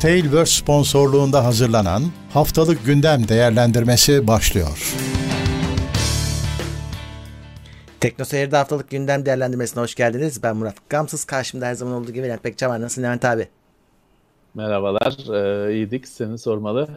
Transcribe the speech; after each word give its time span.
Tailverse 0.00 0.52
sponsorluğunda 0.60 1.44
hazırlanan 1.44 2.02
Haftalık 2.32 2.86
Gündem 2.86 3.28
Değerlendirmesi 3.28 4.26
başlıyor. 4.26 4.94
Tekno 8.00 8.24
Seyir'de 8.24 8.56
haftalık 8.56 8.90
gündem 8.90 9.26
değerlendirmesine 9.26 9.82
hoş 9.82 9.94
geldiniz. 9.94 10.42
Ben 10.42 10.56
Murat 10.56 10.74
Gamsız. 10.88 11.24
Karşımda 11.24 11.66
her 11.66 11.74
zaman 11.74 11.94
olduğu 11.94 12.12
gibi 12.12 12.26
Levent 12.26 12.42
Pekcan 12.42 12.70
var. 12.70 12.80
Nasılsın 12.80 13.02
Levent 13.02 13.24
abi? 13.24 13.48
Merhabalar. 14.54 15.34
Ee, 15.34 15.72
iyiydik. 15.74 16.08
Seni 16.08 16.38
sormalı. 16.38 16.88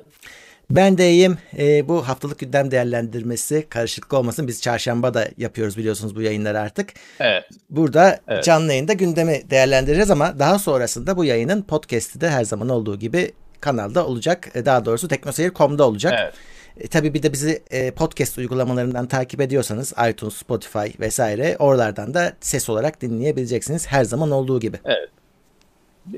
Ben 0.76 0.98
de 0.98 1.12
iyiyim. 1.12 1.38
E, 1.58 1.88
bu 1.88 2.08
haftalık 2.08 2.40
gündem 2.40 2.72
değerlendirmesi 2.72 3.66
karışıklık 3.70 4.14
olmasın. 4.14 4.48
Biz 4.48 4.62
çarşamba 4.62 5.14
da 5.14 5.28
yapıyoruz 5.38 5.78
biliyorsunuz 5.78 6.16
bu 6.16 6.22
yayınları 6.22 6.60
artık. 6.60 6.90
Evet. 7.20 7.44
Burada 7.70 8.20
Evet. 8.28 8.44
canlı 8.44 8.72
yayında 8.72 8.94
gündemi 8.94 9.42
değerlendireceğiz 9.50 10.12
ama 10.12 10.40
daha 10.40 10.60
sonrasında 10.60 11.18
bu 11.18 11.26
yayının 11.26 11.62
podcast'i 11.62 12.22
de 12.22 12.30
her 12.30 12.44
zaman 12.44 12.70
olduğu 12.70 13.00
gibi 13.00 13.32
kanalda 13.62 14.08
olacak. 14.08 14.50
E, 14.56 14.66
Daha 14.66 14.86
doğrusu 14.86 15.08
teknoseyir.com'da 15.08 15.88
olacak. 15.88 16.14
Evet. 16.24 16.34
E, 16.78 16.88
tabii 16.88 17.14
bir 17.14 17.24
de 17.24 17.34
bizi 17.34 17.64
e, 17.72 17.92
podcast 17.92 18.38
uygulamalarından 18.38 19.08
takip 19.08 19.42
ediyorsanız 19.42 19.94
iTunes, 20.10 20.34
Spotify 20.34 20.88
vesaire 21.00 21.56
oralardan 21.60 22.14
da 22.14 22.34
ses 22.42 22.70
olarak 22.70 23.02
dinleyebileceksiniz 23.02 23.88
her 23.88 24.04
zaman 24.04 24.32
olduğu 24.32 24.60
gibi. 24.60 24.78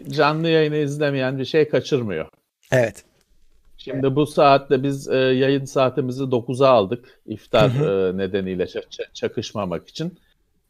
Canlı 0.10 0.50
yayını 0.50 0.76
izlemeyen 0.78 1.40
bir 1.40 1.46
şey 1.46 1.70
kaçırmıyor. 1.70 2.28
Evet. 2.72 3.04
Şimdi 3.86 4.16
bu 4.16 4.26
saatte 4.26 4.84
biz 4.84 5.08
e, 5.10 5.16
yayın 5.18 5.66
saatimizi 5.66 6.24
9'a 6.24 6.68
aldık. 6.70 7.20
İftar 7.26 7.70
e, 7.70 8.18
nedeniyle 8.18 8.64
ça- 8.64 8.86
ça- 8.90 9.14
çakışmamak 9.14 9.88
için. 9.88 10.18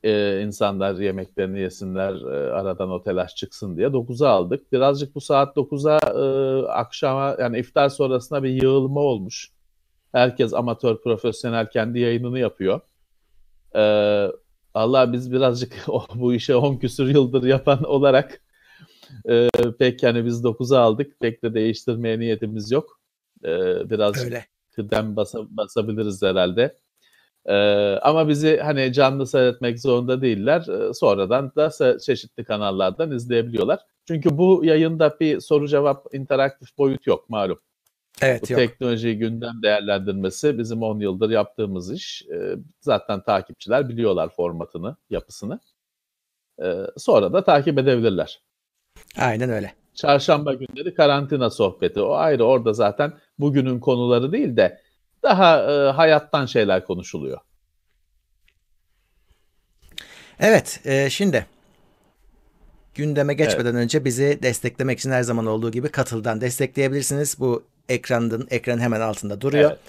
E, 0.03 0.41
insanlar 0.41 0.95
yemeklerini 0.95 1.59
yesinler, 1.59 2.13
e, 2.13 2.51
aradan 2.53 2.91
o 2.91 3.03
telaş 3.03 3.35
çıksın 3.35 3.77
diye 3.77 3.87
9'a 3.87 4.29
aldık. 4.29 4.71
Birazcık 4.71 5.15
bu 5.15 5.21
saat 5.21 5.57
9'a 5.57 5.97
e, 5.97 6.67
akşama 6.67 7.35
yani 7.39 7.59
iftar 7.59 7.89
sonrasında 7.89 8.43
bir 8.43 8.49
yığılma 8.63 8.99
olmuş. 8.99 9.49
Herkes 10.11 10.53
amatör, 10.53 11.01
profesyonel 11.01 11.69
kendi 11.69 11.99
yayınını 11.99 12.39
yapıyor. 12.39 12.79
E, 13.75 13.81
Allah 14.73 15.13
biz 15.13 15.31
birazcık 15.31 15.73
o- 15.87 16.05
bu 16.15 16.33
işe 16.33 16.55
10 16.55 16.75
küsür 16.77 17.07
yıldır 17.07 17.43
yapan 17.43 17.83
olarak 17.83 18.41
e, 19.29 19.47
pek 19.79 20.03
yani 20.03 20.25
biz 20.25 20.43
9'a 20.43 20.79
aldık. 20.79 21.19
Pek 21.19 21.43
de 21.43 21.53
değiştirmeye 21.53 22.19
niyetimiz 22.19 22.71
yok. 22.71 22.99
E, 23.45 23.49
Öyle. 24.25 24.45
kıdem 24.75 25.15
basa- 25.15 25.47
basabiliriz 25.57 26.21
herhalde. 26.21 26.75
E, 27.45 27.55
ama 28.01 28.27
bizi 28.27 28.57
hani 28.57 28.93
canlı 28.93 29.27
seyretmek 29.27 29.79
zorunda 29.79 30.21
değiller. 30.21 30.67
E, 30.67 30.93
sonradan 30.93 31.51
da 31.55 31.99
çeşitli 31.99 32.43
kanallardan 32.43 33.11
izleyebiliyorlar. 33.11 33.79
Çünkü 34.07 34.37
bu 34.37 34.65
yayında 34.65 35.19
bir 35.19 35.39
soru 35.39 35.67
cevap 35.67 36.13
interaktif 36.13 36.77
boyut 36.77 37.07
yok 37.07 37.29
malum. 37.29 37.59
Bu 38.21 38.25
Evet 38.25 38.49
yok. 38.49 38.59
teknoloji 38.59 39.17
gündem 39.17 39.53
değerlendirmesi 39.63 40.57
bizim 40.57 40.83
10 40.83 40.99
yıldır 40.99 41.29
yaptığımız 41.29 41.91
iş. 41.91 42.23
E, 42.33 42.55
zaten 42.81 43.23
takipçiler 43.23 43.89
biliyorlar 43.89 44.29
formatını, 44.29 44.95
yapısını. 45.09 45.59
E, 46.63 46.75
sonra 46.97 47.33
da 47.33 47.43
takip 47.43 47.77
edebilirler. 47.79 48.41
Aynen 49.17 49.49
öyle. 49.49 49.73
Çarşamba 49.93 50.53
günleri 50.53 50.93
karantina 50.93 51.49
sohbeti. 51.49 52.01
O 52.01 52.13
ayrı 52.13 52.43
orada 52.43 52.73
zaten 52.73 53.13
bugünün 53.39 53.79
konuları 53.79 54.31
değil 54.31 54.57
de 54.57 54.81
daha 55.23 55.71
e, 55.71 55.91
hayattan 55.91 56.45
şeyler 56.45 56.85
konuşuluyor. 56.85 57.39
Evet, 60.39 60.79
e, 60.85 61.09
şimdi 61.09 61.45
gündeme 62.95 63.33
geçmeden 63.33 63.75
önce 63.75 64.05
bizi 64.05 64.39
desteklemek 64.43 64.99
için 64.99 65.11
her 65.11 65.21
zaman 65.23 65.45
olduğu 65.45 65.71
gibi 65.71 65.89
katıldan 65.89 66.41
destekleyebilirsiniz. 66.41 67.39
Bu 67.39 67.63
ekranın 67.89 68.47
ekran 68.51 68.79
hemen 68.79 69.01
altında 69.01 69.41
duruyor. 69.41 69.71
Evet. 69.71 69.79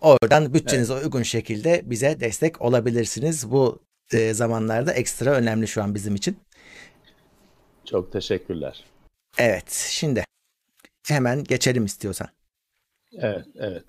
Oradan 0.00 0.54
bütçenize 0.54 0.94
uygun 0.94 1.22
şekilde 1.22 1.82
bize 1.84 2.20
destek 2.20 2.62
olabilirsiniz. 2.62 3.50
Bu 3.50 3.82
e, 4.12 4.34
zamanlarda 4.34 4.92
ekstra 4.92 5.30
önemli 5.30 5.68
şu 5.68 5.82
an 5.82 5.94
bizim 5.94 6.14
için. 6.14 6.36
Çok 7.84 8.12
teşekkürler. 8.12 8.84
Evet, 9.38 9.70
şimdi 9.90 10.24
hemen 11.08 11.44
geçelim 11.44 11.84
istiyorsan. 11.84 12.28
Evet, 13.18 13.44
evet. 13.58 13.84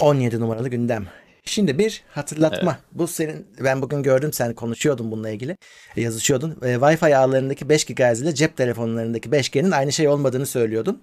17 0.00 0.40
numaralı 0.40 0.68
gündem. 0.68 1.06
Şimdi 1.44 1.78
bir 1.78 2.02
hatırlatma. 2.10 2.78
Bu 2.92 3.06
senin 3.06 3.46
ben 3.64 3.82
bugün 3.82 4.02
gördüm 4.02 4.32
sen 4.32 4.54
konuşuyordun 4.54 5.10
bununla 5.12 5.30
ilgili. 5.30 5.56
e, 5.96 6.00
Yazışıyordun. 6.02 6.50
E, 6.62 6.66
Wi-Fi 6.74 7.16
ağlarındaki 7.16 7.68
5 7.68 7.84
GHz 7.84 8.22
ile 8.22 8.34
cep 8.34 8.56
telefonlarındaki 8.56 9.28
5G'nin 9.30 9.70
aynı 9.70 9.92
şey 9.92 10.08
olmadığını 10.08 10.46
söylüyordun. 10.46 11.02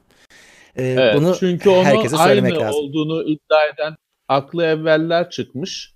E, 0.75 0.83
Evet, 0.83 1.15
bunu 1.15 1.35
çünkü 1.39 1.69
onu 1.69 1.83
herkese 1.83 2.17
söylemek 2.17 2.53
aynı 2.53 2.61
lazım. 2.63 2.79
olduğunu 2.79 3.23
iddia 3.23 3.65
eden 3.73 3.95
aklı 4.27 4.65
evveller 4.65 5.29
çıkmış. 5.29 5.93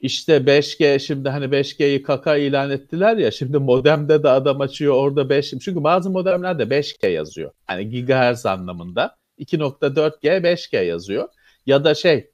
İşte 0.00 0.36
5G 0.36 0.98
şimdi 0.98 1.28
hani 1.28 1.44
5G'yi 1.44 2.02
kaka 2.02 2.36
ilan 2.36 2.70
ettiler 2.70 3.16
ya 3.16 3.30
şimdi 3.30 3.58
modemde 3.58 4.22
de 4.22 4.28
adam 4.28 4.60
açıyor 4.60 4.94
orada 4.94 5.28
5 5.30 5.50
çünkü 5.50 5.84
bazı 5.84 6.10
modemlerde 6.10 6.62
5G 6.62 7.08
yazıyor. 7.10 7.50
Hani 7.66 7.88
gigahertz 7.90 8.46
anlamında 8.46 9.16
2.4G 9.44 10.42
5G 10.42 10.84
yazıyor. 10.84 11.28
Ya 11.66 11.84
da 11.84 11.94
şey 11.94 12.30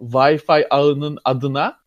Wi-Fi 0.00 0.66
ağının 0.70 1.18
adına 1.24 1.78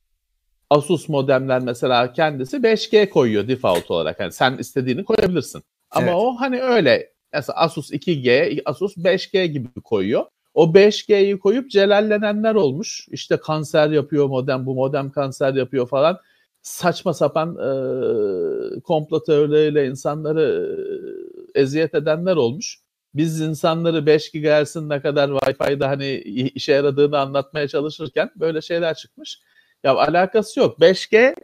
Asus 0.69 1.09
modemler 1.09 1.59
mesela 1.61 2.13
kendisi 2.13 2.57
5G 2.57 3.09
koyuyor 3.09 3.47
default 3.47 3.91
olarak. 3.91 4.19
Yani 4.19 4.31
sen 4.31 4.57
istediğini 4.57 5.03
koyabilirsin. 5.03 5.63
Ama 5.91 6.07
Evet. 6.07 6.15
o 6.17 6.35
hani 6.39 6.61
öyle 6.61 7.13
mesela 7.33 7.57
Asus 7.57 7.91
2G, 7.91 8.61
Asus 8.65 8.97
5G 8.97 9.45
gibi 9.45 9.81
koyuyor. 9.83 10.25
O 10.53 10.73
5G'yi 10.73 11.39
koyup 11.39 11.71
celallenenler 11.71 12.55
olmuş. 12.55 13.07
İşte 13.11 13.37
kanser 13.37 13.89
yapıyor 13.89 14.27
modem, 14.27 14.65
bu 14.65 14.75
modem 14.75 15.11
kanser 15.11 15.53
yapıyor 15.53 15.87
falan. 15.87 16.19
Saçma 16.61 17.13
sapan 17.13 17.49
e, 17.49 18.79
komplo 18.79 19.23
teorileriyle 19.23 19.87
insanları 19.87 20.77
e, 21.55 21.59
eziyet 21.59 21.95
edenler 21.95 22.35
olmuş. 22.35 22.77
Biz 23.13 23.41
insanları 23.41 24.05
5 24.05 24.31
GHz'in 24.31 24.89
ne 24.89 25.01
kadar 25.01 25.29
Wi-Fi'de 25.29 25.85
hani 25.85 26.15
işe 26.55 26.71
yaradığını 26.71 27.19
anlatmaya 27.19 27.67
çalışırken 27.67 28.31
böyle 28.35 28.61
şeyler 28.61 28.93
çıkmış. 28.93 29.39
Ya 29.83 29.95
alakası 29.95 30.59
yok. 30.59 30.79
5G 30.79 31.35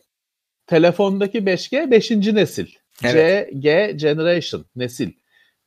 telefondaki 0.67 1.37
5G 1.37 1.91
5. 1.91 2.11
nesil. 2.11 2.67
Evet. 3.03 3.49
C, 3.53 3.59
G 3.59 3.93
generation 3.95 4.65
nesil. 4.75 5.11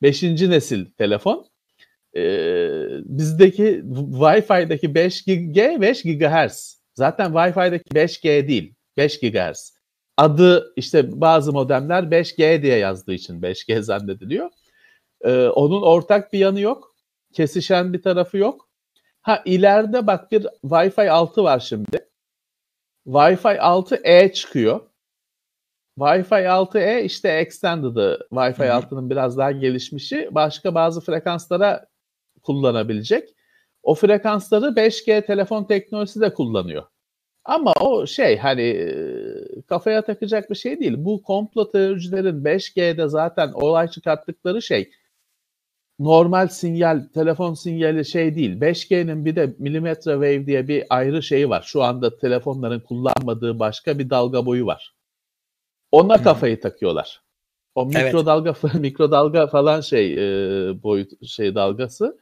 5. 0.01 0.23
nesil 0.23 0.85
telefon. 0.97 1.47
Ee, 2.15 2.87
bizdeki 3.05 3.83
Wi-Fi'deki 4.11 4.87
5G 4.87 5.81
5 5.81 6.03
GHz. 6.03 6.81
Zaten 6.93 7.31
Wi-Fi'deki 7.31 7.89
5G 7.89 8.47
değil. 8.47 8.73
5 8.97 9.19
GHz. 9.19 9.73
Adı 10.17 10.73
işte 10.75 11.21
bazı 11.21 11.53
modemler 11.53 12.03
5G 12.03 12.61
diye 12.61 12.77
yazdığı 12.77 13.13
için 13.13 13.41
5G 13.41 13.81
zannediliyor. 13.81 14.49
Ee, 15.23 15.47
onun 15.47 15.81
ortak 15.81 16.33
bir 16.33 16.39
yanı 16.39 16.59
yok. 16.59 16.95
Kesişen 17.33 17.93
bir 17.93 18.01
tarafı 18.01 18.37
yok. 18.37 18.69
Ha 19.21 19.41
ileride 19.45 20.07
bak 20.07 20.31
bir 20.31 20.43
Wi-Fi 20.63 21.09
6 21.09 21.43
var 21.43 21.59
şimdi. 21.59 22.09
Wi-Fi 23.07 23.57
6E 23.57 24.33
çıkıyor. 24.33 24.81
Wi-Fi 25.97 26.47
6E 26.47 27.01
işte 27.01 27.29
extended'ı. 27.29 28.27
Wi-Fi 28.31 28.67
Hı 28.67 28.73
hı. 28.73 28.81
6'nın 28.81 29.09
biraz 29.09 29.37
daha 29.37 29.51
gelişmişi. 29.51 30.29
Başka 30.31 30.75
bazı 30.75 31.01
frekanslara 31.01 31.85
kullanabilecek. 32.43 33.29
O 33.83 33.95
frekansları 33.95 34.65
5G 34.65 35.25
telefon 35.25 35.63
teknolojisi 35.63 36.21
de 36.21 36.33
kullanıyor. 36.33 36.83
Ama 37.45 37.73
o 37.81 38.07
şey 38.07 38.37
hani 38.37 38.61
e, 38.61 39.61
kafaya 39.67 40.01
takacak 40.01 40.49
bir 40.49 40.55
şey 40.55 40.79
değil. 40.79 40.93
Bu 40.97 41.23
komplo 41.23 41.71
teoricilerin 41.71 42.43
5G'de 42.43 43.07
zaten 43.07 43.51
olay 43.51 43.87
çıkarttıkları 43.87 44.61
şey 44.61 44.91
normal 46.03 46.47
sinyal, 46.47 47.07
telefon 47.13 47.53
sinyali 47.53 48.05
şey 48.05 48.35
değil. 48.35 48.61
5G'nin 48.61 49.25
bir 49.25 49.35
de 49.35 49.55
milimetre 49.59 50.11
wave 50.11 50.45
diye 50.45 50.67
bir 50.67 50.83
ayrı 50.89 51.23
şeyi 51.23 51.49
var. 51.49 51.61
Şu 51.65 51.83
anda 51.83 52.17
telefonların 52.17 52.79
kullanmadığı 52.79 53.59
başka 53.59 53.99
bir 53.99 54.09
dalga 54.09 54.45
boyu 54.45 54.65
var. 54.65 54.95
Ona 55.91 56.19
Hı. 56.19 56.23
kafayı 56.23 56.61
takıyorlar. 56.61 57.21
O 57.75 57.89
Evet. 57.95 58.05
mikrodalga 58.05 58.55
mikrodalga 58.79 59.47
falan 59.47 59.81
şey 59.81 60.13
e, 60.13 60.83
boyut 60.83 61.25
şey 61.27 61.55
dalgası. 61.55 62.19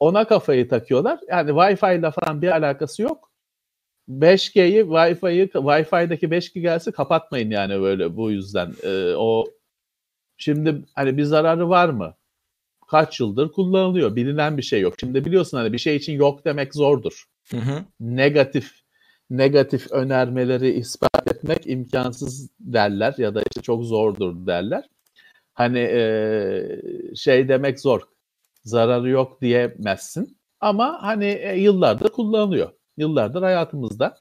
Ona 0.00 0.24
kafayı 0.24 0.68
takıyorlar. 0.68 1.20
Yani 1.28 1.50
Wi-Fi 1.50 1.98
ile 1.98 2.10
falan 2.10 2.42
bir 2.42 2.48
alakası 2.48 3.02
yok. 3.02 3.30
5G'yi 4.08 4.80
Wi-Fi'yi 4.82 5.48
Wi-Fi'deki 5.48 6.30
5 6.30 6.52
GHz'i 6.52 6.92
kapatmayın 6.92 7.50
yani 7.50 7.80
böyle 7.80 8.16
bu 8.16 8.30
yüzden. 8.30 8.74
E, 8.82 9.14
o 9.16 9.44
şimdi 10.36 10.84
hani 10.94 11.16
bir 11.16 11.24
zararı 11.24 11.68
var 11.68 11.88
mı? 11.88 12.14
Kaç 12.90 13.20
yıldır 13.20 13.52
kullanılıyor. 13.52 14.16
Bilinen 14.16 14.56
bir 14.56 14.62
şey 14.62 14.80
yok. 14.80 14.94
Şimdi 15.00 15.24
biliyorsun 15.24 15.58
hani 15.58 15.72
bir 15.72 15.78
şey 15.78 15.96
için 15.96 16.12
yok 16.12 16.44
demek 16.44 16.74
zordur. 16.74 17.24
Hı 17.50 17.56
hı. 17.56 17.84
Negatif 18.00 18.72
negatif 19.30 19.92
önermeleri 19.92 20.70
ispat 20.70 21.32
etmek 21.34 21.66
imkansız 21.66 22.50
derler 22.60 23.14
ya 23.18 23.34
da 23.34 23.40
işte 23.40 23.62
çok 23.62 23.84
zordur 23.84 24.46
derler. 24.46 24.84
Hani 25.54 25.78
e, 25.78 26.80
şey 27.16 27.48
demek 27.48 27.80
zor. 27.80 28.00
zararı 28.64 29.08
yok 29.08 29.40
diyemezsin. 29.42 30.38
Ama 30.60 30.98
hani 31.02 31.24
e, 31.24 31.58
yıllardır 31.60 32.08
kullanılıyor. 32.08 32.70
Yıllardır 32.96 33.42
hayatımızda. 33.42 34.16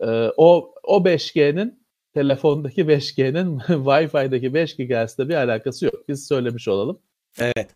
E, 0.00 0.32
o 0.36 0.74
o 0.84 1.04
5G'nin 1.04 1.86
telefondaki 2.14 2.82
5G'nin 2.84 3.58
Wi-Fi'deki 3.68 4.54
5 4.54 4.76
GHz'le 4.76 5.18
bir 5.18 5.34
alakası 5.34 5.84
yok. 5.84 6.08
Biz 6.08 6.28
söylemiş 6.28 6.68
olalım. 6.68 7.02
Evet. 7.38 7.70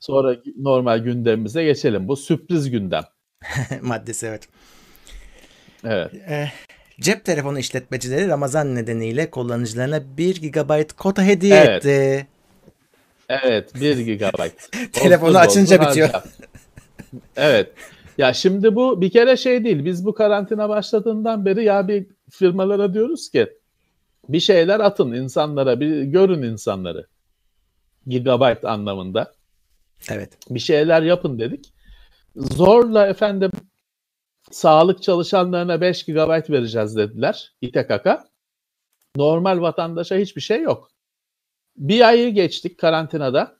Sonra 0.00 0.36
normal 0.56 0.98
gündemimize 0.98 1.64
geçelim. 1.64 2.08
Bu 2.08 2.16
sürpriz 2.16 2.70
gündem. 2.70 3.04
Maddesi 3.82 4.26
evet. 4.26 4.48
Evet. 5.84 6.14
E, 6.14 6.52
cep 7.00 7.24
telefonu 7.24 7.58
işletmecileri 7.58 8.28
Ramazan 8.28 8.74
nedeniyle 8.74 9.30
kullanıcılarına 9.30 10.16
1 10.16 10.52
GB 10.52 10.90
kota 10.96 11.24
hediye 11.24 11.56
Evet. 11.56 11.86
etti. 11.86 12.26
Evet 13.28 13.74
1 13.74 14.16
GB. 14.16 14.40
Telefonu 14.92 15.38
açınca 15.38 15.80
bitiyor. 15.80 16.08
evet. 17.36 17.72
Ya 18.18 18.32
şimdi 18.32 18.74
bu 18.74 19.00
bir 19.00 19.10
kere 19.10 19.36
şey 19.36 19.64
değil. 19.64 19.84
Biz 19.84 20.04
bu 20.06 20.14
karantina 20.14 20.68
başladığından 20.68 21.46
beri 21.46 21.64
ya 21.64 21.88
bir 21.88 22.06
firmalara 22.30 22.94
diyoruz 22.94 23.30
ki 23.30 23.48
bir 24.28 24.40
şeyler 24.40 24.80
atın 24.80 25.12
insanlara, 25.12 25.80
bir 25.80 26.02
görün 26.02 26.42
insanları. 26.42 27.06
Gigabyte 28.08 28.68
anlamında. 28.68 29.32
Evet. 30.10 30.38
bir 30.50 30.60
şeyler 30.60 31.02
yapın 31.02 31.38
dedik. 31.38 31.72
Zorla 32.36 33.06
efendim 33.06 33.50
sağlık 34.50 35.02
çalışanlarına 35.02 35.80
5 35.80 36.04
GB 36.04 36.50
vereceğiz 36.50 36.96
dediler 36.96 37.52
İTKK. 37.60 38.06
Normal 39.16 39.60
vatandaşa 39.60 40.16
hiçbir 40.16 40.40
şey 40.40 40.62
yok. 40.62 40.90
Bir 41.76 42.08
ayı 42.08 42.34
geçtik 42.34 42.78
karantinada. 42.78 43.58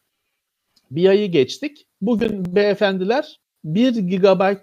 Bir 0.90 1.08
ayı 1.08 1.30
geçtik. 1.30 1.86
Bugün 2.00 2.56
beyefendiler 2.56 3.40
1 3.64 3.92
GB 3.92 4.56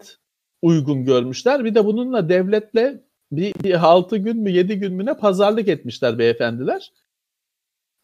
uygun 0.61 1.05
görmüşler. 1.05 1.65
Bir 1.65 1.75
de 1.75 1.85
bununla 1.85 2.29
devletle 2.29 3.03
bir, 3.31 3.53
bir 3.63 3.85
6 3.85 4.17
gün 4.17 4.37
mü 4.37 4.51
7 4.51 4.79
gün 4.79 4.93
mü 4.93 5.05
ne 5.05 5.17
pazarlık 5.17 5.67
etmişler 5.67 6.19
beyefendiler. 6.19 6.91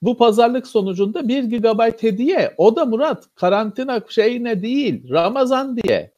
Bu 0.01 0.17
pazarlık 0.17 0.67
sonucunda 0.67 1.27
1 1.27 1.43
GB 1.43 2.03
hediye. 2.03 2.53
O 2.57 2.75
da 2.75 2.85
Murat 2.85 3.23
karantina 3.35 4.01
şeyine 4.09 4.61
değil 4.61 5.09
Ramazan 5.09 5.77
diye. 5.77 6.13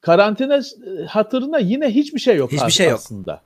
Karantina 0.00 0.56
e, 0.56 1.04
hatırına 1.04 1.58
yine 1.58 1.90
hiçbir 1.90 2.20
şey 2.20 2.36
yok 2.36 2.52
Hiçbir 2.52 2.70
şey 2.70 2.86
yok. 2.86 2.94
aslında. 2.94 3.42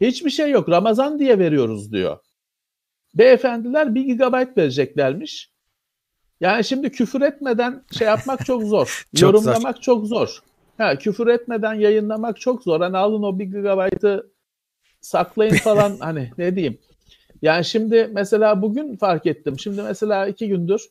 Hiçbir 0.00 0.30
şey 0.30 0.50
yok. 0.50 0.68
Ramazan 0.68 1.18
diye 1.18 1.38
veriyoruz 1.38 1.92
diyor. 1.92 2.18
Beyefendiler 3.14 3.94
1 3.94 4.16
GB 4.16 4.56
vereceklermiş. 4.56 5.50
Yani 6.40 6.64
şimdi 6.64 6.90
küfür 6.90 7.20
etmeden 7.20 7.84
şey 7.98 8.06
yapmak 8.06 8.46
çok 8.46 8.62
zor. 8.62 9.06
Çok 9.16 9.22
Yorumlamak 9.22 9.82
çok 9.82 10.06
zor. 10.06 10.42
Ha, 10.78 10.98
küfür 10.98 11.26
etmeden 11.26 11.74
yayınlamak 11.74 12.40
çok 12.40 12.62
zor. 12.62 12.80
Hani 12.80 12.96
alın 12.96 13.22
o 13.22 13.38
1 13.38 13.44
GB'ı 13.44 14.30
saklayın 15.00 15.54
falan 15.54 15.96
hani 16.00 16.30
ne 16.38 16.56
diyeyim. 16.56 16.78
Yani 17.42 17.64
şimdi 17.64 18.10
mesela 18.12 18.62
bugün 18.62 18.96
fark 18.96 19.26
ettim. 19.26 19.58
Şimdi 19.58 19.82
mesela 19.82 20.26
iki 20.26 20.48
gündür 20.48 20.88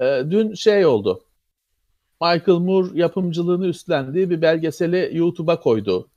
e, 0.00 0.22
dün 0.30 0.54
şey 0.54 0.86
oldu. 0.86 1.24
Michael 2.22 2.58
Moore 2.58 2.98
yapımcılığını 3.00 3.66
üstlendiği 3.66 4.30
bir 4.30 4.42
belgeseli 4.42 5.10
YouTube'a 5.12 5.60
koydu. 5.60 6.10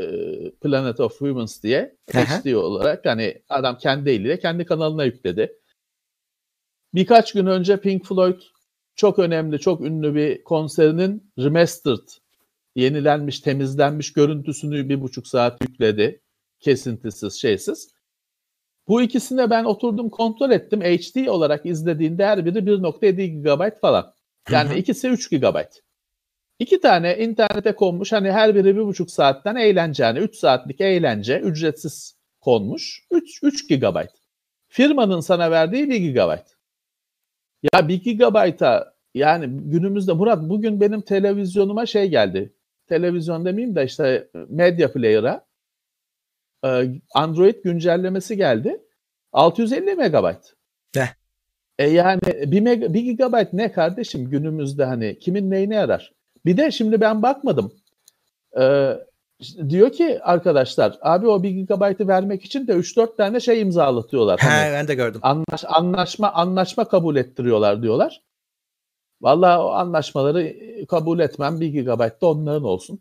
E, 0.00 0.04
Planet 0.50 1.00
of 1.00 1.20
Humans 1.20 1.62
diye. 1.62 1.96
HD 2.12 2.54
olarak. 2.54 3.06
Hani 3.06 3.42
adam 3.48 3.78
kendi 3.78 4.10
eliyle 4.10 4.38
kendi 4.38 4.64
kanalına 4.64 5.04
yükledi. 5.04 5.52
Birkaç 6.94 7.32
gün 7.32 7.46
önce 7.46 7.80
Pink 7.80 8.06
Floyd 8.06 8.40
çok 8.94 9.18
önemli, 9.18 9.58
çok 9.58 9.80
ünlü 9.80 10.14
bir 10.14 10.44
konserinin 10.44 11.32
remastered, 11.38 12.08
yenilenmiş, 12.76 13.40
temizlenmiş 13.40 14.12
görüntüsünü 14.12 14.88
bir 14.88 15.00
buçuk 15.00 15.26
saat 15.26 15.62
yükledi. 15.62 16.20
Kesintisiz, 16.60 17.34
şeysiz. 17.34 17.95
Bu 18.88 19.02
ikisine 19.02 19.50
ben 19.50 19.64
oturdum 19.64 20.10
kontrol 20.10 20.50
ettim. 20.50 20.80
HD 20.80 21.26
olarak 21.26 21.66
izlediğinde 21.66 22.26
her 22.26 22.46
biri 22.46 22.58
1.7 22.58 23.42
GB 23.42 23.80
falan. 23.80 24.14
Yani 24.50 24.78
ikisi 24.78 25.08
3 25.08 25.30
GB. 25.30 25.56
İki 26.58 26.80
tane 26.80 27.18
internete 27.18 27.72
konmuş 27.72 28.12
hani 28.12 28.32
her 28.32 28.54
biri 28.54 28.76
bir 28.76 28.84
buçuk 28.86 29.10
saatten 29.10 29.56
eğlence 29.56 30.04
yani 30.04 30.18
3 30.18 30.36
saatlik 30.36 30.80
eğlence 30.80 31.40
ücretsiz 31.40 32.16
konmuş. 32.40 33.06
3, 33.10 33.42
3 33.42 33.68
GB. 33.68 33.96
Firmanın 34.68 35.20
sana 35.20 35.50
verdiği 35.50 35.90
1 35.90 36.12
GB. 36.12 36.38
Ya 37.72 37.88
1 37.88 38.18
GB'a 38.18 38.92
yani 39.14 39.46
günümüzde 39.70 40.12
Murat 40.12 40.42
bugün 40.42 40.80
benim 40.80 41.00
televizyonuma 41.00 41.86
şey 41.86 42.08
geldi. 42.08 42.52
Televizyon 42.86 43.44
demeyeyim 43.44 43.76
de 43.76 43.84
işte 43.84 44.28
Media 44.48 44.92
Player'a 44.92 45.34
e, 45.34 45.45
Android 47.14 47.54
güncellemesi 47.64 48.36
geldi. 48.36 48.80
650 49.32 49.94
megabayt. 49.94 50.54
Heh. 50.94 51.06
E 51.78 51.88
yani 51.90 52.20
1, 52.46 52.60
mega, 52.60 52.94
1 52.94 53.00
gigabayt 53.00 53.52
ne 53.52 53.72
kardeşim 53.72 54.30
günümüzde 54.30 54.84
hani 54.84 55.18
kimin 55.18 55.50
neyine 55.50 55.74
yarar? 55.74 56.12
Bir 56.46 56.56
de 56.56 56.70
şimdi 56.70 57.00
ben 57.00 57.22
bakmadım. 57.22 57.72
E, 58.60 58.92
diyor 59.68 59.92
ki 59.92 60.20
arkadaşlar 60.22 60.98
abi 61.02 61.28
o 61.28 61.42
1 61.42 61.50
gigabaytı 61.50 62.08
vermek 62.08 62.44
için 62.44 62.66
de 62.66 62.72
3-4 62.72 63.16
tane 63.16 63.40
şey 63.40 63.60
imzalatıyorlar. 63.60 64.40
He, 64.40 64.46
Hani 64.48 64.72
ben 64.72 64.88
de 64.88 64.94
gördüm. 64.94 65.20
anlaş, 65.24 65.64
anlaşma 65.68 66.32
anlaşma 66.32 66.84
kabul 66.84 67.16
ettiriyorlar 67.16 67.82
diyorlar. 67.82 68.22
Vallahi 69.20 69.58
o 69.58 69.68
anlaşmaları 69.68 70.56
kabul 70.88 71.18
etmem 71.18 71.60
1 71.60 71.66
gigabayt 71.68 72.22
da 72.22 72.26
onların 72.26 72.64
olsun. 72.64 73.00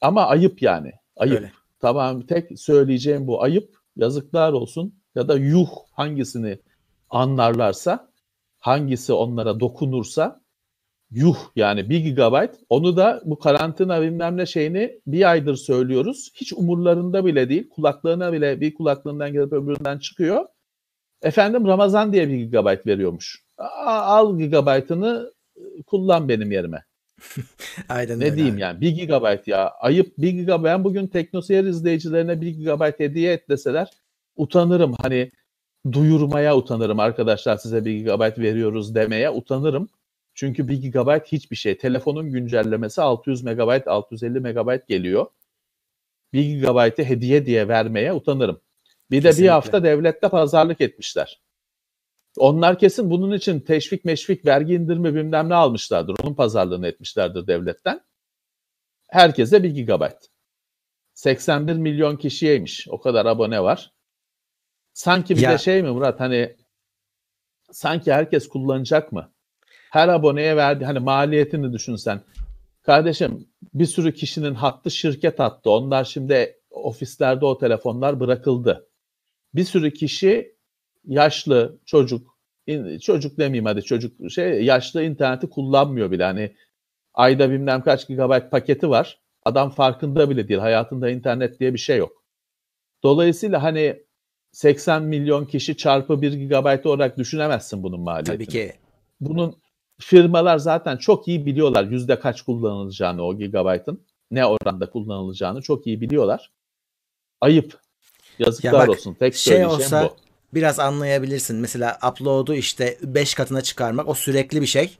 Ama 0.00 0.26
ayıp 0.26 0.62
yani. 0.62 0.92
Ayıp. 1.16 1.36
Öyle. 1.36 1.52
Tamam 1.84 2.20
tek 2.20 2.60
söyleyeceğim 2.60 3.26
bu 3.26 3.42
ayıp. 3.42 3.76
Yazıklar 3.96 4.52
olsun 4.52 4.94
ya 5.14 5.28
da 5.28 5.34
yuh 5.36 5.68
hangisini 5.92 6.58
anlarlarsa 7.10 8.08
hangisi 8.58 9.12
onlara 9.12 9.60
dokunursa 9.60 10.40
yuh 11.10 11.36
yani 11.56 11.90
1 11.90 11.98
gigabayt 12.00 12.54
onu 12.68 12.96
da 12.96 13.22
bu 13.24 13.38
karantina 13.38 14.02
bilmem 14.02 14.36
ne 14.36 14.46
şeyini 14.46 15.00
bir 15.06 15.30
aydır 15.30 15.56
söylüyoruz. 15.56 16.30
Hiç 16.34 16.52
umurlarında 16.52 17.26
bile 17.26 17.48
değil. 17.48 17.68
Kulaklarına 17.68 18.32
bile 18.32 18.60
bir 18.60 18.74
kulaklığından 18.74 19.32
gelip 19.32 19.52
öbüründen 19.52 19.98
çıkıyor. 19.98 20.46
Efendim 21.22 21.66
Ramazan 21.66 22.12
diye 22.12 22.28
1 22.28 22.34
gigabayt 22.34 22.86
veriyormuş. 22.86 23.44
Al 23.86 24.38
gigabaytını 24.38 25.32
kullan 25.86 26.28
benim 26.28 26.52
yerime. 26.52 26.84
Aynen 27.88 28.20
Ne 28.20 28.24
öyle 28.24 28.36
diyeyim 28.36 28.54
abi. 28.54 28.60
yani 28.60 28.80
1 28.80 29.06
GB 29.06 29.48
ya 29.48 29.68
ayıp 29.70 30.18
1 30.18 30.32
GB 30.44 30.64
ben 30.64 30.84
bugün 30.84 31.06
TeknoSeyir 31.06 31.64
izleyicilerine 31.64 32.40
1 32.40 32.50
GB 32.64 33.00
hediye 33.00 33.32
et 33.32 33.48
deseler 33.48 33.90
utanırım 34.36 34.94
hani 35.02 35.30
duyurmaya 35.92 36.56
utanırım 36.56 37.00
arkadaşlar 37.00 37.56
size 37.56 37.84
1 37.84 38.04
GB 38.04 38.38
veriyoruz 38.38 38.94
demeye 38.94 39.30
utanırım. 39.30 39.88
Çünkü 40.34 40.68
1 40.68 40.92
GB 40.92 41.24
hiçbir 41.24 41.56
şey. 41.56 41.78
Telefonun 41.78 42.30
güncellemesi 42.30 43.02
600 43.02 43.42
MB 43.44 43.86
650 43.86 44.40
MB 44.40 44.88
geliyor. 44.88 45.26
1 46.32 46.60
GB'ı 46.62 47.04
hediye 47.04 47.46
diye 47.46 47.68
vermeye 47.68 48.12
utanırım. 48.12 48.60
Bir 49.10 49.16
de 49.16 49.28
Kesinlikle. 49.28 49.44
bir 49.44 49.48
hafta 49.48 49.84
devlette 49.84 50.28
pazarlık 50.28 50.80
etmişler. 50.80 51.40
Onlar 52.38 52.78
kesin 52.78 53.10
bunun 53.10 53.32
için 53.36 53.60
teşvik 53.60 54.04
meşvik 54.04 54.46
vergi 54.46 54.74
indirme 54.74 55.14
bilmem 55.14 55.48
ne 55.48 55.54
almışlardır. 55.54 56.14
Onun 56.24 56.34
pazarlığını 56.34 56.86
etmişlerdir 56.86 57.46
devletten. 57.46 58.00
Herkese 59.10 59.62
1 59.62 59.86
GB. 59.86 60.02
81 61.14 61.72
milyon 61.74 62.16
kişiyeymiş. 62.16 62.86
O 62.90 63.00
kadar 63.00 63.26
abone 63.26 63.62
var. 63.62 63.92
Sanki 64.92 65.36
bir 65.36 65.40
Ya- 65.40 65.52
de 65.52 65.58
şey 65.58 65.82
mi 65.82 65.90
Murat 65.90 66.20
hani 66.20 66.56
sanki 67.70 68.12
herkes 68.12 68.48
kullanacak 68.48 69.12
mı? 69.12 69.32
Her 69.90 70.08
aboneye 70.08 70.56
verdi 70.56 70.84
hani 70.84 70.98
maliyetini 70.98 71.72
düşünsen. 71.72 72.20
Kardeşim 72.82 73.48
bir 73.74 73.86
sürü 73.86 74.14
kişinin 74.14 74.54
hattı 74.54 74.90
şirket 74.90 75.38
hattı. 75.38 75.70
Onlar 75.70 76.04
şimdi 76.04 76.56
ofislerde 76.70 77.44
o 77.46 77.58
telefonlar 77.58 78.20
bırakıldı. 78.20 78.88
Bir 79.54 79.64
sürü 79.64 79.92
kişi 79.94 80.53
yaşlı 81.06 81.78
çocuk 81.86 82.34
in- 82.66 82.98
çocuk 82.98 83.38
demeyeyim 83.38 83.64
hadi 83.64 83.82
çocuk 83.82 84.30
şey 84.30 84.64
yaşlı 84.64 85.02
interneti 85.02 85.50
kullanmıyor 85.50 86.10
bile 86.10 86.24
hani 86.24 86.56
ayda 87.14 87.50
bilmem 87.50 87.82
kaç 87.82 88.08
gigabayt 88.08 88.50
paketi 88.50 88.90
var. 88.90 89.20
Adam 89.44 89.70
farkında 89.70 90.30
bile 90.30 90.48
değil. 90.48 90.60
Hayatında 90.60 91.10
internet 91.10 91.60
diye 91.60 91.74
bir 91.74 91.78
şey 91.78 91.98
yok. 91.98 92.24
Dolayısıyla 93.02 93.62
hani 93.62 94.02
80 94.52 95.02
milyon 95.02 95.44
kişi 95.44 95.76
çarpı 95.76 96.22
1 96.22 96.32
gigabayt 96.32 96.86
olarak 96.86 97.18
düşünemezsin 97.18 97.82
bunun 97.82 98.00
maliyetini. 98.00 98.34
Tabii 98.36 98.46
ki. 98.46 98.72
Bunun 99.20 99.56
firmalar 100.00 100.58
zaten 100.58 100.96
çok 100.96 101.28
iyi 101.28 101.46
biliyorlar 101.46 101.84
yüzde 101.84 102.20
kaç 102.20 102.42
kullanılacağını 102.42 103.22
o 103.22 103.38
gigabaytın 103.38 104.06
ne 104.30 104.46
oranda 104.46 104.90
kullanılacağını 104.90 105.62
çok 105.62 105.86
iyi 105.86 106.00
biliyorlar. 106.00 106.52
Ayıp. 107.40 107.78
Yazıklar 108.38 108.72
Ya 108.72 108.78
bak, 108.78 108.88
olsun. 108.88 109.14
Tek 109.14 109.34
şey 109.34 109.66
olsa- 109.66 110.04
bu. 110.10 110.23
Biraz 110.54 110.78
anlayabilirsin. 110.80 111.56
Mesela 111.56 111.98
upload'u 112.10 112.54
işte 112.54 112.98
5 113.02 113.34
katına 113.34 113.60
çıkarmak 113.62 114.08
o 114.08 114.14
sürekli 114.14 114.60
bir 114.62 114.66
şey. 114.66 114.96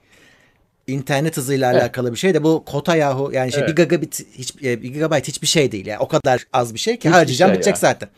İnternet 0.86 1.36
hızıyla 1.36 1.72
Evet. 1.72 1.82
alakalı 1.82 2.12
bir 2.12 2.16
şey 2.16 2.34
de 2.34 2.42
bu 2.42 2.64
kota 2.64 2.96
yahu 2.96 3.30
yani 3.32 3.52
şey 3.52 3.62
Evet. 3.62 3.76
gigabit 3.76 4.26
hiç 4.38 4.54
e, 4.64 4.82
bir 4.82 4.88
gigabyte 4.88 5.28
hiçbir 5.28 5.46
şey 5.46 5.72
değil 5.72 5.86
yani. 5.86 5.98
O 5.98 6.08
kadar 6.08 6.46
az 6.52 6.74
bir 6.74 6.78
şey 6.78 6.94
ki 6.94 6.98
Hiçbir 6.98 7.10
harcayacağım 7.10 7.48
şey 7.50 7.54
bitecek 7.58 7.74
ya. 7.74 7.80
zaten. 7.80 8.08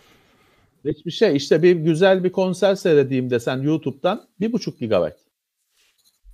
Hiçbir 0.85 1.11
şey. 1.11 1.37
İşte 1.37 1.62
bir 1.62 1.73
güzel 1.76 2.25
bir 2.25 2.33
konser 2.33 2.75
seyredeyim 2.75 3.31
desen 3.31 3.62
YouTube'dan 3.62 4.28
bir 4.40 4.52
buçuk 4.52 4.81
gigabayt. 4.81 5.14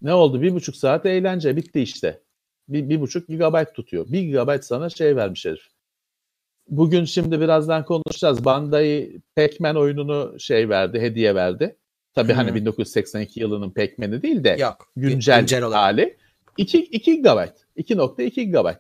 Ne 0.02 0.14
oldu? 0.14 0.42
Bir 0.42 0.52
buçuk 0.54 0.76
saat 0.76 1.06
eğlence 1.06 1.56
bitti 1.56 1.80
işte. 1.80 2.20
Bir, 2.68 2.88
bir 2.88 3.00
buçuk 3.00 3.28
gigabayt 3.28 3.74
tutuyor. 3.74 4.06
Bir 4.08 4.20
gigabayt 4.20 4.64
sana 4.64 4.90
şey 4.90 5.16
vermiş 5.16 5.44
herif. 5.46 5.62
Bugün 6.72 7.04
şimdi 7.04 7.40
birazdan 7.40 7.84
konuşacağız. 7.84 8.44
Bandai 8.44 9.20
Pac-Man 9.36 9.76
oyununu 9.76 10.40
şey 10.40 10.68
verdi, 10.68 11.00
hediye 11.00 11.34
verdi. 11.34 11.76
Tabii 12.14 12.32
Hı. 12.32 12.36
hani 12.36 12.54
1982 12.54 13.40
yılının 13.40 13.70
Pac-Man'i 13.70 14.22
değil 14.22 14.44
de 14.44 14.56
Yok. 14.60 14.92
güncel, 14.96 15.40
güncel 15.40 15.62
hali. 15.62 16.16
2, 16.56 16.78
2 16.78 17.16
gigabayt. 17.16 17.52
2.2 17.76 18.40
gigabayt. 18.40 18.78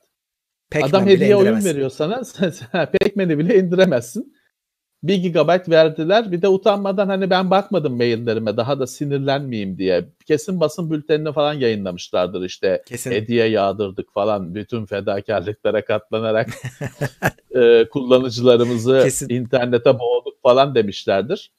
Pac-Man 0.70 0.88
Adam 0.88 1.06
hediye 1.06 1.36
oyun 1.36 1.64
veriyor 1.64 1.90
sana. 1.90 2.14
Pac-Man'i 2.72 3.38
bile 3.38 3.58
indiremezsin. 3.58 4.36
1 5.02 5.32
GB 5.32 5.68
verdiler. 5.70 6.32
Bir 6.32 6.42
de 6.42 6.48
utanmadan 6.48 7.08
hani 7.08 7.30
ben 7.30 7.50
bakmadım 7.50 7.96
maillerime 7.96 8.56
daha 8.56 8.80
da 8.80 8.86
sinirlenmeyeyim 8.86 9.78
diye. 9.78 10.04
Kesin 10.26 10.60
basın 10.60 10.90
bültenini 10.90 11.32
falan 11.32 11.54
yayınlamışlardır 11.54 12.44
işte. 12.44 12.82
Kesin. 12.86 13.10
Hediye 13.10 13.46
yağdırdık 13.46 14.12
falan. 14.12 14.54
Bütün 14.54 14.86
fedakarlıklara 14.86 15.84
katlanarak 15.84 16.48
e, 17.54 17.88
kullanıcılarımızı 17.88 19.00
Kesin. 19.04 19.28
internete 19.28 19.98
boğduk 19.98 20.42
falan 20.42 20.74
demişlerdir. 20.74 21.52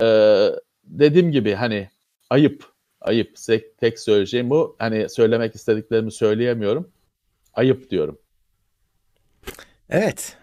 E, 0.00 0.06
dediğim 0.84 1.32
gibi 1.32 1.54
hani 1.54 1.88
ayıp. 2.30 2.74
Ayıp. 3.00 3.36
Tek, 3.46 3.78
tek 3.78 3.98
söyleyeceğim 3.98 4.50
bu. 4.50 4.76
Hani 4.78 5.08
söylemek 5.08 5.54
istediklerimi 5.54 6.12
söyleyemiyorum. 6.12 6.88
Ayıp 7.54 7.90
diyorum. 7.90 8.18
Evet. 9.90 10.36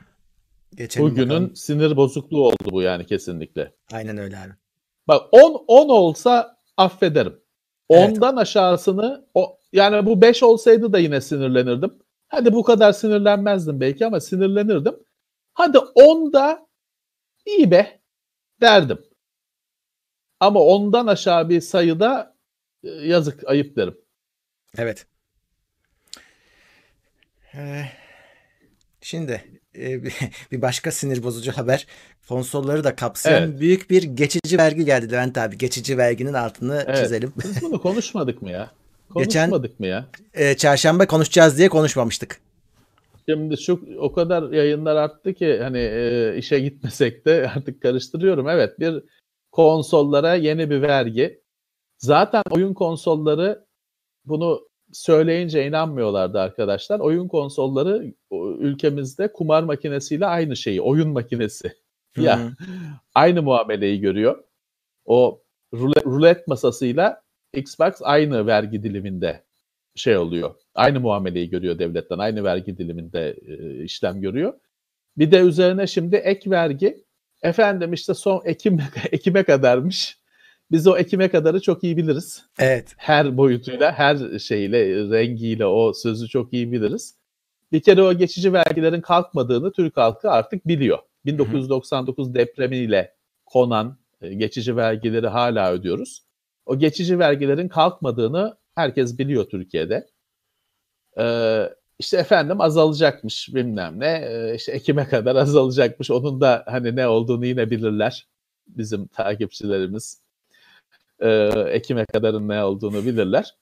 Geçelim 0.82 1.10
Bugünün 1.10 1.30
bakalım. 1.30 1.56
sinir 1.56 1.98
bozukluğu 1.98 2.48
oldu 2.48 2.72
bu 2.72 2.82
yani 2.82 3.06
kesinlikle. 3.06 3.76
Aynen 3.92 4.18
öyle 4.18 4.38
abi. 4.38 4.52
Bak 5.08 5.28
10 5.32 5.66
10 5.68 5.90
olsa 5.90 6.58
affederim. 6.78 7.40
Evet. 7.90 8.18
10'dan 8.18 8.36
aşağısını 8.36 9.28
o 9.34 9.60
yani 9.74 10.06
bu 10.06 10.22
5 10.22 10.44
olsaydı 10.44 10.94
da 10.94 11.00
yine 11.00 11.22
sinirlenirdim. 11.22 11.94
Hadi 12.28 12.54
bu 12.54 12.64
kadar 12.64 12.94
sinirlenmezdim 12.94 13.82
belki 13.82 14.06
ama 14.06 14.20
sinirlenirdim. 14.20 14.96
Hadi 15.54 15.78
10'da 15.78 16.68
iyi 17.46 17.72
be 17.72 18.02
derdim. 18.62 19.02
Ama 20.40 20.60
10'dan 20.60 21.08
aşağı 21.08 21.50
bir 21.50 21.62
sayıda 21.62 22.36
e, 22.84 22.90
yazık 22.90 23.50
ayıp 23.50 23.76
derim. 23.76 23.98
Evet. 24.78 25.08
Ee, 27.54 27.86
şimdi 29.12 29.42
e, 29.78 30.04
bir- 30.52 30.62
başka 30.62 30.92
sinir 30.92 31.24
bozucu 31.24 31.52
haber. 31.52 31.88
Konsolları 32.30 32.84
da 32.84 32.96
kapsayan 32.96 33.44
Evet. 33.50 33.60
büyük 33.60 33.90
bir 33.90 34.04
geçici 34.04 34.58
vergi 34.58 34.86
geldi 34.86 35.12
Levent 35.12 35.38
abi. 35.38 35.58
Geçici 35.58 35.98
verginin 35.98 36.34
altını 36.34 36.84
Evet. 36.88 36.98
çizelim. 36.98 37.34
Biz 37.44 37.62
bunu 37.62 37.82
konuşmadık 37.82 38.42
mı 38.42 38.52
ya? 38.52 38.72
Geçen- 39.18 39.50
Konuşmadık 39.50 39.80
mı 39.80 39.88
ya? 39.88 40.06
Ee, 40.34 40.58
çarşamba 40.58 41.08
konuşacağız 41.08 41.58
diye 41.58 41.70
konuşmamıştık. 41.70 42.40
Şimdi 43.30 43.58
şu 43.62 43.82
o 44.00 44.14
kadar 44.14 44.52
yayınlar 44.52 44.96
arttı 44.96 45.34
ki 45.34 45.60
hani 45.62 45.78
e, 45.80 46.36
işe 46.38 46.60
gitmesek 46.60 47.26
de 47.26 47.50
artık 47.56 47.82
karıştırıyorum. 47.82 48.50
Evet 48.50 48.80
bir 48.80 49.04
konsollara 49.52 50.36
yeni 50.36 50.70
bir 50.70 50.82
vergi. 50.82 51.42
Zaten 51.98 52.44
oyun 52.52 52.74
konsolları 52.74 53.66
bunu 54.26 54.68
söyleyince 54.94 55.68
inanmıyorlardı 55.68 56.40
arkadaşlar. 56.40 57.00
Oyun 57.00 57.28
konsolları 57.28 58.14
ülkemizde 58.60 59.34
kumar 59.34 59.64
makinesiyle 59.64 60.26
aynı 60.26 60.56
şeyi, 60.56 60.82
oyun 60.82 61.10
makinesi. 61.10 61.74
Ya 62.18 62.40
Hı. 62.40 62.52
aynı 63.16 63.44
muameleyi 63.44 64.02
görüyor. 64.02 64.44
O 65.06 65.42
rulet, 65.74 66.06
rulet 66.06 66.48
masasıyla 66.48 67.22
Xbox 67.54 67.94
aynı 68.02 68.48
vergi 68.48 68.84
diliminde 68.84 69.44
şey 69.96 70.18
oluyor. 70.18 70.56
Aynı 70.76 71.00
muameleyi 71.00 71.50
görüyor 71.50 71.80
devletten. 71.80 72.18
Aynı 72.18 72.44
vergi 72.44 72.78
diliminde 72.78 73.38
e, 73.48 73.84
işlem 73.84 74.22
görüyor. 74.22 74.54
Bir 75.18 75.32
de 75.32 75.40
üzerine 75.40 75.88
şimdi 75.88 76.16
ek 76.16 76.52
vergi. 76.52 77.06
Efendim 77.42 77.94
işte 77.94 78.14
son 78.14 78.42
Ekim 78.46 78.80
Ekim'e 79.12 79.44
kadarmış. 79.44 80.21
Biz 80.72 80.88
o 80.88 80.98
Ekim'e 80.98 81.30
kadarı 81.30 81.62
çok 81.62 81.84
iyi 81.84 81.98
biliriz. 81.98 82.46
Evet. 82.60 82.94
Her 82.98 83.38
boyutuyla, 83.38 83.92
her 83.92 84.40
şeyle, 84.40 85.10
rengiyle 85.10 85.66
o 85.66 85.94
sözü 85.94 86.28
çok 86.28 86.54
iyi 86.54 86.72
biliriz. 86.72 87.16
Bir 87.72 87.82
kere 87.82 88.04
o 88.04 88.14
geçici 88.14 88.54
vergilerin 88.54 89.02
kalkmadığını 89.02 89.72
Türk 89.72 89.98
halkı 89.98 90.32
artık 90.32 90.68
biliyor. 90.68 91.00
1999 91.26 92.34
depremiyle 92.34 93.16
konan 93.46 93.98
e, 94.22 94.34
geçici 94.34 94.76
vergileri 94.76 95.28
hala 95.28 95.72
ödüyoruz. 95.72 96.24
O 96.66 96.80
geçici 96.80 97.20
vergilerin 97.20 97.68
kalkmadığını 97.68 98.58
herkes 98.76 99.18
biliyor 99.18 99.46
Türkiye'de. 99.46 100.08
Ee, 101.20 101.70
işte 102.00 102.18
efendim 102.18 102.62
azalacakmış 102.62 103.50
bilmem 103.56 104.00
ne. 104.00 104.26
Ee, 104.30 104.56
işte 104.56 104.72
Ekim'e 104.72 105.08
kadar 105.08 105.36
azalacakmış. 105.36 106.12
Onun 106.12 106.42
da 106.42 106.64
hani 106.68 106.96
ne 106.96 107.08
olduğunu 107.08 107.46
yine 107.46 107.72
bilirler. 107.72 108.28
Bizim 108.68 109.08
takipçilerimiz. 109.08 110.22
Ee, 111.22 111.52
Ekim'e 111.70 112.06
kadarın 112.06 112.50
ne 112.50 112.64
olduğunu 112.64 113.06
bilirler. 113.06 113.56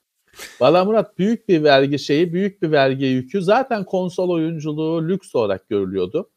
Valla 0.59 0.85
Murat 0.85 1.17
büyük 1.17 1.49
bir 1.49 1.63
vergi 1.63 1.99
şeyi, 1.99 2.33
büyük 2.33 2.61
bir 2.61 2.71
vergi 2.71 3.05
yükü. 3.05 3.41
Zaten 3.41 3.83
konsol 3.83 4.29
oyunculuğu 4.29 5.07
lüks 5.09 5.35
olarak 5.35 5.69
görülüyordu. 5.69 6.29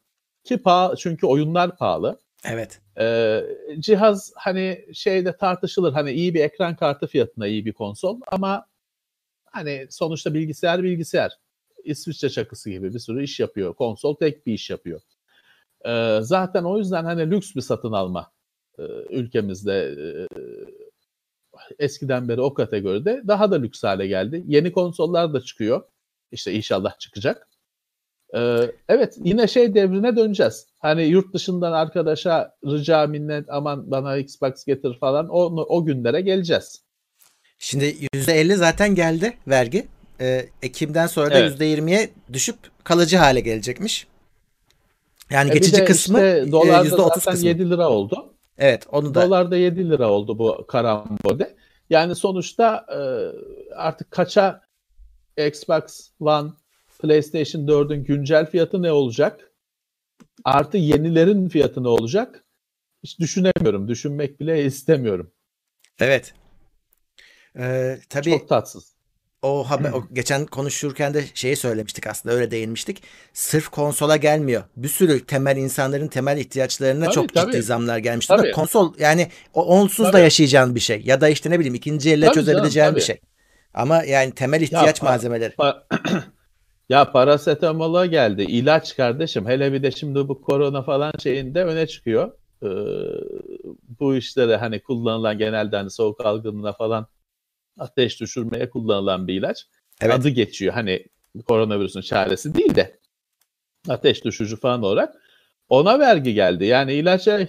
Ki 0.43 0.57
pahalı, 0.57 0.95
çünkü 0.95 1.27
oyunlar 1.27 1.77
pahalı. 1.77 2.19
Evet. 2.45 2.81
Ee, 2.99 3.43
cihaz 3.79 4.31
hani 4.35 4.85
şeyde 4.93 5.37
tartışılır. 5.37 5.93
Hani 5.93 6.11
iyi 6.11 6.33
bir 6.33 6.43
ekran 6.43 6.75
kartı 6.75 7.07
fiyatına 7.07 7.47
iyi 7.47 7.65
bir 7.65 7.73
konsol 7.73 8.19
ama 8.27 8.65
hani 9.45 9.87
sonuçta 9.89 10.33
bilgisayar 10.33 10.83
bilgisayar. 10.83 11.37
İsviçre 11.83 12.29
çakısı 12.29 12.69
gibi 12.69 12.93
bir 12.93 12.99
sürü 12.99 13.23
iş 13.23 13.39
yapıyor. 13.39 13.73
Konsol 13.73 14.15
tek 14.15 14.47
bir 14.47 14.53
iş 14.53 14.69
yapıyor. 14.69 15.01
Ee, 15.85 16.19
zaten 16.21 16.63
o 16.63 16.77
yüzden 16.77 17.05
hani 17.05 17.31
lüks 17.31 17.55
bir 17.55 17.61
satın 17.61 17.91
alma 17.91 18.31
e, 18.79 18.83
ülkemizde 19.09 19.95
e, 19.99 20.27
eskiden 21.79 22.29
beri 22.29 22.41
o 22.41 22.53
kategoride 22.53 23.21
daha 23.27 23.51
da 23.51 23.55
lüks 23.55 23.83
hale 23.83 24.07
geldi. 24.07 24.43
Yeni 24.47 24.71
konsollar 24.71 25.33
da 25.33 25.41
çıkıyor. 25.41 25.83
İşte 26.31 26.51
inşallah 26.53 26.99
çıkacak. 26.99 27.47
Ee, 28.35 28.71
evet 28.89 29.17
yine 29.23 29.47
şey 29.47 29.73
devrine 29.73 30.15
döneceğiz. 30.15 30.67
Hani 30.79 31.03
yurt 31.03 31.33
dışından 31.33 31.71
arkadaşa 31.71 32.55
rica 32.65 33.07
minnet 33.07 33.45
aman 33.49 33.91
bana 33.91 34.17
Xbox 34.17 34.65
getir 34.65 34.97
falan 34.99 35.29
o, 35.29 35.65
o 35.67 35.85
günlere 35.85 36.21
geleceğiz. 36.21 36.83
Şimdi 37.59 37.85
%50 38.15 38.55
zaten 38.55 38.95
geldi 38.95 39.33
vergi. 39.47 39.87
Ee, 40.21 40.45
Ekim'den 40.61 41.07
sonra 41.07 41.31
da 41.31 41.39
Evet. 41.39 41.61
%20'ye 41.61 42.09
düşüp 42.33 42.55
kalıcı 42.83 43.17
hale 43.17 43.39
gelecekmiş. 43.39 44.07
Yani 45.29 45.51
E 45.51 45.53
geçici 45.53 45.85
kısmı 45.85 46.17
işte 46.17 46.43
e, 46.47 46.51
dolar 46.51 46.85
da 46.85 46.95
%30 46.95 46.97
zaten 46.97 47.31
kısmı. 47.31 47.47
7 47.47 47.69
lira 47.69 47.89
oldu. 47.89 48.32
Evet 48.57 48.87
onu 48.91 49.15
da 49.15 49.21
Dolar 49.25 49.51
da 49.51 49.57
7 49.57 49.89
lira 49.89 50.11
oldu 50.11 50.39
bu 50.39 50.67
karambode. 50.67 51.55
Yani 51.89 52.15
sonuçta 52.15 52.85
e, 52.89 52.99
artık 53.75 54.11
kaça 54.11 54.61
Xbox 55.37 56.09
One, 56.19 56.51
PlayStation 56.99 57.61
4'ün 57.61 58.03
güncel 58.03 58.45
fiyatı 58.45 58.81
ne 58.81 58.91
olacak? 58.91 59.51
Artı 60.43 60.77
yenilerin 60.77 61.49
fiyatı 61.49 61.83
ne 61.83 61.87
olacak? 61.87 62.43
Hiç 63.03 63.19
düşünemiyorum. 63.19 63.87
Düşünmek 63.87 64.39
bile 64.39 64.65
istemiyorum. 64.65 65.31
evet. 65.99 66.33
Ee, 67.57 67.99
tabii 68.09 68.29
Çok 68.29 68.49
tatsız. 68.49 68.92
O 69.43 69.63
haber 69.63 69.91
o 69.91 70.03
geçen 70.13 70.45
konuşurken 70.45 71.13
de 71.13 71.23
şeyi 71.33 71.55
söylemiştik 71.55 72.07
aslında 72.07 72.35
öyle 72.35 72.51
değinmiştik. 72.51 73.03
Sırf 73.33 73.69
konsola 73.69 74.17
gelmiyor. 74.17 74.63
Bir 74.77 74.87
sürü 74.87 75.25
temel 75.25 75.57
insanların 75.57 76.07
temel 76.07 76.37
ihtiyaçlarına 76.37 77.05
Tabii, 77.05 77.13
çok 77.15 77.33
tabii. 77.33 77.51
ciddi 77.51 77.63
zamlar 77.63 77.97
gelmiş. 77.97 78.27
Tabii. 78.27 78.51
Konsol 78.51 78.93
yani 78.99 79.27
onsuz 79.53 80.05
da 80.05 80.11
Tabii. 80.11 80.21
yaşayacağın 80.21 80.75
bir 80.75 80.79
şey. 80.79 81.01
Ya 81.05 81.21
da 81.21 81.29
işte 81.29 81.49
ne 81.49 81.59
bileyim 81.59 81.75
ikinci 81.75 82.11
elle 82.11 82.25
Tabii 82.25 82.35
çözebileceğin 82.35 82.85
canım, 82.85 82.95
bir 82.95 83.01
tabii. 83.01 83.07
şey. 83.07 83.21
Ama 83.73 84.03
yani 84.03 84.31
temel 84.31 84.61
ihtiyaç 84.61 84.99
pa- 84.99 85.03
malzemeleri. 85.05 85.53
Pa- 85.53 85.83
ya 86.89 87.11
parasetamola 87.11 88.05
geldi. 88.05 88.41
ilaç 88.43 88.95
kardeşim. 88.95 89.47
Hele 89.47 89.73
bir 89.73 89.83
de 89.83 89.91
şimdi 89.91 90.27
bu 90.27 90.41
korona 90.41 90.81
falan 90.83 91.13
şeyinde 91.23 91.63
öne 91.63 91.87
çıkıyor. 91.87 92.31
Ee, 92.63 92.67
bu 93.99 94.15
işlere 94.15 94.55
hani 94.57 94.81
kullanılan 94.83 95.37
genelde 95.37 95.75
hani 95.77 95.89
soğuk 95.91 96.25
algınlığına 96.25 96.73
falan 96.73 97.07
ateş 97.77 98.21
düşürmeye 98.21 98.69
kullanılan 98.69 99.27
bir 99.27 99.33
ilaç. 99.33 99.67
Evet. 100.01 100.13
Adı 100.13 100.29
geçiyor. 100.29 100.73
Hani 100.73 101.05
koronavirüsün 101.47 102.01
çaresi 102.01 102.55
değil 102.55 102.75
de 102.75 102.99
ateş 103.89 104.25
düşürücü 104.25 104.57
falan 104.59 104.83
olarak 104.83 105.15
ona 105.69 105.99
vergi 105.99 106.33
geldi. 106.33 106.65
Yani 106.65 106.93
ilaca 106.93 107.47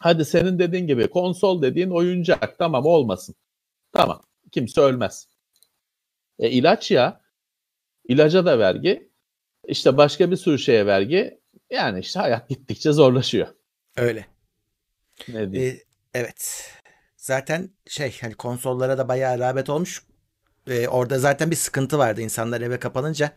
Hadi 0.00 0.24
senin 0.24 0.58
dediğin 0.58 0.86
gibi 0.86 1.08
konsol 1.08 1.62
dediğin 1.62 1.90
oyuncak 1.90 2.58
tamam 2.58 2.86
olmasın. 2.86 3.34
Tamam 3.92 4.22
kimse 4.52 4.80
ölmez. 4.80 5.28
E, 6.38 6.50
ilaç 6.50 6.90
ya 6.90 7.20
ilaca 8.08 8.46
da 8.46 8.58
vergi 8.58 9.10
işte 9.68 9.96
başka 9.96 10.30
bir 10.30 10.36
sürü 10.36 10.58
şeye 10.58 10.86
vergi 10.86 11.40
yani 11.70 12.00
işte 12.00 12.20
hayat 12.20 12.48
gittikçe 12.48 12.92
zorlaşıyor. 12.92 13.48
Öyle. 13.96 14.26
Ne 15.28 15.52
diyeyim? 15.52 15.76
Ee, 15.76 15.80
evet. 16.14 16.72
Zaten 17.26 17.70
şey 17.88 18.18
hani 18.20 18.34
konsollara 18.34 18.98
da 18.98 19.08
bayağı 19.08 19.38
rağbet 19.38 19.70
olmuş. 19.70 20.02
Ee, 20.68 20.88
orada 20.88 21.18
zaten 21.18 21.50
bir 21.50 21.56
sıkıntı 21.56 21.98
vardı 21.98 22.20
insanlar 22.20 22.60
eve 22.60 22.78
kapanınca. 22.78 23.30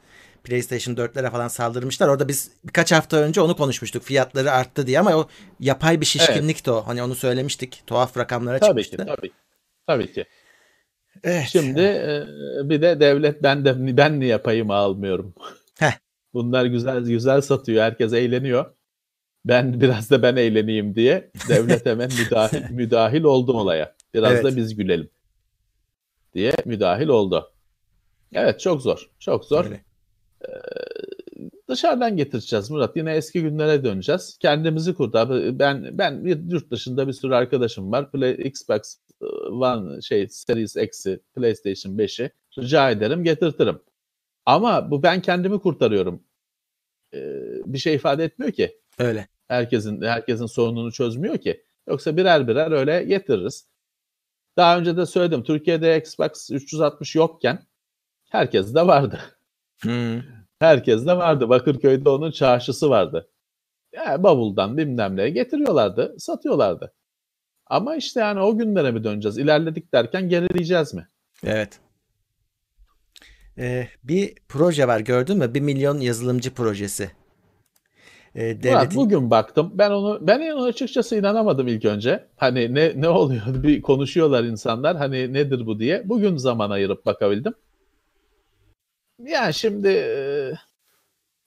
PlayStation 0.44 0.96
4'lere 0.96 1.32
falan 1.32 1.48
saldırmışlar. 1.48 2.08
Orada 2.08 2.28
biz 2.28 2.52
birkaç 2.64 2.92
hafta 2.92 3.18
önce 3.18 3.42
onu 3.42 3.56
konuşmuştuk. 3.56 4.04
Fiyatları 4.04 4.52
arttı 4.52 4.88
diye 4.88 5.00
ama 5.00 5.16
o 5.16 5.28
yapay 5.60 6.02
bir 6.02 6.06
şişkinlikti 6.06 6.72
o. 6.72 6.88
Hani 6.88 7.04
onu 7.04 7.16
söylemiştik. 7.16 7.84
Tuhaf 7.88 8.18
rakamlara 8.18 8.60
tabii 8.60 8.84
çıkmıştı. 8.84 8.98
ki 8.98 9.16
tabii. 9.16 9.32
Tabii 9.88 10.14
ki. 10.14 10.26
Evet. 11.24 11.48
Şimdi 11.52 11.82
e, 11.82 12.24
bir 12.64 12.82
de 12.82 13.00
devlet 13.00 13.44
ben 13.44 13.66
de 13.66 13.98
ben 13.98 14.20
niye 14.20 14.38
payımı 14.38 14.74
almıyorum? 14.74 15.34
Heh. 15.80 15.94
Bunlar 16.34 16.66
güzel 16.66 17.02
güzel 17.02 17.42
satıyor. 17.42 17.84
Herkes 17.84 18.14
eğleniyor. 18.14 18.66
Ben 19.46 19.82
biraz 19.82 20.12
da 20.12 20.22
ben 20.22 20.36
eğleneyim 20.36 20.96
diye 20.96 21.32
devlet 21.50 21.86
hemen 21.86 22.10
müdahil, 22.20 22.70
müdahil 22.72 23.24
oldu 23.24 23.54
olaya. 23.54 23.96
Biraz 24.14 24.32
Evet. 24.32 24.44
da 24.44 24.56
biz 24.56 24.76
gülelim 24.76 25.10
diye 26.34 26.54
müdahil 26.66 27.08
oldu. 27.08 27.52
Evet 28.34 28.60
çok 28.60 28.82
zor. 28.82 29.10
Çok 29.20 29.46
zor. 29.46 29.66
Öyle. 29.66 29.84
Dışarıdan 31.70 32.18
getireceğiz 32.18 32.72
Murat. 32.72 32.98
Yine 32.98 33.16
eski 33.16 33.42
günlere 33.42 33.84
döneceğiz. 33.84 34.38
Kendimizi 34.40 34.94
kurtar. 34.94 35.60
Ben 35.60 35.98
ben 35.98 36.24
yurt 36.50 36.72
dışında 36.72 37.08
bir 37.08 37.14
sürü 37.14 37.34
arkadaşım 37.34 37.92
var. 37.92 38.12
Play, 38.12 38.32
Xbox 38.34 38.96
e, 39.22 39.26
One 39.26 40.02
şey 40.02 40.28
Series 40.30 40.76
X'i, 40.76 41.20
PlayStation 41.36 41.98
5'i 41.98 42.32
rica 42.60 42.92
ederim 42.92 43.24
getirtirim. 43.24 43.80
Ama 44.46 44.92
bu 44.92 45.04
ben 45.04 45.22
kendimi 45.22 45.60
kurtarıyorum. 45.60 46.24
Ee, 47.14 47.20
bir 47.66 47.78
şey 47.78 47.96
ifade 47.96 48.24
etmiyor 48.24 48.52
ki. 48.52 48.78
Öyle. 49.00 49.28
Herkesin 49.48 50.02
herkesin 50.02 50.46
sorununu 50.46 50.92
çözmüyor 50.92 51.38
ki. 51.38 51.64
Yoksa 51.88 52.18
birer 52.18 52.48
birer 52.48 52.72
öyle 52.72 53.04
getiririz. 53.04 53.68
Daha 54.58 54.78
önce 54.78 54.98
de 54.98 55.06
söyledim. 55.06 55.44
Türkiye'de 55.44 55.98
Xbox 55.98 56.52
360 56.52 57.16
yokken 57.16 57.60
herkes 58.30 58.76
de 58.76 58.88
vardı. 58.88 59.20
Hmm. 59.82 60.22
Herkes 60.60 61.06
de 61.08 61.18
vardı. 61.18 61.50
Bakırköy'de 61.50 62.10
onun 62.10 62.32
çarşısı 62.32 62.90
vardı. 62.90 63.30
Yani 63.94 64.24
bavuldan 64.24 64.78
bilmem 64.78 65.18
ne 65.18 65.30
getiriyorlardı, 65.30 66.16
satıyorlardı. 66.20 66.94
Ama 67.66 67.96
işte 67.96 68.20
yani 68.20 68.40
o 68.40 68.58
günlere 68.58 68.92
mi 68.92 69.04
döneceğiz? 69.04 69.38
İlerledik 69.38 69.94
derken 69.94 70.30
gerileyeceğiz 70.30 70.94
mi? 70.94 71.08
Evet. 71.44 71.80
Ee, 73.58 73.88
bir 74.04 74.36
proje 74.48 74.88
var 74.88 75.00
gördün 75.00 75.38
mü? 75.38 75.54
Bir 75.54 75.62
milyon 75.62 76.00
yazılımcı 76.00 76.54
projesi. 76.54 77.12
Murat, 78.40 78.64
devletin 78.64 78.98
bugün 78.98 79.32
baktım. 79.32 79.72
Ben 79.74 79.92
onu 79.92 80.28
ben 80.28 80.52
onu 80.52 80.64
açıkçası 80.64 81.16
inanamadım 81.16 81.68
ilk 81.68 81.86
önce. 81.86 82.28
Hani 82.38 82.76
ne 82.76 83.02
ne 83.02 83.10
oluyor? 83.10 83.42
Bir 83.64 83.82
konuşuyorlar 83.82 84.44
insanlar. 84.44 84.98
Hani 84.98 85.34
nedir 85.34 85.66
bu 85.66 85.80
diye. 85.80 86.10
Bugün 86.10 86.38
zaman 86.38 86.70
ayırıp 86.70 87.06
bakabildim. 87.06 87.54
Yani 89.20 89.54
şimdi 89.54 89.88
e, 89.88 90.54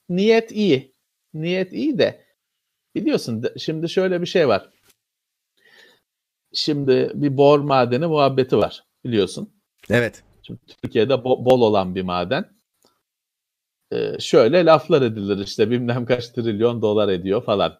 niyet 0.09 0.51
iyi. 0.51 0.93
Niyet 1.33 1.73
iyi 1.73 1.97
de 1.97 2.25
biliyorsun 2.95 3.43
şimdi 3.57 3.89
şöyle 3.89 4.21
bir 4.21 4.25
şey 4.27 4.47
var. 4.47 4.69
Şimdi 6.53 7.11
bir 7.13 7.37
bor 7.37 7.59
madeni 7.59 8.07
muhabbeti 8.07 8.57
var 8.57 8.83
biliyorsun. 9.05 9.53
Evet. 9.89 10.23
Şimdi 10.43 10.59
Türkiye'de 10.83 11.13
bo- 11.13 11.45
bol 11.45 11.61
olan 11.61 11.95
bir 11.95 12.01
maden. 12.01 12.52
Ee, 13.93 14.19
şöyle 14.19 14.65
laflar 14.65 15.01
edilir 15.01 15.37
işte 15.45 15.71
bilmem 15.71 16.05
kaç 16.05 16.29
trilyon 16.29 16.81
dolar 16.81 17.09
ediyor 17.09 17.43
falan. 17.43 17.79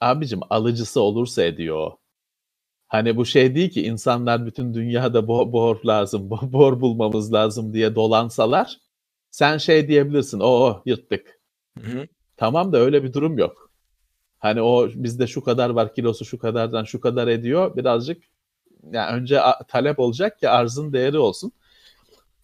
Abicim 0.00 0.40
alıcısı 0.50 1.00
olursa 1.00 1.42
ediyor. 1.42 1.92
Hani 2.88 3.16
bu 3.16 3.26
şey 3.26 3.54
değil 3.54 3.70
ki 3.70 3.82
insanlar 3.86 4.46
bütün 4.46 4.74
dünyada 4.74 5.18
bo- 5.18 5.52
bor 5.52 5.84
lazım, 5.84 6.28
bo- 6.30 6.52
bor 6.52 6.80
bulmamız 6.80 7.32
lazım 7.32 7.74
diye 7.74 7.94
dolansalar 7.94 8.78
sen 9.30 9.58
şey 9.58 9.88
diyebilirsin. 9.88 10.40
O 10.40 10.82
yırttık. 10.86 11.40
Hı 11.78 11.86
hı. 11.86 12.06
Tamam 12.36 12.72
da 12.72 12.78
öyle 12.78 13.04
bir 13.04 13.12
durum 13.12 13.38
yok. 13.38 13.70
Hani 14.38 14.62
o 14.62 14.88
bizde 14.94 15.26
şu 15.26 15.44
kadar 15.44 15.70
var 15.70 15.94
kilosu 15.94 16.24
şu 16.24 16.38
kadardan 16.38 16.84
şu 16.84 17.00
kadar 17.00 17.28
ediyor. 17.28 17.76
Birazcık 17.76 18.24
yani 18.92 19.16
önce 19.16 19.40
talep 19.68 19.98
olacak 19.98 20.40
ki 20.40 20.48
arzın 20.48 20.92
değeri 20.92 21.18
olsun. 21.18 21.52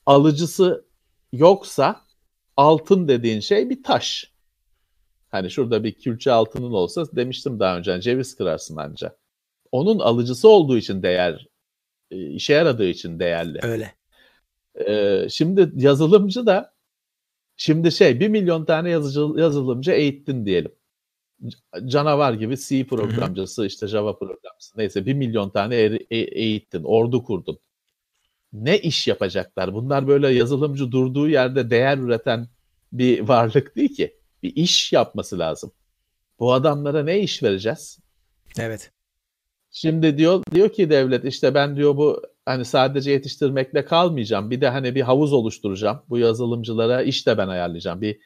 Alıcısı 0.07 0.85
yoksa 1.33 2.06
altın 2.57 3.09
dediğin 3.09 3.41
şey 3.41 3.71
bir 3.71 3.83
taş. 3.83 4.33
Hani 5.29 5.51
şurada 5.51 5.85
bir 5.85 5.93
külçe 5.93 6.33
altının 6.33 6.73
olsa 6.73 7.05
demiştim 7.17 7.61
daha 7.61 7.79
önce 7.79 7.91
hani 7.91 8.03
ceviz 8.03 8.37
kırarsın 8.37 8.77
anca. 8.77 9.17
Onun 9.73 9.99
alıcısı 9.99 10.49
olduğu 10.49 10.77
için 10.77 11.03
değer, 11.03 11.49
e, 12.11 12.31
işe 12.31 12.53
yaradığı 12.53 12.87
için 12.87 13.19
değerli. 13.19 13.59
Öyle. 13.63 13.95
Ee, 14.89 15.27
şimdi 15.31 15.73
yazılımcı 15.77 16.47
da 16.47 16.75
şimdi 17.57 17.93
şey 17.93 18.21
bir 18.21 18.29
milyon 18.29 18.65
tane 18.65 18.91
yazıcı, 18.91 19.41
yazılımcı 19.41 19.93
eğittin 19.93 20.47
diyelim. 20.47 20.73
Canavar 21.87 22.33
gibi 22.33 22.57
C 22.57 22.87
programcısı 22.87 23.67
işte 23.67 23.87
Java 23.87 24.19
programcısı 24.19 24.79
neyse 24.79 25.07
bir 25.07 25.15
milyon 25.15 25.51
tane 25.51 25.77
e- 25.77 26.17
eğittin, 26.17 26.83
ordu 26.85 27.25
kurdun. 27.25 27.59
Ne 28.53 28.79
iş 28.79 29.07
yapacaklar? 29.07 29.75
Bunlar 29.75 30.09
böyle 30.09 30.29
yazılımcı 30.29 30.93
durduğu 30.93 31.29
yerde 31.29 31.71
değer 31.71 31.99
üreten 31.99 32.49
bir 32.93 33.21
varlık 33.21 33.77
değil 33.77 33.95
ki. 33.95 34.17
Bir 34.43 34.57
iş 34.57 34.93
yapması 34.93 35.39
lazım. 35.39 35.73
Bu 36.39 36.53
adamlara 36.53 37.03
ne 37.03 37.21
iş 37.21 37.43
vereceğiz? 37.43 37.99
Evet. 38.59 38.91
Şimdi 39.71 40.19
diyor 40.19 40.43
diyor 40.55 40.69
ki 40.69 40.91
devlet 40.91 41.25
işte 41.25 41.55
ben 41.55 41.77
diyor 41.77 41.97
bu 41.97 42.23
hani 42.47 42.65
sadece 42.65 43.11
yetiştirmekle 43.11 43.85
kalmayacağım. 43.85 44.51
Bir 44.51 44.61
de 44.61 44.69
hani 44.69 44.95
bir 44.95 45.01
havuz 45.01 45.33
oluşturacağım. 45.33 46.03
Bu 46.09 46.19
yazılımcılara 46.19 47.03
iş 47.03 47.27
de 47.27 47.39
ben 47.39 47.49
ayarlayacağım. 47.49 48.01
Bir 48.01 48.21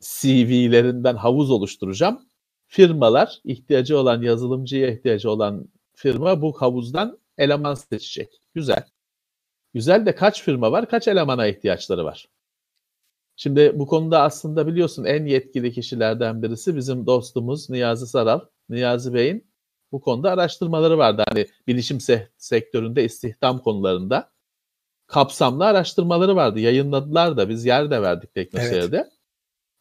CV'lerinden 0.00 1.16
havuz 1.16 1.50
oluşturacağım. 1.50 2.20
Firmalar 2.66 3.40
ihtiyacı 3.44 3.98
olan 3.98 4.22
yazılımcıya 4.22 4.90
ihtiyacı 4.90 5.30
olan 5.30 5.68
firma 5.94 6.42
bu 6.42 6.52
havuzdan 6.52 7.18
eleman 7.38 7.74
seçecek. 7.74 8.40
Güzel. 8.54 8.84
Güzel 9.74 10.06
de 10.06 10.14
kaç 10.14 10.42
firma 10.42 10.72
var? 10.72 10.88
Kaç 10.88 11.08
elemana 11.08 11.46
ihtiyaçları 11.46 12.04
var? 12.04 12.28
Şimdi 13.36 13.72
bu 13.74 13.86
konuda 13.86 14.22
aslında 14.22 14.66
biliyorsun 14.66 15.04
en 15.04 15.26
yetkili 15.26 15.72
kişilerden 15.72 16.42
birisi 16.42 16.76
bizim 16.76 17.06
dostumuz 17.06 17.70
Niyazi 17.70 18.06
Saral. 18.06 18.40
Niyazi 18.68 19.14
Bey'in 19.14 19.52
bu 19.92 20.00
konuda 20.00 20.30
araştırmaları 20.30 20.98
vardı. 20.98 21.24
Hani 21.28 21.46
bilişim 21.66 21.96
se- 21.98 22.28
sektöründe 22.36 23.04
istihdam 23.04 23.58
konularında 23.58 24.32
kapsamlı 25.06 25.64
araştırmaları 25.64 26.36
vardı. 26.36 26.60
Yayınladılar 26.60 27.36
da 27.36 27.48
biz 27.48 27.64
yer 27.64 27.90
de 27.90 28.02
verdik 28.02 28.34
Teknoseyir'de. 28.34 29.10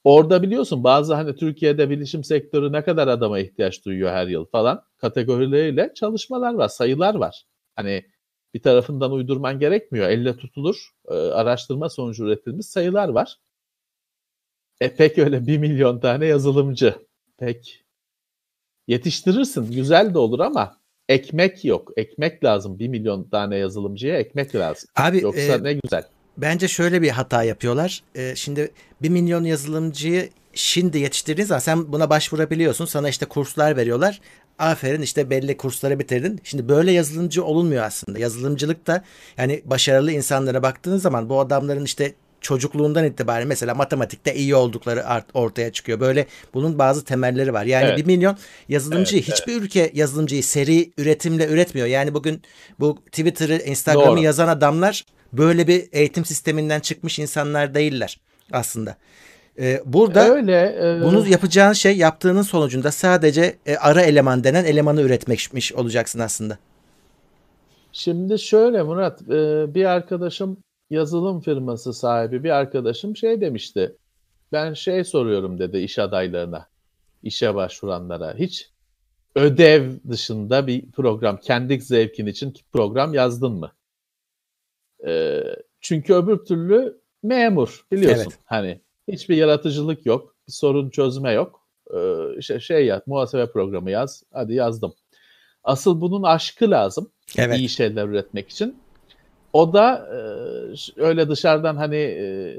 Orada 0.04 0.44
biliyorsun 0.44 0.84
bazı 0.84 1.14
hani 1.14 1.36
Türkiye'de 1.36 1.90
bilişim 1.90 2.24
sektörü 2.24 2.72
ne 2.72 2.84
kadar 2.84 3.08
adama 3.08 3.40
ihtiyaç 3.40 3.86
duyuyor 3.86 4.12
her 4.12 4.28
yıl 4.28 4.46
falan 4.46 4.84
kategorileriyle 4.98 5.92
çalışmalar 5.96 6.54
var, 6.54 6.68
sayılar 6.68 7.16
var. 7.16 7.46
Hani 7.76 8.06
bir 8.54 8.62
tarafından 8.62 9.12
uydurman 9.12 9.60
gerekmiyor. 9.60 10.10
Elle 10.10 10.38
tutulur 10.38 10.90
e, 11.08 11.14
araştırma 11.14 11.90
sonucu 11.90 12.26
üretilmiş 12.26 12.66
sayılar 12.66 13.10
var. 13.10 13.40
E 14.82 14.96
pek 14.96 15.18
öyle 15.18 15.48
bir 15.48 15.58
milyon 15.58 16.00
tane 16.00 16.26
yazılımcı. 16.26 16.96
Pek 17.38 17.86
yetiştirirsin. 18.88 19.72
Güzel 19.72 20.14
de 20.14 20.18
olur 20.18 20.40
ama 20.40 20.78
ekmek 21.10 21.66
yok. 21.66 21.92
Ekmek 21.98 22.44
lazım. 22.44 22.80
Bir 22.80 22.88
milyon 22.88 23.30
tane 23.30 23.58
yazılımcıya 23.58 24.18
ekmek 24.18 24.56
lazım. 24.56 24.90
Abi 24.96 25.22
Yoksa 25.22 25.42
e, 25.42 25.64
ne 25.64 25.74
güzel. 25.74 26.04
Bence 26.42 26.68
şöyle 26.68 27.02
bir 27.02 27.10
hata 27.10 27.44
yapıyorlar. 27.44 28.04
Ee, 28.16 28.34
şimdi 28.36 28.72
1 29.02 29.10
milyon 29.10 29.44
yazılımcıyı 29.44 30.30
şimdi 30.54 31.00
yetiştirdiğin 31.00 31.48
zaman 31.48 31.60
sen 31.60 31.92
buna 31.92 32.10
başvurabiliyorsun. 32.10 32.86
Sana 32.86 33.10
işte 33.10 33.26
kurslar 33.26 33.78
veriyorlar. 33.78 34.22
Aferin 34.60 35.02
işte 35.02 35.30
belli 35.30 35.58
kursları 35.58 36.00
bitirdin. 36.00 36.40
Şimdi 36.44 36.70
böyle 36.70 36.92
yazılımcı 36.92 37.44
olunmuyor 37.44 37.84
aslında. 37.84 38.20
Yazılımcılık 38.20 38.88
da 38.88 39.04
yani 39.38 39.62
başarılı 39.66 40.12
insanlara 40.12 40.64
baktığınız 40.64 41.02
zaman 41.02 41.30
bu 41.30 41.40
adamların 41.40 41.86
işte 41.86 42.14
çocukluğundan 42.42 43.06
itibaren 43.06 43.48
mesela 43.48 43.76
matematikte 43.76 44.36
iyi 44.36 44.56
oldukları 44.56 45.06
art- 45.08 45.30
ortaya 45.34 45.72
çıkıyor. 45.72 46.00
Böyle 46.00 46.26
bunun 46.54 46.80
bazı 46.80 47.06
temelleri 47.06 47.54
var. 47.54 47.66
Yani 47.66 47.86
Evet. 47.86 47.98
1 47.98 48.06
milyon 48.06 48.38
yazılımcıyı 48.70 49.24
Evet, 49.28 49.34
hiçbir 49.34 49.62
ülke 49.62 49.92
yazılımcıyı 49.94 50.44
seri 50.44 50.92
üretimle 50.98 51.48
üretmiyor. 51.48 51.88
Yani 51.88 52.14
bugün 52.14 52.42
bu 52.80 52.98
Twitter'ı, 53.06 53.58
Instagram'ı 53.64 54.08
Doğru. 54.08 54.20
yazan 54.20 54.48
adamlar 54.48 55.06
böyle 55.34 55.68
bir 55.68 55.90
eğitim 55.92 56.26
sisteminden 56.26 56.80
çıkmış 56.80 57.20
insanlar 57.20 57.74
değiller 57.74 58.20
aslında. 58.52 58.98
Ee, 59.60 59.82
burada 59.86 60.30
Öyle. 60.30 60.76
e, 60.82 61.02
bunu 61.04 61.28
yapacağın 61.28 61.74
şey 61.74 61.98
yaptığının 61.98 62.42
sonucunda 62.42 62.92
sadece 62.92 63.56
e, 63.66 63.76
ara 63.76 64.02
eleman 64.02 64.44
denen 64.44 64.66
elemanı 64.66 65.02
üretmekmiş 65.02 65.74
olacaksın 65.74 66.20
aslında. 66.20 66.58
Şimdi 67.92 68.40
şöyle 68.40 68.84
Murat, 68.84 69.22
e, 69.22 69.66
bir 69.76 69.86
arkadaşım 69.86 70.58
yazılım 70.90 71.42
firması 71.42 71.94
sahibi 71.94 72.44
bir 72.44 72.50
arkadaşım 72.50 73.16
şey 73.16 73.42
demişti. 73.42 73.96
Ben 74.52 74.74
şey 74.74 75.04
soruyorum 75.04 75.60
dedi 75.60 75.78
iş 75.78 76.00
adaylarına, 76.00 76.68
işe 77.24 77.56
başvuranlara. 77.56 78.34
Hiç 78.36 78.70
ödev 79.36 79.92
dışında 80.10 80.68
bir 80.68 80.92
program, 80.92 81.38
kendi 81.38 81.82
zevkin 81.82 82.26
için 82.26 82.54
program 82.74 83.14
yazdın 83.14 83.54
mı? 83.54 83.72
E, 85.08 85.44
çünkü 85.82 86.14
öbür 86.14 86.38
türlü 86.38 87.02
memur 87.24 87.86
biliyorsun. 87.92 88.22
Evet. 88.22 88.40
Hani 88.46 88.82
hiçbir 89.08 89.36
yaratıcılık 89.36 90.06
yok, 90.06 90.36
bir 90.48 90.54
sorun 90.54 90.90
çözme 90.90 91.32
yok. 91.32 91.68
E, 91.94 91.98
işte 92.38 92.60
şey 92.60 92.86
yaz, 92.86 93.02
muhasebe 93.08 93.52
programı 93.52 93.92
yaz. 93.92 94.24
Hadi 94.34 94.54
yazdım. 94.54 94.94
Asıl 95.64 96.02
bunun 96.02 96.24
aşkı 96.24 96.72
lazım 96.72 97.12
Evet. 97.38 97.60
iyi 97.60 97.70
şeyler 97.70 98.08
üretmek 98.08 98.50
için. 98.50 98.78
O 99.54 99.74
da 99.74 100.08
e, 100.08 101.02
öyle 101.02 101.30
dışarıdan 101.30 101.76
hani 101.76 101.96
e, 101.96 102.56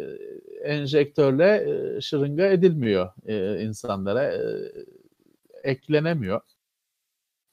enjektörle 0.65 1.67
e, 1.97 2.01
şırınga 2.01 2.47
edilmiyor 2.47 3.11
e, 3.27 3.63
insanlara, 3.63 4.25
e, 4.25 4.41
eklenemiyor. 5.63 6.41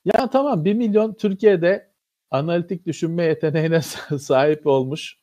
Ya 0.06 0.30
tamam 0.30 0.65
1 0.65 0.73
milyon 0.73 1.13
Türkiye'de 1.13 1.88
analitik 2.32 2.86
düşünme 2.86 3.24
yeteneğine 3.24 3.82
sahip 4.20 4.68
olmuş 4.68 5.20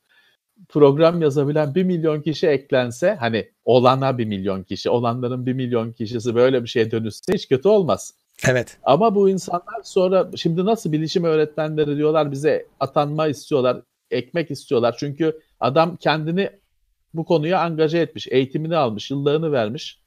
program 0.69 1.23
yazabilen 1.23 1.75
1 1.75 1.83
milyon 1.83 2.23
kişi 2.23 2.47
eklense 2.47 3.16
hani 3.21 3.51
olana 3.64 4.19
1 4.19 4.25
milyon 4.25 4.62
kişi, 4.62 4.90
olanların 4.90 5.47
1 5.47 5.53
milyon 5.53 5.92
kişisi 5.92 6.35
böyle 6.35 6.62
bir 6.62 6.69
şeye 6.69 6.90
dönüşse 6.90 7.33
hiç 7.35 7.49
kötü 7.49 7.69
olmaz. 7.69 8.14
Evet. 8.49 8.79
Ama 8.83 9.14
bu 9.14 9.31
insanlar 9.31 9.83
sonra 9.85 10.31
şimdi 10.37 10.64
nasıl 10.64 10.92
bilişim 10.92 11.25
öğretmenleri 11.25 11.97
diyorlar 11.97 12.33
bize 12.33 12.66
atanma 12.81 13.29
istiyorlar, 13.29 13.83
ekmek 14.11 14.51
istiyorlar. 14.51 14.97
Çünkü 14.99 15.40
adam 15.61 15.97
kendini 15.97 16.51
bu 17.14 17.25
konuya 17.25 17.61
angaje 17.61 17.99
etmiş, 17.99 18.29
eğitimini 18.31 18.77
almış, 18.77 19.11
yıllarını 19.11 19.53
vermiş. 19.53 20.01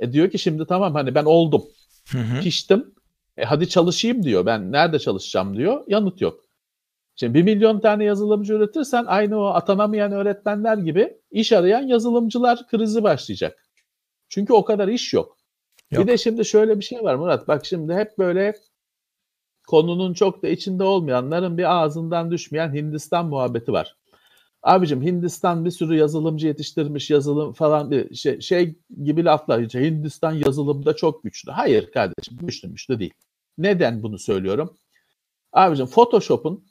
E 0.00 0.12
diyor 0.12 0.30
ki 0.30 0.38
şimdi 0.38 0.66
tamam 0.66 0.94
hani 0.94 1.14
ben 1.14 1.24
oldum, 1.24 1.64
Hı 2.08 2.18
hı. 2.18 2.40
piştim. 2.40 2.94
E 3.36 3.44
hadi 3.44 3.68
çalışayım 3.68 4.22
diyor. 4.22 4.46
Ben 4.46 4.72
nerede 4.72 4.98
çalışacağım 4.98 5.56
diyor. 5.56 5.84
Yanıt 5.88 6.20
yok. 6.20 6.44
Şimdi 7.16 7.34
bir 7.34 7.42
milyon 7.42 7.80
tane 7.80 8.04
yazılımcı 8.04 8.54
üretirsen 8.54 9.04
aynı 9.06 9.40
o 9.40 9.44
atanamayan 9.44 10.12
öğretmenler 10.12 10.76
gibi 10.78 11.18
iş 11.30 11.52
arayan 11.52 11.82
yazılımcılar 11.82 12.66
krizi 12.66 13.02
başlayacak. 13.02 13.66
Çünkü 14.28 14.52
o 14.52 14.64
kadar 14.64 14.88
iş 14.88 15.12
yok. 15.12 15.36
Yok. 15.90 16.02
Bir 16.02 16.08
de 16.08 16.18
şimdi 16.18 16.44
şöyle 16.44 16.78
bir 16.78 16.84
şey 16.84 17.02
var 17.02 17.14
Murat. 17.14 17.48
Bak 17.48 17.66
şimdi 17.66 17.94
hep 17.94 18.18
böyle 18.18 18.54
konunun 19.68 20.14
çok 20.14 20.42
da 20.42 20.48
içinde 20.48 20.82
olmayanların 20.82 21.58
bir 21.58 21.76
ağzından 21.76 22.30
düşmeyen 22.30 22.74
Hindistan 22.74 23.26
muhabbeti 23.26 23.72
var. 23.72 23.96
Abicim 24.62 25.02
Hindistan 25.02 25.64
bir 25.64 25.70
sürü 25.70 25.96
yazılımcı 25.96 26.46
yetiştirmiş 26.46 27.10
yazılım 27.10 27.52
falan 27.52 27.90
bir 27.90 28.14
şey, 28.14 28.40
şey 28.40 28.78
gibi 29.04 29.24
laflar. 29.24 29.60
İşte 29.60 29.84
Hindistan 29.84 30.32
yazılımda 30.32 30.96
çok 30.96 31.22
güçlü. 31.22 31.52
Hayır 31.52 31.90
kardeşim 31.90 32.38
güçlü 32.40 32.68
güçlü 32.68 32.98
değil. 32.98 33.14
Neden 33.58 34.02
bunu 34.02 34.18
söylüyorum? 34.18 34.78
Abicim 35.52 35.86
Photoshop'un 35.86 36.66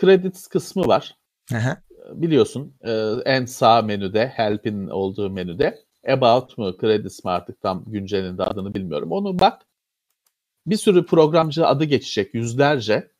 credits 0.00 0.46
kısmı 0.46 0.86
var 0.86 1.16
Aha. 1.54 1.82
biliyorsun 2.12 2.76
e, 2.80 2.92
en 3.24 3.44
sağ 3.44 3.82
menüde 3.82 4.26
help'in 4.26 4.86
olduğu 4.86 5.30
menüde 5.30 5.84
about 6.08 6.58
mu 6.58 6.76
credits 6.80 7.24
mi 7.24 7.30
artık 7.30 7.60
tam 7.60 7.84
güncelinde 7.86 8.42
adını 8.42 8.74
bilmiyorum. 8.74 9.12
Onu 9.12 9.38
bak 9.38 9.66
bir 10.66 10.76
sürü 10.76 11.06
programcı 11.06 11.66
adı 11.66 11.84
geçecek 11.84 12.34
yüzlerce. 12.34 13.10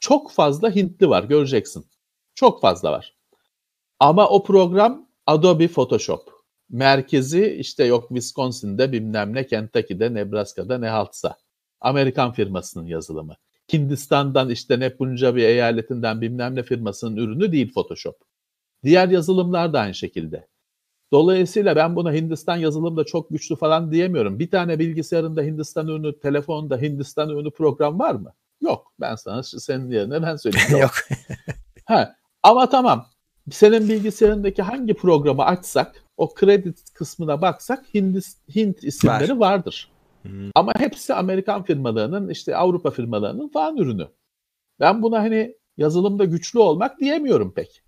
Çok 0.00 0.30
fazla 0.32 0.74
Hintli 0.74 1.08
var 1.08 1.24
göreceksin. 1.24 1.86
Çok 2.34 2.60
fazla 2.60 2.92
var. 2.92 3.16
Ama 4.00 4.28
o 4.28 4.42
program 4.42 5.08
Adobe 5.26 5.68
Photoshop. 5.68 6.34
Merkezi 6.70 7.46
işte 7.46 7.84
yok 7.84 8.08
Wisconsin'de 8.08 8.92
bilmem 8.92 9.34
ne 9.34 9.46
Kentucky'de 9.46 10.14
Nebraska'da 10.14 10.78
ne 10.78 10.88
haltsa. 10.88 11.36
Amerikan 11.80 12.32
firmasının 12.32 12.86
yazılımı. 12.86 13.36
Hindistan'dan 13.72 14.50
işte 14.50 14.80
ne 14.80 14.96
Punjabi 14.96 15.42
eyaletinden 15.42 16.20
bilmem 16.20 16.54
ne 16.54 16.62
firmasının 16.62 17.16
ürünü 17.16 17.52
değil 17.52 17.72
Photoshop. 17.72 18.16
Diğer 18.84 19.08
yazılımlar 19.08 19.72
da 19.72 19.80
aynı 19.80 19.94
şekilde. 19.94 20.46
Dolayısıyla 21.12 21.76
ben 21.76 21.96
buna 21.96 22.12
Hindistan 22.12 22.56
yazılım 22.56 22.96
da 22.96 23.04
çok 23.04 23.30
güçlü 23.30 23.56
falan 23.56 23.92
diyemiyorum. 23.92 24.38
Bir 24.38 24.50
tane 24.50 24.78
bilgisayarında 24.78 25.42
Hindistan 25.42 25.88
ürünü, 25.88 26.18
telefonda 26.18 26.78
Hindistan 26.78 27.28
ürünü 27.28 27.50
program 27.50 27.98
var 27.98 28.14
mı? 28.14 28.32
Yok. 28.60 28.92
Ben 29.00 29.14
sana 29.14 29.42
senin 29.42 29.90
yerine 29.90 30.22
ben 30.22 30.36
söyleyeyim. 30.36 30.68
Yok. 30.80 30.90
Ha, 31.86 32.16
ama 32.42 32.68
tamam. 32.68 33.06
Senin 33.50 33.88
bilgisayarındaki 33.88 34.62
hangi 34.62 34.94
programı 34.94 35.44
açsak, 35.44 36.04
o 36.16 36.34
kredi 36.34 36.74
kısmına 36.94 37.42
baksak 37.42 37.84
Hindis, 37.94 38.36
Hint 38.54 38.84
isimleri 38.84 39.40
vardır. 39.40 39.90
Hmm. 40.24 40.50
Ama 40.54 40.72
hepsi 40.78 41.14
Amerikan 41.14 41.62
firmalarının, 41.62 42.28
işte 42.28 42.56
Avrupa 42.56 42.90
firmalarının 42.90 43.48
falan 43.48 43.76
ürünü. 43.76 44.08
Ben 44.80 45.02
buna 45.02 45.18
hani 45.18 45.56
yazılımda 45.76 46.24
güçlü 46.24 46.58
olmak 46.58 47.00
diyemiyorum 47.00 47.54
pek. 47.54 47.82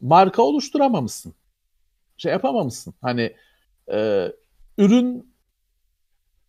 Marka 0.00 0.42
oluşturamamışsın. 0.42 1.34
Şey 2.16 2.32
yapamamışsın. 2.32 2.94
Hani 3.00 3.36
e, 3.92 4.28
ürün 4.78 5.34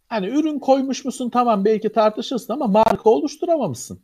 hani 0.07 0.27
ürün 0.27 0.59
koymuş 0.59 1.05
musun 1.05 1.29
tamam 1.29 1.65
belki 1.65 1.91
tartışırsın 1.91 2.53
ama 2.53 2.67
marka 2.67 3.09
oluşturamamışsın. 3.09 4.01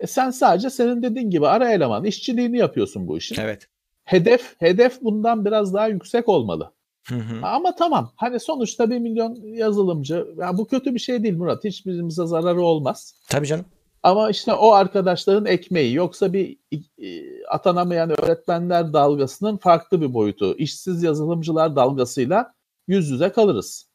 E 0.00 0.06
sen 0.06 0.30
sadece 0.30 0.70
senin 0.70 1.02
dediğin 1.02 1.30
gibi 1.30 1.48
ara 1.48 1.72
eleman 1.72 2.04
işçiliğini 2.04 2.58
yapıyorsun 2.58 3.08
bu 3.08 3.18
işin. 3.18 3.40
Evet. 3.40 3.68
Hedef 4.04 4.56
hedef 4.60 5.02
bundan 5.02 5.44
biraz 5.44 5.74
daha 5.74 5.88
yüksek 5.88 6.28
olmalı. 6.28 6.72
Hı 7.08 7.14
hı. 7.14 7.46
Ama 7.46 7.74
tamam 7.76 8.12
hani 8.16 8.40
sonuçta 8.40 8.90
bir 8.90 8.98
milyon 8.98 9.34
yazılımcı 9.42 10.26
ya 10.38 10.58
bu 10.58 10.66
kötü 10.66 10.94
bir 10.94 10.98
şey 10.98 11.22
değil 11.22 11.36
Murat. 11.36 11.64
Hiçbirimize 11.64 12.26
zararı 12.26 12.60
olmaz. 12.62 13.14
Tabii 13.28 13.46
canım. 13.46 13.64
Ama 14.02 14.30
işte 14.30 14.52
o 14.52 14.72
arkadaşların 14.72 15.46
ekmeği 15.46 15.94
yoksa 15.94 16.32
bir 16.32 16.56
e, 16.72 17.08
atanamayan 17.50 18.10
öğretmenler 18.22 18.92
dalgasının 18.92 19.56
farklı 19.56 20.00
bir 20.00 20.14
boyutu. 20.14 20.54
İşsiz 20.58 21.02
yazılımcılar 21.02 21.76
dalgasıyla 21.76 22.54
yüz 22.88 23.10
yüze 23.10 23.28
kalırız. 23.28 23.88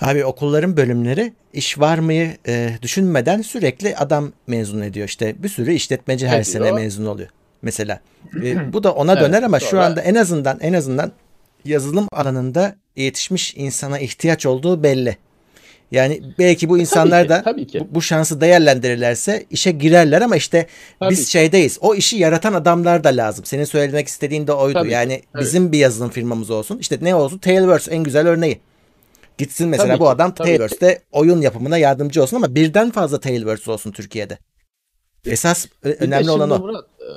Abi 0.00 0.24
okulların 0.24 0.76
bölümleri 0.76 1.32
iş 1.52 1.78
var 1.80 1.98
mıyı 1.98 2.36
e, 2.48 2.70
düşünmeden 2.82 3.42
sürekli 3.42 3.96
adam 3.96 4.32
mezun 4.46 4.80
ediyor. 4.80 5.08
İşte 5.08 5.42
bir 5.42 5.48
sürü 5.48 5.72
işletmeci 5.72 6.26
her 6.28 6.32
Ediyor. 6.40 6.44
sene 6.44 6.72
mezun 6.72 7.06
oluyor. 7.06 7.28
Mesela. 7.62 8.00
E, 8.44 8.72
bu 8.72 8.82
da 8.84 8.92
ona 8.94 9.12
Evet, 9.12 9.22
döner 9.22 9.42
ama 9.42 9.60
şu 9.60 9.66
sonra- 9.66 9.86
anda 9.86 10.00
en 10.00 10.14
azından 10.14 10.58
en 10.60 10.72
azından 10.72 11.12
yazılım 11.64 12.08
alanında 12.12 12.76
yetişmiş 12.96 13.54
insana 13.56 13.98
ihtiyaç 13.98 14.46
olduğu 14.46 14.82
belli. 14.82 15.16
Yani 15.92 16.22
belki 16.38 16.68
bu 16.68 16.78
insanlar 16.78 17.22
ki, 17.22 17.28
da 17.28 17.42
tabii 17.42 17.66
ki. 17.66 17.86
bu, 17.90 18.02
şansı 18.02 18.40
değerlendirirlerse 18.40 19.46
işe 19.50 19.70
girerler 19.70 20.20
ama 20.20 20.36
işte 20.36 20.66
Tabii 21.00 21.10
biz 21.10 21.24
ki. 21.24 21.30
şeydeyiz. 21.30 21.78
O 21.80 21.94
işi 21.94 22.16
yaratan 22.16 22.54
adamlar 22.54 23.04
da 23.04 23.08
lazım. 23.08 23.44
Senin 23.44 23.64
söylemek 23.64 24.08
istediğin 24.08 24.46
de 24.46 24.52
oydu. 24.52 24.74
Tabii 24.74 24.88
ki, 24.88 24.94
yani 24.94 25.22
tabii. 25.32 25.42
bizim 25.42 25.72
bir 25.72 25.78
yazılım 25.78 26.10
firmamız 26.10 26.50
olsun. 26.50 26.78
İşte 26.78 26.98
ne 27.02 27.14
olsun? 27.14 27.38
Tailverse 27.38 27.90
en 27.90 28.04
güzel 28.04 28.28
örneği. 28.28 28.60
Gitsin 29.38 29.68
mesela 29.68 29.88
Tabii 29.88 30.00
bu 30.00 30.04
ki, 30.04 30.10
adam 30.10 30.34
tabii 30.34 30.48
Tailverse'de 30.48 31.02
oyun 31.12 31.40
yapımına 31.40 31.78
yardımcı 31.78 32.22
olsun 32.22 32.36
ama 32.36 32.54
birden 32.54 32.90
fazla 32.90 33.20
Tailverse 33.20 33.70
olsun 33.70 33.92
Türkiye'de. 33.92 34.38
Esas 35.26 35.66
Bir 35.84 35.90
önemli 35.90 36.30
olan 36.30 36.50
o. 36.50 36.58
Murat, 36.58 36.84
e, 37.00 37.10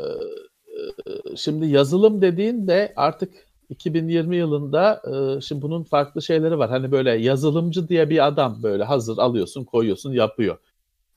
e, 1.32 1.36
şimdi 1.36 1.66
yazılım 1.66 2.22
dediğin 2.22 2.68
de 2.68 2.94
artık 2.96 3.34
2020 3.74 4.36
yılında 4.36 5.02
e, 5.08 5.42
şimdi 5.42 5.62
bunun 5.62 5.84
farklı 5.84 6.22
şeyleri 6.22 6.58
var. 6.58 6.70
Hani 6.70 6.92
böyle 6.92 7.12
yazılımcı 7.12 7.90
diye 7.90 8.10
bir 8.10 8.28
adam 8.28 8.64
böyle 8.64 8.84
hazır 8.84 9.18
alıyorsun, 9.18 9.64
koyuyorsun, 9.64 10.14
yapıyor. 10.14 10.58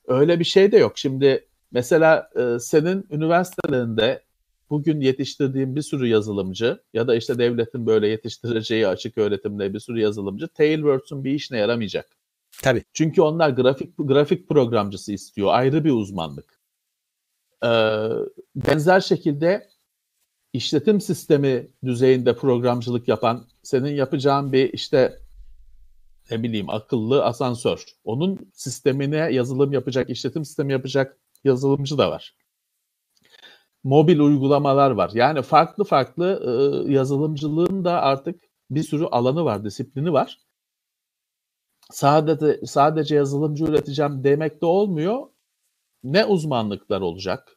Öyle 0.07 0.39
bir 0.39 0.45
şey 0.45 0.71
de 0.71 0.77
yok. 0.77 0.97
Şimdi 0.97 1.47
mesela 1.71 2.29
e, 2.35 2.59
senin 2.59 3.05
üniversitelerinde 3.11 4.23
bugün 4.69 5.01
yetiştirdiğin 5.01 5.75
bir 5.75 5.81
sürü 5.81 6.07
yazılımcı 6.07 6.81
ya 6.93 7.07
da 7.07 7.15
işte 7.15 7.37
devletin 7.37 7.85
böyle 7.85 8.07
yetiştireceği 8.07 8.87
açık 8.87 9.17
öğretimde 9.17 9.73
bir 9.73 9.79
sürü 9.79 9.99
yazılımcı 9.99 10.47
Tailwords'un 10.47 11.23
bir 11.23 11.31
işine 11.31 11.57
yaramayacak. 11.57 12.09
Tabii. 12.63 12.83
Çünkü 12.93 13.21
onlar 13.21 13.49
grafik 13.49 13.97
grafik 13.97 14.49
programcısı 14.49 15.13
istiyor. 15.13 15.49
Ayrı 15.51 15.83
bir 15.83 15.91
uzmanlık. 15.91 16.59
Ee, 17.63 18.09
benzer 18.55 18.99
şekilde 18.99 19.67
işletim 20.57 21.01
sistemi 21.01 21.67
düzeyinde 21.85 22.35
programcılık 22.35 23.07
yapan 23.07 23.47
senin 23.63 23.95
yapacağın 23.95 24.51
bir 24.53 24.73
işte 24.73 25.19
ne 26.31 26.43
bileyim 26.43 26.69
akıllı 26.69 27.25
asansör. 27.25 27.85
Onun 28.03 28.51
sistemine 28.53 29.17
yazılım 29.17 29.73
yapacak, 29.73 30.09
işletim 30.09 30.45
sistemi 30.45 30.71
yapacak 30.73 31.17
yazılımcı 31.43 31.97
da 31.97 32.11
var. 32.11 32.35
mobil 33.83 34.19
uygulamalar 34.19 34.91
var. 34.91 35.11
Yani 35.13 35.41
farklı 35.41 35.83
farklı 35.83 36.25
e, 36.87 36.93
yazılımcılığın 36.93 37.85
da 37.85 38.01
artık 38.01 38.41
bir 38.69 38.83
sürü 38.83 39.05
alanı 39.05 39.45
var, 39.45 39.63
disiplini 39.63 40.13
var. 40.13 40.39
Sadece 41.91 42.65
sadece 42.65 43.15
yazılımcı 43.15 43.65
üreteceğim 43.65 44.23
demek 44.23 44.61
de 44.61 44.65
olmuyor. 44.65 45.27
Ne 46.03 46.25
uzmanlıklar 46.25 47.01
olacak? 47.01 47.56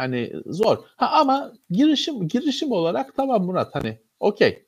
Hani 0.00 0.32
zor. 0.46 0.78
Ha 0.96 1.10
ama 1.10 1.52
girişim 1.70 2.28
girişim 2.28 2.72
olarak 2.72 3.16
tamam 3.16 3.44
Murat 3.44 3.74
hani 3.74 4.02
okey. 4.20 4.66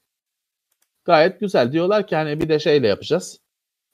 Gayet 1.04 1.40
güzel. 1.40 1.72
Diyorlar 1.72 2.06
ki 2.06 2.16
hani 2.16 2.40
bir 2.40 2.48
de 2.48 2.58
şeyle 2.58 2.88
yapacağız. 2.88 3.40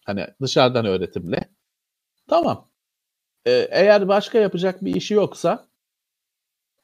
Hani 0.06 0.26
dışarıdan 0.42 0.86
öğretimle. 0.86 1.50
Tamam. 2.28 2.70
Ee, 3.46 3.68
eğer 3.70 4.08
başka 4.08 4.38
yapacak 4.38 4.84
bir 4.84 4.94
işi 4.94 5.14
yoksa 5.14 5.68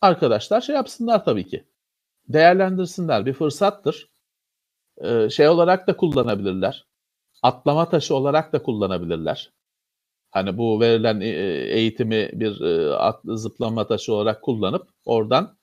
arkadaşlar 0.01 0.61
şey 0.61 0.75
yapsınlar 0.75 1.25
tabii 1.25 1.47
ki. 1.47 1.64
Değerlendirsinler. 2.29 3.27
Bir 3.27 3.33
fırsattır. 3.33 4.11
Ee, 4.99 5.31
şey 5.31 5.49
olarak 5.49 5.87
da 5.87 5.97
kullanabilirler. 5.97 6.87
Atlama 7.43 7.88
taşı 7.88 8.14
olarak 8.14 8.53
da 8.53 8.62
kullanabilirler. 8.62 9.53
Hani 10.35 10.59
bu 10.59 10.81
verilen 10.81 11.20
e, 11.20 11.29
eğitimi 11.79 12.31
bir 12.33 12.61
e, 12.61 13.37
zıplama 13.37 13.87
taşı 13.87 14.14
olarak 14.14 14.42
kullanıp 14.42 14.88
oradan 15.05 15.59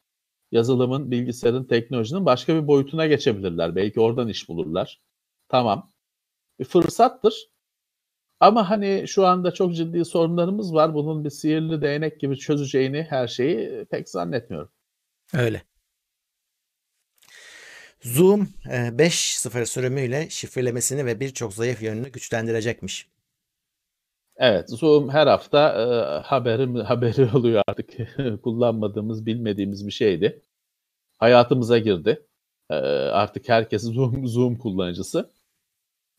yazılımın, 0.51 1.12
bilgisayarın, 1.12 1.63
teknolojinin 1.63 2.25
başka 2.25 2.55
bir 2.55 2.67
boyutuna 2.67 3.07
geçebilirler. 3.07 3.75
Belki 3.75 3.99
oradan 3.99 4.27
iş 4.27 4.49
bulurlar. 4.49 5.01
Tamam. 5.49 5.89
Bir 6.60 6.65
fırsattır. 6.65 7.49
Ama 8.39 8.69
hani 8.69 9.05
şu 9.07 9.25
anda 9.27 9.53
çok 9.53 9.75
ciddi 9.75 10.05
sorunlarımız 10.05 10.73
var. 10.73 10.93
Bunun 10.93 11.23
bir 11.25 11.29
sihirli 11.29 11.81
değnek 11.81 12.19
gibi 12.19 12.38
çözeceğini 12.38 13.07
her 13.10 13.27
şeyi 13.27 13.86
pek 13.86 14.10
zannetmiyorum. 14.10 14.69
Öyle. 15.34 15.63
Zoom 18.01 18.47
5.0 18.65 19.62
e, 19.62 19.65
sürümüyle 19.65 20.29
şifrelemesini 20.29 21.05
ve 21.05 21.19
birçok 21.19 21.53
zayıf 21.53 21.81
yönünü 21.81 22.12
güçlendirecekmiş. 22.12 23.12
Evet, 24.41 24.69
Zoom 24.69 25.10
her 25.10 25.27
hafta 25.27 25.69
e, 25.69 25.84
haberi 26.27 26.84
haberi 26.84 27.30
oluyor 27.38 27.63
artık. 27.67 27.89
Kullanmadığımız, 28.43 29.25
bilmediğimiz 29.25 29.88
bir 29.88 29.91
şeydi. 29.91 30.41
Hayatımıza 31.17 31.77
girdi. 31.77 32.27
E, 32.69 32.75
artık 32.75 33.49
herkes 33.49 33.82
Zoom 33.93 34.27
Zoom 34.27 34.58
kullanıcısı. 34.58 35.32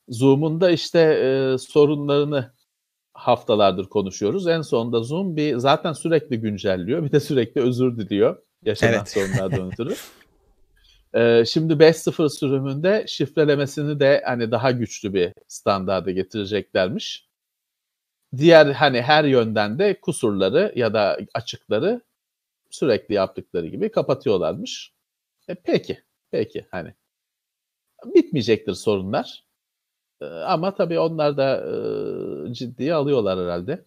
Zoom'un 0.08 0.60
da 0.60 0.70
işte 0.70 1.00
e, 1.00 1.58
sorunlarını 1.58 2.52
haftalardır 3.14 3.88
konuşuyoruz. 3.88 4.46
En 4.46 4.62
sonunda 4.62 5.02
Zoom 5.02 5.36
bir 5.36 5.56
zaten 5.56 5.92
sürekli 5.92 6.40
güncelliyor. 6.40 7.04
Bir 7.04 7.12
de 7.12 7.20
sürekli 7.20 7.60
özür 7.60 7.98
diliyor 7.98 8.42
yaşanan 8.64 8.94
evet. 8.94 9.10
sorunlardan 9.10 9.72
ötürü. 9.72 9.94
Ee, 11.14 11.44
şimdi 11.46 11.72
5.0 11.72 12.28
sürümünde 12.38 13.04
şifrelemesini 13.08 14.00
de 14.00 14.22
hani 14.26 14.50
daha 14.50 14.70
güçlü 14.70 15.14
bir 15.14 15.32
standarda 15.48 16.10
getireceklermiş. 16.10 17.31
Diğer 18.36 18.66
hani 18.66 19.02
her 19.02 19.24
yönden 19.24 19.78
de 19.78 20.00
kusurları 20.00 20.72
ya 20.76 20.94
da 20.94 21.18
açıkları 21.34 22.00
sürekli 22.70 23.14
yaptıkları 23.14 23.66
gibi 23.66 23.90
kapatıyorlarmış. 23.90 24.92
E, 25.48 25.54
peki, 25.54 25.98
peki 26.30 26.66
hani 26.70 26.94
bitmeyecektir 28.04 28.74
sorunlar. 28.74 29.44
E, 30.20 30.24
ama 30.24 30.74
tabii 30.74 30.98
onlar 30.98 31.36
da 31.36 31.56
e, 32.50 32.54
ciddiye 32.54 32.94
alıyorlar 32.94 33.38
herhalde. 33.38 33.84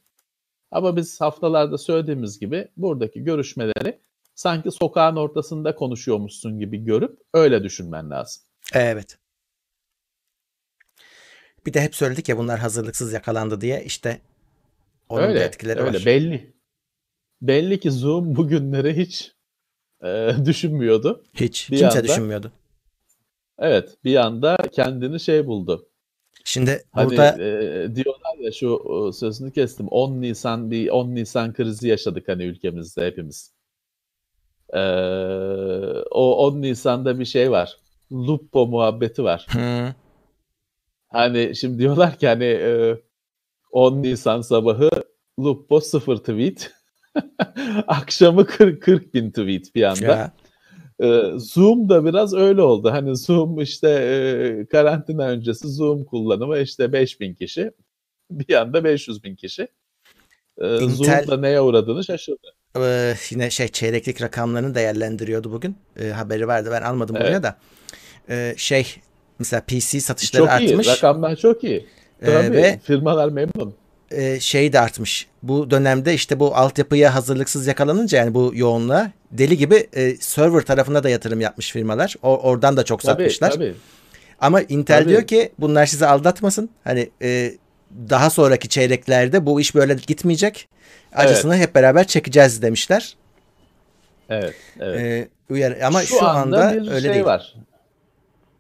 Ama 0.72 0.96
biz 0.96 1.22
haftalarda 1.22 1.78
söylediğimiz 1.78 2.40
gibi 2.40 2.68
buradaki 2.78 3.24
görüşmeleri 3.24 4.00
sanki 4.36 4.72
sokağın 4.72 5.16
ortasında 5.16 5.76
konuşuyormuşsun 5.76 6.60
gibi 6.60 6.84
görüp 6.84 7.20
öyle 7.34 7.64
düşünmen 7.64 8.10
lazım. 8.10 8.44
Evet. 8.74 9.18
Bir 11.66 11.74
de 11.74 11.82
hep 11.82 11.96
söyledik 11.96 12.30
ya 12.30 12.38
bunlar 12.38 12.60
hazırlıksız 12.60 13.14
yakalandı 13.14 13.62
diye 13.62 13.84
işte 13.84 14.22
onun 15.10 15.24
öyle, 15.24 15.40
etkileri 15.40 15.80
öyle, 15.80 15.98
var. 15.98 16.06
Belli. 16.06 16.54
Belli 17.42 17.80
ki 17.80 17.92
Zoom 17.92 18.36
bugünleri 18.36 18.98
hiç 18.98 19.32
e, 20.04 20.32
düşünmüyordu. 20.46 21.24
Hiç. 21.34 21.72
Bir 21.72 21.78
Kimse 21.78 22.00
anda, 22.00 22.08
düşünmüyordu. 22.08 22.52
Evet. 23.60 23.98
Bir 24.04 24.16
anda 24.16 24.58
kendini 24.72 25.20
şey 25.20 25.46
buldu. 25.46 25.90
Şimdi 26.44 26.84
hani, 26.92 27.10
burada 27.10 27.44
e, 27.44 27.96
diyorlar 27.96 28.38
ya 28.40 28.52
şu 28.52 29.12
sözünü 29.14 29.52
kestim. 29.52 29.88
10 29.88 30.22
Nisan 30.22 30.72
bir 30.72 30.90
10 30.90 31.16
Nisan 31.16 31.54
krizi 31.54 31.88
yaşadık 31.88 32.28
hani 32.28 32.44
ülkemizde 32.44 33.06
hepimiz. 33.06 33.56
Ee, 34.74 34.80
o 36.12 36.48
10 36.48 36.62
Nisan'da 36.62 37.20
bir 37.20 37.26
şey 37.26 37.52
var. 37.52 37.78
Lupo 38.12 38.68
muhabbeti 38.68 39.24
var. 39.24 39.46
Hı. 39.50 39.94
Hani 41.08 41.56
şimdi 41.56 41.80
diyorlar 41.80 42.18
ki 42.18 42.28
hani 42.28 42.46
10 43.76 44.04
Nisan 44.04 44.42
sabahı 44.42 44.90
Lupo 45.40 45.80
sıfır 45.80 46.18
tweet. 46.18 46.72
Akşamı 47.88 48.46
40, 48.46 48.82
40 48.82 49.14
bin 49.14 49.30
tweet 49.30 49.76
bir 49.76 49.84
anda. 49.84 50.06
Ya. 50.06 50.32
Zoom 51.40 51.90
da 51.90 52.06
biraz 52.06 52.34
öyle 52.34 52.62
oldu. 52.62 52.92
Hani 52.92 53.16
Zoom 53.16 53.62
işte 53.62 53.90
e, 53.90 54.66
karantina 54.66 55.28
öncesi 55.28 55.68
Zoom 55.68 56.06
kullanımı 56.06 56.60
işte 56.60 56.94
5000 56.94 57.34
kişi. 57.34 57.72
Bir 58.32 58.54
anda 58.54 58.84
500 58.84 59.24
bin 59.24 59.36
kişi. 59.36 59.68
E, 60.58 60.76
Intel... 60.76 60.90
Zoom'da 60.90 61.38
neye 61.38 61.62
uğradığını 61.62 62.04
şaşırdı 62.04 62.56
e, 62.78 63.16
yine 63.30 63.50
şey 63.50 63.68
çeyreklik 63.68 64.22
rakamlarını 64.22 64.76
değerlendiriyordu 64.76 65.52
bugün. 65.52 65.78
E, 66.00 66.10
haberi 66.10 66.48
vardı 66.48 66.70
ben 66.72 66.82
almadım 66.82 67.16
evet. 67.16 67.26
buraya 67.26 67.44
da. 67.44 67.58
E, 68.30 68.54
şey 68.58 68.96
mesela 69.40 69.62
PC 69.62 70.00
satışları 70.00 70.44
çok 70.44 70.52
artmış. 70.52 70.72
Çok 70.72 70.86
iyi 70.86 70.90
rakamlar 70.90 71.36
çok 71.36 71.64
iyi. 71.64 71.88
Tabii, 72.26 72.58
ve 72.58 72.80
firmalar 72.84 73.30
memnun. 73.30 73.76
E, 74.12 74.40
şey 74.40 74.74
de 74.74 74.80
artmış. 74.80 75.28
Bu 75.44 75.72
dönemde 75.72 76.14
işte 76.14 76.40
bu 76.40 76.56
altyapıya 76.56 77.16
hazırlıksız 77.16 77.68
yakalanınca 77.68 78.18
yani 78.18 78.34
bu 78.34 78.52
yoğunluğa 78.56 79.12
deli 79.32 79.58
gibi 79.58 79.88
e, 79.94 80.16
server 80.16 80.62
tarafına 80.62 81.04
da 81.04 81.10
yatırım 81.10 81.42
yapmış 81.42 81.72
firmalar. 81.72 82.16
O, 82.24 82.38
oradan 82.38 82.78
da 82.78 82.84
çok 82.84 83.02
tabii, 83.02 83.12
satmışlar. 83.12 83.52
Tabii. 83.52 83.76
Ama 84.40 84.62
Intel 84.62 85.00
tabii. 85.00 85.10
diyor 85.10 85.24
ki 85.24 85.52
bunlar 85.60 85.86
sizi 85.86 86.06
aldatmasın. 86.06 86.70
Hani 86.84 87.10
e, 87.22 87.52
daha 88.10 88.30
sonraki 88.30 88.70
çeyreklerde 88.70 89.46
bu 89.46 89.62
iş 89.62 89.76
böyle 89.76 89.94
gitmeyecek. 89.94 90.68
Acısını 91.16 91.56
evet. 91.56 91.68
hep 91.68 91.76
beraber 91.76 92.08
çekeceğiz 92.08 92.62
demişler. 92.62 93.16
Evet, 94.30 94.56
evet. 94.80 95.00
Ee, 95.00 95.28
uyar 95.54 95.78
ama 95.82 96.02
şu, 96.02 96.08
şu 96.08 96.26
anda, 96.26 96.68
anda 96.68 96.74
bir 96.74 96.92
öyle 96.92 97.02
şey 97.02 97.14
değil. 97.14 97.26
var. 97.26 97.56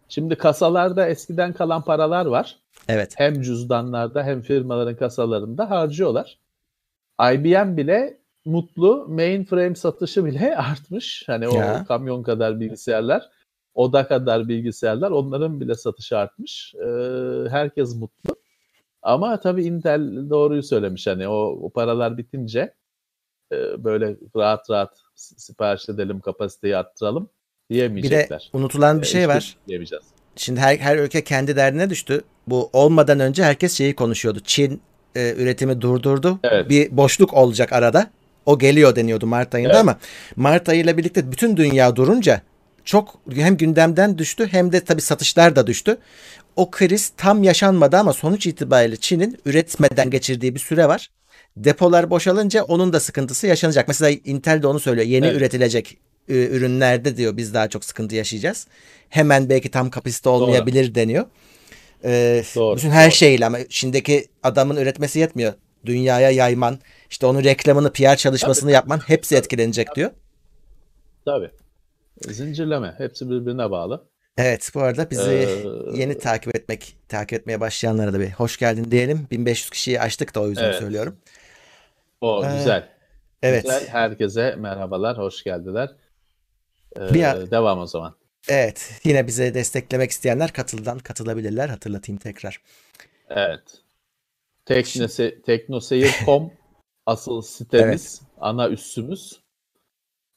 Şimdi 0.09 0.35
kasalarda 0.35 1.07
eskiden 1.07 1.53
kalan 1.53 1.81
paralar 1.81 2.25
var. 2.25 2.57
Evet. 2.87 3.13
Hem 3.17 3.41
cüzdanlarda 3.41 4.23
hem 4.23 4.41
firmaların 4.41 4.95
kasalarında 4.95 5.69
harcıyorlar. 5.69 6.39
IBM 7.21 7.77
bile 7.77 8.17
mutlu 8.45 9.05
mainframe 9.09 9.75
satışı 9.75 10.25
bile 10.25 10.57
artmış. 10.71 11.23
Hani 11.27 11.47
o 11.47 11.59
ya. 11.59 11.85
kamyon 11.87 12.23
kadar 12.23 12.59
bilgisayarlar, 12.59 13.29
oda 13.73 14.07
kadar 14.07 14.47
bilgisayarlar 14.47 15.11
onların 15.11 15.61
bile 15.61 15.75
satışı 15.75 16.17
artmış. 16.17 16.75
Ee, 16.75 17.49
herkes 17.49 17.95
mutlu. 17.95 18.35
Ama 19.01 19.39
tabii 19.39 19.63
Intel 19.63 20.29
doğruyu 20.29 20.63
söylemiş 20.63 21.07
hani 21.07 21.27
o, 21.27 21.59
o 21.61 21.69
paralar 21.69 22.17
bitince 22.17 22.73
e, 23.51 23.83
böyle 23.83 24.15
rahat 24.35 24.69
rahat 24.69 25.01
sipariş 25.15 25.89
edelim 25.89 26.19
kapasiteyi 26.19 26.77
arttıralım 26.77 27.29
diyemeyecekler. 27.69 28.49
Bir 28.53 28.57
de 28.57 28.57
unutulan 28.57 28.97
bir 28.97 29.05
e, 29.05 29.09
şey 29.09 29.27
var. 29.27 29.57
Diyemeyeceğiz. 29.67 30.05
Şimdi 30.35 30.59
her, 30.59 30.77
her 30.77 30.97
ülke 30.97 31.23
kendi 31.23 31.55
derdine 31.55 31.89
düştü. 31.89 32.23
Bu 32.47 32.69
olmadan 32.73 33.19
önce 33.19 33.43
herkes 33.43 33.77
şeyi 33.77 33.95
konuşuyordu. 33.95 34.39
Çin 34.43 34.81
e, 35.15 35.33
üretimi 35.37 35.81
durdurdu. 35.81 36.39
Evet. 36.43 36.69
Bir 36.69 36.97
boşluk 36.97 37.33
olacak 37.33 37.73
arada. 37.73 38.09
O 38.45 38.59
geliyor 38.59 38.95
deniyordu 38.95 39.27
Mart 39.27 39.55
ayında 39.55 39.71
evet. 39.73 39.81
ama 39.81 39.97
Mart 40.35 40.69
ayıyla 40.69 40.97
birlikte 40.97 41.31
bütün 41.31 41.57
dünya 41.57 41.95
durunca 41.95 42.41
çok 42.85 43.15
hem 43.33 43.57
gündemden 43.57 44.17
düştü 44.17 44.47
hem 44.51 44.71
de 44.71 44.79
tabii 44.79 45.01
satışlar 45.01 45.55
da 45.55 45.67
düştü 45.67 45.97
o 46.55 46.71
kriz 46.71 47.11
tam 47.17 47.43
yaşanmadı 47.43 47.97
ama 47.97 48.13
sonuç 48.13 48.47
itibariyle 48.47 48.95
Çin'in 48.95 49.37
üretmeden 49.45 50.09
geçirdiği 50.09 50.55
bir 50.55 50.59
süre 50.59 50.87
var. 50.87 51.09
Depolar 51.57 52.09
boşalınca 52.09 52.63
onun 52.63 52.93
da 52.93 52.99
sıkıntısı 52.99 53.47
yaşanacak. 53.47 53.87
Mesela 53.87 54.19
Intel 54.25 54.63
de 54.63 54.67
onu 54.67 54.79
söylüyor. 54.79 55.07
Yeni 55.07 55.25
evet. 55.25 55.37
üretilecek 55.37 55.97
e, 56.29 56.33
ürünlerde 56.33 57.17
diyor 57.17 57.37
biz 57.37 57.53
daha 57.53 57.67
çok 57.67 57.85
sıkıntı 57.85 58.15
yaşayacağız. 58.15 58.67
Hemen 59.09 59.49
belki 59.49 59.71
tam 59.71 59.89
kapasite 59.89 60.29
olmayabilir 60.29 60.87
doğru. 60.87 60.95
deniyor. 60.95 61.25
Ee, 62.03 62.43
doğru, 62.55 62.77
bütün 62.77 62.89
her 62.89 63.05
doğru. 63.05 63.15
şeyle 63.15 63.45
ama 63.45 63.57
şimdiki 63.69 64.27
adamın 64.43 64.75
üretmesi 64.75 65.19
yetmiyor. 65.19 65.53
Dünyaya 65.85 66.29
yayman, 66.29 66.79
işte 67.09 67.25
onun 67.25 67.43
reklamını, 67.43 67.93
PR 67.93 68.15
çalışmasını 68.15 68.67
Tabii. 68.67 68.73
yapman 68.73 68.97
hepsi 68.97 69.35
etkilenecek 69.35 69.95
diyor. 69.95 70.11
Tabii. 71.25 71.51
Zincirleme. 72.21 72.95
Hepsi 72.97 73.29
birbirine 73.29 73.71
bağlı. 73.71 74.05
Evet 74.37 74.71
bu 74.75 74.81
arada 74.81 75.09
bizi 75.09 75.31
ee, 75.31 75.99
yeni 75.99 76.17
takip 76.17 76.55
etmek, 76.55 76.97
takip 77.09 77.39
etmeye 77.39 77.59
başlayanlara 77.59 78.13
da 78.13 78.19
bir 78.19 78.29
hoş 78.29 78.57
geldin 78.57 78.91
diyelim. 78.91 79.27
1500 79.31 79.69
kişiyi 79.69 80.01
açtık 80.01 80.35
da 80.35 80.41
o 80.41 80.47
yüzden 80.47 80.63
evet. 80.63 80.75
söylüyorum. 80.75 81.17
O 82.21 82.45
ee, 82.45 82.57
güzel. 82.57 82.89
Evet. 83.43 83.63
Güzel. 83.63 83.87
Herkese 83.87 84.55
merhabalar, 84.55 85.17
hoş 85.17 85.43
geldiler. 85.43 85.89
Ee, 86.99 87.13
Bir 87.13 87.51
devam 87.51 87.79
o 87.79 87.85
zaman. 87.85 88.15
Evet. 88.49 88.91
Yine 89.03 89.27
bize 89.27 89.53
desteklemek 89.53 90.11
isteyenler 90.11 90.53
katıldan 90.53 90.99
katılabilirler. 90.99 91.69
Hatırlatayım 91.69 92.19
tekrar. 92.19 92.61
Evet. 93.29 93.61
Teknose, 94.65 95.41
teknoseyir.com 95.41 96.51
asıl 97.05 97.41
sitemiz, 97.41 98.21
ana 98.41 98.69
üssümüz. 98.69 99.39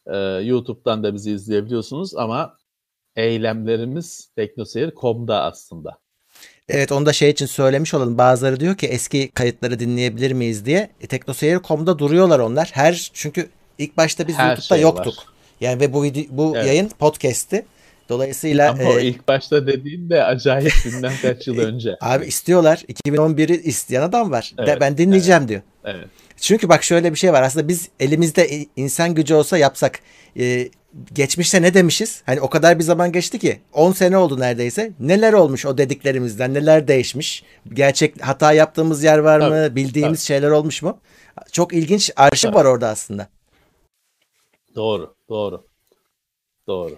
Ee, 0.06 0.16
YouTube'dan 0.18 1.02
da 1.02 1.14
bizi 1.14 1.32
izleyebiliyorsunuz 1.32 2.16
ama 2.16 2.56
eylemlerimiz 3.16 4.30
teknoseyir.com'da 4.36 5.42
aslında. 5.42 5.98
Evet 6.68 6.92
onu 6.92 7.06
da 7.06 7.12
şey 7.12 7.30
için 7.30 7.46
söylemiş 7.46 7.94
olalım. 7.94 8.18
Bazıları 8.18 8.60
diyor 8.60 8.76
ki 8.76 8.86
eski 8.86 9.30
kayıtları 9.30 9.80
dinleyebilir 9.80 10.32
miyiz 10.32 10.66
diye. 10.66 10.90
E, 11.00 11.06
Teknoseyir.com'da 11.06 11.98
duruyorlar 11.98 12.38
onlar. 12.38 12.70
Her 12.72 13.10
çünkü 13.14 13.48
ilk 13.78 13.96
başta 13.96 14.28
biz 14.28 14.36
Her 14.36 14.46
YouTube'da 14.48 14.74
şey 14.74 14.80
yoktuk. 14.82 15.18
var. 15.18 15.26
Yani 15.60 15.80
ve 15.80 15.92
bu 15.92 16.02
video, 16.02 16.24
bu 16.28 16.52
Evet. 16.56 16.66
yayın 16.66 16.88
podcast'ti. 16.88 17.66
Dolayısıyla 18.08 18.70
Ama 18.70 18.82
o 18.82 18.98
e, 18.98 19.04
ilk 19.04 19.28
başta 19.28 19.66
dediğin 19.66 20.10
de 20.10 20.24
acayip 20.24 20.72
bilmem 20.84 21.12
kaç 21.22 21.46
yıl 21.46 21.58
önce. 21.58 21.96
abi 22.00 22.26
istiyorlar. 22.26 22.76
2011'i 22.88 23.62
isteyen 23.62 24.02
adam 24.02 24.30
var. 24.30 24.52
De- 24.58 24.62
Evet, 24.62 24.80
ben 24.80 24.98
dinleyeceğim 24.98 25.48
diyor. 25.48 25.60
Evet. 25.84 26.06
Çünkü 26.36 26.68
bak 26.68 26.82
şöyle 26.84 27.12
bir 27.12 27.18
şey 27.18 27.32
var. 27.32 27.42
Aslında 27.42 27.68
biz 27.68 27.88
elimizde 28.00 28.66
insan 28.76 29.14
gücü 29.14 29.34
olsa 29.34 29.58
yapsak. 29.58 30.00
e, 30.38 30.68
geçmişte 31.12 31.62
ne 31.62 31.74
demişiz? 31.74 32.22
Hani 32.26 32.40
o 32.40 32.50
kadar 32.50 32.78
bir 32.78 32.84
zaman 32.84 33.12
geçti 33.12 33.38
ki 33.38 33.60
10 33.72 33.92
sene 33.92 34.16
oldu 34.16 34.40
neredeyse. 34.40 34.92
Neler 35.00 35.32
olmuş 35.32 35.66
o 35.66 35.78
dediklerimizden? 35.78 36.54
Neler 36.54 36.88
değişmiş? 36.88 37.42
Gerçek 37.72 38.26
hata 38.26 38.52
yaptığımız 38.52 39.04
yer 39.04 39.18
var 39.18 39.38
mı? 39.38 39.48
Tabii, 39.48 39.76
Bildiğimiz 39.76 40.20
şeyler 40.20 40.50
olmuş 40.50 40.82
mu? 40.82 40.98
Çok 41.52 41.72
ilginç 41.72 42.10
arşiv 42.16 42.54
var 42.54 42.64
orada 42.64 42.88
aslında. 42.88 43.28
Doğru, 44.74 45.14
doğru. 45.28 45.64
Doğru. 46.66 46.96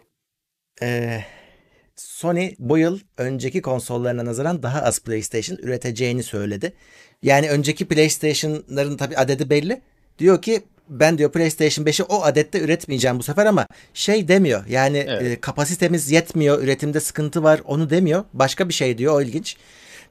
Ee, 0.82 1.20
Sony 1.96 2.54
bu 2.58 2.78
yıl 2.78 2.98
önceki 3.18 3.62
konsollarına 3.62 4.24
nazaran 4.24 4.62
daha 4.62 4.82
az 4.82 5.00
PlayStation 5.00 5.58
üreteceğini 5.58 6.22
söyledi. 6.22 6.72
Yani 7.22 7.50
önceki 7.50 7.88
PlayStation'ların 7.88 8.96
tabii 8.96 9.16
adedi 9.16 9.50
belli. 9.50 9.80
Diyor 10.18 10.42
ki 10.42 10.62
ben 10.88 11.18
diyor 11.18 11.32
PlayStation 11.32 11.86
5'i 11.86 12.04
o 12.04 12.22
adette 12.22 12.60
üretmeyeceğim 12.60 13.18
bu 13.18 13.22
sefer 13.22 13.46
ama 13.46 13.66
şey 13.94 14.28
demiyor. 14.28 14.66
Yani 14.66 14.98
Evet. 15.08 15.22
e, 15.22 15.40
kapasitemiz 15.40 16.10
yetmiyor, 16.10 16.62
üretimde 16.62 17.00
sıkıntı 17.00 17.42
var 17.42 17.60
onu 17.64 17.90
demiyor. 17.90 18.24
Başka 18.32 18.68
bir 18.68 18.74
şey 18.74 18.98
diyor 18.98 19.14
o 19.14 19.22
ilginç. 19.22 19.56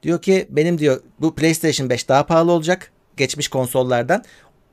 Diyor 0.02 0.22
ki 0.22 0.46
benim 0.50 0.78
diyor 0.78 1.00
bu 1.20 1.34
PlayStation 1.34 1.90
5 1.90 2.08
daha 2.08 2.26
pahalı 2.26 2.52
olacak 2.52 2.90
geçmiş 3.16 3.48
konsollardan. 3.48 4.24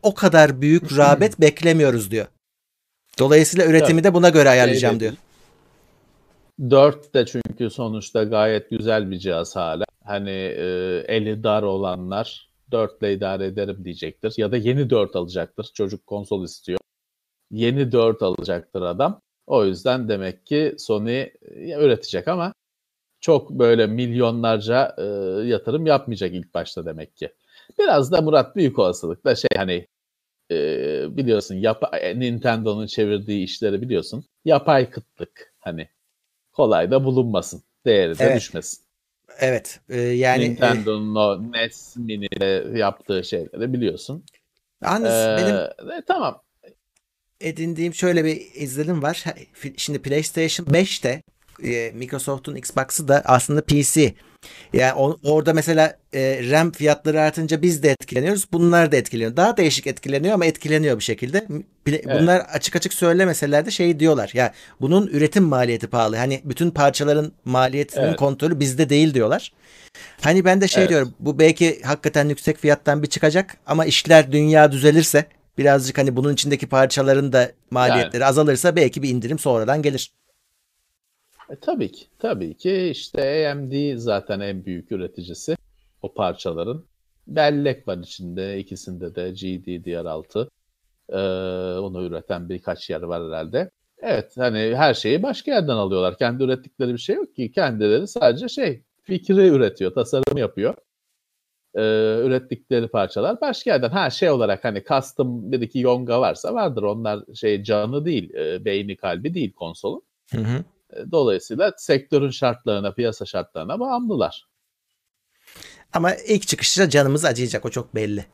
O 0.03 0.13
kadar 0.13 0.61
büyük 0.61 0.97
rağbet 0.97 1.41
beklemiyoruz 1.41 2.11
diyor. 2.11 2.25
Dolayısıyla 3.19 3.65
üretimi 3.65 4.03
de 4.03 4.13
buna 4.13 4.29
göre 4.29 4.49
ayarlayacağım 4.49 4.99
diyor. 4.99 5.13
4 6.59 7.13
de 7.13 7.25
çünkü 7.25 7.69
sonuçta 7.69 8.23
gayet 8.23 8.69
güzel 8.69 9.11
bir 9.11 9.17
cihaz 9.19 9.55
hala. 9.55 9.85
Hani 10.03 10.29
e, 10.29 10.65
eli 11.07 11.43
dar 11.43 11.63
olanlar 11.63 12.49
4 12.71 13.01
ile 13.01 13.13
idare 13.13 13.45
ederim 13.45 13.85
diyecektir. 13.85 14.33
Ya 14.37 14.51
da 14.51 14.57
yeni 14.57 14.89
4 14.89 15.15
alacaktır. 15.15 15.69
Çocuk 15.73 16.07
konsol 16.07 16.43
istiyor. 16.43 16.79
Yeni 17.51 17.91
4 17.91 18.23
alacaktır 18.23 18.81
adam. 18.81 19.21
O 19.47 19.65
yüzden 19.65 20.09
demek 20.09 20.45
ki 20.45 20.75
Sony 20.77 21.19
e, 21.19 21.31
üretecek 21.79 22.27
ama 22.27 22.53
çok 23.21 23.49
böyle 23.51 23.87
milyonlarca 23.87 24.95
e, 24.97 25.03
yatırım 25.47 25.85
yapmayacak 25.85 26.33
ilk 26.33 26.53
başta 26.53 26.85
demek 26.85 27.17
ki. 27.17 27.33
Biraz 27.79 28.11
da 28.11 28.21
Murat 28.21 28.55
büyük 28.55 28.79
olasılıkla 28.79 29.35
şey 29.35 29.49
hani 29.57 29.87
e, 30.51 30.57
biliyorsun 31.17 31.55
yapa, 31.55 31.91
Nintendo'nun 32.15 32.87
çevirdiği 32.87 33.43
işleri 33.43 33.81
biliyorsun. 33.81 34.25
Yapay 34.45 34.89
kıtlık 34.89 35.53
hani 35.59 35.89
kolay 36.57 36.91
da 36.91 37.03
bulunmasın. 37.03 37.63
Değeri 37.85 38.19
de 38.19 38.23
Evet. 38.23 38.37
düşmesin. 38.37 38.79
Evet. 39.39 39.79
e, 39.89 39.99
yani 40.01 40.43
e, 40.43 40.49
Nintendo'nun 40.49 41.15
o 41.15 41.51
NES 41.51 41.95
Mini'de 41.97 42.77
yaptığı 42.79 43.23
şeyleri 43.23 43.73
biliyorsun. 43.73 44.25
yalnız 44.83 45.13
Ee, 45.13 45.35
benim 45.37 45.55
e, 45.91 46.01
tamam. 46.07 46.41
edindiğim 47.41 47.93
şöyle 47.93 48.25
bir 48.25 48.41
izlenim 48.53 49.03
var. 49.03 49.23
Şimdi 49.77 50.01
PlayStation 50.01 50.65
5'te 50.67 51.21
e, 51.63 51.91
Microsoft'un 51.95 52.55
Xbox'ı 52.55 53.07
da 53.07 53.21
aslında 53.25 53.61
PC. 53.65 54.13
Yani 54.73 54.93
o- 54.93 55.17
orada 55.23 55.53
mesela 55.53 55.97
e, 56.13 56.39
RAM 56.51 56.71
fiyatları 56.71 57.21
artınca 57.21 57.61
biz 57.61 57.83
de 57.83 57.89
etkileniyoruz. 57.91 58.45
Bunlar 58.53 58.91
da 58.91 58.95
etkileniyor. 58.97 59.37
Daha 59.37 59.57
değişik 59.57 59.87
etkileniyor 59.87 60.33
ama 60.33 60.45
etkileniyor 60.45 60.99
bir 60.99 61.03
şekilde. 61.03 61.37
Pla- 61.37 61.63
Evet. 62.05 62.05
Bunlar 62.21 62.39
açık 62.39 62.75
açık 62.75 62.93
söylemeseler 62.93 63.65
de 63.65 63.71
şey 63.71 63.99
diyorlar. 63.99 64.31
Ya 64.33 64.53
bunun 64.81 65.07
üretim 65.07 65.43
maliyeti 65.43 65.87
pahalı. 65.87 66.15
Hani 66.17 66.41
bütün 66.43 66.71
parçaların 66.71 67.31
maliyetinin 67.45 68.03
Evet. 68.05 68.15
kontrolü 68.17 68.59
bizde 68.59 68.89
değil 68.89 69.13
diyorlar. 69.13 69.51
Hani 70.21 70.45
ben 70.45 70.61
de 70.61 70.67
şey 70.67 70.81
Evet. 70.83 70.89
diyorum. 70.89 71.13
Bu 71.19 71.39
belki 71.39 71.81
hakikaten 71.83 72.29
yüksek 72.29 72.57
fiyattan 72.57 73.03
bir 73.03 73.07
çıkacak 73.07 73.57
ama 73.65 73.85
işler 73.85 74.31
dünya 74.31 74.71
düzelirse 74.71 75.25
birazcık 75.57 75.97
hani 75.97 76.15
bunun 76.15 76.33
içindeki 76.33 76.67
parçaların 76.67 77.33
da 77.33 77.51
maliyetleri 77.71 78.25
azalırsa 78.25 78.75
belki 78.75 79.03
bir 79.03 79.09
indirim 79.09 79.39
sonradan 79.39 79.81
gelir. 79.81 80.11
E, 81.49 81.55
tabii 81.55 81.91
ki. 81.91 82.05
Tabii 82.19 82.53
ki 82.53 82.87
işte 82.91 83.49
AMD 83.51 83.97
zaten 83.97 84.39
en 84.39 84.65
büyük 84.65 84.91
üreticisi 84.91 85.57
o 86.01 86.13
parçaların. 86.13 86.83
Bellek 87.27 87.87
var 87.87 87.97
içinde. 87.97 88.59
ikisinde 88.59 89.15
de 89.15 89.29
GDDR6. 89.29 90.49
Ee, 91.09 91.17
onu 91.79 92.03
üreten 92.03 92.49
birkaç 92.49 92.89
yer 92.89 93.01
var 93.01 93.27
herhalde. 93.27 93.71
Evet 94.01 94.37
hani 94.37 94.75
her 94.75 94.93
şeyi 94.93 95.23
başka 95.23 95.51
yerden 95.51 95.75
alıyorlar. 95.75 96.17
Kendi 96.17 96.43
ürettikleri 96.43 96.93
bir 96.93 96.97
şey 96.97 97.15
yok 97.15 97.35
ki. 97.35 97.51
Kendileri 97.51 98.07
sadece 98.07 98.49
şey 98.49 98.81
fikri 99.03 99.47
üretiyor, 99.47 99.93
tasarım 99.93 100.37
yapıyor. 100.37 100.75
Ee, 101.75 101.81
ürettikleri 102.23 102.87
parçalar 102.87 103.41
başka 103.41 103.71
yerden. 103.71 103.89
Ha 103.89 104.09
şey 104.09 104.29
olarak 104.29 104.63
hani 104.63 104.83
custom 104.87 105.51
bir 105.51 105.61
iki 105.61 105.79
yonga 105.79 106.21
varsa 106.21 106.53
vardır. 106.53 106.83
Onlar 106.83 107.23
şey 107.35 107.63
canı 107.63 108.05
değil, 108.05 108.33
e, 108.33 108.65
beyni 108.65 108.95
kalbi 108.95 109.33
değil 109.33 109.53
konsolun. 109.53 110.01
Hı 110.31 110.41
hı. 110.41 110.63
E, 110.93 111.11
Dolayısıyla 111.11 111.73
sektörün 111.77 112.29
şartlarına, 112.29 112.93
piyasa 112.93 113.25
şartlarına 113.25 113.79
bağımlılar. 113.79 114.47
Ama 115.93 116.15
ilk 116.15 116.47
çıkışta 116.47 116.89
canımız 116.89 117.25
acıyacak 117.25 117.65
o 117.65 117.69
çok 117.69 117.95
belli. 117.95 118.25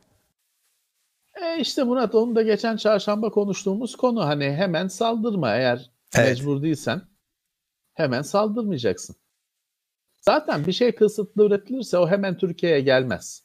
E 1.41 1.59
işte 1.59 1.83
Murat 1.83 2.15
onu 2.15 2.35
da 2.35 2.41
geçen 2.41 2.77
çarşamba 2.77 3.29
konuştuğumuz 3.29 3.95
konu 3.95 4.25
hani 4.25 4.51
hemen 4.51 4.87
saldırma 4.87 5.55
eğer 5.55 5.91
Evet. 6.15 6.29
mecbur 6.29 6.61
değilsen 6.61 7.01
hemen 7.93 8.21
saldırmayacaksın. 8.21 9.15
Zaten 10.21 10.65
bir 10.65 10.71
şey 10.71 10.95
kısıtlı 10.95 11.45
üretilirse 11.45 11.97
o 11.97 12.07
hemen 12.07 12.37
Türkiye'ye 12.37 12.81
gelmez. 12.81 13.43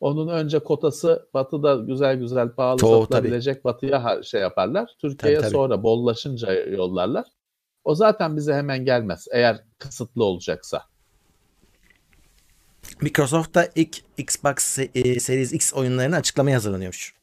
Onun 0.00 0.28
önce 0.28 0.58
kotası 0.58 1.28
batıda 1.34 1.74
güzel 1.74 2.16
güzel 2.16 2.48
pahalı 2.54 2.78
Doğru, 2.78 3.02
satılabilecek 3.02 3.64
batıya 3.64 4.22
şey 4.22 4.40
yaparlar. 4.40 4.90
Türkiye'ye 5.00 5.38
Tabii, 5.38 5.44
tabii. 5.48 5.52
sonra 5.52 5.82
bollaşınca 5.82 6.52
yollarlar. 6.52 7.26
O 7.86 7.94
zaten 7.94 8.36
bize 8.36 8.54
hemen 8.54 8.84
gelmez 8.84 9.28
eğer 9.30 9.64
kısıtlı 9.78 10.24
olacaksa. 10.24 10.82
Microsoft 13.00 13.54
da 13.54 13.68
ilk 13.74 13.96
Xbox 14.18 14.78
e, 14.78 15.20
Series 15.20 15.52
X 15.52 15.74
oyunlarını 15.74 16.16
açıklamaya 16.16 16.56
hazırlanıyormuş. 16.56 17.14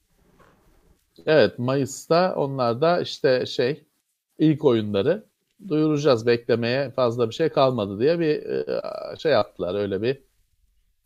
Evet 1.26 1.60
Mayıs'ta 1.60 2.36
onlar 2.36 2.82
da 2.82 3.02
işte 3.02 3.46
şey 3.46 3.86
ilk 4.40 4.66
oyunları 4.66 5.26
duyuracağız 5.68 6.26
beklemeye 6.26 6.92
fazla 6.92 7.30
bir 7.30 7.34
şey 7.36 7.50
kalmadı 7.50 8.00
diye 8.00 8.20
bir 8.20 8.44
e, 8.46 8.82
şey 9.20 9.32
yaptılar 9.32 9.76
öyle 9.76 10.02
bir 10.02 10.24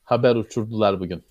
haber 0.03 0.35
uçurdular 0.35 0.99
bugün. 0.99 1.23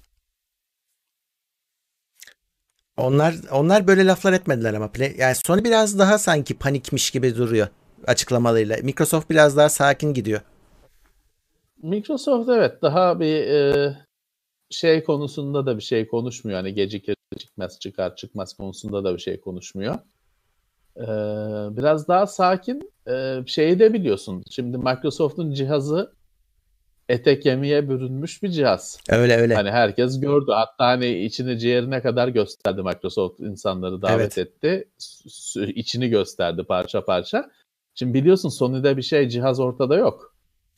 Onlar 2.96 3.34
onlar 3.52 3.86
böyle 3.86 4.06
laflar 4.06 4.32
etmediler 4.32 4.74
ama 4.74 4.92
Play, 4.92 5.14
yani 5.18 5.34
Sony 5.34 5.64
biraz 5.64 5.98
daha 5.98 6.18
sanki 6.18 6.58
panikmiş 6.58 7.10
gibi 7.10 7.36
duruyor 7.36 7.68
açıklamalarıyla. 8.06 8.76
Microsoft 8.82 9.30
biraz 9.30 9.56
daha 9.56 9.68
sakin 9.68 10.14
gidiyor. 10.14 10.40
Microsoft 11.82 12.48
evet 12.48 12.82
daha 12.82 13.20
bir 13.20 13.36
e, 13.36 13.96
şey 14.70 15.04
konusunda 15.04 15.66
da 15.66 15.76
bir 15.76 15.82
şey 15.82 16.08
konuşmuyor. 16.08 16.58
Hani 16.58 16.74
gecikir 16.74 17.16
çıkmaz 17.38 17.78
çıkar 17.80 18.16
çıkmaz 18.16 18.54
konusunda 18.54 19.04
da 19.04 19.14
bir 19.14 19.18
şey 19.18 19.40
konuşmuyor. 19.40 19.94
E, 20.96 21.06
biraz 21.76 22.08
daha 22.08 22.26
sakin. 22.26 22.92
E, 23.08 23.38
şeyi 23.46 23.78
de 23.78 23.92
biliyorsun. 23.92 24.42
Şimdi 24.50 24.78
Microsoft'un 24.78 25.52
cihazı 25.52 26.12
ete 27.08 27.40
kemiğe 27.40 27.88
bürünmüş 27.88 28.42
bir 28.42 28.48
cihaz. 28.48 29.00
Öyle 29.08 29.36
öyle. 29.36 29.54
Hani 29.54 29.70
herkes 29.70 30.20
gördü. 30.20 30.50
Hatta 30.50 30.86
hani 30.86 31.24
içini 31.24 31.58
ciğerine 31.58 32.02
kadar 32.02 32.28
gösterdi 32.28 32.82
Microsoft 32.82 33.40
insanları 33.40 34.02
davet 34.02 34.38
Evet. 34.38 34.38
etti. 34.38 34.88
İçini 35.74 36.08
gösterdi 36.08 36.64
parça 36.68 37.04
parça. 37.04 37.50
Şimdi 37.98 38.14
biliyorsun 38.14 38.48
Sony'de 38.48 38.96
bir 38.96 39.02
şey 39.02 39.28
cihaz 39.28 39.60
ortada 39.60 39.96
yok. 39.96 40.34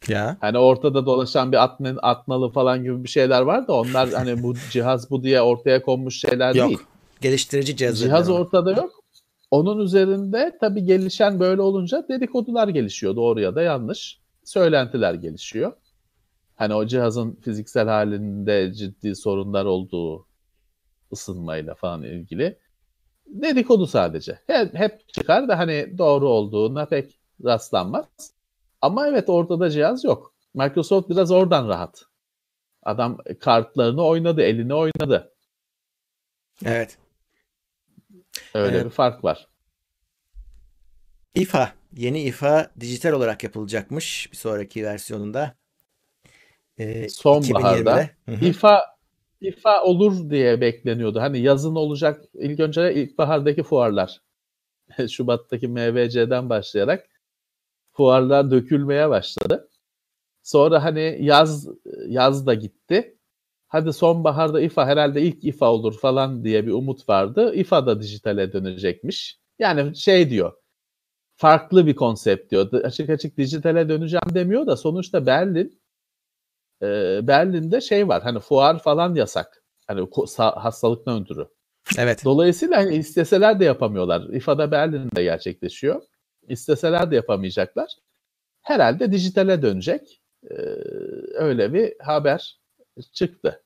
Ya. 0.09 0.37
Hani 0.41 0.59
ortada 0.59 1.07
dolaşan 1.07 1.53
bir 1.53 1.63
atma, 1.65 1.89
atmalı 2.03 2.51
falan 2.51 2.83
gibi 2.83 3.05
bir 3.05 3.09
şeyler 3.09 3.43
var 3.43 3.69
da 3.69 3.73
onlar 3.73 4.09
hani 4.15 4.43
bu 4.43 4.55
cihaz 4.71 5.11
bu 5.11 5.23
diye 5.23 5.43
ortaya 5.43 5.83
konmuş 5.83 6.21
şeyler 6.21 6.55
Yok. 6.55 6.69
değil. 6.69 6.79
Geliştirici 7.21 7.77
cihazı. 7.77 8.05
Cihaz 8.05 8.31
ortada 8.31 8.73
yok. 8.73 9.05
Onun 9.51 9.79
üzerinde 9.79 10.57
tabii 10.61 10.85
gelişen 10.85 11.41
böyle 11.41 11.63
olunca 11.63 12.07
dedikodular 12.09 12.69
gelişiyor. 12.69 13.17
Doğru 13.17 13.41
ya 13.41 13.55
da 13.55 13.63
yanlış. 13.63 14.19
Söylentiler 14.45 15.15
gelişiyor. 15.15 15.73
Hani 16.57 16.75
o 16.75 16.87
cihazın 16.87 17.39
fiziksel 17.45 17.89
halinde 17.89 18.73
ciddi 18.73 19.17
sorunlar 19.17 19.65
olduğu 19.65 20.27
ısınmayla 21.13 21.75
falan 21.75 22.03
ilgili. 22.03 22.59
Dedikodu 23.29 23.87
sadece. 23.87 24.39
Hep, 24.47 24.75
hep 24.75 25.09
çıkar 25.09 25.49
da 25.49 25.59
hani 25.59 25.99
doğru 25.99 26.29
olduğuna 26.29 26.87
pek 26.87 27.21
rastlanmaz. 27.45 28.07
Ama 28.81 29.09
evet 29.09 29.29
ortada 29.29 29.71
cihaz 29.71 30.05
yok. 30.05 30.35
Microsoft 30.55 31.11
biraz 31.11 31.31
oradan 31.31 31.69
rahat. 31.69 32.05
Adam 32.83 33.19
kartlarını 33.41 34.05
oynadı, 34.05 34.43
elini 34.43 34.75
oynadı. 34.75 35.33
Evet. 36.65 36.99
Öyle 38.55 38.77
evet. 38.77 38.85
bir 38.85 38.91
fark 38.91 39.25
var. 39.25 39.49
İFA, 41.35 41.73
yeni 41.97 42.23
İFA 42.23 42.71
dijital 42.81 43.13
olarak 43.13 43.45
yapılacakmış 43.45 44.29
bir 44.33 44.37
sonraki 44.37 44.85
versiyonunda. 44.85 45.55
Ee, 46.79 47.09
Sonbaharda. 47.09 48.11
İFA 48.41 48.98
İFA 49.41 49.83
olur 49.85 50.31
diye 50.31 50.61
bekleniyordu. 50.61 51.21
Hani 51.21 51.39
yazın 51.39 51.75
olacak 51.75 52.25
ilk 52.35 52.61
önce 52.61 52.95
ilkbahardaki 52.95 53.63
fuarlar. 53.63 54.21
Şubat'taki 55.11 55.69
MVC'den 55.69 56.51
başlayarak 56.51 57.07
fuarlar 57.93 58.51
dökülmeye 58.51 59.09
başladı. 59.11 59.71
Sonra 60.43 60.85
hani 60.85 61.19
yaz 61.21 61.69
yaz 62.09 62.47
da 62.47 62.55
gitti. 62.55 63.19
Hadi 63.69 63.93
sonbaharda 63.93 64.61
İFA 64.61 64.87
herhalde 64.87 65.23
ilk 65.23 65.45
İFA 65.45 65.73
olur 65.73 65.99
falan 65.99 66.45
diye 66.45 66.67
bir 66.67 66.73
umut 66.73 67.09
vardı. 67.09 67.55
İFA 67.55 67.87
da 67.87 68.03
dijitale 68.03 68.53
dönecekmiş. 68.53 69.39
Yani 69.59 69.97
şey 69.97 70.31
diyor. 70.31 70.53
Farklı 71.37 71.87
bir 71.87 71.97
konsept 71.97 72.51
diyor. 72.51 72.73
Açık 72.73 73.11
açık 73.11 73.39
dijitale 73.39 73.89
döneceğim 73.89 74.35
demiyor 74.35 74.67
da 74.67 74.77
sonuçta 74.77 75.27
Berlin 75.27 75.78
e, 76.83 76.87
Berlin'de 77.27 77.81
şey 77.81 78.09
var. 78.09 78.23
Hani 78.23 78.41
fuar 78.41 78.83
falan 78.83 79.15
yasak. 79.15 79.63
Hani 79.87 80.09
hastalıktan 80.37 81.23
ötürü. 81.23 81.49
Evet. 81.99 82.25
Dolayısıyla 82.25 82.77
hani 82.77 82.97
isteseler 82.97 83.61
de 83.61 83.65
yapamıyorlar. 83.65 84.23
İFA'da 84.33 84.71
Berlin'de 84.71 85.23
gerçekleşiyor. 85.23 86.03
İsteseler 86.49 87.11
de 87.11 87.17
yapamayacaklar. 87.17 87.91
Herhalde 88.63 89.13
dijitale 89.13 89.63
dönecek. 89.63 90.21
Ee, 90.51 90.55
öyle 91.35 91.73
bir 91.73 91.95
haber 92.01 92.61
çıktı. 93.13 93.63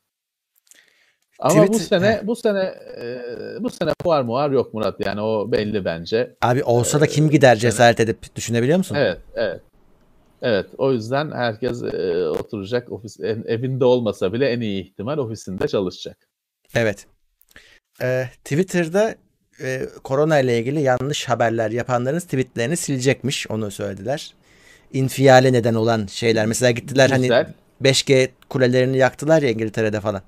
Ama 1.39 1.65
Tweet, 1.65 1.73
bu 1.73 1.79
sene 1.79 2.21
bu 2.25 2.37
sene 2.37 2.75
e, 3.01 3.23
bu 3.61 3.71
sene 3.71 3.91
fuar 4.03 4.23
muar 4.23 4.51
yok 4.51 4.75
Murat 4.75 5.07
yani 5.07 5.21
o 5.21 5.53
belli 5.53 5.85
bence. 5.85 6.37
Abi 6.43 6.65
olsa 6.65 7.01
da 7.01 7.07
kim 7.07 7.31
gider 7.31 7.57
cesaret 7.57 8.01
edip 8.01 8.37
düşünebiliyor 8.37 8.79
musun? 8.79 8.95
Evet, 8.95 9.19
evet. 9.35 9.61
Evet, 10.43 10.66
o 10.78 10.93
yüzden 10.93 11.30
herkes 11.30 11.82
e, 11.82 12.26
oturacak 12.28 12.93
ofis 12.93 13.20
en, 13.20 13.45
evinde 13.47 13.84
olmasa 13.84 14.32
bile 14.32 14.49
en 14.51 14.61
iyi 14.61 14.84
ihtimal 14.84 15.18
ofisinde 15.18 15.68
çalışacak. 15.68 16.16
Evet. 16.74 17.07
Ee, 18.03 18.28
Twitter'da 18.45 19.14
e, 19.61 19.82
korona 20.05 20.38
ile 20.38 20.59
ilgili 20.59 20.82
yanlış 20.82 21.28
haberler 21.28 21.70
yapanların 21.70 22.18
tweetlerini 22.18 22.76
silecekmiş. 22.76 23.51
Onu 23.51 23.70
söylediler. 23.70 24.34
İnfiale 24.93 25.53
neden 25.53 25.74
olan 25.74 26.07
şeyler. 26.07 26.47
Mesela 26.47 26.70
gittiler 26.70 27.11
hani 27.11 27.22
Güzel. 27.22 27.45
hani 27.80 27.93
5G 27.93 28.28
kulelerini 28.49 28.97
yaktılar 28.97 29.43
ya 29.43 29.51
İngiltere'de 29.51 30.01
falan. 30.01 30.22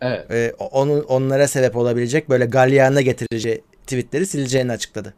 Evet. 0.00 0.30
Ee, 0.30 0.52
onu, 0.58 1.00
onlara 1.00 1.48
sebep 1.48 1.76
olabilecek 1.76 2.28
böyle 2.28 2.44
galyana 2.44 3.00
getirici 3.00 3.62
tweetleri 3.82 4.26
sileceğini 4.26 4.72
açıkladı. 4.72 5.14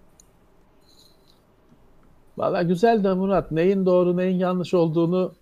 Valla 2.42 2.62
güzel 2.62 3.04
de 3.04 3.14
Murat. 3.14 3.50
Neyin 3.52 3.86
doğru 3.86 4.16
neyin 4.16 4.38
yanlış 4.38 4.74
olduğunu 4.74 5.34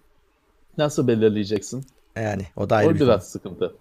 nasıl 0.78 1.08
belirleyeceksin? 1.08 1.86
Yani 2.16 2.42
o 2.56 2.70
da 2.70 2.76
ayrı 2.76 2.90
o 2.90 2.94
bir 2.94 3.00
biraz 3.00 3.20
konu. 3.20 3.30
sıkıntı. 3.30 3.74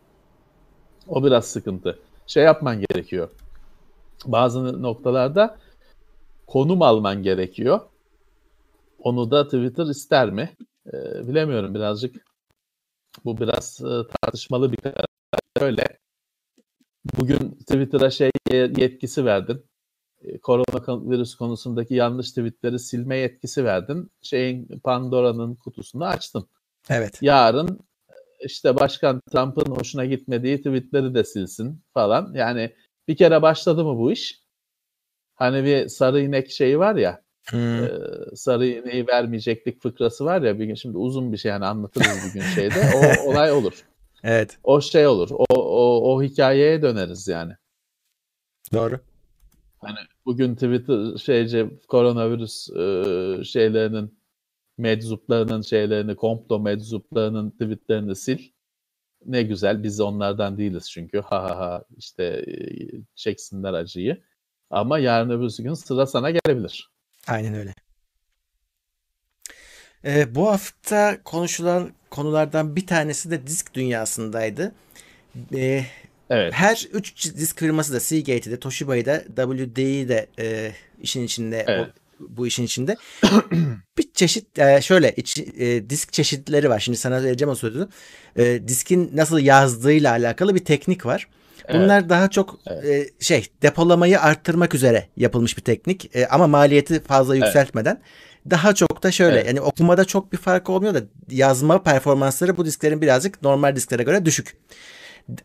O 1.07 1.23
biraz 1.23 1.45
sıkıntı. 1.45 1.99
Şey 2.27 2.43
yapman 2.43 2.79
gerekiyor. 2.79 3.29
Bazı 4.25 4.83
noktalarda 4.83 5.57
konum 6.47 6.81
alman 6.81 7.23
gerekiyor. 7.23 7.79
Onu 8.99 9.31
da 9.31 9.45
Twitter 9.45 9.85
ister 9.85 10.29
mi? 10.29 10.49
Ee, 10.93 11.27
bilemiyorum 11.27 11.75
birazcık. 11.75 12.25
Bu 13.25 13.37
biraz 13.37 13.81
e, 13.81 14.07
tartışmalı 14.21 14.71
bir 14.71 14.77
karar. 14.77 15.05
Öyle. 15.61 15.97
Bugün 17.17 17.51
Twitter'a 17.51 18.09
şey 18.09 18.31
yetkisi 18.51 19.25
verdin. 19.25 19.68
E, 20.23 20.37
koronavirüs 20.37 21.35
konusundaki 21.35 21.93
yanlış 21.93 22.29
tweetleri 22.29 22.79
silme 22.79 23.17
yetkisi 23.17 23.65
verdin. 23.65 24.11
Şeyin 24.21 24.67
Pandora'nın 24.83 25.55
kutusunu 25.55 26.05
açtın. 26.05 26.47
Evet. 26.89 27.17
Yarın 27.21 27.79
işte 28.39 28.75
Başkan 28.75 29.21
Trump'ın 29.31 29.71
hoşuna 29.71 30.05
gitmediği 30.05 30.57
tweetleri 30.57 31.15
de 31.15 31.23
silsin 31.23 31.83
falan. 31.93 32.33
Yani 32.33 32.75
bir 33.07 33.17
kere 33.17 33.41
başladı 33.41 33.85
mı 33.85 33.97
bu 33.97 34.11
iş? 34.11 34.41
Hani 35.35 35.63
bir 35.63 35.87
sarı 35.87 36.21
inek 36.21 36.51
şeyi 36.51 36.79
var 36.79 36.95
ya. 36.95 37.21
Hmm. 37.49 37.83
E, 37.83 37.89
sarı 38.35 38.67
ineği 38.67 39.07
vermeyeceklik 39.07 39.81
fıkrası 39.81 40.25
var 40.25 40.41
ya 40.41 40.59
bir 40.59 40.65
gün 40.65 40.75
şimdi 40.75 40.97
uzun 40.97 41.31
bir 41.31 41.37
şey 41.37 41.51
hani 41.51 41.65
anlatırız 41.65 42.07
bir 42.27 42.33
gün 42.33 42.47
şeyde 42.47 42.81
o 42.95 43.29
olay 43.29 43.51
olur. 43.51 43.85
Evet. 44.23 44.57
O 44.63 44.81
şey 44.81 45.07
olur. 45.07 45.29
O, 45.31 45.45
o, 45.55 46.15
o 46.15 46.23
hikayeye 46.23 46.81
döneriz 46.81 47.27
yani. 47.27 47.53
Doğru. 48.73 48.99
Hani 49.79 49.97
bugün 50.25 50.55
Twitter 50.55 51.17
şeyce 51.17 51.69
koronavirüs 51.87 52.69
e, 52.69 53.43
şeylerinin 53.43 54.19
meczuplarının 54.77 55.61
şeylerini, 55.61 56.15
komplo 56.15 56.59
meczuplarının 56.59 57.51
tweetlerini 57.51 58.15
sil. 58.23 58.41
Ne 59.25 59.43
güzel 59.43 59.83
biz 59.83 59.99
onlardan 59.99 60.57
değiliz 60.57 60.91
çünkü 60.91 61.21
ha 61.21 61.43
ha 61.43 61.57
ha 61.59 61.83
işte 61.97 62.23
e, 62.23 62.53
çeksinler 63.15 63.73
acıyı. 63.73 64.23
Ama 64.69 64.99
yarın 64.99 65.29
öbür 65.29 65.55
gün 65.59 65.73
sıra 65.73 66.05
sana 66.05 66.31
gelebilir. 66.31 66.89
Aynen 67.27 67.53
öyle. 67.53 67.73
Ee, 70.05 70.35
bu 70.35 70.49
hafta 70.49 71.23
konuşulan 71.23 71.91
konulardan 72.09 72.75
bir 72.75 72.87
tanesi 72.87 73.31
de 73.31 73.47
disk 73.47 73.73
dünyasındaydı. 73.73 74.75
Ee, 75.55 75.85
evet. 76.29 76.53
Her 76.53 76.87
üç 76.93 77.35
disk 77.35 77.59
firması 77.59 77.93
da 77.93 77.99
Seagate'i 77.99 78.51
de 78.51 78.59
Toshiba'yı 78.59 79.05
da 79.05 79.23
WD'yi 79.35 80.09
de 80.09 80.27
e, 80.39 80.71
işin 81.01 81.23
içinde 81.23 81.65
evet. 81.67 81.87
o, 81.87 81.99
bu 82.29 82.47
işin 82.47 82.63
içinde. 82.63 82.97
bir 83.97 84.13
çeşit 84.13 84.59
e, 84.59 84.81
şöyle 84.81 85.11
iç, 85.11 85.37
e, 85.37 85.89
disk 85.89 86.13
çeşitleri 86.13 86.69
var. 86.69 86.79
Şimdi 86.79 86.97
sana 86.97 87.23
vereceğim 87.23 87.51
o 87.51 87.55
sözü. 87.55 87.87
E, 88.37 88.67
diskin 88.67 89.11
nasıl 89.13 89.39
yazdığıyla 89.39 90.11
alakalı 90.11 90.55
bir 90.55 90.65
teknik 90.65 91.05
var. 91.05 91.27
Bunlar 91.73 91.99
evet. 91.99 92.09
daha 92.09 92.29
çok 92.29 92.59
evet. 92.67 92.85
e, 92.85 93.23
şey 93.23 93.47
depolamayı 93.61 94.21
arttırmak 94.21 94.75
üzere 94.75 95.07
yapılmış 95.17 95.57
bir 95.57 95.61
teknik 95.61 96.15
e, 96.15 96.27
ama 96.27 96.47
maliyeti 96.47 97.03
fazla 97.03 97.35
yükseltmeden. 97.35 97.91
Evet. 97.91 98.51
Daha 98.51 98.75
çok 98.75 99.03
da 99.03 99.11
şöyle 99.11 99.35
evet. 99.35 99.47
yani 99.47 99.61
okumada 99.61 100.05
çok 100.05 100.33
bir 100.33 100.37
fark 100.37 100.69
olmuyor 100.69 100.93
da 100.93 101.01
yazma 101.31 101.83
performansları 101.83 102.57
bu 102.57 102.65
disklerin 102.65 103.01
birazcık 103.01 103.41
normal 103.41 103.75
disklere 103.75 104.03
göre 104.03 104.25
düşük. 104.25 104.57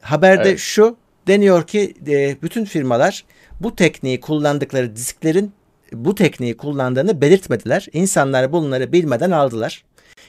Haberde 0.00 0.48
evet. 0.48 0.58
şu 0.58 0.96
deniyor 1.26 1.66
ki 1.66 1.94
e, 2.06 2.42
bütün 2.42 2.64
firmalar 2.64 3.24
bu 3.60 3.76
tekniği 3.76 4.20
kullandıkları 4.20 4.96
disklerin 4.96 5.52
bu 5.92 6.14
tekniği 6.14 6.56
kullandığını 6.56 7.20
belirtmediler. 7.20 7.86
İnsanlar 7.92 8.52
bunları 8.52 8.92
bilmeden 8.92 9.30
aldılar. 9.30 9.84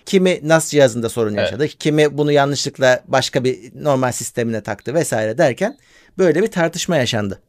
Kimi 0.06 0.40
NAS 0.44 0.72
cihazında 0.72 1.10
sorun 1.10 1.34
evet. 1.34 1.40
yaşadı. 1.40 1.68
Kimi 1.68 2.18
bunu 2.18 2.32
yanlışlıkla 2.32 3.04
başka 3.08 3.44
bir 3.44 3.84
normal 3.84 4.12
sistemine 4.12 4.62
taktı 4.62 4.94
vesaire 4.94 5.38
derken 5.38 5.78
böyle 6.18 6.44
bir 6.44 6.52
tartışma 6.52 6.98
yaşandı. 6.98 7.40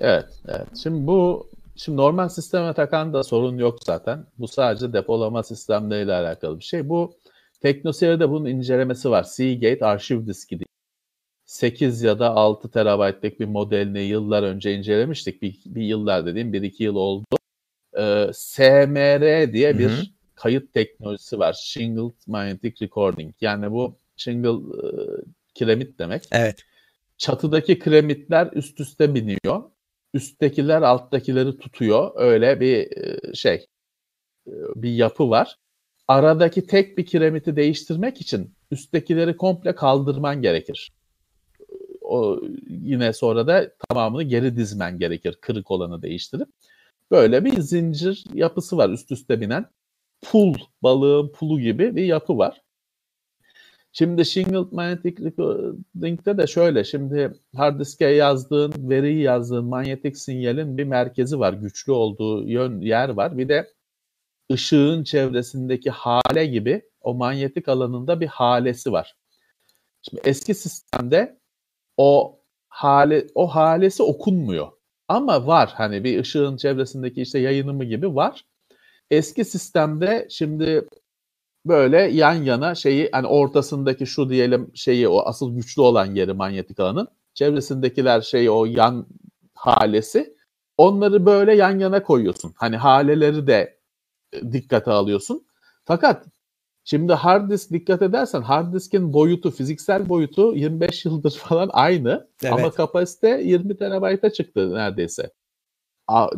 Evet, 0.00 0.26
evet. 0.48 0.66
Şimdi 0.82 1.06
bu 1.06 1.50
şimdi 1.76 1.96
normal 1.96 2.28
sisteme 2.28 2.74
takan 2.74 3.12
da 3.12 3.22
sorun 3.22 3.58
yok 3.58 3.78
zaten. 3.84 4.24
Bu 4.38 4.48
sadece 4.48 4.92
depolama 4.92 5.42
sistemleriyle 5.42 6.14
alakalı 6.14 6.58
bir 6.58 6.64
şey. 6.64 6.88
Bu 6.88 7.14
TeknoSeri'de 7.66 8.30
bunun 8.30 8.46
incelemesi 8.46 9.10
var. 9.10 9.22
Seagate 9.22 9.84
arşiv 9.86 10.26
diski 10.26 10.58
diye. 10.58 10.66
8 11.44 12.02
ya 12.02 12.18
da 12.18 12.30
6 12.30 12.70
terabaytlık 12.70 13.40
bir 13.40 13.46
modelini 13.46 14.00
yıllar 14.00 14.42
önce 14.42 14.74
incelemiştik. 14.74 15.42
Bir, 15.42 15.58
bir 15.66 15.82
yıllar 15.82 16.26
dediğim 16.26 16.54
1-2 16.54 16.82
yıl 16.82 16.96
oldu. 16.96 17.36
Ee, 17.98 18.30
SMR 18.32 19.52
diye 19.52 19.78
bir 19.78 19.88
Hı-hı. 19.88 20.02
kayıt 20.34 20.74
teknolojisi 20.74 21.38
var. 21.38 21.52
Shingled 21.52 22.14
Magnetic 22.26 22.86
Recording. 22.86 23.34
Yani 23.40 23.70
bu 23.70 23.98
shingle 24.16 24.48
e, 24.48 24.88
kiremit 25.54 25.98
demek. 25.98 26.28
Evet. 26.32 26.64
Çatıdaki 27.18 27.78
kiremitler 27.78 28.50
üst 28.52 28.80
üste 28.80 29.14
biniyor. 29.14 29.62
Üsttekiler 30.14 30.82
alttakileri 30.82 31.58
tutuyor. 31.58 32.12
Öyle 32.16 32.60
bir 32.60 32.96
e, 32.96 33.34
şey 33.34 33.66
e, 34.46 34.52
bir 34.76 34.90
yapı 34.90 35.30
var. 35.30 35.58
Aradaki 36.08 36.66
tek 36.66 36.98
bir 36.98 37.06
kiremiti 37.06 37.56
değiştirmek 37.56 38.20
için 38.20 38.54
üsttekileri 38.70 39.36
komple 39.36 39.74
kaldırman 39.74 40.42
gerekir 40.42 40.90
o 42.06 42.40
yine 42.68 43.12
sonra 43.12 43.46
da 43.46 43.70
tamamını 43.88 44.22
geri 44.22 44.56
dizmen 44.56 44.98
gerekir 44.98 45.38
kırık 45.40 45.70
olanı 45.70 46.02
değiştirip. 46.02 46.48
Böyle 47.10 47.44
bir 47.44 47.60
zincir 47.60 48.24
yapısı 48.34 48.76
var 48.76 48.90
üst 48.90 49.12
üste 49.12 49.40
binen. 49.40 49.66
Pul, 50.22 50.54
balığın 50.82 51.28
pulu 51.32 51.60
gibi 51.60 51.96
bir 51.96 52.04
yapı 52.04 52.38
var. 52.38 52.62
Şimdi 53.92 54.24
Shingled 54.24 54.72
Magnetic 54.72 55.24
Recording'de 55.24 56.38
de 56.38 56.46
şöyle. 56.46 56.84
Şimdi 56.84 57.32
hard 57.56 57.80
diske 57.80 58.06
yazdığın, 58.06 58.72
veriyi 58.90 59.22
yazdığın 59.22 59.64
manyetik 59.64 60.18
sinyalin 60.18 60.78
bir 60.78 60.84
merkezi 60.84 61.38
var. 61.38 61.52
Güçlü 61.52 61.92
olduğu 61.92 62.48
yön 62.48 62.80
yer 62.80 63.08
var. 63.08 63.38
Bir 63.38 63.48
de 63.48 63.70
ışığın 64.52 65.04
çevresindeki 65.04 65.90
hale 65.90 66.46
gibi 66.46 66.82
o 67.00 67.14
manyetik 67.14 67.68
alanında 67.68 68.20
bir 68.20 68.26
halesi 68.26 68.92
var. 68.92 69.16
Şimdi 70.02 70.22
eski 70.24 70.54
sistemde 70.54 71.38
o 71.96 72.40
hale 72.68 73.26
o 73.34 73.46
halesi 73.46 74.02
okunmuyor. 74.02 74.68
Ama 75.08 75.46
var 75.46 75.72
hani 75.74 76.04
bir 76.04 76.20
ışığın 76.20 76.56
çevresindeki 76.56 77.22
işte 77.22 77.38
yayınımı 77.38 77.84
gibi 77.84 78.14
var. 78.14 78.44
Eski 79.10 79.44
sistemde 79.44 80.26
şimdi 80.30 80.88
böyle 81.66 81.98
yan 82.02 82.34
yana 82.34 82.74
şeyi 82.74 83.08
hani 83.12 83.26
ortasındaki 83.26 84.06
şu 84.06 84.30
diyelim 84.30 84.70
şeyi 84.74 85.08
o 85.08 85.20
asıl 85.26 85.56
güçlü 85.56 85.82
olan 85.82 86.14
yeri 86.14 86.32
manyetik 86.32 86.80
alanın 86.80 87.08
çevresindekiler 87.34 88.20
şey 88.20 88.50
o 88.50 88.64
yan 88.64 89.06
halesi 89.54 90.36
onları 90.78 91.26
böyle 91.26 91.54
yan 91.54 91.78
yana 91.78 92.02
koyuyorsun. 92.02 92.52
Hani 92.56 92.76
haleleri 92.76 93.46
de 93.46 93.75
dikkate 94.52 94.90
alıyorsun. 94.90 95.46
Fakat 95.84 96.26
şimdi 96.84 97.12
hard 97.12 97.50
disk 97.50 97.70
dikkat 97.70 98.02
edersen 98.02 98.42
hard 98.42 98.74
diskin 98.74 99.12
boyutu 99.12 99.50
fiziksel 99.50 100.08
boyutu 100.08 100.54
25 100.54 101.04
yıldır 101.04 101.30
falan 101.48 101.70
aynı 101.72 102.28
evet. 102.42 102.52
ama 102.52 102.70
kapasite 102.70 103.28
20 103.44 103.76
terabayta 103.76 104.32
çıktı 104.32 104.74
neredeyse. 104.74 105.30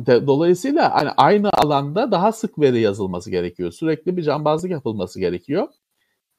Dolayısıyla 0.06 0.94
hani 0.94 1.10
aynı 1.10 1.50
alanda 1.50 2.10
daha 2.10 2.32
sık 2.32 2.58
veri 2.58 2.80
yazılması 2.80 3.30
gerekiyor. 3.30 3.72
Sürekli 3.72 4.16
bir 4.16 4.22
cambazlık 4.22 4.70
yapılması 4.70 5.20
gerekiyor. 5.20 5.68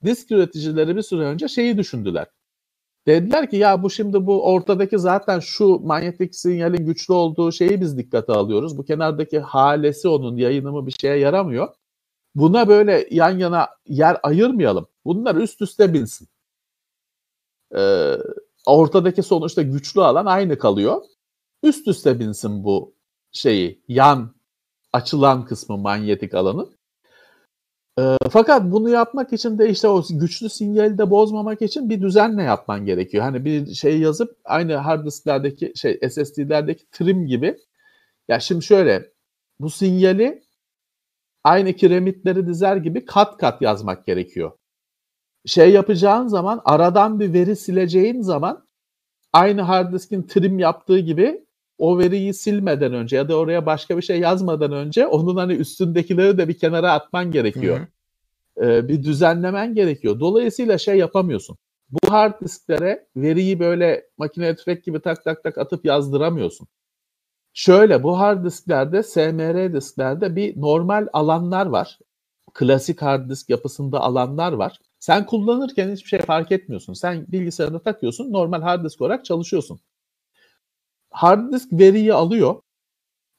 Disk 0.06 0.32
üreticileri 0.32 0.96
bir 0.96 1.02
süre 1.02 1.24
önce 1.24 1.48
şeyi 1.48 1.78
düşündüler. 1.78 2.28
Dediler 3.08 3.50
ki 3.50 3.58
ya 3.58 3.84
bu 3.84 3.90
şimdi 3.90 4.26
bu 4.26 4.54
ortadaki 4.54 5.00
zaten 5.00 5.40
şu 5.40 5.80
manyetik 5.80 6.36
sinyalin 6.36 6.86
güçlü 6.86 7.14
olduğu 7.14 7.52
şeyi 7.52 7.82
biz 7.82 7.98
dikkate 7.98 8.34
alıyoruz. 8.34 8.78
Bu 8.78 8.86
kenardaki 8.86 9.40
halesi 9.40 10.08
onun 10.08 10.38
yayınımı 10.38 10.88
bir 10.88 10.96
şeye 11.02 11.18
yaramıyor. 11.18 11.68
Buna 12.36 12.68
böyle 12.68 13.08
yan 13.12 13.38
yana 13.38 13.70
yer 13.88 14.18
ayırmayalım. 14.24 14.88
Bunlar 15.06 15.36
üst 15.36 15.62
üste 15.62 15.94
binsin. 15.94 16.28
Ee, 17.76 18.18
ortadaki 18.66 19.24
sonuçta 19.24 19.62
güçlü 19.62 20.02
alan 20.02 20.26
aynı 20.26 20.58
kalıyor. 20.58 21.02
Üst 21.64 21.88
üste 21.88 22.20
binsin 22.20 22.64
bu 22.64 22.96
şeyi 23.32 23.84
yan 23.88 24.36
açılan 24.94 25.46
kısmı 25.46 25.78
manyetik 25.78 26.34
alanın. 26.34 26.79
E, 28.00 28.18
fakat 28.32 28.64
bunu 28.72 28.90
yapmak 28.90 29.34
için 29.34 29.60
de 29.60 29.70
işte 29.70 29.88
o 29.88 30.04
güçlü 30.10 30.50
sinyali 30.50 30.98
de 30.98 31.10
bozmamak 31.10 31.62
için 31.62 31.90
bir 31.90 32.02
düzenle 32.02 32.44
yapman 32.44 32.86
gerekiyor. 32.86 33.24
Hani 33.24 33.46
bir 33.46 33.74
şey 33.74 34.00
yazıp 34.00 34.38
aynı 34.46 34.76
hard 34.76 35.06
disklerdeki 35.06 35.74
şey 35.76 36.00
SSD'lerdeki 36.10 36.90
trim 36.92 37.26
gibi. 37.28 37.58
Ya 38.28 38.40
şimdi 38.40 38.66
şöyle 38.66 39.12
bu 39.60 39.70
sinyali 39.70 40.44
aynı 41.44 41.74
kiremitleri 41.74 42.48
dizer 42.48 42.76
gibi 42.76 43.06
kat 43.06 43.38
kat 43.38 43.62
yazmak 43.62 44.06
gerekiyor. 44.06 44.52
Şey 45.46 45.72
yapacağın 45.72 46.28
zaman 46.28 46.62
aradan 46.66 47.20
bir 47.20 47.34
veri 47.34 47.56
sileceğin 47.56 48.22
zaman 48.22 48.66
aynı 49.34 49.62
hard 49.62 49.94
diskin 49.94 50.24
trim 50.24 50.60
yaptığı 50.60 51.00
gibi 51.00 51.46
o 51.80 52.00
veriyi 52.00 52.34
silmeden 52.34 52.94
önce 52.94 53.16
ya 53.16 53.30
da 53.30 53.36
oraya 53.36 53.66
başka 53.66 53.98
bir 53.98 54.02
şey 54.02 54.20
yazmadan 54.20 54.72
önce 54.72 55.08
onun 55.08 55.36
hani 55.36 55.54
üstündekileri 55.54 56.38
de 56.38 56.48
bir 56.48 56.58
kenara 56.58 56.94
atman 56.94 57.32
gerekiyor. 57.32 57.80
Ee, 58.62 58.88
bir 58.88 59.04
düzenlemen 59.04 59.76
gerekiyor. 59.76 60.20
Dolayısıyla 60.20 60.78
şey 60.78 60.98
yapamıyorsun. 60.98 61.58
Bu 61.90 62.12
hard 62.12 62.42
disklere 62.42 63.08
veriyi 63.16 63.60
böyle 63.60 64.06
makine 64.18 64.56
tüfek 64.56 64.84
gibi 64.84 65.00
tak 65.00 65.24
tak 65.24 65.44
tak 65.44 65.58
atıp 65.58 65.86
yazdıramıyorsun. 65.86 66.68
Şöyle 67.54 68.04
bu 68.04 68.20
hard 68.20 68.46
disklerde 68.46 69.04
SMR 69.04 69.74
disklerde 69.74 70.36
bir 70.36 70.62
normal 70.62 71.08
alanlar 71.14 71.66
var. 71.66 72.00
Klasik 72.54 73.02
hard 73.02 73.30
disk 73.30 73.50
yapısında 73.50 74.00
alanlar 74.00 74.52
var. 74.54 74.80
Sen 75.00 75.26
kullanırken 75.26 75.92
hiçbir 75.92 76.10
şey 76.10 76.20
fark 76.20 76.52
etmiyorsun. 76.52 76.94
Sen 76.94 77.26
bilgisayarına 77.28 77.80
takıyorsun, 77.80 78.32
normal 78.34 78.62
hard 78.62 78.86
disk 78.86 79.02
olarak 79.02 79.26
çalışıyorsun 79.26 79.80
hard 81.12 81.54
disk 81.54 81.74
veriyi 81.74 82.14
alıyor. 82.14 82.62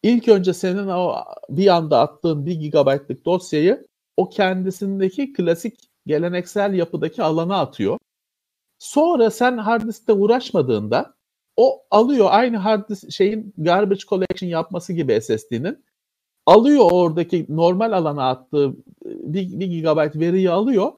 İlk 0.03 0.29
önce 0.29 0.55
senin 0.55 0.87
o 0.87 1.25
bir 1.49 1.67
anda 1.67 2.01
attığın 2.01 2.47
1 2.47 2.71
GB'lık 2.71 3.25
dosyayı 3.25 3.87
o 4.17 4.29
kendisindeki 4.29 5.33
klasik 5.33 5.91
geleneksel 6.07 6.75
yapıdaki 6.75 7.23
alana 7.23 7.61
atıyor. 7.61 7.99
Sonra 8.79 9.31
sen 9.31 9.59
hard 9.59 9.89
diskte 9.89 10.13
uğraşmadığında 10.13 11.15
o 11.57 11.83
alıyor 11.91 12.29
aynı 12.31 12.57
hard 12.57 12.89
disk 12.89 13.13
şeyin 13.13 13.55
garbage 13.59 14.01
collection 14.09 14.49
yapması 14.49 14.93
gibi 14.93 15.21
SSD'nin 15.21 15.85
alıyor 16.47 16.89
oradaki 16.93 17.47
normal 17.49 17.93
alana 17.93 18.29
attığı 18.31 18.77
1, 19.05 19.61
1 19.61 19.83
GB 19.83 20.21
veriyi 20.21 20.51
alıyor. 20.51 20.93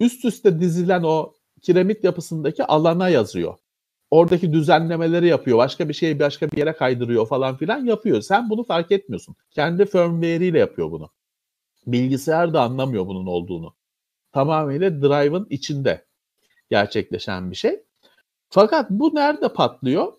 Üst 0.00 0.24
üste 0.24 0.60
dizilen 0.60 1.02
o 1.02 1.32
kiremit 1.62 2.04
yapısındaki 2.04 2.64
alana 2.64 3.08
yazıyor 3.08 3.54
oradaki 4.12 4.52
düzenlemeleri 4.52 5.26
yapıyor. 5.26 5.58
Başka 5.58 5.88
bir 5.88 5.94
şeyi 5.94 6.18
başka 6.18 6.50
bir 6.50 6.56
yere 6.56 6.72
kaydırıyor 6.72 7.26
falan 7.26 7.56
filan 7.56 7.84
yapıyor. 7.84 8.20
Sen 8.20 8.50
bunu 8.50 8.64
fark 8.64 8.92
etmiyorsun. 8.92 9.36
Kendi 9.50 9.84
firmware'iyle 9.86 10.58
yapıyor 10.58 10.90
bunu. 10.90 11.10
Bilgisayar 11.86 12.52
da 12.52 12.62
anlamıyor 12.62 13.06
bunun 13.06 13.26
olduğunu. 13.26 13.74
Tamamıyla 14.32 15.02
drive'ın 15.02 15.46
içinde 15.50 16.04
gerçekleşen 16.70 17.50
bir 17.50 17.56
şey. 17.56 17.82
Fakat 18.48 18.90
bu 18.90 19.14
nerede 19.14 19.52
patlıyor? 19.52 20.12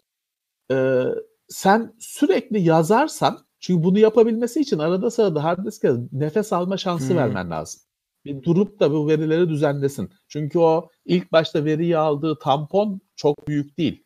Ee, 0.72 1.04
sen 1.48 1.94
sürekli 2.00 2.62
yazarsan 2.62 3.46
çünkü 3.60 3.84
bunu 3.84 4.00
yapabilmesi 4.00 4.62
için 4.62 4.80
arada 4.80 5.12
sırada 5.12 5.44
hard 5.44 5.66
disk'e 5.66 5.92
nefes 6.12 6.54
alma 6.54 6.78
şansı 6.78 7.10
hmm. 7.10 7.18
vermen 7.18 7.50
lazım. 7.50 7.82
Bir 8.26 8.44
durup 8.44 8.80
da 8.80 8.92
bu 8.92 9.08
verileri 9.08 9.50
düzenlesin. 9.50 10.10
Çünkü 10.28 10.60
o 10.60 10.90
ilk 11.06 11.32
başta 11.32 11.66
veriyi 11.66 11.98
aldığı 11.98 12.40
tampon 12.40 13.02
çok 13.16 13.48
büyük 13.48 13.78
değil. 13.78 14.04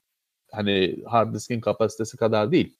Hani 0.51 0.97
hard 1.05 1.34
diskin 1.34 1.61
kapasitesi 1.61 2.18
kadar 2.18 2.51
değil. 2.51 2.78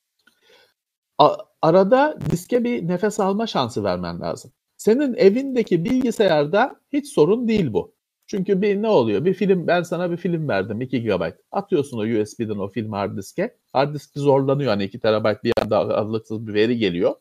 A- 1.18 1.38
arada 1.62 2.20
diske 2.32 2.64
bir 2.64 2.88
nefes 2.88 3.20
alma 3.20 3.48
şansı 3.48 3.84
vermen 3.84 4.20
lazım. 4.22 4.52
Senin 4.78 5.14
evindeki 5.14 5.86
bilgisayarda 5.86 6.82
hiç 6.94 7.08
sorun 7.14 7.48
değil 7.48 7.74
bu. 7.74 7.96
Çünkü 8.28 8.62
bir 8.62 8.82
ne 8.82 8.88
oluyor? 8.90 9.26
Bir 9.26 9.34
film 9.34 9.68
ben 9.68 9.84
sana 9.84 10.12
bir 10.12 10.18
film 10.18 10.48
verdim 10.50 10.82
2 10.82 11.04
GB. 11.04 11.32
Atıyorsun 11.52 11.98
o 11.98 12.22
USB'den 12.22 12.58
o 12.58 12.68
film 12.70 12.92
hard 12.92 13.18
diske. 13.18 13.58
Hard 13.74 13.94
disk 13.96 14.12
zorlanıyor 14.16 14.70
hani 14.70 14.84
2 14.84 15.00
TB 15.00 15.44
bir 15.44 15.54
anda 15.62 15.80
aralıksız 15.80 16.48
bir 16.48 16.54
veri 16.54 16.78
geliyor. 16.78 17.16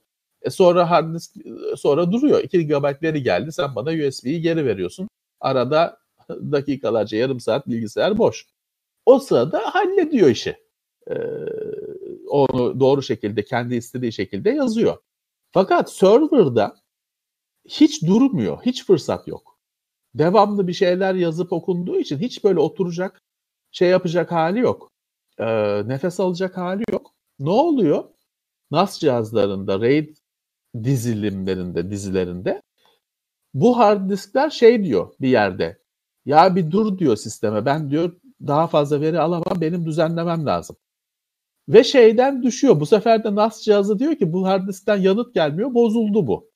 E 0.46 0.50
sonra 0.50 0.90
hard 0.90 1.14
disk 1.14 1.34
sonra 1.76 2.12
duruyor. 2.12 2.40
2 2.42 2.66
GB 2.66 3.02
veri 3.02 3.22
geldi. 3.22 3.52
Sen 3.52 3.74
bana 3.74 4.08
USB'yi 4.08 4.40
geri 4.40 4.66
veriyorsun. 4.66 5.08
Arada 5.40 5.98
dakikalarca 6.28 7.18
yarım 7.18 7.40
saat 7.40 7.68
bilgisayar 7.68 8.18
boş. 8.18 8.46
O 9.06 9.18
sırada 9.18 9.60
hallediyor 9.74 10.28
işi. 10.28 10.56
Ee, 11.10 11.14
onu 12.28 12.80
doğru 12.80 13.02
şekilde 13.02 13.44
kendi 13.44 13.74
istediği 13.74 14.12
şekilde 14.12 14.50
yazıyor. 14.50 14.96
Fakat 15.52 15.92
serverda 15.92 16.76
hiç 17.68 18.02
durmuyor. 18.02 18.58
Hiç 18.66 18.86
fırsat 18.86 19.28
yok. 19.28 19.58
Devamlı 20.14 20.68
bir 20.68 20.72
şeyler 20.72 21.14
yazıp 21.14 21.52
okunduğu 21.52 21.98
için 21.98 22.18
hiç 22.18 22.44
böyle 22.44 22.60
oturacak 22.60 23.22
şey 23.70 23.88
yapacak 23.88 24.32
hali 24.32 24.60
yok. 24.60 24.90
Ee, 25.38 25.88
nefes 25.88 26.20
alacak 26.20 26.56
hali 26.56 26.82
yok. 26.92 27.14
Ne 27.38 27.50
oluyor? 27.50 28.04
NAS 28.70 28.98
cihazlarında, 29.00 29.80
RAID 29.80 30.16
dizilimlerinde, 30.84 31.90
dizilerinde 31.90 32.62
bu 33.54 33.78
hard 33.78 34.10
diskler 34.10 34.50
şey 34.50 34.84
diyor 34.84 35.12
bir 35.20 35.28
yerde. 35.28 35.78
Ya 36.24 36.56
bir 36.56 36.70
dur 36.70 36.98
diyor 36.98 37.16
sisteme. 37.16 37.66
Ben 37.66 37.90
diyor 37.90 38.12
daha 38.46 38.66
fazla 38.66 39.00
veri 39.00 39.20
alamam. 39.20 39.60
Benim 39.60 39.86
düzenlemem 39.86 40.46
lazım. 40.46 40.76
Ve 41.68 41.84
şeyden 41.84 42.42
düşüyor. 42.42 42.80
Bu 42.80 42.86
sefer 42.86 43.24
de 43.24 43.34
NAS 43.34 43.62
cihazı 43.62 43.98
diyor 43.98 44.16
ki 44.16 44.32
bu 44.32 44.46
hard 44.46 44.68
diskten 44.68 44.96
yanıt 44.96 45.34
gelmiyor. 45.34 45.74
Bozuldu 45.74 46.26
bu. 46.26 46.50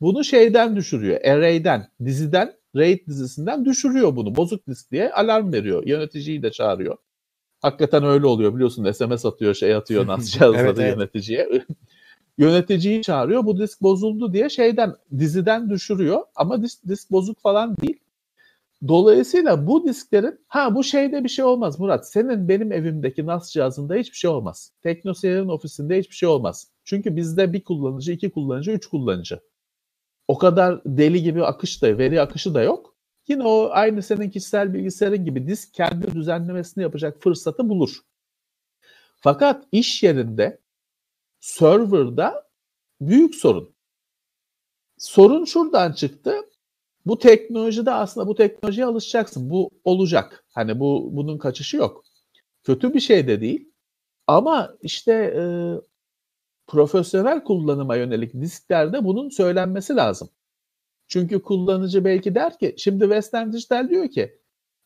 Bunu 0.00 0.24
şeyden 0.24 0.76
düşürüyor. 0.76 1.20
Array'den, 1.24 1.88
diziden, 2.04 2.52
RAID 2.76 3.06
dizisinden 3.06 3.64
düşürüyor 3.64 4.16
bunu. 4.16 4.36
Bozuk 4.36 4.66
disk 4.66 4.90
diye 4.90 5.12
alarm 5.12 5.52
veriyor. 5.52 5.86
Yöneticiyi 5.86 6.42
de 6.42 6.50
çağırıyor. 6.50 6.96
Hakikaten 7.62 8.04
öyle 8.04 8.26
oluyor 8.26 8.54
biliyorsun 8.54 8.92
SMS 8.92 9.26
atıyor 9.26 9.54
şey 9.54 9.74
atıyor 9.74 10.06
NAS 10.06 10.30
cihazları 10.30 10.66
evet, 10.66 10.78
evet. 10.78 10.96
yöneticiye. 10.96 11.48
Yöneticiyi 12.38 13.02
çağırıyor 13.02 13.44
bu 13.44 13.58
disk 13.58 13.82
bozuldu 13.82 14.32
diye 14.32 14.48
şeyden 14.48 14.94
diziden 15.18 15.70
düşürüyor 15.70 16.22
ama 16.34 16.62
disk, 16.62 16.88
disk 16.88 17.10
bozuk 17.10 17.40
falan 17.40 17.76
değil 17.76 18.00
Dolayısıyla 18.88 19.66
bu 19.66 19.84
disklerin 19.84 20.40
ha 20.48 20.74
bu 20.74 20.84
şeyde 20.84 21.24
bir 21.24 21.28
şey 21.28 21.44
olmaz 21.44 21.80
Murat. 21.80 22.10
Senin 22.10 22.48
benim 22.48 22.72
evimdeki 22.72 23.26
NAS 23.26 23.52
cihazında 23.52 23.94
hiçbir 23.94 24.16
şey 24.16 24.30
olmaz. 24.30 24.72
TeknoSeyir'in 24.82 25.48
ofisinde 25.48 25.98
hiçbir 25.98 26.14
şey 26.14 26.28
olmaz. 26.28 26.68
Çünkü 26.84 27.16
bizde 27.16 27.52
bir 27.52 27.64
kullanıcı, 27.64 28.12
iki 28.12 28.30
kullanıcı, 28.30 28.70
üç 28.70 28.86
kullanıcı. 28.86 29.40
O 30.28 30.38
kadar 30.38 30.80
deli 30.86 31.22
gibi 31.22 31.44
akış 31.44 31.82
da, 31.82 31.98
veri 31.98 32.20
akışı 32.20 32.54
da 32.54 32.62
yok. 32.62 32.96
Yine 33.28 33.42
o 33.42 33.68
aynı 33.72 34.02
senin 34.02 34.30
kişisel 34.30 34.74
bilgisayarın 34.74 35.24
gibi 35.24 35.46
disk 35.46 35.74
kendi 35.74 36.14
düzenlemesini 36.14 36.82
yapacak 36.82 37.22
fırsatı 37.22 37.68
bulur. 37.68 38.00
Fakat 39.20 39.64
iş 39.72 40.02
yerinde 40.02 40.58
serverda 41.46 42.48
büyük 43.00 43.34
sorun. 43.34 43.74
Sorun 44.98 45.44
şuradan 45.44 45.92
çıktı. 45.92 46.34
Bu 47.06 47.18
teknolojide 47.18 47.90
aslında 47.90 48.26
bu 48.26 48.34
teknolojiye 48.34 48.86
alışacaksın. 48.86 49.50
Bu 49.50 49.70
olacak. 49.84 50.44
Hani 50.54 50.80
bu 50.80 51.08
bunun 51.12 51.38
kaçışı 51.38 51.76
yok. 51.76 52.04
Kötü 52.64 52.94
bir 52.94 53.00
şey 53.00 53.28
de 53.28 53.40
değil. 53.40 53.72
Ama 54.26 54.76
işte 54.82 55.12
e, 55.12 55.42
profesyonel 56.66 57.44
kullanıma 57.44 57.96
yönelik 57.96 58.34
disklerde 58.34 59.04
bunun 59.04 59.28
söylenmesi 59.28 59.96
lazım. 59.96 60.28
Çünkü 61.08 61.42
kullanıcı 61.42 62.04
belki 62.04 62.34
der 62.34 62.58
ki 62.58 62.74
şimdi 62.78 63.04
Western 63.04 63.52
Digital 63.52 63.88
diyor 63.88 64.10
ki 64.10 64.38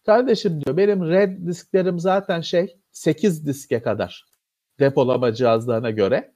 kardeşim 0.06 0.64
diyor 0.64 0.76
benim 0.76 1.08
red 1.08 1.46
disklerim 1.46 1.98
zaten 1.98 2.40
şey 2.40 2.80
8 2.92 3.46
diske 3.46 3.82
kadar 3.82 4.26
depolama 4.80 5.34
cihazlarına 5.34 5.90
göre 5.90 6.34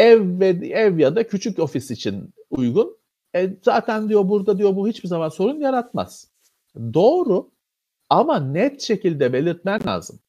ev 0.00 0.40
ve 0.40 0.48
ev 0.68 0.98
ya 0.98 1.16
da 1.16 1.26
küçük 1.26 1.58
ofis 1.58 1.90
için 1.90 2.34
uygun. 2.50 2.98
E, 3.34 3.56
zaten 3.62 4.08
diyor 4.08 4.28
burada 4.28 4.58
diyor 4.58 4.76
bu 4.76 4.88
hiçbir 4.88 5.08
zaman 5.08 5.28
sorun 5.28 5.60
yaratmaz. 5.60 6.30
Doğru 6.94 7.50
ama 8.08 8.40
net 8.40 8.80
şekilde 8.80 9.32
belirtmen 9.32 9.80
lazım. 9.86 10.20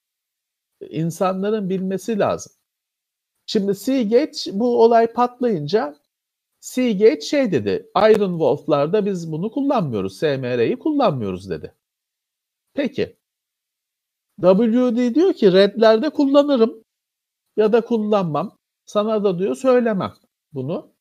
İnsanların 0.89 1.69
bilmesi 1.69 2.19
lazım. 2.19 2.53
Şimdi 3.45 3.75
Seagate 3.75 4.59
bu 4.59 4.83
olay 4.83 5.13
patlayınca 5.13 5.95
Seagate 6.59 7.21
şey 7.21 7.51
dedi. 7.51 7.89
Iron 7.97 8.31
Wolf'larda 8.31 9.05
biz 9.05 9.31
bunu 9.31 9.51
kullanmıyoruz. 9.51 10.17
SMR'yi 10.17 10.79
kullanmıyoruz 10.79 11.49
dedi. 11.49 11.73
Peki. 12.73 13.17
WD 14.41 15.15
diyor 15.15 15.33
ki 15.33 15.53
redlerde 15.53 16.09
kullanırım 16.09 16.83
ya 17.57 17.73
da 17.73 17.81
kullanmam. 17.81 18.57
Sana 18.91 19.23
da 19.23 19.39
diyor 19.39 19.55
söylemem 19.55 20.13
bunu. 20.53 20.93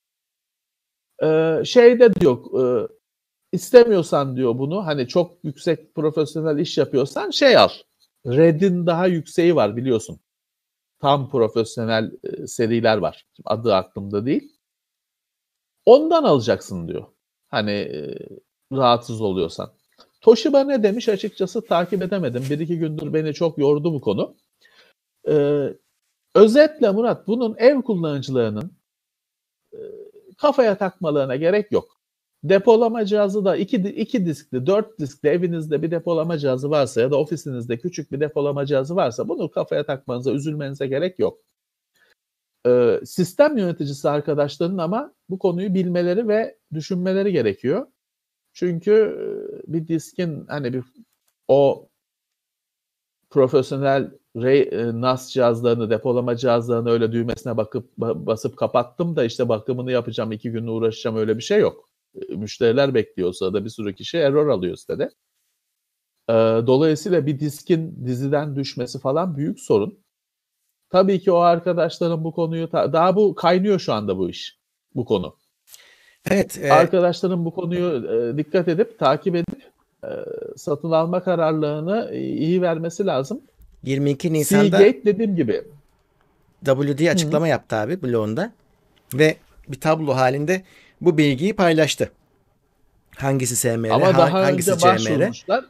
Ee, 1.23 1.63
şeyde 1.65 2.15
diyor 2.15 2.39
e, 2.63 2.89
istemiyorsan 3.53 4.37
diyor 4.37 4.59
bunu 4.59 4.87
hani 4.87 5.09
çok 5.09 5.45
yüksek 5.45 5.95
profesyonel 5.95 6.59
iş 6.59 6.79
yapıyorsan 6.79 7.31
şey 7.31 7.57
al. 7.57 7.69
Red'in 8.27 8.87
daha 8.87 9.07
yükseği 9.07 9.57
var 9.57 9.77
biliyorsun. 9.77 10.21
Tam 11.01 11.31
profesyonel 11.31 12.13
e, 12.25 12.47
seriler 12.47 12.97
var. 12.97 13.27
Adı 13.45 13.75
aklımda 13.75 14.27
değil. 14.27 14.57
Ondan 15.85 16.25
alacaksın 16.25 16.89
diyor. 16.89 17.07
Hani 17.49 17.71
e, 17.71 18.19
rahatsız 18.73 19.21
oluyorsan. 19.21 19.73
Toshiba 20.21 20.65
ne 20.65 20.83
demiş 20.83 21.09
açıkçası 21.09 21.67
takip 21.67 22.03
edemedim. 22.03 22.45
Bir 22.51 22.59
iki 22.59 22.79
gündür 22.79 23.13
beni 23.13 23.35
çok 23.35 23.59
yordu 23.59 23.95
bu 23.95 24.01
konu. 24.01 24.37
Ee, 25.29 25.69
özetle 26.35 26.91
Murat 26.91 27.27
bunun 27.27 27.57
ev 27.59 27.83
kullanıcılarının 27.83 28.73
e, 29.73 29.79
kafaya 30.39 30.79
takmalarına 30.79 31.37
gerek 31.37 31.73
yok. 31.73 32.01
Depolama 32.45 33.05
cihazı 33.05 33.45
da 33.45 33.57
iki, 33.57 33.77
iki 33.77 34.27
diskli, 34.27 34.67
dört 34.67 34.99
diskli 34.99 35.29
evinizde 35.29 35.83
bir 35.83 35.91
depolama 35.91 36.39
cihazı 36.39 36.71
varsa 36.71 37.01
ya 37.01 37.11
da 37.11 37.17
ofisinizde 37.19 37.79
küçük 37.79 38.13
bir 38.13 38.21
depolama 38.21 38.67
cihazı 38.67 38.97
varsa 38.97 39.29
bunu 39.29 39.51
kafaya 39.51 39.87
takmanıza, 39.87 40.33
üzülmenize 40.33 40.87
gerek 40.87 41.19
yok. 41.19 41.39
Ee, 42.67 43.01
sistem 43.05 43.59
yöneticisi 43.59 44.09
arkadaşlarının 44.09 44.79
ama 44.79 45.15
bu 45.29 45.39
konuyu 45.39 45.75
bilmeleri 45.75 46.29
ve 46.29 46.59
düşünmeleri 46.75 47.33
gerekiyor. 47.33 47.87
Çünkü 48.53 48.93
e, 48.93 49.73
bir 49.73 49.89
diskin 49.89 50.47
hani 50.47 50.73
bir 50.73 50.85
o 51.49 51.89
profesyonel 53.31 54.11
Ray, 54.37 54.61
e, 54.61 55.01
NAS 55.01 55.31
cihazlarını, 55.31 55.91
depolama 55.91 56.37
cihazlarını 56.37 56.91
öyle 56.91 57.13
düğmesine 57.13 57.57
bakıp 57.57 57.97
basıp 57.99 58.57
kapattım 58.57 59.17
da 59.17 59.25
işte 59.25 59.49
bakımını 59.49 59.93
yapacağım, 59.93 60.33
iki 60.33 60.51
gün 60.51 60.67
uğraşacağım 60.67 61.17
öyle 61.17 61.37
bir 61.37 61.43
şey 61.43 61.61
yok. 61.61 61.89
E, 62.15 62.35
müşteriler 62.35 62.95
bekliyor 62.95 63.33
sırada 63.33 63.65
bir 63.65 63.71
sürü 63.71 63.95
kişi 63.95 64.19
error 64.19 64.49
alıyor 64.49 64.77
sitede. 64.77 65.11
E, 66.29 66.33
dolayısıyla 66.67 67.27
bir 67.27 67.41
diskin 67.41 68.07
diziden 68.07 68.57
düşmesi 68.57 68.99
falan 68.99 69.37
büyük 69.37 69.61
sorun. 69.61 69.99
Tabii 70.91 71.21
ki 71.21 71.33
o 71.33 71.37
arkadaşların 71.37 72.25
bu 72.25 72.33
konuyu 72.33 72.73
daha 72.73 73.17
bu 73.17 73.35
kaynıyor 73.35 73.79
şu 73.79 73.93
anda 73.93 74.19
bu 74.19 74.31
iş. 74.31 74.59
Bu 74.95 75.05
konu. 75.05 75.37
Evet. 76.31 76.59
E... 76.63 76.73
Arkadaşların 76.73 77.45
bu 77.45 77.55
konuyu 77.55 78.07
e, 78.13 78.39
dikkat 78.39 78.69
edip 78.69 78.99
takip 78.99 79.37
edip 79.37 79.63
e, 80.05 80.09
satın 80.57 80.91
alma 80.91 81.23
kararlarını 81.23 82.15
iyi 82.15 82.63
vermesi 82.63 83.07
lazım. 83.07 83.41
22 83.83 84.33
Nisan'da 84.33 84.79
Seagate 84.79 85.05
dediğim 85.05 85.37
gibi. 85.37 85.63
WD 86.65 87.07
açıklama 87.07 87.47
Hı. 87.47 87.51
yaptı 87.51 87.77
abi 87.77 88.03
blogunda 88.03 88.53
ve 89.15 89.37
bir 89.69 89.81
tablo 89.81 90.15
halinde 90.15 90.63
bu 91.01 91.19
bilgiyi 91.19 91.57
paylaştı. 91.57 92.11
Hangisi 93.17 93.57
SMR, 93.57 93.91
Ama 93.91 94.07
daha 94.19 94.33
hangisi 94.33 94.73
önce 94.73 94.81
CMR? 94.81 94.89
Başvurmuşlar. 94.89 95.65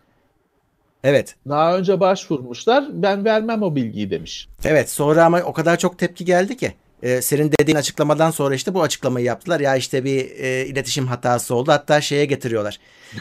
Evet. 1.04 1.36
Daha 1.48 1.78
önce 1.78 2.00
başvurmuşlar. 2.00 2.84
Ben 2.92 3.24
vermem 3.24 3.62
o 3.62 3.76
bilgiyi 3.76 4.10
demiş. 4.10 4.48
Evet. 4.64 4.90
Sonra 4.90 5.24
ama 5.24 5.40
o 5.40 5.52
kadar 5.52 5.78
çok 5.78 5.98
tepki 5.98 6.24
geldi 6.24 6.56
ki. 6.56 6.74
Ee, 7.02 7.22
senin 7.22 7.52
dediğin 7.60 7.76
açıklamadan 7.76 8.30
sonra 8.30 8.54
işte 8.54 8.74
bu 8.74 8.82
açıklamayı 8.82 9.26
yaptılar. 9.26 9.60
Ya 9.60 9.76
işte 9.76 10.04
bir 10.04 10.30
e, 10.30 10.66
iletişim 10.66 11.06
hatası 11.06 11.54
oldu. 11.54 11.72
Hatta 11.72 12.00
şeye 12.00 12.24
getiriyorlar. 12.24 12.78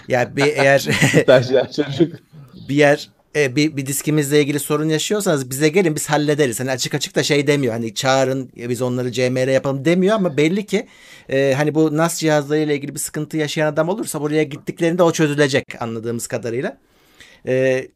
Ya 0.07 0.35
bir 0.35 0.45
eğer 0.45 0.87
bir 2.69 2.75
yer 2.75 3.09
e, 3.35 3.55
bir, 3.55 3.77
bir 3.77 3.85
diskimizle 3.85 4.41
ilgili 4.41 4.59
sorun 4.59 4.89
yaşıyorsanız 4.89 5.49
bize 5.49 5.69
gelin 5.69 5.95
biz 5.95 6.09
hallederiz. 6.09 6.59
Hani 6.59 6.71
açık 6.71 6.93
açık 6.93 7.15
da 7.15 7.23
şey 7.23 7.47
demiyor. 7.47 7.73
Hani 7.73 7.93
çağırın 7.93 8.51
biz 8.55 8.81
onları 8.81 9.11
CMR 9.11 9.47
yapalım 9.47 9.85
demiyor 9.85 10.15
ama 10.15 10.37
belli 10.37 10.65
ki 10.65 10.87
e, 11.29 11.53
hani 11.57 11.75
bu 11.75 11.97
NAS 11.97 12.19
cihazlarıyla 12.19 12.73
ilgili 12.73 12.95
bir 12.95 12.99
sıkıntı 12.99 13.37
yaşayan 13.37 13.67
adam 13.67 13.89
olursa 13.89 14.21
buraya 14.21 14.43
gittiklerinde 14.43 15.03
o 15.03 15.11
çözülecek 15.11 15.81
anladığımız 15.81 16.27
kadarıyla. 16.27 16.77
E, 17.47 17.87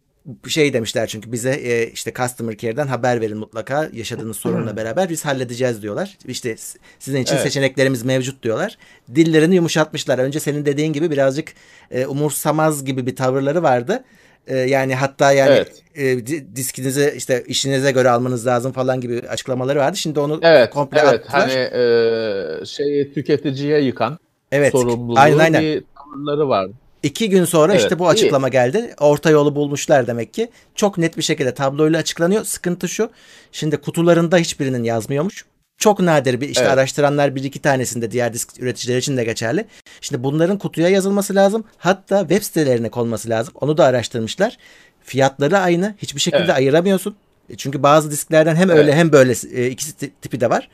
şey 0.48 0.74
demişler 0.74 1.08
çünkü 1.08 1.32
bize 1.32 1.52
e, 1.52 1.92
işte 1.92 2.14
customer 2.14 2.58
care'den 2.58 2.88
haber 2.88 3.22
verin 3.22 3.38
mutlaka 3.38 3.90
yaşadığınız 3.94 4.38
sorunla 4.38 4.78
beraber 4.78 5.10
biz 5.10 5.26
halledeceğiz 5.26 5.82
diyorlar. 5.82 6.18
İşte 6.28 6.56
sizin 7.00 7.22
için 7.22 7.34
evet. 7.34 7.44
seçeneklerimiz 7.44 8.04
mevcut 8.04 8.44
diyorlar. 8.44 8.78
Dillerini 9.16 9.56
yumuşatmışlar. 9.56 10.20
Önce 10.20 10.40
senin 10.40 10.66
dediğin 10.66 10.94
gibi 10.94 11.12
birazcık 11.12 11.54
e, 11.92 12.06
umursamaz 12.06 12.86
gibi 12.86 13.06
bir 13.06 13.16
tavırları 13.16 13.64
vardı. 13.64 14.04
E, 14.48 14.58
yani 14.58 14.96
hatta 14.96 15.32
yani 15.32 15.52
evet. 15.52 15.84
e, 15.96 16.56
diskinizi 16.56 17.14
işte 17.18 17.44
işinize 17.48 17.92
göre 17.92 18.10
almanız 18.10 18.48
lazım 18.48 18.72
falan 18.72 19.02
gibi 19.02 19.22
açıklamaları 19.30 19.80
vardı. 19.80 19.98
Şimdi 19.98 20.20
onu 20.20 20.40
evet, 20.42 20.70
komple 20.70 21.00
evet. 21.00 21.14
attılar. 21.14 21.42
Hani 21.42 21.54
e, 21.54 22.66
şeyi 22.66 23.14
tüketiciye 23.14 23.80
yıkan 23.80 24.20
evet. 24.52 24.72
sorumluluğu 24.72 25.20
aynen, 25.20 25.38
aynen. 25.40 25.62
bir 25.62 25.84
tavırları 25.96 26.50
vardı. 26.50 26.74
İki 27.04 27.30
gün 27.30 27.46
sonra 27.46 27.72
evet, 27.72 27.84
işte 27.84 28.00
bu 28.00 28.10
açıklama 28.10 28.50
iyi. 28.50 28.52
geldi. 28.52 28.94
Orta 29.00 29.30
yolu 29.30 29.56
bulmuşlar 29.56 30.08
demek 30.08 30.34
ki. 30.34 30.50
Çok 30.76 30.98
net 30.98 31.18
bir 31.18 31.22
şekilde 31.22 31.54
tabloyla 31.54 32.00
açıklanıyor. 32.00 32.44
Sıkıntı 32.44 32.90
şu. 32.90 33.10
Şimdi 33.52 33.78
kutularında 33.78 34.38
hiçbirinin 34.38 34.84
yazmıyormuş. 34.84 35.46
Çok 35.84 36.00
nadir 36.00 36.42
bir 36.42 36.50
işte 36.50 36.64
evet. 36.64 36.74
araştıranlar 36.74 37.36
bir 37.36 37.44
iki 37.44 37.60
tanesinde 37.60 38.12
diğer 38.12 38.34
disk 38.34 38.62
üreticileri 38.62 39.00
için 39.00 39.18
de 39.18 39.24
geçerli. 39.24 39.66
Şimdi 40.02 40.24
bunların 40.24 40.58
kutuya 40.58 40.90
yazılması 40.90 41.36
lazım. 41.36 41.64
Hatta 41.78 42.20
web 42.20 42.42
sitelerine 42.42 42.90
konması 42.90 43.30
lazım. 43.30 43.54
Onu 43.62 43.78
da 43.78 43.86
araştırmışlar. 43.86 44.58
Fiyatları 45.02 45.58
aynı. 45.58 45.96
Hiçbir 45.98 46.22
şekilde 46.22 46.44
evet. 46.44 46.56
ayıramıyorsun. 46.56 47.16
E, 47.50 47.56
çünkü 47.58 47.84
bazı 47.84 48.12
disklerden 48.12 48.56
hem 48.56 48.72
evet. 48.72 48.80
öyle 48.80 48.96
hem 48.96 49.12
böyle 49.12 49.34
e, 49.54 49.68
ikisi 49.68 50.12
tipi 50.22 50.40
de 50.40 50.50
var. 50.50 50.70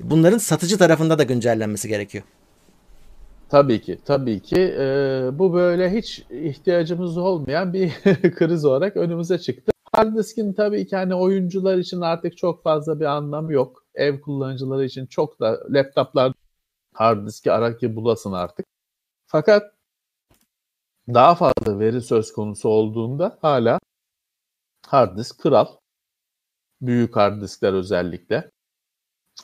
Bunların 0.00 0.38
satıcı 0.38 0.78
tarafında 0.78 1.18
da 1.18 1.22
güncellenmesi 1.22 1.88
gerekiyor. 1.88 2.24
Tabii 3.48 3.80
ki, 3.80 3.98
tabii 4.04 4.40
ki. 4.40 4.74
Ee, 4.78 5.30
bu 5.32 5.54
böyle 5.54 5.92
hiç 5.92 6.24
ihtiyacımız 6.30 7.18
olmayan 7.18 7.72
bir 7.72 7.92
kriz 8.36 8.64
olarak 8.64 8.96
önümüze 8.96 9.38
çıktı. 9.38 9.72
Hard 9.92 10.16
diskin 10.16 10.52
tabii 10.52 10.86
ki 10.86 10.96
hani 10.96 11.14
oyuncular 11.14 11.76
için 11.76 12.00
artık 12.00 12.36
çok 12.36 12.62
fazla 12.62 13.00
bir 13.00 13.04
anlamı 13.04 13.52
yok. 13.52 13.81
Ev 13.94 14.20
kullanıcıları 14.20 14.84
için 14.84 15.06
çok 15.06 15.40
da 15.40 15.60
laptoplar 15.70 16.32
hard 16.94 17.26
diski 17.26 17.52
arak 17.52 17.82
bulasın 17.82 18.32
artık. 18.32 18.66
Fakat 19.26 19.74
daha 21.08 21.34
fazla 21.34 21.78
veri 21.78 22.00
söz 22.00 22.32
konusu 22.32 22.68
olduğunda 22.68 23.38
hala 23.42 23.78
hard 24.86 25.18
disk 25.18 25.40
kral. 25.42 25.66
Büyük 26.80 27.16
hard 27.16 27.42
diskler 27.42 27.72
özellikle. 27.72 28.50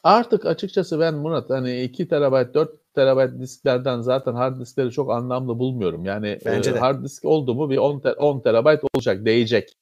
Artık 0.03 0.47
açıkçası 0.47 1.01
ben 1.01 1.15
Murat 1.15 1.51
hani 1.51 1.83
2 1.83 2.09
terabayt 2.09 2.55
4 2.55 2.95
terabayt 2.95 3.41
disklerden 3.41 4.01
zaten 4.01 4.35
hard 4.35 4.61
diskleri 4.61 4.91
çok 4.91 5.11
anlamlı 5.11 5.59
bulmuyorum. 5.59 6.05
Yani 6.05 6.39
Bence 6.47 6.71
e, 6.71 6.75
de. 6.75 6.79
hard 6.79 7.05
disk 7.05 7.25
oldu 7.25 7.55
mu 7.55 7.71
bir 7.71 7.79
10, 7.79 8.01
te- 8.01 8.13
10 8.13 8.41
terabayt 8.41 8.81
olacak, 8.95 9.25
değecek. 9.25 9.73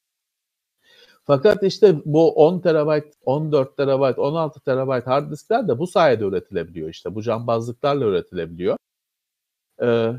Fakat 1.26 1.62
işte 1.62 1.96
bu 2.04 2.32
10 2.34 2.60
terabayt, 2.60 3.14
14 3.24 3.76
terabayt, 3.76 4.18
16 4.18 4.60
terabayt 4.60 5.06
hard 5.06 5.30
diskler 5.30 5.68
de 5.68 5.78
bu 5.78 5.86
sayede 5.86 6.24
üretilebiliyor 6.24 6.88
işte. 6.88 7.14
Bu 7.14 7.22
cambazlıklarla 7.22 8.04
üretilebiliyor. 8.04 8.76
Ee, 9.82 10.12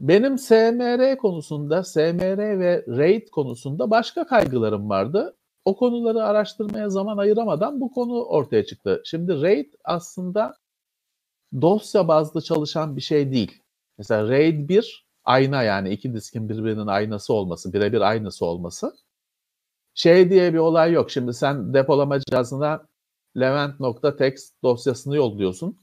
benim 0.00 0.38
SMR 0.38 1.16
konusunda, 1.18 1.84
SMR 1.84 2.58
ve 2.60 2.84
RAID 2.88 3.28
konusunda 3.28 3.90
başka 3.90 4.26
kaygılarım 4.26 4.88
vardı. 4.90 5.36
O 5.64 5.76
konuları 5.76 6.24
araştırmaya 6.24 6.88
zaman 6.90 7.18
ayıramadan 7.18 7.80
bu 7.80 7.92
konu 7.92 8.24
ortaya 8.24 8.66
çıktı. 8.66 9.02
Şimdi 9.04 9.42
RAID 9.42 9.72
aslında 9.84 10.54
dosya 11.60 12.08
bazlı 12.08 12.42
çalışan 12.42 12.96
bir 12.96 13.00
şey 13.00 13.32
değil. 13.32 13.62
Mesela 13.98 14.28
RAID 14.28 14.68
1 14.68 15.06
ayna 15.24 15.62
yani 15.62 15.90
iki 15.90 16.14
diskin 16.14 16.48
birbirinin 16.48 16.86
aynası 16.86 17.32
olması, 17.34 17.72
birebir 17.72 18.00
aynısı 18.00 18.46
olması. 18.46 18.92
Şey 19.98 20.30
diye 20.30 20.54
bir 20.54 20.58
olay 20.58 20.92
yok. 20.92 21.10
Şimdi 21.10 21.34
sen 21.34 21.74
depolama 21.74 22.20
cihazına 22.20 22.86
levent.txt 23.40 24.62
dosyasını 24.62 25.16
yolluyorsun. 25.16 25.78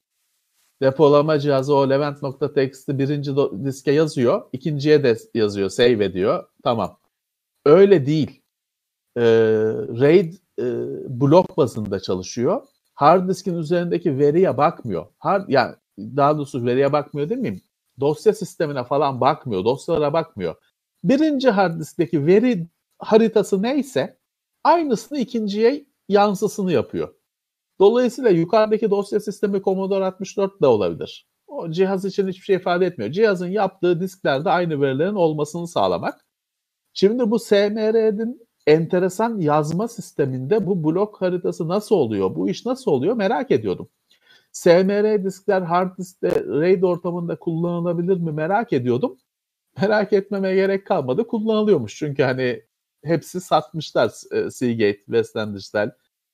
Depolama 0.82 1.39
cihazı 1.39 1.76
o 1.76 1.89
levent.txt'i 1.89 2.99
birinci 2.99 3.32
diske 3.66 3.91
yazıyor. 3.91 4.41
ikinciye 4.53 5.03
de 5.03 5.18
yazıyor, 5.34 5.70
save 5.70 6.05
ediyor. 6.05 6.47
Tamam. 6.63 6.99
Öyle 7.66 8.05
değil. 8.05 8.41
Ee, 9.18 9.22
RAID 9.99 10.34
e, 10.59 10.66
blok 11.22 11.57
bazında 11.57 11.99
çalışıyor. 11.99 12.63
Hard 12.93 13.30
diskin 13.30 13.57
üzerindeki 13.57 14.20
veriye 14.20 14.57
bakmıyor. 14.57 15.05
Hard, 15.18 15.49
yani 15.49 15.76
daha 15.99 16.38
doğrusu 16.38 16.66
veriye 16.66 16.93
bakmıyor 16.93 17.30
demeyeyim. 17.30 17.61
Dosya 17.99 18.34
sistemine 18.34 18.84
falan 18.84 19.22
bakmıyor. 19.22 19.66
Dosyalara 19.66 20.13
bakmıyor. 20.13 20.55
Birinci 21.03 21.49
hard 21.49 21.80
diskteki 21.80 22.26
veri 22.26 22.68
haritası 23.00 23.62
neyse 23.62 24.18
aynısını 24.64 25.20
ikinciye 25.20 25.86
yansısını 26.10 26.72
yapıyor. 26.72 27.16
Dolayısıyla 27.80 28.30
yukarıdaki 28.30 28.89
dosya 28.89 29.20
sistemi 29.20 29.62
Commodore 29.62 30.06
64 30.06 30.62
da 30.62 30.70
olabilir. 30.70 31.28
O 31.48 31.72
cihaz 31.72 32.06
için 32.06 32.28
hiçbir 32.28 32.43
şey 32.46 32.56
ifade 32.56 32.86
etmiyor. 32.86 33.12
Cihazın 33.12 33.48
yaptığı 33.48 34.00
disklerde 34.00 34.50
aynı 34.50 34.82
verilerin 34.82 35.16
olmasını 35.16 35.68
sağlamak. 35.68 36.26
Şimdi 36.93 37.32
bu 37.32 37.39
SMR'nin 37.39 38.48
enteresan 38.68 39.39
yazma 39.39 39.88
sisteminde 39.88 40.68
bu 40.68 40.84
blok 40.84 41.22
haritası 41.22 41.68
nasıl 41.68 41.96
oluyor? 41.96 42.36
Bu 42.36 42.50
iş 42.50 42.66
nasıl 42.66 42.91
oluyor? 42.91 43.16
Merak 43.16 43.52
ediyordum. 43.52 43.89
SMR 44.52 45.24
diskler 45.24 45.62
hard 45.62 45.98
diskte 45.98 46.46
RAID 46.48 46.84
ortamında 46.84 47.36
kullanılabilir 47.39 48.18
mi 48.18 48.32
merak 48.32 48.74
ediyordum. 48.74 49.18
Merak 49.82 50.14
etmeme 50.14 50.56
gerek 50.56 50.88
kalmadı. 50.88 51.28
Kullanılıyormuş. 51.28 51.96
Çünkü 51.98 52.24
hani 52.24 52.64
hepsi 53.06 53.41
satmışlar. 53.41 54.12
E, 54.32 54.51
Seagate, 54.51 55.06
Western 55.06 55.56
Digital, 55.56 55.91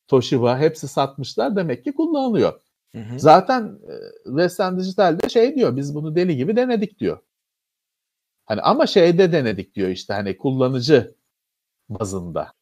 Toshiba 0.07 0.59
hepsi 0.59 0.87
satmışlar. 0.87 1.55
Demek 1.55 1.83
ki 1.83 1.93
kullanılıyor. 1.93 2.61
Hı 2.95 3.01
hı. 3.01 3.19
Zaten 3.19 3.79
e, 3.87 3.93
Western 4.23 4.79
Digital'de 4.79 5.29
şey 5.29 5.55
diyor 5.55 5.75
biz 5.75 5.95
bunu 5.95 6.15
deli 6.15 6.37
gibi 6.37 6.55
denedik 6.55 6.99
diyor. 6.99 7.19
Hani 8.45 8.61
ama 8.61 8.87
şeyde 8.87 9.31
denedik 9.31 9.75
diyor 9.75 9.89
işte 9.89 10.13
hani 10.13 10.37
kullanıcı 10.37 11.15
bazında. 11.89 12.53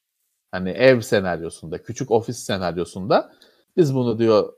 Hani 0.52 0.70
ev 0.70 1.02
senaryosunda, 1.02 1.84
küçük 1.84 2.12
ofis 2.12 2.40
senaryosunda 2.40 3.34
biz 3.78 3.96
bunu 3.96 4.20
diyor 4.20 4.54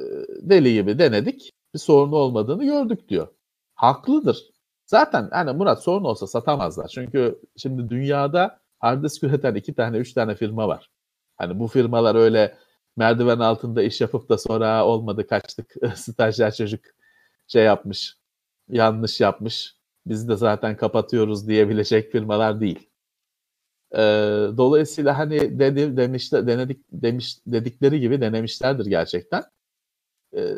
e, 0.00 0.04
deli 0.40 0.72
gibi 0.72 0.98
denedik. 0.98 1.52
Bir 1.74 1.78
sorun 1.78 2.12
olmadığını 2.12 2.64
gördük 2.64 3.08
diyor. 3.08 3.28
Haklıdır. 3.74 4.50
Zaten 4.86 5.28
hani 5.32 5.52
Murat 5.52 5.82
sorun 5.82 6.04
olsa 6.04 6.26
satamazlar. 6.26 6.88
Çünkü 6.88 7.40
şimdi 7.56 7.88
dünyada 7.88 8.60
hard 8.78 9.04
disk 9.04 9.24
üreten 9.24 9.54
iki 9.54 9.74
tane, 9.74 9.98
üç 9.98 10.12
tane 10.12 10.34
firma 10.34 10.68
var. 10.68 10.90
Hani 11.36 11.58
bu 11.58 11.68
firmalar 11.68 12.14
öyle 12.14 12.58
merdiven 12.96 13.38
altında 13.38 13.82
iş 13.82 14.00
yapıp 14.00 14.28
da 14.28 14.38
sonra 14.38 14.68
"Aa, 14.68 14.86
olmadı 14.86 15.26
kaçtık 15.26 15.74
stajyer 15.96 16.54
çocuk 16.54 16.84
şey 17.48 17.64
yapmış 17.64 18.16
yanlış 18.68 19.20
yapmış 19.20 19.76
biz 20.06 20.28
de 20.28 20.36
zaten 20.36 20.76
kapatıyoruz 20.76 21.48
diyebilecek 21.48 22.12
firmalar 22.12 22.60
değil. 22.60 22.90
Ee, 23.94 23.98
dolayısıyla 24.56 25.18
hani 25.18 25.58
dedi 25.58 25.96
demişler 25.96 26.46
denedik 26.46 26.84
demiş 26.92 27.38
dedikleri 27.46 28.00
gibi 28.00 28.20
denemişlerdir 28.20 28.86
gerçekten. 28.86 29.44
Ee, 30.36 30.54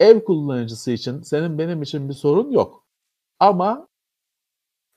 ev 0.00 0.24
kullanıcısı 0.24 0.90
için 0.92 1.22
senin 1.22 1.58
benim 1.58 1.82
için 1.82 2.08
bir 2.08 2.14
sorun 2.14 2.50
yok. 2.50 2.86
Ama 3.40 3.88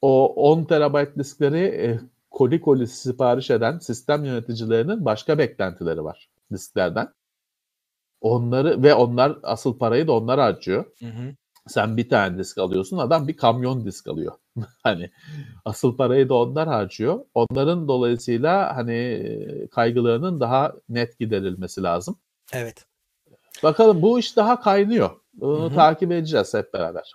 o 0.01 0.33
10 0.51 0.63
terabayt 0.65 1.17
diskleri 1.17 1.59
e, 1.59 1.99
koli 2.35 2.61
koli 2.61 2.87
sipariş 2.87 3.51
eden 3.51 3.79
sistem 3.79 4.25
yöneticilerinin 4.25 5.05
başka 5.05 5.37
beklentileri 5.37 6.03
var 6.03 6.29
disklerden. 6.51 7.13
Onları 8.21 8.83
ve 8.83 8.93
onlar 8.93 9.37
asıl 9.43 9.77
parayı 9.77 10.07
da 10.07 10.11
onlar 10.11 10.39
harcıyor. 10.39 10.85
Hı 10.99 11.05
hı. 11.05 11.35
Sen 11.67 11.97
bir 11.97 12.09
tane 12.09 12.37
disk 12.37 12.57
alıyorsun, 12.57 12.97
adam 12.97 13.27
bir 13.27 13.37
kamyon 13.37 13.85
disk 13.85 14.07
alıyor. 14.07 14.33
hani 14.83 15.11
asıl 15.65 15.97
parayı 15.97 16.29
da 16.29 16.33
onlar 16.33 16.67
harcıyor. 16.67 17.25
Onların 17.33 17.87
dolayısıyla 17.87 18.77
hani 18.77 19.23
kaygılarının 19.71 20.39
daha 20.39 20.73
net 20.89 21.19
giderilmesi 21.19 21.83
lazım. 21.83 22.19
Evet. 22.53 22.85
Bakalım 23.63 24.01
bu 24.01 24.19
iş 24.19 24.37
daha 24.37 24.61
kaynıyor. 24.61 25.09
Bunu 25.33 25.65
Hı 25.65 25.69
hı. 25.69 25.75
takip 25.75 26.11
edeceğiz 26.11 26.53
hep 26.53 26.73
beraber. 26.73 27.13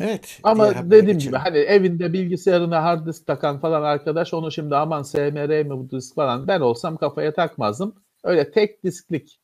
Evet. 0.00 0.40
Ama 0.42 0.90
dediğim 0.90 1.06
gibi 1.06 1.12
geçelim. 1.12 1.38
hani 1.38 1.58
evinde 1.58 2.12
bilgisayarına 2.12 2.82
hard 2.84 3.06
disk 3.06 3.26
takan 3.26 3.60
falan 3.60 3.82
arkadaş 3.82 4.34
onu 4.34 4.52
şimdi 4.52 4.76
aman 4.76 5.02
SMR 5.02 5.62
mi 5.62 5.70
bu 5.70 5.90
disk 5.90 6.14
falan 6.14 6.48
ben 6.48 6.60
olsam 6.60 6.96
kafaya 6.96 7.34
takmazdım. 7.34 7.94
Öyle 8.24 8.50
tek 8.50 8.84
disklik 8.84 9.40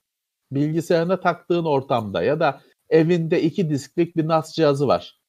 bilgisayarına 0.51 1.21
taktığın 1.21 1.65
ortamda 1.65 2.23
ya 2.23 2.41
da 2.41 2.61
evinde 2.91 3.43
iki 3.43 3.71
disklik 3.71 4.17
bir 4.17 4.29
NAS 4.29 4.53
cihazı 4.55 4.89
var. 4.89 5.21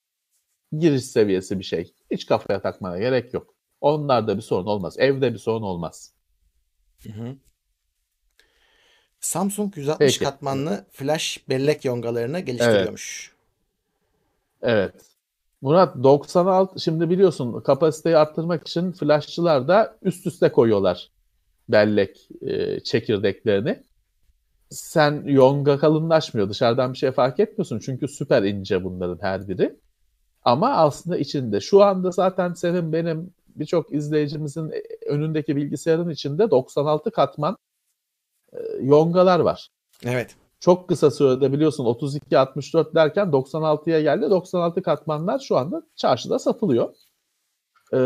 Giriş 0.78 1.06
seviyesi 1.06 1.60
bir 1.60 1.64
şey. 1.64 1.94
Hiç 2.12 2.26
kafaya 2.26 2.62
takmana 2.62 2.98
gerek 3.00 3.34
yok. 3.34 3.56
Onlarda 3.82 4.38
bir 4.38 4.42
sorun 4.42 4.66
olmaz. 4.66 4.96
Evde 5.00 5.34
bir 5.34 5.40
sorun 5.40 5.64
olmaz. 5.64 6.14
Hı 7.04 7.10
hı. 7.10 7.36
Samsung 9.20 9.78
160 9.78 10.00
Peki. 10.00 10.24
katmanlı 10.24 10.86
flash 10.92 11.44
bellek 11.50 11.86
yongalarını 11.86 12.40
geliştiriyormuş. 12.40 13.36
Evet. 14.62 15.07
Murat 15.62 16.04
96 16.04 16.80
şimdi 16.80 17.10
biliyorsun 17.10 17.62
kapasiteyi 17.62 18.18
arttırmak 18.18 18.68
için 18.68 18.92
flashçılar 18.92 19.68
da 19.68 19.98
üst 20.02 20.28
üste 20.28 20.52
koyuyorlar 20.52 21.12
bellek 21.70 22.30
e, 22.42 22.80
çekirdeklerini. 22.80 23.84
Sen 24.70 25.24
yonga 25.26 25.80
kalınlaşmıyor. 25.80 26.50
Dışarıdan 26.50 26.94
bir 26.94 26.98
şey 26.98 27.12
fark 27.12 27.40
etmiyorsun. 27.40 27.80
Çünkü 27.80 28.08
süper 28.08 28.44
ince 28.44 28.84
bunların 28.84 29.18
her 29.22 29.48
biri. 29.48 29.76
Ama 30.44 30.70
aslında 30.70 31.18
içinde. 31.18 31.60
Şu 31.60 31.84
anda 31.84 32.12
zaten 32.12 32.54
senin 32.54 32.94
benim 32.94 33.34
birçok 33.56 33.94
izleyicimizin 33.94 34.74
önündeki 35.08 35.56
bilgisayarın 35.56 36.10
içinde 36.10 36.52
96 36.52 37.12
katman 37.12 37.58
e, 38.54 38.58
yongalar 38.82 39.40
var. 39.40 39.70
Evet. 40.06 40.36
Çok 40.60 40.90
kısa 40.90 41.12
sürede 41.12 41.54
biliyorsun 41.54 41.86
32-64 41.86 42.96
derken 42.96 43.28
96'ya 43.28 44.02
geldi. 44.02 44.30
96 44.30 44.82
katmanlar 44.82 45.40
şu 45.40 45.58
anda 45.58 45.84
çarşıda 45.96 46.40
satılıyor. 46.40 46.94
Ee, 47.94 47.98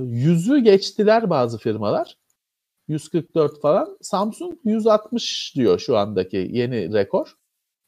yüzü 0.00 0.58
geçtiler 0.58 1.30
bazı 1.30 1.58
firmalar. 1.58 2.16
144 2.88 3.60
falan. 3.60 3.98
Samsung 4.00 4.58
160 4.64 5.52
diyor 5.56 5.78
şu 5.78 5.96
andaki 5.96 6.48
yeni 6.52 6.92
rekor. 6.94 7.34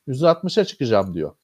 160'a 0.09 0.65
çıkacağım 0.65 1.15
diyor. 1.15 1.35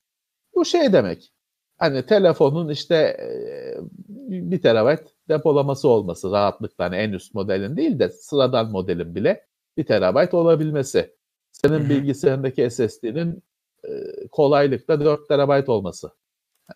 Bu 0.54 0.64
şey 0.64 0.92
demek. 0.92 1.32
Hani 1.78 2.06
telefonun 2.06 2.68
işte 2.68 2.94
e, 2.96 3.78
1 4.08 4.62
terabayt 4.62 5.00
depolaması 5.28 5.88
olması 5.88 6.30
rahatlıkla 6.32 6.84
hani 6.84 6.96
en 6.96 7.12
üst 7.12 7.34
modelin 7.34 7.76
değil 7.76 7.98
de 7.98 8.08
sıradan 8.08 8.70
modelin 8.70 9.14
bile 9.14 9.46
1 9.76 9.86
terabayt 9.86 10.34
olabilmesi. 10.34 11.15
Senin 11.62 11.90
bilgisayarındaki 11.90 12.70
SSD'nin 12.70 13.42
e, 13.84 13.90
kolaylıkla 14.32 15.00
4 15.00 15.28
terabayt 15.28 15.68
olması. 15.68 16.10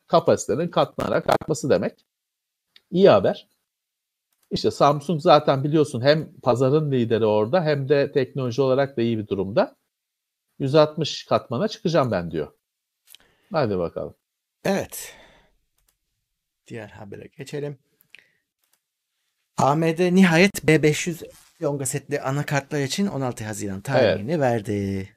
Kapasitenin 0.06 0.68
katlanarak 0.68 1.30
artması 1.30 1.70
demek. 1.70 2.06
İyi 2.90 3.08
haber. 3.08 3.48
İşte 4.50 4.70
Samsung 4.70 5.20
zaten 5.20 5.64
biliyorsun 5.64 6.00
hem 6.00 6.40
pazarın 6.42 6.92
lideri 6.92 7.26
orada 7.26 7.64
hem 7.64 7.88
de 7.88 8.12
teknoloji 8.12 8.62
olarak 8.62 8.96
da 8.96 9.02
iyi 9.02 9.18
bir 9.18 9.28
durumda. 9.28 9.76
160 10.58 11.26
katmana 11.26 11.68
çıkacağım 11.68 12.10
ben 12.10 12.30
diyor. 12.30 12.52
Hadi 13.52 13.78
bakalım. 13.78 14.14
Evet. 14.64 15.14
Diğer 16.66 16.88
habere 16.88 17.28
geçelim. 17.38 17.78
AMD 19.56 20.14
nihayet 20.14 20.64
B500 20.64 21.24
yonga 21.60 21.86
setli 21.86 22.20
anakartlar 22.20 22.80
için 22.80 23.06
16 23.06 23.44
Haziran 23.44 23.80
tarihini 23.80 24.40
verdi. 24.40 25.08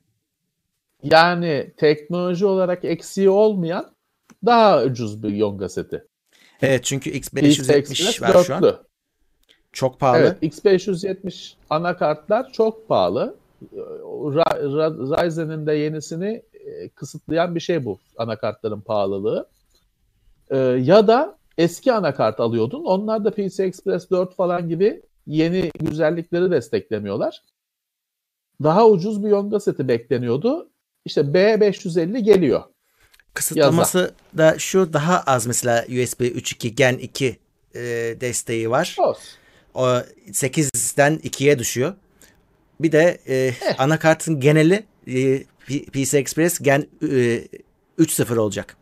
Yani 1.04 1.72
teknoloji 1.78 2.46
olarak 2.46 2.86
eksiği 2.86 3.30
olmayan 3.30 3.91
daha 4.46 4.84
ucuz 4.84 5.24
bir 5.24 5.30
Yonga 5.30 5.70
seti. 5.70 6.04
Evet 6.62 6.84
çünkü 6.84 7.10
X570 7.12 8.22
var 8.22 8.44
şu 8.44 8.56
an. 8.56 8.80
Çok 9.72 10.00
pahalı. 10.00 10.18
Evet, 10.18 10.44
X570 10.44 11.54
anakartlar 11.70 12.52
çok 12.52 12.88
pahalı. 12.88 13.36
Ryzen'in 15.22 15.68
de 15.68 15.74
yenisini 15.74 16.44
e, 16.54 16.89
kısıtlayan 16.89 17.56
bir 17.56 17.60
şey 17.60 17.86
bu 17.86 18.00
anakartların 18.18 18.82
pahalılığı. 18.82 19.50
Ee, 20.50 20.58
ya 20.58 21.08
da 21.08 21.38
eski 21.58 21.94
anakart 21.94 22.39
alıyordun. 22.39 22.84
Onlar 22.86 23.26
da 23.26 23.32
PCI 23.32 23.64
Express 23.64 24.12
4 24.12 24.36
falan 24.36 24.70
gibi 24.70 25.02
yeni 25.28 25.71
güzellikleri 25.80 26.51
desteklemiyorlar. 26.51 27.41
Daha 28.63 28.88
ucuz 28.88 29.24
bir 29.24 29.30
Yonga 29.30 29.59
seti 29.59 29.88
bekleniyordu. 29.88 30.69
İşte 31.05 31.21
B550 31.21 32.19
geliyor. 32.19 32.63
Kısıtlaması 33.34 33.97
Yaza. 33.97 34.53
da 34.53 34.59
şu 34.59 34.93
daha 34.93 35.19
az 35.19 35.47
mesela 35.47 35.84
USB 35.84 36.21
3.2 36.21 36.67
Gen 36.67 36.97
2 36.97 37.38
e, 37.76 37.82
desteği 38.21 38.69
var. 38.69 38.95
Olsun. 38.99 39.24
O 39.74 39.86
8'den 40.28 41.15
2'ye 41.15 41.59
düşüyor. 41.59 41.93
Bir 42.80 42.91
de 42.91 43.19
e, 43.26 43.36
eh. 43.36 43.80
anakartın 43.80 44.39
geneli 44.39 44.84
e, 45.07 45.43
PC 45.67 46.17
Express 46.17 46.59
Gen 46.59 46.88
e, 47.01 47.05
3.0 47.99 48.38
olacak. 48.38 48.78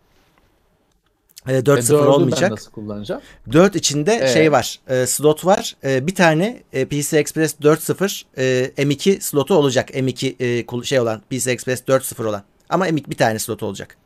E, 1.48 1.52
4.0 1.52 1.94
e, 1.94 1.96
olmayacak. 1.96 2.52
nasıl 2.52 2.72
kullanacağım? 2.72 3.22
4 3.52 3.76
içinde 3.76 4.14
evet. 4.14 4.34
şey 4.34 4.52
var. 4.52 4.80
E, 4.88 5.06
slot 5.06 5.46
var. 5.46 5.76
E, 5.84 6.08
bir 6.08 6.16
tane 6.16 6.64
e, 6.74 6.86
PC 6.86 7.18
Express 7.18 7.56
4.0 7.62 8.24
e, 8.38 8.72
M2 8.84 9.22
slotu 9.22 9.56
olacak. 9.56 9.90
M2 9.90 10.82
e, 10.82 10.86
şey 10.86 11.00
olan 11.00 11.22
PC 11.30 11.52
Express 11.52 11.82
4.0 11.82 12.28
olan. 12.28 12.44
Ama 12.70 12.88
M2 12.88 13.10
bir 13.10 13.18
tane 13.18 13.40
slot 13.40 13.64
olacak. 13.64 13.98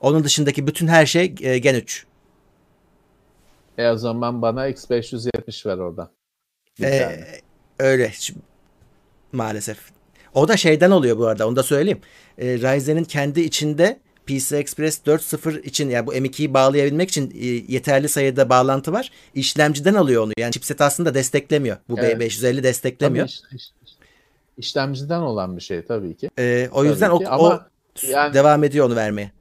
Onun 0.00 0.24
dışındaki 0.24 0.66
bütün 0.66 0.88
her 0.88 1.06
şey 1.06 1.34
e, 1.40 1.58
Gen 1.58 1.74
3. 1.74 2.06
E 3.78 3.90
o 3.90 3.96
zaman 3.96 4.42
bana 4.42 4.70
X570 4.70 5.66
ver 5.66 5.78
orada. 5.78 6.10
E, 6.82 7.20
öyle 7.78 8.12
maalesef. 9.32 9.78
O 10.34 10.48
da 10.48 10.56
şeyden 10.56 10.90
oluyor 10.90 11.18
bu 11.18 11.26
arada 11.26 11.48
onu 11.48 11.56
da 11.56 11.62
söyleyeyim. 11.62 12.00
E, 12.38 12.46
Ryzen'in 12.46 13.04
kendi 13.04 13.40
içinde 13.40 14.00
PC 14.28 14.56
Express 14.56 15.00
4.0 15.06 15.60
için 15.60 15.90
yani 15.90 16.06
bu 16.06 16.14
M2'yi 16.14 16.54
bağlayabilmek 16.54 17.08
için 17.08 17.30
e, 17.30 17.46
yeterli 17.46 18.08
sayıda 18.08 18.48
bağlantı 18.48 18.92
var. 18.92 19.10
İşlemciden 19.34 19.94
alıyor 19.94 20.22
onu. 20.22 20.32
Yani 20.38 20.52
chipset 20.52 20.80
aslında 20.80 21.14
desteklemiyor. 21.14 21.76
Bu 21.88 21.98
evet. 21.98 22.20
B550 22.20 22.62
desteklemiyor. 22.62 23.26
Tabii 23.26 23.56
iş, 23.56 23.72
iş, 23.86 23.94
işlemciden 24.56 25.20
olan 25.20 25.56
bir 25.56 25.62
şey 25.62 25.84
tabii 25.84 26.16
ki. 26.16 26.30
Ee, 26.38 26.68
o 26.72 26.84
yüzden 26.84 27.10
o, 27.10 27.20
Ama 27.26 27.48
o 27.48 27.60
yani, 28.06 28.34
devam 28.34 28.64
ediyor 28.64 28.86
onu 28.86 28.96
vermeye. 28.96 29.32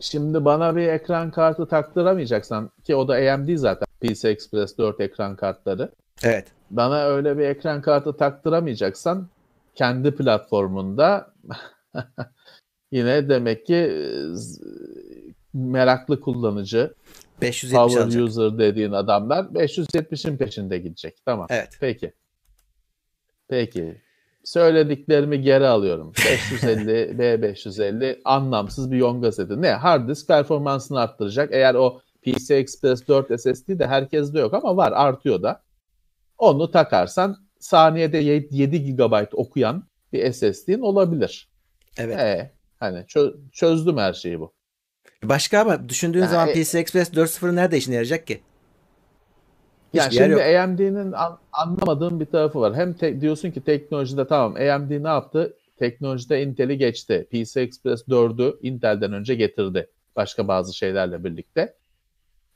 Şimdi 0.00 0.44
bana 0.44 0.76
bir 0.76 0.88
ekran 0.88 1.30
kartı 1.30 1.66
taktıramayacaksan 1.66 2.70
ki 2.84 2.96
o 2.96 3.08
da 3.08 3.32
AMD 3.34 3.56
zaten 3.56 3.86
PC 4.00 4.28
Express 4.28 4.78
4 4.78 5.00
ekran 5.00 5.36
kartları. 5.36 5.90
Evet. 6.22 6.46
Bana 6.70 7.04
öyle 7.04 7.38
bir 7.38 7.44
ekran 7.44 7.82
kartı 7.82 8.16
taktıramayacaksan 8.16 9.28
kendi 9.74 10.14
platformunda 10.14 11.30
yine 12.92 13.28
demek 13.28 13.66
ki 13.66 13.92
meraklı 15.54 16.20
kullanıcı 16.20 16.94
570 17.42 17.72
power 17.72 18.02
alacak. 18.02 18.22
user 18.22 18.58
dediğin 18.58 18.92
adamlar 18.92 19.44
570'in 19.44 20.36
peşinde 20.36 20.78
gidecek. 20.78 21.16
Tamam. 21.24 21.46
Evet. 21.50 21.68
Peki. 21.80 22.12
Peki. 23.48 24.02
Söylediklerimi 24.44 25.40
geri 25.40 25.66
alıyorum. 25.66 26.12
550, 26.62 26.90
B550 27.18 28.20
anlamsız 28.24 28.90
bir 28.90 28.96
Yonga 28.96 29.32
seti. 29.32 29.62
Ne? 29.62 29.70
Hard 29.70 30.08
disk 30.08 30.28
performansını 30.28 31.00
arttıracak. 31.00 31.52
Eğer 31.52 31.74
o 31.74 32.00
PCI 32.22 32.54
Express 32.54 33.08
4 33.08 33.40
SSD 33.40 33.78
de 33.78 33.86
herkeste 33.86 34.38
yok 34.38 34.54
ama 34.54 34.76
var 34.76 34.92
artıyor 34.92 35.42
da. 35.42 35.62
Onu 36.38 36.70
takarsan 36.70 37.36
saniyede 37.58 38.18
7 38.18 38.96
GB 38.96 39.26
okuyan 39.32 39.84
bir 40.12 40.32
SSD'in 40.32 40.80
olabilir. 40.80 41.48
Evet. 41.98 42.18
Ee, 42.18 42.57
hani 42.80 42.98
çö- 42.98 43.36
çözdüm 43.52 43.96
her 43.96 44.12
şeyi 44.12 44.40
bu. 44.40 44.52
Başka 45.24 45.60
ama 45.60 45.88
düşündüğün 45.88 46.20
yani, 46.20 46.30
zaman 46.30 46.48
PCI 46.48 46.78
Express 46.78 47.12
4.0 47.12 47.56
nerede 47.56 47.76
işine 47.76 47.94
yarayacak 47.94 48.26
ki? 48.26 48.40
yani 49.92 50.14
şimdi 50.14 50.42
AMD'nin 50.42 51.12
an, 51.12 51.38
anlamadığım 51.52 52.20
bir 52.20 52.26
tarafı 52.26 52.60
var. 52.60 52.74
Hem 52.74 52.94
te, 52.94 53.20
diyorsun 53.20 53.50
ki 53.50 53.60
teknolojide 53.60 54.26
tamam 54.26 54.54
AMD 54.54 54.90
ne 55.04 55.08
yaptı? 55.08 55.56
Teknolojide 55.78 56.42
Intel'i 56.42 56.78
geçti. 56.78 57.28
PCI 57.30 57.60
Express 57.60 58.08
4'ü 58.08 58.58
Intel'den 58.62 59.12
önce 59.12 59.34
getirdi. 59.34 59.90
Başka 60.16 60.48
bazı 60.48 60.76
şeylerle 60.76 61.24
birlikte. 61.24 61.60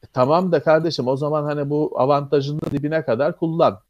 E, 0.03 0.07
tamam 0.13 0.53
da 0.53 0.63
kardeşim 0.63 1.09
o 1.09 1.17
zaman 1.17 1.45
hani 1.45 1.71
bu 1.71 1.93
avantajını 1.97 2.61
dibine 2.61 3.05
kadar 3.05 3.37
kullan. 3.37 3.81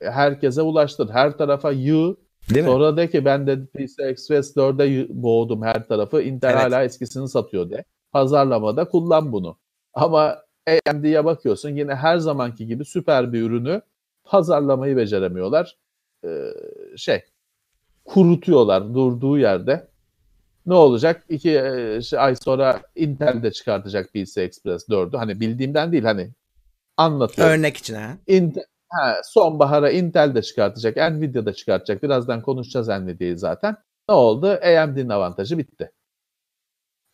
E, 0.00 0.10
herkese 0.10 0.62
ulaştır. 0.62 1.08
Her 1.10 1.38
tarafa 1.38 1.72
yığ. 1.72 2.16
Değil 2.50 2.66
Sonra 2.66 2.90
mi? 2.90 2.96
de 2.96 3.10
ki 3.10 3.24
ben 3.24 3.46
de 3.46 3.66
PCI 3.66 4.02
Express 4.02 4.56
4'e 4.56 5.06
boğdum 5.22 5.62
her 5.62 5.88
tarafı. 5.88 6.22
Intel 6.22 6.50
evet. 6.50 6.60
hala 6.62 6.84
eskisini 6.84 7.28
satıyor 7.28 7.70
de. 7.70 7.84
Pazarlamada 8.12 8.88
kullan 8.88 9.32
bunu. 9.32 9.58
Ama 9.94 10.38
AMD'ye 10.86 11.24
bakıyorsun 11.24 11.70
yine 11.70 11.94
her 11.94 12.18
zamanki 12.18 12.66
gibi 12.66 12.84
süper 12.84 13.32
bir 13.32 13.42
ürünü 13.42 13.82
pazarlamayı 14.24 14.96
beceremiyorlar. 14.96 15.76
Ee, 16.24 16.28
şey 16.96 17.22
kurutuyorlar 18.04 18.94
durduğu 18.94 19.38
yerde. 19.38 19.88
Ne 20.66 20.74
olacak? 20.74 21.24
İki 21.28 21.50
e, 21.50 22.00
ay 22.16 22.36
sonra 22.36 22.82
Intel 22.96 23.42
de 23.42 23.52
çıkartacak 23.52 24.08
PCI 24.12 24.40
Express 24.40 24.88
4'ü. 24.88 25.16
Hani 25.16 25.40
bildiğimden 25.40 25.92
değil 25.92 26.04
hani 26.04 26.30
anlatıyorum. 26.96 27.52
Örnek 27.52 27.76
için 27.76 27.94
ha. 27.94 28.18
Intel, 28.26 28.64
ha 28.88 29.20
sonbahara 29.24 29.90
Intel 29.90 30.34
de 30.34 30.42
çıkartacak, 30.42 30.96
Nvidia 30.96 31.46
da 31.46 31.52
çıkartacak. 31.52 32.02
Birazdan 32.02 32.42
konuşacağız 32.42 32.88
Nvidia'yı 32.88 33.38
zaten. 33.38 33.76
Ne 34.08 34.14
oldu? 34.14 34.46
AMD'nin 34.46 35.08
avantajı 35.08 35.58
bitti. 35.58 35.92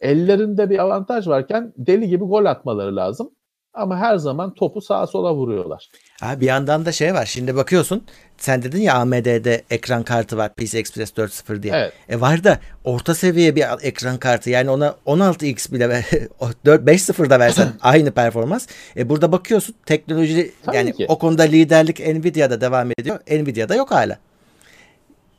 Ellerinde 0.00 0.70
bir 0.70 0.78
avantaj 0.78 1.28
varken 1.28 1.72
deli 1.76 2.08
gibi 2.08 2.24
gol 2.24 2.44
atmaları 2.44 2.96
lazım. 2.96 3.30
Ama 3.74 3.98
her 3.98 4.16
zaman 4.16 4.54
topu 4.54 4.80
sağa 4.80 5.06
sola 5.06 5.34
vuruyorlar. 5.34 5.88
Abi 6.22 6.40
bir 6.40 6.46
yandan 6.46 6.86
da 6.86 6.92
şey 6.92 7.14
var. 7.14 7.26
Şimdi 7.26 7.56
bakıyorsun 7.56 8.02
sen 8.36 8.62
dedin 8.62 8.80
ya 8.80 8.94
AMD'de 8.94 9.62
ekran 9.70 10.02
kartı 10.02 10.36
var 10.36 10.54
PCI 10.54 10.78
Express 10.78 11.10
4.0 11.10 11.62
diye. 11.62 11.72
Evet. 11.76 11.92
E 12.08 12.20
var 12.20 12.44
da 12.44 12.58
orta 12.84 13.14
seviye 13.14 13.56
bir 13.56 13.64
ekran 13.82 14.16
kartı 14.18 14.50
yani 14.50 14.70
ona 14.70 14.94
16x 15.06 15.72
bile 15.72 15.84
5.0'da 15.84 17.40
versen 17.40 17.68
aynı 17.80 18.10
performans. 18.10 18.66
E 18.96 19.08
burada 19.08 19.32
bakıyorsun 19.32 19.74
teknoloji 19.86 20.52
Tabii 20.64 20.76
yani 20.76 20.92
ki. 20.92 21.06
o 21.08 21.18
konuda 21.18 21.42
liderlik 21.42 22.00
Nvidia'da 22.00 22.60
devam 22.60 22.90
ediyor. 22.98 23.18
Nvidia'da 23.30 23.74
yok 23.74 23.90
hala. 23.90 24.18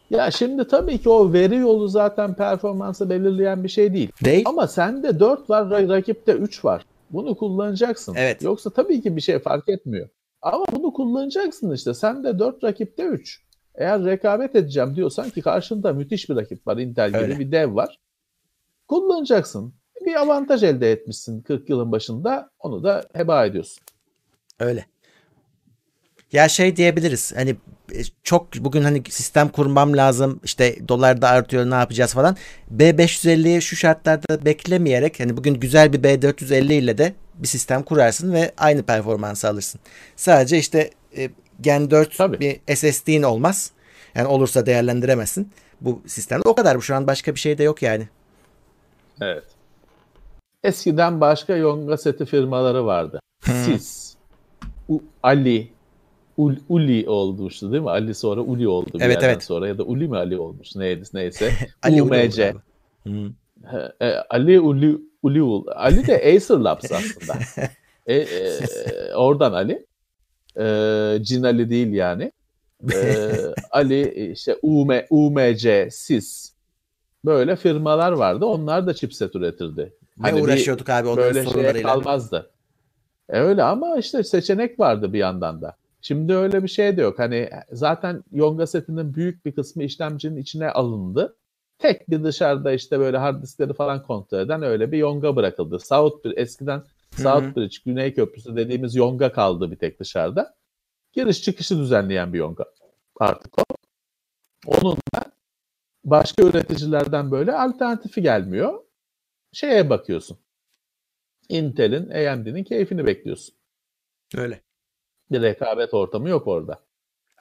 Ya 0.10 0.32
şimdi 0.32 0.68
tabii 0.68 0.98
ki 0.98 1.10
o 1.10 1.34
veri 1.34 1.56
yolu 1.56 1.88
zaten 1.88 2.34
performansı 2.34 3.10
belirleyen 3.10 3.64
bir 3.64 3.70
şey 3.70 3.94
değil. 3.94 4.12
Değil. 4.26 4.44
Ama 4.46 4.68
sende 4.68 5.20
4 5.20 5.50
var, 5.50 5.70
rakipte 5.70 6.32
3 6.32 6.66
var. 6.66 6.86
Bunu 7.10 7.36
kullanacaksın. 7.36 8.16
Evet. 8.16 8.42
Yoksa 8.42 8.70
tabii 8.70 9.02
ki 9.02 9.16
bir 9.16 9.22
şey 9.22 9.40
fark 9.40 9.70
etmiyor. 9.70 10.10
Ama 10.42 10.66
bunu 10.72 10.94
kullanacaksın 10.94 11.72
işte. 11.74 11.94
Sen 11.94 12.24
de 12.24 12.40
4 12.40 12.64
rakipte 12.64 13.04
3. 13.04 13.42
Eğer 13.76 14.06
rekabet 14.06 14.56
edeceğim 14.56 14.96
diyorsan 14.96 15.30
ki 15.30 15.42
karşında 15.42 15.94
müthiş 15.94 16.30
bir 16.30 16.36
rakip 16.36 16.68
var. 16.68 16.78
Intel 16.78 17.10
gibi 17.10 17.18
Öyle. 17.18 17.40
bir 17.40 17.52
dev 17.52 17.76
var. 17.76 18.00
Kullanacaksın. 18.88 19.74
Bir 20.06 20.16
avantaj 20.16 20.64
elde 20.64 20.92
etmişsin 20.92 21.42
40 21.42 21.70
yılın 21.70 21.92
başında. 21.92 22.50
Onu 22.60 22.84
da 22.84 23.04
heba 23.14 23.46
ediyorsun. 23.46 23.84
Öyle. 24.60 24.86
Ya 26.32 26.50
şey 26.50 26.76
diyebiliriz. 26.76 27.34
Hani 27.36 27.56
e, 27.96 28.00
çok 28.24 28.54
bugün 28.56 28.84
hani 28.84 29.04
sistem 29.10 29.50
kurmam 29.50 29.98
lazım. 29.98 30.40
İşte 30.44 30.88
dolar 30.88 31.22
da 31.22 31.30
artıyor 31.30 31.70
ne 31.70 31.76
yapacağız 31.76 32.14
falan. 32.14 32.38
B550'yi 32.78 33.62
şu 33.62 33.76
şartlarda 33.76 34.46
beklemeyerek 34.46 35.20
hani 35.20 35.38
bugün 35.38 35.54
güzel 35.54 35.94
bir 35.94 36.00
B450 36.00 36.74
ile 36.74 36.98
de 36.98 37.14
bir 37.36 37.48
sistem 37.48 37.84
kurarsın 37.84 38.34
ve 38.34 38.52
aynı 38.58 38.84
performansı 38.84 39.50
alırsın. 39.50 39.82
Sadece 40.16 40.58
işte 40.58 40.90
e, 41.18 41.30
Gen 41.62 41.92
4 41.92 42.18
Tabii. 42.18 42.40
bir 42.40 42.76
SSD'in 42.76 43.24
olmaz. 43.24 43.72
Yani 44.16 44.28
olursa 44.28 44.66
değerlendiremezsin. 44.66 45.52
Bu 45.82 46.02
sistemde 46.08 46.50
o 46.50 46.56
kadar. 46.56 46.80
Şu 46.80 46.96
an 46.96 47.08
başka 47.08 47.36
bir 47.36 47.40
şey 47.40 47.58
de 47.58 47.64
yok 47.64 47.82
yani. 47.82 48.08
Evet. 49.22 49.44
Eskiden 50.64 51.22
başka 51.22 51.56
yonga 51.56 51.98
seti 51.98 52.26
firmaları 52.26 52.86
vardı. 52.86 53.20
Hmm. 53.44 53.64
Siz, 53.66 54.16
Ali, 55.24 55.72
Ul, 56.38 56.56
Uli 56.70 57.10
olmuştu 57.10 57.72
değil 57.72 57.84
mi? 57.84 57.90
Ali 57.90 58.16
sonra 58.16 58.42
Uli 58.42 58.68
oldu 58.68 58.90
bir 58.94 59.02
evet, 59.02 59.18
evet. 59.22 59.44
sonra 59.44 59.68
ya 59.68 59.78
da 59.78 59.84
Uli 59.84 60.08
mi 60.08 60.18
Ali 60.18 60.40
olmuş 60.40 60.76
neydi 60.76 61.04
neyse. 61.14 61.52
Ali 61.84 62.04
UMC. 62.04 62.54
Hmm. 63.04 63.30
E, 64.02 64.08
Ali 64.30 64.60
Uli 64.60 64.98
Uli 65.24 65.70
Ali 65.76 66.08
de 66.08 66.36
Acer 66.36 66.58
Labs 66.58 66.92
aslında. 66.92 67.40
e, 68.08 68.16
e, 68.16 69.14
oradan 69.16 69.54
Ali. 69.54 69.86
E, 70.60 71.24
Cin 71.24 71.44
Ali 71.44 71.70
değil 71.70 71.94
yani. 71.94 72.32
E, 72.94 73.32
Ali 73.72 74.32
işte 74.32 74.58
UM, 74.62 74.90
UMC, 75.10 75.88
SIS 75.92 76.54
böyle 77.26 77.56
firmalar 77.56 78.12
vardı. 78.12 78.46
Onlar 78.46 78.88
da 78.88 78.94
chipset 78.94 79.36
üretirdi. 79.36 79.94
Ne 80.18 80.30
hani 80.30 80.42
uğraşıyorduk 80.42 80.90
abi 80.90 81.08
onların 81.08 81.36
böyle 81.36 81.44
sorunlarıyla. 81.44 81.94
Kalmazdı. 81.94 82.50
E 83.30 83.40
öyle 83.40 83.64
ama 83.64 83.98
işte 83.98 84.24
seçenek 84.24 84.80
vardı 84.80 85.14
bir 85.14 85.20
yandan 85.20 85.62
da. 85.62 85.76
Şimdi 86.06 86.34
öyle 86.34 86.64
bir 86.64 86.68
şey 86.68 86.98
de 86.98 87.02
yok. 87.02 87.20
Hani 87.20 87.50
zaten 87.72 88.24
Yonga 88.32 88.68
setinin 88.68 89.14
büyük 89.14 89.46
bir 89.46 89.52
kısmı 89.56 89.84
işlemcinin 89.84 90.38
içine 90.38 90.70
alındı. 90.70 91.38
Tek 91.78 92.10
bir 92.10 92.24
dışarıda 92.24 92.72
işte 92.72 93.00
böyle 93.00 93.18
hard 93.18 93.44
diskleri 93.44 93.74
falan 93.74 94.04
kontrol 94.04 94.40
eden 94.40 94.62
öyle 94.64 94.92
bir 94.92 94.98
Yonga 94.98 95.36
bırakıldı. 95.36 95.80
Southbridge 95.80 96.42
eskiden 96.42 96.84
Southbridge 97.12 97.76
Güney 97.86 98.14
Köprüsü 98.14 98.56
dediğimiz 98.56 98.96
Yonga 98.96 99.32
kaldı 99.32 99.72
bir 99.72 99.76
tek 99.76 100.00
dışarıda. 100.00 100.56
Giriş 101.14 101.42
çıkışı 101.42 101.78
düzenleyen 101.78 102.34
bir 102.34 102.40
Yonga 102.40 102.66
artık 103.20 103.60
o. 103.60 103.64
Onun 104.66 104.98
da 105.16 105.24
başka 106.04 106.44
üreticilerden 106.44 107.32
böyle 107.32 107.52
alternatifi 107.52 108.22
gelmiyor. 108.22 108.84
Şeye 109.54 109.90
bakıyorsun. 109.90 110.38
Intel'in, 111.50 112.10
AMD'nin 112.10 112.64
keyfini 112.64 113.06
bekliyorsun. 113.06 113.56
Öyle. 114.38 114.65
Bir 115.32 115.42
rekabet 115.42 115.94
ortamı 115.94 116.30
yok 116.30 116.48
orada. 116.48 116.80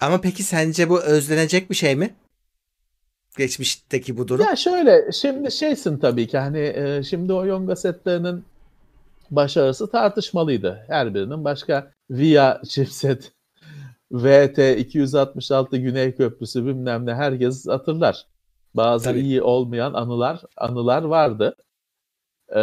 Ama 0.00 0.20
peki 0.20 0.42
sence 0.42 0.90
bu 0.90 1.02
özlenecek 1.02 1.70
bir 1.70 1.74
şey 1.74 1.96
mi? 1.96 2.14
Geçmişteki 3.38 4.16
bu 4.16 4.28
durum. 4.28 4.46
Ya 4.50 4.56
şöyle 4.56 5.12
şimdi 5.12 5.52
şeysin 5.52 5.98
tabii 5.98 6.28
ki 6.28 6.38
hani 6.38 6.58
e, 6.58 7.02
şimdi 7.02 7.32
o 7.32 7.46
Yonga 7.46 7.76
setlerinin 7.76 8.44
başarısı 9.30 9.90
tartışmalıydı. 9.90 10.84
Her 10.88 11.14
birinin 11.14 11.44
başka 11.44 11.92
VIA 12.10 12.62
chipset, 12.68 13.32
VT 14.12 14.58
266 14.78 15.76
Güney 15.76 16.14
Köprüsü 16.14 16.66
bilmem 16.66 17.06
ne 17.06 17.14
herkes 17.14 17.68
hatırlar. 17.68 18.26
Bazı 18.74 19.04
tabii. 19.04 19.20
iyi 19.20 19.42
olmayan 19.42 19.94
anılar 19.94 20.42
anılar 20.56 21.02
vardı. 21.02 21.56
Ee, 22.56 22.60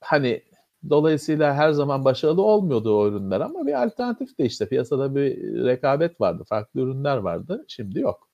hani 0.00 0.42
dolayısıyla 0.90 1.54
her 1.54 1.72
zaman 1.72 2.04
başarılı 2.04 2.42
olmuyordu 2.42 2.98
o 2.98 3.08
ürünler 3.08 3.40
ama 3.40 3.66
bir 3.66 3.82
alternatif 3.82 4.38
de 4.38 4.44
işte 4.44 4.68
piyasada 4.68 5.14
bir 5.14 5.36
rekabet 5.64 6.20
vardı. 6.20 6.44
Farklı 6.48 6.80
ürünler 6.80 7.16
vardı. 7.16 7.64
Şimdi 7.68 8.00
yok. 8.00 8.28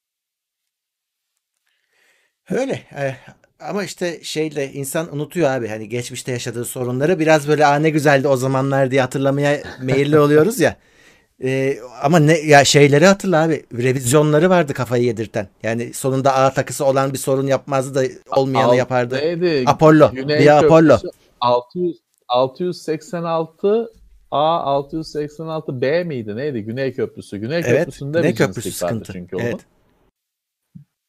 Öyle. 2.50 2.72
E, 2.72 3.14
ama 3.60 3.84
işte 3.84 4.18
şeyle 4.22 4.72
insan 4.72 5.14
unutuyor 5.14 5.50
abi 5.50 5.68
hani 5.68 5.88
geçmişte 5.88 6.32
yaşadığı 6.32 6.64
sorunları 6.64 7.18
biraz 7.18 7.48
böyle 7.48 7.66
a 7.66 7.74
ne 7.74 7.90
güzeldi 7.90 8.28
o 8.28 8.36
zamanlar 8.36 8.90
diye 8.90 9.00
hatırlamaya 9.00 9.58
meyilli 9.82 10.18
oluyoruz 10.20 10.60
ya. 10.60 10.76
Ee, 11.44 11.78
ama 12.02 12.18
ne 12.18 12.38
ya 12.38 12.64
şeyleri 12.64 13.06
hatırla 13.06 13.42
abi. 13.42 13.64
Revizyonları 13.72 14.50
vardı 14.50 14.74
kafayı 14.74 15.04
yedirten. 15.04 15.48
Yani 15.62 15.94
sonunda 15.94 16.34
A 16.34 16.52
takısı 16.52 16.84
olan 16.84 17.12
bir 17.12 17.18
sorun 17.18 17.46
yapmazdı 17.46 17.94
da 17.94 18.12
olmayanı 18.36 18.70
Al, 18.70 18.76
yapardı. 18.76 19.16
Neydi? 19.16 19.64
Apollo. 19.66 20.10
Güney 20.12 20.40
bir 20.40 20.58
Apollo. 20.58 20.98
600 21.40 22.07
686 22.28 23.92
A 24.30 24.60
686 24.60 25.80
B 25.80 26.04
miydi? 26.04 26.36
Neydi? 26.36 26.62
Güney 26.62 26.92
Köprüsü. 26.92 27.38
Güney 27.38 27.58
evet, 27.58 27.78
Köprüsü'nde 27.78 28.18
Güney 28.18 28.32
bir 28.32 28.36
Köprüsü 28.36 28.70
sıkıntı. 28.70 29.12
çünkü 29.12 29.36
evet. 29.40 29.54
onun. 29.54 29.62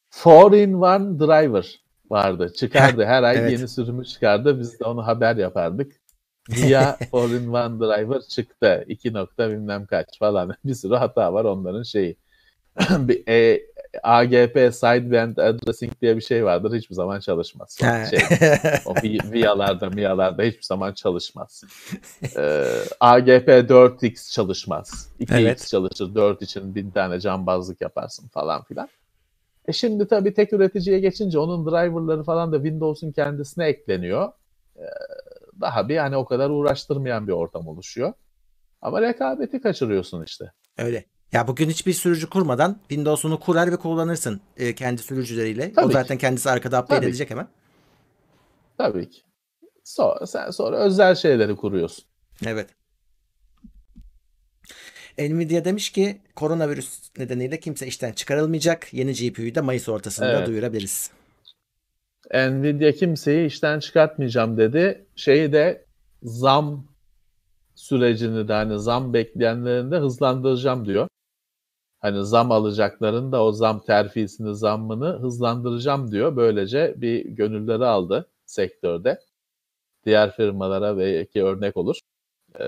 Four 0.09 0.53
in 0.53 0.73
one 0.73 1.19
driver 1.19 1.79
vardı. 2.09 2.53
Çıkardı. 2.55 3.05
Her 3.05 3.23
ay 3.23 3.37
evet. 3.37 3.51
yeni 3.51 3.67
sürümü 3.67 4.05
çıkardı. 4.05 4.59
Biz 4.59 4.79
de 4.79 4.85
onu 4.85 5.07
haber 5.07 5.35
yapardık. 5.35 5.91
Via 6.49 6.97
Four 7.11 7.29
in 7.29 7.47
one 7.47 7.79
driver 7.79 8.21
çıktı. 8.21 8.85
2 8.87 9.13
nokta 9.13 9.49
bilmem 9.49 9.85
kaç 9.85 10.19
falan. 10.19 10.55
Bir 10.65 10.73
sürü 10.73 10.95
hata 10.95 11.33
var 11.33 11.45
onların 11.45 11.83
şeyi. 11.83 12.17
bir, 12.89 13.27
e, 13.27 13.61
AGP 14.03 14.73
sideband 14.73 15.37
addressing 15.37 16.01
diye 16.01 16.17
bir 16.17 16.21
şey 16.21 16.45
vardır. 16.45 16.77
Hiçbir 16.77 16.95
zaman 16.95 17.19
çalışmaz. 17.19 17.77
şey, 18.09 18.19
o 18.85 18.95
VIA'larda 19.31 19.89
MIA'larda 19.89 20.43
hiçbir 20.43 20.63
zaman 20.63 20.93
çalışmaz. 20.93 21.63
Ee, 22.37 22.65
AGP 22.99 23.47
4X 23.47 24.33
çalışmaz. 24.33 25.09
2X 25.19 25.41
evet. 25.41 25.67
çalışır. 25.67 26.15
4 26.15 26.41
için 26.41 26.75
bin 26.75 26.91
tane 26.91 27.19
cambazlık 27.19 27.81
yaparsın 27.81 28.27
falan 28.27 28.63
filan. 28.63 28.89
E 29.67 29.73
şimdi 29.73 30.07
tabii 30.07 30.33
tek 30.33 30.53
üreticiye 30.53 30.99
geçince 30.99 31.39
onun 31.39 31.65
driverları 31.65 32.23
falan 32.23 32.51
da 32.51 32.55
Windows'un 32.55 33.11
kendisine 33.11 33.65
ekleniyor. 33.65 34.31
Ee, 34.77 34.81
daha 35.61 35.89
bir 35.89 35.97
hani 35.97 36.17
o 36.17 36.25
kadar 36.25 36.49
uğraştırmayan 36.49 37.27
bir 37.27 37.33
ortam 37.33 37.67
oluşuyor. 37.67 38.13
Ama 38.81 39.01
rekabeti 39.01 39.61
kaçırıyorsun 39.61 40.23
işte. 40.23 40.51
Öyle. 40.77 41.05
Ya 41.31 41.47
bugün 41.47 41.69
hiçbir 41.69 41.93
sürücü 41.93 42.29
kurmadan 42.29 42.79
Windows'unu 42.89 43.39
kurar 43.39 43.71
ve 43.71 43.77
kullanırsın 43.77 44.41
e, 44.57 44.75
kendi 44.75 45.01
sürücüleriyle. 45.01 45.73
Tabii 45.73 45.85
o 45.85 45.91
zaten 45.91 46.17
ki. 46.17 46.21
kendisi 46.21 46.49
arkada 46.49 46.81
update 46.81 46.95
Tabii 46.95 47.05
edecek 47.09 47.27
ki. 47.27 47.31
hemen. 47.33 47.47
Tabii 48.77 49.09
ki. 49.09 49.21
Sonra, 49.83 50.27
sen 50.27 50.51
sonra 50.51 50.77
özel 50.77 51.15
şeyleri 51.15 51.55
kuruyorsun. 51.55 52.05
Evet. 52.45 52.69
Nvidia 55.19 55.65
demiş 55.65 55.89
ki 55.89 56.21
koronavirüs 56.35 57.09
nedeniyle 57.17 57.59
kimse 57.59 57.87
işten 57.87 58.13
çıkarılmayacak. 58.13 58.93
Yeni 58.93 59.13
GPU'yu 59.13 59.55
da 59.55 59.61
Mayıs 59.63 59.89
ortasında 59.89 60.31
evet. 60.37 60.47
duyurabiliriz. 60.47 61.11
Nvidia 62.33 62.91
kimseyi 62.91 63.47
işten 63.47 63.79
çıkartmayacağım 63.79 64.57
dedi. 64.57 65.05
Şeyi 65.15 65.53
de 65.53 65.85
zam 66.23 66.87
sürecini 67.75 68.47
de 68.47 68.53
hani 68.53 68.79
zam 68.79 69.13
bekleyenlerini 69.13 69.91
de 69.91 69.97
hızlandıracağım 69.97 70.85
diyor. 70.85 71.07
Hani 71.99 72.25
zam 72.25 72.51
alacakların 72.51 73.31
da 73.31 73.43
o 73.43 73.51
zam 73.51 73.79
terfisini, 73.83 74.55
zammını 74.55 75.19
hızlandıracağım 75.19 76.11
diyor. 76.11 76.35
Böylece 76.35 76.93
bir 76.97 77.25
gönülleri 77.25 77.85
aldı 77.85 78.29
sektörde. 78.45 79.19
Diğer 80.05 80.35
firmalara 80.35 80.97
belki 80.97 81.43
örnek 81.43 81.77
olur. 81.77 81.99
Ee, 82.59 82.63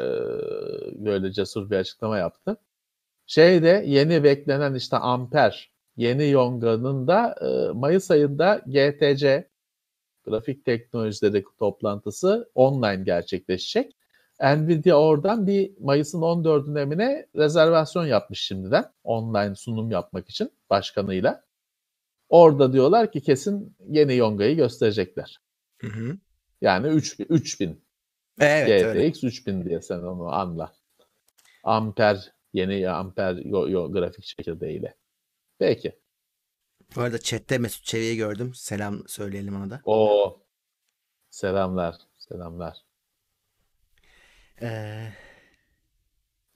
böyle 1.06 1.32
cesur 1.32 1.70
bir 1.70 1.76
açıklama 1.78 2.18
yaptı. 2.18 2.58
Şeyde 3.28 3.84
yeni 3.88 4.24
beklenen 4.24 4.74
işte 4.76 4.98
Amper 4.98 5.72
yeni 5.98 6.30
Yonga'nın 6.30 7.08
da 7.08 7.36
e, 7.42 7.74
Mayıs 7.74 8.12
ayında 8.12 8.62
GTC 8.68 9.50
grafik 10.26 10.66
teknolojileri 10.66 11.44
toplantısı 11.60 12.52
online 12.56 13.04
gerçekleşecek. 13.04 13.96
Nvidia 14.42 14.96
oradan 14.96 15.48
bir 15.48 15.72
Mayıs'ın 15.80 16.22
14'üne 16.22 16.82
emine 16.82 17.28
rezervasyon 17.36 18.06
yapmış 18.06 18.42
şimdiden 18.42 18.86
online 19.04 19.56
sunum 19.56 19.92
yapmak 19.92 20.30
için 20.30 20.52
başkanıyla. 20.70 21.44
Orada 22.30 22.74
diyorlar 22.74 23.12
ki 23.12 23.22
kesin 23.22 23.76
yeni 23.88 24.16
Yonga'yı 24.16 24.56
gösterecekler. 24.56 25.42
Hı 25.82 25.88
hı. 25.88 26.18
Yani 26.62 26.88
3000 26.88 27.26
3000. 27.30 27.84
Evet, 28.39 29.14
GTX 29.14 29.24
3000 29.24 29.66
diye 29.66 29.82
sen 29.82 30.00
onu 30.00 30.34
anla. 30.34 30.74
Amper 31.64 32.34
yeni 32.54 32.89
amper 32.89 33.36
yo, 33.36 33.70
yo, 33.70 33.92
grafik 33.92 34.24
çekirdeğiyle. 34.24 34.96
Peki. 35.60 36.00
Bu 36.96 37.02
arada 37.02 37.20
chatte 37.20 37.58
Mesut 37.58 37.84
Çevi'yi 37.84 38.18
gördüm. 38.18 38.52
Selam 38.56 39.08
söyleyelim 39.08 39.56
ona 39.56 39.70
da. 39.70 39.82
O 39.86 40.38
selamlar. 41.30 41.96
Selamlar. 42.18 42.91
Ee, 44.62 45.07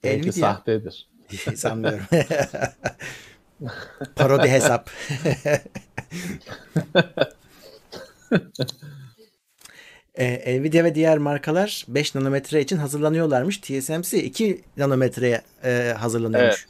Belki 0.03 0.21
Nvidia. 0.21 0.31
sahtedir. 0.31 1.09
Sanmıyorum. 1.55 2.05
Parodi 4.15 4.49
hesap. 4.49 4.89
ee, 10.15 10.61
Nvidia 10.61 10.83
ve 10.83 10.95
diğer 10.95 11.17
markalar 11.17 11.85
5 11.87 12.15
nanometre 12.15 12.61
için 12.61 12.77
hazırlanıyorlarmış. 12.77 13.57
TSMC 13.57 14.23
2 14.23 14.61
nanometreye 14.77 15.41
e, 15.63 15.93
hazırlanıyormuş. 15.97 16.67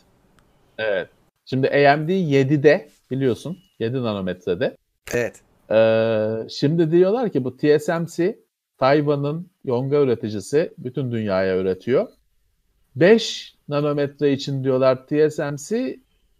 Evet. 0.77 0.89
evet. 0.91 1.09
Şimdi 1.45 1.67
AMD 1.67 2.09
7'de 2.09 2.89
biliyorsun 3.11 3.57
7 3.79 4.03
nanometrede. 4.03 4.77
Evet. 5.13 5.41
Ee, 5.71 6.49
şimdi 6.49 6.91
diyorlar 6.91 7.31
ki 7.31 7.43
bu 7.43 7.57
TSMC 7.57 8.39
Tayvan'ın 8.77 9.49
yonga 9.65 10.01
üreticisi 10.01 10.73
bütün 10.77 11.11
dünyaya 11.11 11.57
üretiyor. 11.57 12.07
5 12.95 13.55
nanometre 13.67 14.33
için 14.33 14.63
diyorlar 14.63 15.07
TSMC 15.07 15.99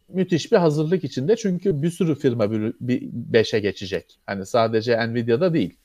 müthiş 0.09 0.51
bir 0.51 0.57
hazırlık 0.57 1.03
içinde. 1.03 1.36
Çünkü 1.36 1.82
bir 1.82 1.89
sürü 1.89 2.15
firma 2.15 2.45
5'e 2.45 3.59
geçecek. 3.59 4.19
Hani 4.26 4.45
sadece 4.45 5.07
Nvidia'da 5.07 5.53
değil. 5.53 5.78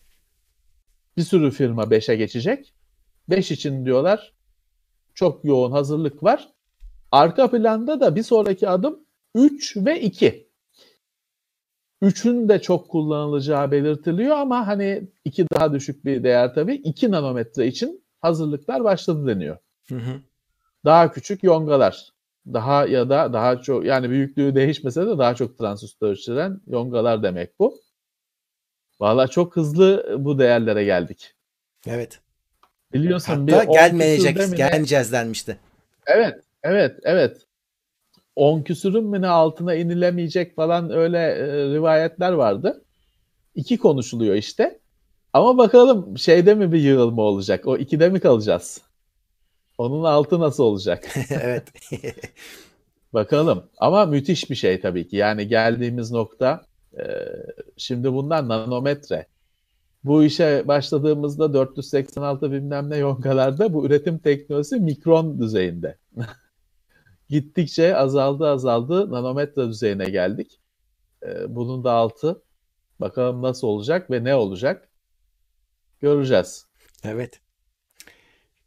Bir 1.17 1.23
sürü 1.23 1.51
firma 1.51 1.83
5'e 1.83 2.17
geçecek. 2.17 2.73
5 3.29 3.51
için 3.51 3.85
diyorlar 3.85 4.33
çok 5.15 5.45
yoğun 5.45 5.73
hazırlık 5.73 6.23
var. 6.23 6.49
Arka 7.13 7.51
planda 7.51 8.01
da 8.01 8.17
bir 8.17 8.23
sonraki 8.23 8.69
adım 8.69 9.01
3 9.35 9.77
ve 9.77 10.01
2. 10.01 10.50
3'ün 12.03 12.49
de 12.49 12.63
çok 12.63 12.89
kullanılacağı 12.89 13.71
belirtiliyor 13.71 14.37
ama 14.37 14.67
hani 14.67 15.09
2 15.25 15.47
daha 15.51 15.73
düşük 15.73 16.05
bir 16.05 16.25
değer 16.25 16.55
tabii. 16.55 16.75
2 16.75 17.11
nanometre 17.11 17.67
için 17.67 18.05
hazırlıklar 18.21 18.85
başladı 18.85 19.27
deniyor. 19.27 19.57
Hı 19.89 19.95
hı. 19.95 20.21
Daha 20.85 21.13
küçük 21.13 21.45
yongalar 21.45 22.13
Daha 22.47 22.87
ya 22.87 23.09
da 23.09 23.33
daha 23.33 23.63
çok 23.63 23.85
yani 23.85 24.11
büyüklüğü 24.11 24.55
değişmese 24.55 25.07
de 25.07 25.19
daha 25.19 25.35
çok 25.35 25.59
transistör 25.59 26.09
ölçülen 26.09 26.61
yongalar 26.67 27.23
demek 27.23 27.59
bu. 27.59 27.75
Valla 29.01 29.29
çok 29.29 29.57
hızlı 29.57 30.17
bu 30.19 30.39
değerlere 30.39 30.85
geldik. 30.85 31.35
Evet. 31.87 32.21
Biliyorsun 32.93 33.33
Hatta 33.33 33.69
bir 33.69 33.73
gelmeyecek, 33.73 34.57
gelmeyeceğiz 34.57 35.13
denmişti. 35.13 35.57
Evet, 36.07 36.41
evet, 36.63 36.99
evet. 37.03 37.47
10 38.37 38.63
küsürün 38.63 39.05
mü 39.05 39.23
ne 39.23 39.29
altına 39.29 39.75
inilemeyecek 39.75 40.57
falan 40.57 40.91
öyle 40.91 41.19
e, 41.19 41.47
rivayetler 41.75 42.33
vardı. 42.33 42.85
İki 43.55 43.79
konuşuluyor 43.79 44.35
işte. 44.35 44.81
Ama 45.33 45.59
bakalım 45.59 46.19
şeyde 46.19 46.55
mi 46.55 46.73
bir 46.73 46.81
yığılma 46.81 47.23
olacak? 47.23 47.67
O 47.67 47.77
ikide 47.77 48.09
mi 48.09 48.21
kalacağız? 48.21 48.83
Onun 49.79 50.05
altı 50.05 50.41
nasıl 50.41 50.65
olacak? 50.65 51.09
evet. 51.31 51.69
bakalım. 53.13 53.65
Ama 53.79 54.07
müthiş 54.07 54.51
bir 54.51 54.55
şey 54.55 54.81
tabii 54.81 55.09
ki. 55.09 55.17
Yani 55.17 55.49
geldiğimiz 55.49 56.11
nokta 56.11 56.63
e, 56.99 57.05
şimdi 57.77 58.13
bunlar 58.13 58.49
nanometre. 58.49 59.27
Bu 60.05 60.25
işe 60.25 60.69
başladığımızda 60.69 61.55
486 61.55 62.53
bilmem 62.53 62.91
ne 62.91 62.97
yongalarda 62.97 63.73
bu 63.73 63.87
üretim 63.87 64.19
teknolojisi 64.19 64.77
mikron 64.77 65.39
düzeyinde. 65.39 65.99
Gittikçe 67.31 67.97
azaldı 67.97 68.49
azaldı 68.49 69.11
nanometre 69.11 69.69
düzeyine 69.69 70.11
geldik. 70.11 70.61
Ee, 71.23 71.55
bunun 71.55 71.85
da 71.85 71.93
altı 71.93 72.43
bakalım 73.01 73.43
nasıl 73.43 73.67
olacak 73.67 74.11
ve 74.11 74.25
ne 74.25 74.35
olacak 74.35 74.89
göreceğiz. 76.01 76.67
Evet. 77.05 77.41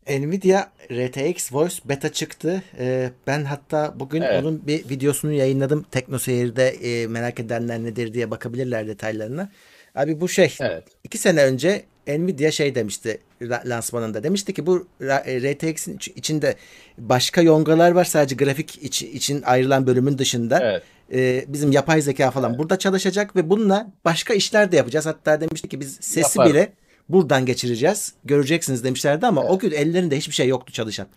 Nvidia 0.09 0.71
RTX 0.91 1.53
Voice 1.53 1.75
beta 1.85 2.11
çıktı. 2.11 2.63
Ee, 2.77 3.11
ben 3.27 3.43
hatta 3.43 3.99
bugün 3.99 4.21
evet. 4.21 4.43
onun 4.43 4.67
bir 4.67 4.89
videosunu 4.89 5.31
yayınladım. 5.31 5.85
Teknoseyir'de 5.91 6.67
e, 6.67 7.07
merak 7.07 7.39
edenler 7.39 7.83
nedir 7.83 8.13
diye 8.13 8.31
bakabilirler 8.31 8.87
detaylarına. 8.87 9.51
Abi 9.95 10.21
bu 10.21 10.29
şey 10.29 10.55
evet. 10.59 10.83
iki 11.03 11.17
sene 11.17 11.43
önce 11.43 11.85
Nvidia 12.07 12.51
şey 12.51 12.75
demişti 12.75 13.21
lansmanında. 13.65 14.23
Demişti 14.23 14.53
ki 14.53 14.65
bu 14.65 14.87
RTX'in 15.01 15.99
içinde 16.15 16.55
başka 16.97 17.41
yongalar 17.41 17.91
var 17.91 18.05
sadece 18.05 18.35
grafik 18.35 18.83
iç, 18.83 19.01
için 19.01 19.41
ayrılan 19.41 19.87
bölümün 19.87 20.17
dışında. 20.17 20.59
Evet. 20.61 20.83
E, 21.13 21.45
bizim 21.47 21.71
yapay 21.71 22.01
zeka 22.01 22.31
falan 22.31 22.49
evet. 22.49 22.59
burada 22.59 22.79
çalışacak 22.79 23.35
ve 23.35 23.49
bununla 23.49 23.91
başka 24.05 24.33
işler 24.33 24.71
de 24.71 24.75
yapacağız. 24.75 25.05
Hatta 25.05 25.41
demişti 25.41 25.69
ki 25.69 25.79
biz 25.79 25.97
sesi 26.01 26.39
Yapar. 26.39 26.53
bile 26.53 26.73
buradan 27.09 27.45
geçireceğiz. 27.45 28.13
Göreceksiniz 28.25 28.83
demişlerdi 28.83 29.25
ama 29.25 29.41
evet. 29.41 29.51
o 29.51 29.59
gün 29.59 29.71
ellerinde 29.71 30.17
hiçbir 30.17 30.33
şey 30.33 30.47
yoktu 30.47 30.73
çalışan. 30.73 31.07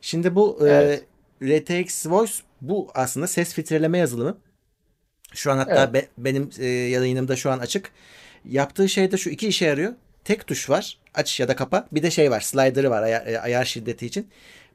Şimdi 0.00 0.34
bu 0.34 0.58
evet. 0.62 1.04
e, 1.42 1.60
RTX 1.60 2.06
Voice 2.06 2.32
bu 2.60 2.90
aslında 2.94 3.26
ses 3.26 3.54
filtreleme 3.54 3.98
yazılımı. 3.98 4.36
Şu 5.34 5.52
an 5.52 5.56
hatta 5.58 5.84
evet. 5.84 5.94
be, 5.94 6.06
benim 6.18 6.50
e, 6.58 6.66
yayınımda 6.66 7.36
şu 7.36 7.50
an 7.50 7.58
açık. 7.58 7.90
Yaptığı 8.44 8.88
şey 8.88 9.12
de 9.12 9.16
şu 9.16 9.30
iki 9.30 9.48
işe 9.48 9.66
yarıyor. 9.66 9.92
Tek 10.24 10.46
tuş 10.46 10.70
var. 10.70 10.98
Aç 11.14 11.40
ya 11.40 11.48
da 11.48 11.56
kapa. 11.56 11.86
Bir 11.92 12.02
de 12.02 12.10
şey 12.10 12.30
var. 12.30 12.40
Slider'ı 12.40 12.90
var 12.90 13.02
ayar, 13.02 13.26
e, 13.26 13.40
ayar 13.40 13.64
şiddeti 13.64 14.06
için. 14.06 14.28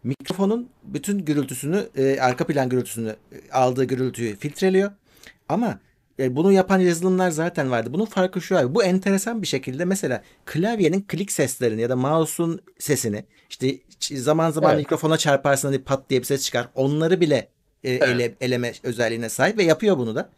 Mikrofonun 0.03 0.69
bütün 0.83 1.19
gürültüsünü, 1.19 1.89
e, 1.97 2.19
arka 2.19 2.47
plan 2.47 2.69
gürültüsünü, 2.69 3.09
e, 3.09 3.51
aldığı 3.51 3.83
gürültüyü 3.83 4.35
filtreliyor. 4.35 4.91
Ama 5.49 5.79
e, 6.19 6.35
bunu 6.35 6.51
yapan 6.51 6.79
yazılımlar 6.79 7.29
zaten 7.29 7.71
vardı. 7.71 7.93
Bunun 7.93 8.05
farkı 8.05 8.41
şu 8.41 8.57
abi. 8.57 8.75
Bu 8.75 8.83
enteresan 8.83 9.41
bir 9.41 9.47
şekilde 9.47 9.85
mesela 9.85 10.23
klavyenin 10.45 11.01
klik 11.01 11.31
seslerini 11.31 11.81
ya 11.81 11.89
da 11.89 11.95
mouse'un 11.95 12.61
sesini 12.79 13.25
işte 13.49 13.79
zaman 13.99 14.51
zaman 14.51 14.71
evet. 14.71 14.79
mikrofona 14.79 15.17
çarparsın 15.17 15.67
hani 15.67 15.83
pat 15.83 16.09
diye 16.09 16.19
bir 16.19 16.25
ses 16.25 16.45
çıkar. 16.45 16.69
Onları 16.75 17.21
bile 17.21 17.47
e, 17.83 17.91
evet. 17.91 18.03
ele, 18.03 18.35
eleme 18.41 18.73
özelliğine 18.83 19.29
sahip 19.29 19.57
ve 19.57 19.63
yapıyor 19.63 19.97
bunu 19.97 20.15
da. 20.15 20.29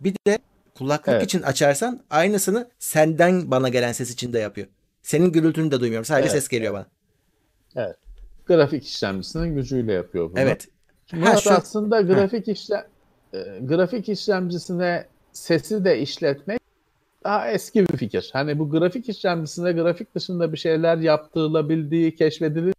Bir 0.00 0.14
de 0.26 0.38
kulaklık 0.78 1.14
evet. 1.14 1.24
için 1.24 1.42
açarsan 1.42 2.00
aynısını 2.10 2.68
senden 2.78 3.50
bana 3.50 3.68
gelen 3.68 3.92
ses 3.92 4.10
için 4.10 4.32
de 4.32 4.38
yapıyor. 4.38 4.66
Senin 5.02 5.32
gürültünü 5.32 5.70
de 5.70 5.80
duymuyorum. 5.80 6.04
Sadece 6.04 6.28
evet. 6.28 6.32
ses 6.32 6.48
geliyor 6.48 6.74
bana. 6.74 6.86
Evet. 7.76 7.96
Grafik 8.46 8.86
işlemcisinin 8.86 9.54
gücüyle 9.54 9.92
yapıyor 9.92 10.30
bunu. 10.30 10.40
Evet. 10.40 10.68
Şimdi 11.06 11.24
ha, 11.24 11.36
şu... 11.36 11.50
aslında 11.50 12.00
grafik 12.00 12.48
işlem 12.48 12.84
e, 13.34 13.38
grafik 13.62 14.08
işlemcisine 14.08 15.06
sesi 15.32 15.84
de 15.84 16.00
işletmek 16.00 16.60
daha 17.24 17.50
eski 17.50 17.88
bir 17.88 17.96
fikir. 17.96 18.30
Hani 18.32 18.58
bu 18.58 18.70
grafik 18.70 19.08
işlemcisine 19.08 19.72
grafik 19.72 20.14
dışında 20.14 20.52
bir 20.52 20.58
şeyler 20.58 20.96
yaptırılabildiği 20.96 22.14
keşfedildi 22.14 22.72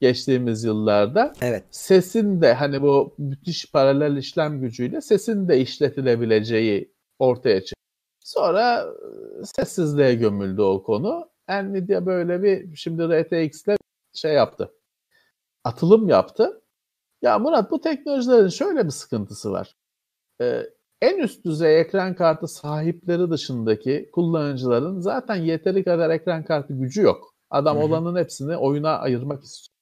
geçtiğimiz 0.00 0.64
yıllarda. 0.64 1.32
Evet. 1.42 1.64
Sesin 1.70 2.42
de 2.42 2.54
hani 2.54 2.82
bu 2.82 3.14
müthiş 3.18 3.72
paralel 3.72 4.16
işlem 4.16 4.60
gücüyle 4.60 5.00
sesin 5.00 5.48
de 5.48 5.60
işletilebileceği 5.60 6.93
ortaya 7.18 7.60
çıktı. 7.64 7.80
Sonra 8.20 8.86
e, 9.40 9.44
sessizliğe 9.44 10.14
gömüldü 10.14 10.62
o 10.62 10.82
konu. 10.82 11.30
Nvidia 11.48 12.06
böyle 12.06 12.42
bir 12.42 12.76
şimdi 12.76 13.02
RTX'le 13.02 13.76
şey 14.12 14.32
yaptı. 14.32 14.74
Atılım 15.64 16.08
yaptı. 16.08 16.62
Ya 17.22 17.38
Murat 17.38 17.70
bu 17.70 17.80
teknolojilerin 17.80 18.48
şöyle 18.48 18.84
bir 18.84 18.90
sıkıntısı 18.90 19.52
var. 19.52 19.76
Ee, 20.40 20.62
en 21.02 21.18
üst 21.18 21.44
düzey 21.44 21.80
ekran 21.80 22.14
kartı 22.14 22.48
sahipleri 22.48 23.30
dışındaki 23.30 24.10
kullanıcıların 24.12 25.00
zaten 25.00 25.36
yeteri 25.36 25.84
kadar 25.84 26.10
ekran 26.10 26.44
kartı 26.44 26.74
gücü 26.74 27.02
yok. 27.02 27.34
Adam 27.50 27.76
Hı-hı. 27.76 27.84
olanın 27.84 28.16
hepsini 28.18 28.56
oyuna 28.56 28.98
ayırmak 28.98 29.44
istiyor. 29.44 29.74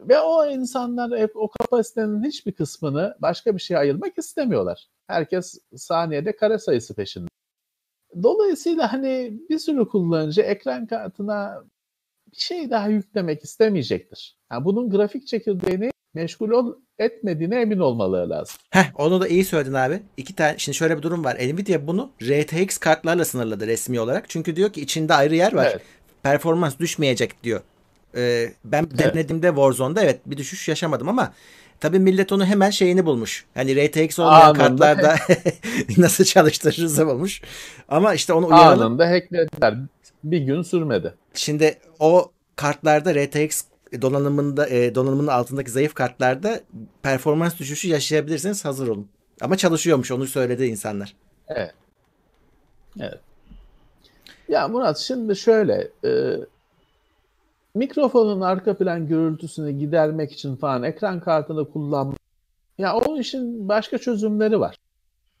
Ve 0.00 0.20
o 0.20 0.46
insanlar 0.46 1.28
o 1.34 1.48
kapasitenin 1.48 2.24
hiçbir 2.24 2.52
kısmını 2.52 3.16
başka 3.22 3.54
bir 3.54 3.60
şeye 3.60 3.78
ayırmak 3.78 4.18
istemiyorlar. 4.18 4.88
Herkes 5.08 5.58
saniyede 5.76 6.36
kare 6.36 6.58
sayısı 6.58 6.94
peşinde. 6.94 7.28
Dolayısıyla 8.22 8.92
hani 8.92 9.32
bir 9.50 9.58
sürü 9.58 9.88
kullanıcı 9.88 10.40
ekran 10.40 10.86
kartına 10.86 11.64
bir 12.32 12.36
şey 12.36 12.70
daha 12.70 12.88
yüklemek 12.88 13.44
istemeyecektir. 13.44 14.38
Yani 14.52 14.64
bunun 14.64 14.90
grafik 14.90 15.26
çekirdeğini 15.26 15.90
meşgul 16.14 16.50
ol, 16.50 16.74
etmediğine 16.98 17.60
emin 17.60 17.78
olmaları 17.78 18.30
lazım. 18.30 18.56
Heh, 18.70 18.84
onu 18.94 19.20
da 19.20 19.28
iyi 19.28 19.44
söyledin 19.44 19.74
abi. 19.74 20.02
İki 20.16 20.34
tane 20.34 20.58
şimdi 20.58 20.76
şöyle 20.76 20.96
bir 20.96 21.02
durum 21.02 21.24
var. 21.24 21.36
Nvidia 21.36 21.86
bunu 21.86 22.10
RTX 22.22 22.78
kartlarla 22.78 23.24
sınırladı 23.24 23.66
resmi 23.66 24.00
olarak. 24.00 24.30
Çünkü 24.30 24.56
diyor 24.56 24.72
ki 24.72 24.80
içinde 24.80 25.14
ayrı 25.14 25.36
yer 25.36 25.52
var. 25.52 25.68
Evet. 25.70 25.82
Performans 26.22 26.78
düşmeyecek 26.78 27.44
diyor. 27.44 27.60
Ee, 28.16 28.52
ben 28.64 28.86
evet. 28.90 28.98
denediğimde 28.98 29.48
Warzone'da 29.48 30.02
evet 30.02 30.20
bir 30.26 30.36
düşüş 30.36 30.68
yaşamadım 30.68 31.08
ama 31.08 31.32
tabii 31.80 31.98
millet 31.98 32.32
onu 32.32 32.44
hemen 32.46 32.70
şeyini 32.70 33.06
bulmuş. 33.06 33.46
Hani 33.54 33.86
RTX 33.86 34.18
olmayan 34.18 34.40
Anında 34.40 34.58
kartlarda 34.58 35.16
nasıl 35.96 36.24
çalıştırırız 36.24 37.06
bulmuş. 37.06 37.42
Ama 37.88 38.14
işte 38.14 38.32
onu 38.32 38.46
uyaralım. 38.46 38.86
Anında 38.86 39.10
hacklediler. 39.10 39.74
Bir 40.24 40.38
gün 40.38 40.62
sürmedi. 40.62 41.14
Şimdi 41.34 41.78
o 41.98 42.30
kartlarda 42.56 43.14
RTX 43.14 43.64
donanımında 44.02 44.68
e, 44.68 44.94
donanımının 44.94 45.28
altındaki 45.28 45.70
zayıf 45.70 45.94
kartlarda 45.94 46.60
performans 47.02 47.58
düşüşü 47.58 47.88
yaşayabilirsiniz 47.88 48.64
hazır 48.64 48.88
olun. 48.88 49.08
Ama 49.40 49.56
çalışıyormuş 49.56 50.10
onu 50.10 50.26
söyledi 50.26 50.66
insanlar. 50.66 51.14
Evet. 51.48 51.74
Evet. 53.00 53.20
Ya 54.48 54.68
Murat 54.68 54.98
şimdi 54.98 55.36
şöyle 55.36 55.88
e, 56.04 56.10
mikrofonun 57.78 58.40
arka 58.40 58.76
plan 58.76 59.06
gürültüsünü 59.06 59.70
gidermek 59.70 60.32
için 60.32 60.56
falan 60.56 60.82
ekran 60.82 61.20
kartını 61.20 61.70
kullanmak 61.70 62.18
ya 62.78 62.96
o 62.96 63.18
işin 63.18 63.68
başka 63.68 63.98
çözümleri 63.98 64.60
var. 64.60 64.76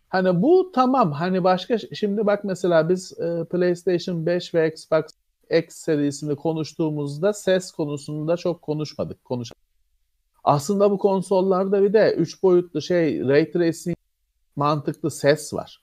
Hani 0.08 0.42
bu 0.42 0.72
tamam 0.74 1.12
hani 1.12 1.44
başka 1.44 1.78
şimdi 1.78 2.26
bak 2.26 2.44
mesela 2.44 2.88
biz 2.88 3.20
e, 3.20 3.44
PlayStation 3.44 4.26
5 4.26 4.54
ve 4.54 4.68
Xbox 4.68 5.04
X 5.50 5.74
serisini 5.74 6.36
konuştuğumuzda 6.36 7.32
ses 7.32 7.72
konusunda 7.72 8.36
çok 8.36 8.62
konuşmadık. 8.62 9.24
Konuş 9.24 9.52
Aslında 10.44 10.90
bu 10.90 10.98
konsollarda 10.98 11.82
bir 11.82 11.92
de 11.92 12.14
3 12.14 12.42
boyutlu 12.42 12.82
şey 12.82 13.28
ray 13.28 13.50
tracing 13.50 13.96
mantıklı 14.56 15.10
ses 15.10 15.54
var. 15.54 15.82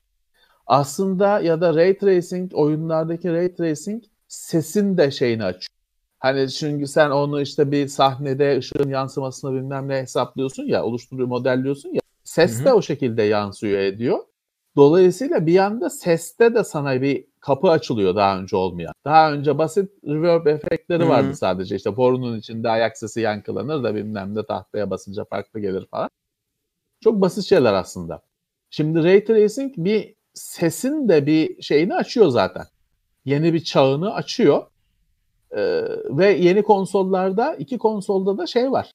Aslında 0.67 1.39
ya 1.39 1.61
da 1.61 1.75
ray 1.75 1.97
tracing 1.97 2.51
oyunlardaki 2.53 3.33
ray 3.33 3.55
tracing 3.55 4.03
sesin 4.27 4.97
de 4.97 5.11
şeyini 5.11 5.43
açıyor. 5.43 5.74
Hani 6.25 6.49
çünkü 6.49 6.87
sen 6.87 7.09
onu 7.09 7.41
işte 7.41 7.71
bir 7.71 7.87
sahnede 7.87 8.57
ışığın 8.57 8.89
yansımasını 8.89 9.53
bilmem 9.53 9.87
ne 9.87 10.01
hesaplıyorsun 10.01 10.63
ya, 10.63 10.83
oluşturuyor, 10.83 11.27
modelliyorsun 11.27 11.89
ya. 11.89 12.01
Ses 12.23 12.65
de 12.65 12.73
o 12.73 12.81
şekilde 12.81 13.23
yansıyor 13.23 13.79
ediyor. 13.79 14.19
Dolayısıyla 14.75 15.45
bir 15.45 15.53
yanda 15.53 15.89
seste 15.89 16.55
de 16.55 16.63
sana 16.63 17.01
bir 17.01 17.25
kapı 17.39 17.69
açılıyor 17.69 18.15
daha 18.15 18.39
önce 18.39 18.55
olmayan. 18.55 18.93
Daha 19.05 19.31
önce 19.31 19.57
basit 19.57 19.91
reverb 20.07 20.45
efektleri 20.45 20.99
Hı-hı. 21.03 21.09
vardı 21.09 21.35
sadece. 21.35 21.75
İşte 21.75 21.97
borunun 21.97 22.39
içinde 22.39 22.69
ayak 22.69 22.97
sesi 22.97 23.21
yankılanır 23.21 23.83
da 23.83 23.95
bilmem 23.95 24.35
ne 24.35 24.45
tahtaya 24.45 24.89
basınca 24.89 25.25
farklı 25.25 25.59
gelir 25.59 25.85
falan. 25.91 26.09
Çok 27.03 27.21
basit 27.21 27.45
şeyler 27.45 27.73
aslında. 27.73 28.21
Şimdi 28.69 29.03
Ray 29.03 29.25
Tracing 29.25 29.73
bir 29.77 30.15
sesin 30.33 31.09
de 31.09 31.25
bir 31.25 31.61
şeyini 31.61 31.95
açıyor 31.95 32.27
zaten. 32.27 32.65
Yeni 33.25 33.53
bir 33.53 33.63
çağını 33.63 34.13
açıyor. 34.13 34.63
Ee, 35.55 35.83
ve 36.09 36.31
yeni 36.31 36.63
konsollarda 36.63 37.55
iki 37.55 37.77
konsolda 37.77 38.37
da 38.37 38.47
şey 38.47 38.71
var. 38.71 38.91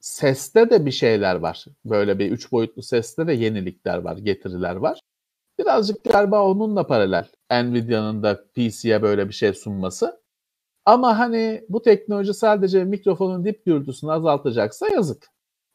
seste 0.00 0.70
de 0.70 0.86
bir 0.86 0.90
şeyler 0.90 1.34
var. 1.34 1.64
Böyle 1.84 2.18
bir 2.18 2.30
üç 2.30 2.52
boyutlu 2.52 2.82
seste 2.82 3.26
de 3.26 3.32
yenilikler 3.32 3.98
var, 3.98 4.16
getiriler 4.16 4.76
var. 4.76 5.00
Birazcık 5.58 6.04
galiba 6.04 6.42
onunla 6.42 6.86
paralel. 6.86 7.26
Nvidia'nın 7.50 8.22
da 8.22 8.44
PC'ye 8.54 9.02
böyle 9.02 9.28
bir 9.28 9.34
şey 9.34 9.52
sunması. 9.52 10.22
Ama 10.84 11.18
hani 11.18 11.64
bu 11.68 11.82
teknoloji 11.82 12.34
sadece 12.34 12.84
mikrofonun 12.84 13.44
dip 13.44 13.64
gürültüsünü 13.66 14.12
azaltacaksa 14.12 14.88
yazık. 14.88 15.26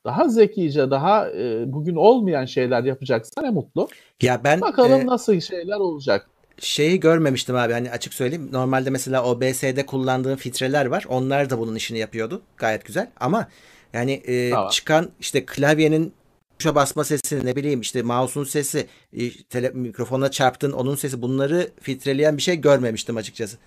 Daha 0.05 0.29
zekice, 0.29 0.91
daha 0.91 1.29
e, 1.29 1.73
bugün 1.73 1.95
olmayan 1.95 2.45
şeyler 2.45 2.83
yapacaksa 2.83 3.41
ne 3.41 3.49
mutlu. 3.49 3.87
Ya 4.21 4.41
ben 4.43 4.61
Bakalım 4.61 5.01
e, 5.01 5.05
nasıl 5.05 5.39
şeyler 5.39 5.77
olacak. 5.77 6.29
Şeyi 6.59 6.99
görmemiştim 6.99 7.55
abi 7.55 7.73
hani 7.73 7.91
açık 7.91 8.13
söyleyeyim. 8.13 8.49
Normalde 8.51 8.89
mesela 8.89 9.23
OBS'de 9.23 9.85
kullandığım 9.85 10.35
filtreler 10.35 10.85
var. 10.85 11.05
Onlar 11.09 11.49
da 11.49 11.59
bunun 11.59 11.75
işini 11.75 11.99
yapıyordu. 11.99 12.41
Gayet 12.57 12.85
güzel 12.85 13.09
ama 13.19 13.47
yani 13.93 14.11
e, 14.11 14.49
Tamam. 14.49 14.69
çıkan 14.69 15.09
işte 15.19 15.45
klavyenin 15.45 16.13
tuşa 16.59 16.75
basma 16.75 17.03
sesi 17.03 17.45
ne 17.45 17.55
bileyim 17.55 17.81
işte 17.81 18.01
mouse'un 18.01 18.43
sesi 18.43 18.87
e, 19.13 19.43
tele, 19.43 19.69
mikrofona 19.69 20.31
çarptın 20.31 20.71
onun 20.71 20.95
sesi 20.95 21.21
bunları 21.21 21.69
filtreleyen 21.81 22.37
bir 22.37 22.41
şey 22.41 22.55
görmemiştim 22.55 23.17
açıkçası. 23.17 23.57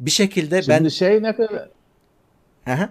Bir 0.00 0.10
şekilde 0.10 0.62
Şimdi 0.62 0.84
ben 0.84 0.88
şey 0.88 1.22
ne 1.22 1.36
kadar 1.36 1.68
hı. 2.66 2.88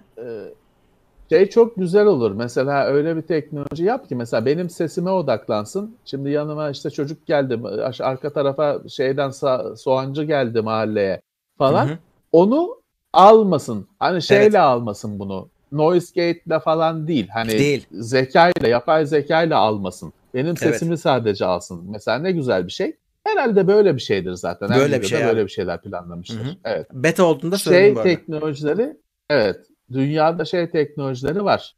Şey 1.31 1.49
çok 1.49 1.75
güzel 1.75 2.05
olur. 2.05 2.31
Mesela 2.31 2.85
öyle 2.85 3.15
bir 3.15 3.21
teknoloji 3.21 3.83
yap 3.83 4.09
ki 4.09 4.15
mesela 4.15 4.45
benim 4.45 4.69
sesime 4.69 5.09
odaklansın. 5.11 5.95
Şimdi 6.05 6.29
yanıma 6.29 6.69
işte 6.69 6.89
çocuk 6.89 7.27
geldi, 7.27 7.59
arka 7.99 8.33
tarafa 8.33 8.79
şeyden 8.89 9.29
sa- 9.29 9.77
soğancı 9.77 10.23
geldi 10.23 10.61
mahalleye 10.61 11.21
falan. 11.57 11.87
Hı 11.87 11.91
hı. 11.91 11.97
Onu 12.31 12.75
almasın. 13.13 13.87
Hani 13.99 14.21
şeyle 14.21 14.43
Evet. 14.43 14.55
almasın 14.55 15.19
bunu. 15.19 15.49
Noise 15.71 16.11
gate'le 16.15 16.59
falan 16.59 17.07
değil. 17.07 17.27
Hani 17.33 17.49
Değil. 17.49 17.85
zekayla, 17.91 18.67
yapay 18.67 19.05
zekayla 19.05 19.57
almasın. 19.57 20.13
Benim 20.33 20.47
Evet. 20.47 20.59
sesimi 20.59 20.97
sadece 20.97 21.45
alsın. 21.45 21.83
Mesela 21.89 22.17
ne 22.17 22.31
güzel 22.31 22.67
bir 22.67 22.71
şey. 22.71 22.95
Herhalde 23.23 23.67
böyle 23.67 23.95
bir 23.95 24.01
şeydir 24.01 24.33
zaten. 24.33 24.69
Böyle 24.69 25.01
bir 25.01 25.07
şey 25.07 25.19
böyle 25.19 25.39
abi. 25.39 25.45
bir 25.45 25.51
şeyler 25.51 25.81
planlamıştır. 25.81 26.39
Hı 26.39 26.43
hı. 26.43 26.55
Evet 26.63 26.87
beta 26.93 27.23
olduğunda 27.23 27.57
şey 27.57 27.95
bu 27.95 27.99
arada. 27.99 28.09
teknolojileri 28.09 28.97
evet 29.29 29.70
dünyada 29.93 30.45
şey 30.45 30.69
teknolojileri 30.69 31.43
var. 31.43 31.75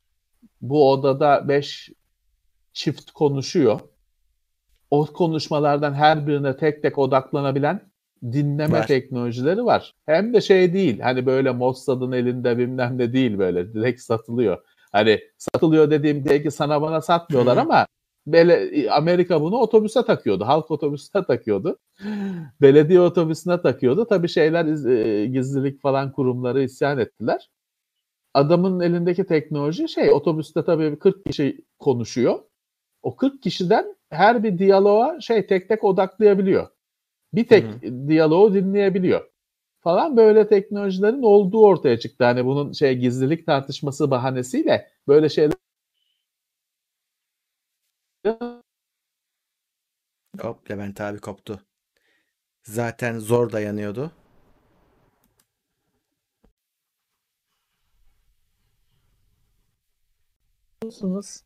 Bu 0.62 0.92
odada 0.92 1.48
5 1.48 1.90
çift 2.74 3.12
konuşuyor. 3.12 3.80
O 4.92 5.06
konuşmalardan 5.06 5.94
her 5.94 6.28
birine 6.28 6.58
tek 6.58 6.82
tek 6.82 6.98
odaklanabilen 6.98 7.82
dinleme 8.32 8.80
Var. 8.80 8.88
teknolojileri 8.88 9.66
var. 9.66 9.94
Hem 10.06 10.34
de 10.34 10.42
şey 10.42 10.74
değil 10.74 11.00
hani 11.00 11.26
böyle 11.26 11.52
Mossad'ın 11.52 12.12
elinde 12.12 12.58
bilmem 12.58 12.98
ne 12.98 13.14
değil 13.14 13.38
böyle 13.38 13.74
direkt 13.74 14.02
satılıyor. 14.02 14.58
Hani 14.92 15.20
satılıyor 15.38 15.92
dediğim 15.92 16.26
diye 16.26 16.44
ki 16.44 16.52
sana 16.52 16.82
bana 16.82 17.02
satmıyorlar 17.02 17.58
ama 17.58 17.86
böyle 18.28 18.70
Amerika 18.92 19.42
bunu 19.42 19.58
otobüse 19.58 20.06
takıyordu. 20.06 20.46
Halk 20.46 20.72
otobüsüne 20.72 21.24
takıyordu. 21.24 21.78
Belediye 22.62 23.00
otobüsüne 23.00 23.62
takıyordu. 23.62 24.06
Tabii 24.10 24.30
şeyler 24.30 24.88
e, 24.90 25.26
gizlilik 25.26 25.82
falan 25.82 26.12
kurumları 26.12 26.64
isyan 26.64 26.98
ettiler. 26.98 27.50
Adamın 28.34 28.80
elindeki 28.80 29.26
teknoloji 29.26 29.90
şey 29.90 30.12
otobüste 30.12 30.66
tabii 30.66 31.00
40 31.00 31.26
kişi 31.26 31.66
konuşuyor. 31.80 32.40
O 33.02 33.16
40 33.16 33.42
kişiden 33.44 33.96
her 34.10 34.44
bir 34.44 34.58
diyaloğa 34.58 35.22
şey 35.22 35.48
tek 35.48 35.70
tek 35.70 35.84
odaklayabiliyor. 35.84 36.68
Bir 37.34 37.48
tek 37.48 37.64
Hı 37.64 38.08
diyaloğu 38.08 38.54
dinleyebiliyor. 38.54 39.30
Falan 39.80 40.18
böyle 40.18 40.48
teknolojilerin 40.48 41.22
olduğu 41.24 41.66
ortaya 41.66 42.00
çıktı. 42.00 42.24
Hani 42.24 42.46
bunun 42.46 42.72
şey 42.72 42.98
gizlilik 42.98 43.46
tartışması 43.46 44.12
bahanesiyle 44.12 44.90
böyle 45.08 45.30
şeyler 45.30 45.54
Hop 50.42 50.72
Levent 50.72 51.02
abi 51.02 51.20
koptu. 51.20 51.60
Zaten 52.64 53.20
zor 53.20 53.52
dayanıyordu. 53.52 54.12
Yapıyorsunuz. 60.88 61.42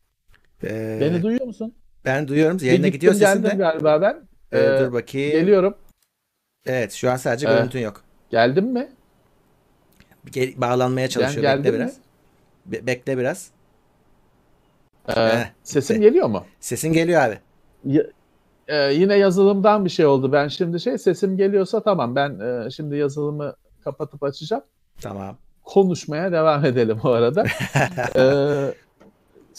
Ee, 0.64 0.98
Beni 1.00 1.22
duyuyor 1.22 1.46
musun? 1.46 1.74
ben 2.04 2.28
duyuyorum. 2.28 2.58
Bir 2.58 2.62
Yayına 2.66 2.86
gittim 2.86 2.92
gidiyor 2.96 3.12
sesin 3.14 3.26
geldim 3.42 3.50
de. 3.58 3.62
galiba 3.62 4.00
ben. 4.02 4.28
Ee, 4.52 4.58
Ee, 4.58 4.80
dur 4.80 4.92
bakayım. 4.92 5.30
Geliyorum. 5.32 5.74
Evet 6.66 6.92
şu 6.92 7.10
an 7.10 7.16
sadece 7.16 7.48
Ee, 7.48 7.50
görüntün 7.50 7.80
yok. 7.80 8.02
Geldim 8.30 8.64
mi? 8.66 8.88
Gel- 10.32 10.52
bağlanmaya 10.60 11.08
çalışıyor. 11.08 11.42
geldin 11.42 11.64
Bekle 11.64 11.70
mi? 11.78 11.82
biraz. 11.82 11.96
Be- 12.66 12.86
bekle 12.86 13.18
biraz. 13.18 13.50
Ee, 15.08 15.12
Eh, 15.20 15.46
sesim 15.62 15.96
gitti. 15.96 16.08
geliyor 16.08 16.28
mu? 16.28 16.44
Sesin 16.60 16.92
geliyor 16.92 17.22
abi. 17.22 17.38
Ya- 17.84 18.06
e, 18.68 18.76
yine 18.92 19.14
yazılımdan 19.14 19.84
bir 19.84 19.90
şey 19.90 20.06
oldu. 20.06 20.32
Ben 20.32 20.48
şimdi 20.48 20.80
şey 20.80 20.98
sesim 20.98 21.36
geliyorsa 21.36 21.82
tamam. 21.82 22.16
Ben 22.16 22.40
e, 22.40 22.70
şimdi 22.70 22.96
yazılımı 22.96 23.54
kapatıp 23.84 24.22
açacağım. 24.22 24.62
Tamam. 25.00 25.38
Konuşmaya 25.64 26.32
devam 26.32 26.64
edelim 26.64 26.98
o 27.04 27.08
arada. 27.10 27.44
Ee, 28.16 28.74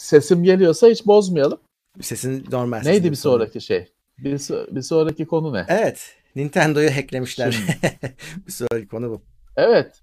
sesim 0.00 0.42
geliyorsa 0.44 0.88
hiç 0.88 1.06
bozmayalım. 1.06 1.60
Sesin 2.00 2.46
normal. 2.52 2.76
Neydi 2.78 2.96
sesin 2.96 3.10
bir 3.10 3.16
sonraki 3.16 3.60
şey? 3.60 3.92
Bir, 4.18 4.32
so- 4.38 4.76
bir 4.76 4.82
sonraki 4.82 5.26
konu 5.26 5.52
ne? 5.52 5.64
Evet. 5.68 6.14
Nintendo'yu 6.36 6.90
hacklemişler. 6.96 7.60
Bir 8.46 8.52
sonraki 8.52 8.88
konu 8.88 9.10
bu. 9.10 9.22
Evet. 9.56 10.02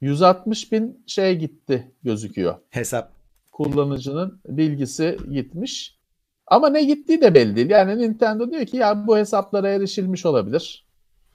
160 0.00 0.72
bin 0.72 1.04
şey 1.06 1.36
gitti 1.38 1.92
gözüküyor. 2.02 2.54
Hesap. 2.70 3.12
kullanıcının 3.52 4.40
bilgisi 4.46 5.18
gitmiş. 5.32 5.98
Ama 6.46 6.68
ne 6.68 6.84
gittiği 6.84 7.20
de 7.20 7.34
belli 7.34 7.56
değil. 7.56 7.70
Yani 7.70 7.98
Nintendo 7.98 8.50
diyor 8.50 8.66
ki 8.66 8.76
ya 8.76 9.06
bu 9.06 9.18
hesaplara 9.18 9.68
erişilmiş 9.68 10.26
olabilir. 10.26 10.86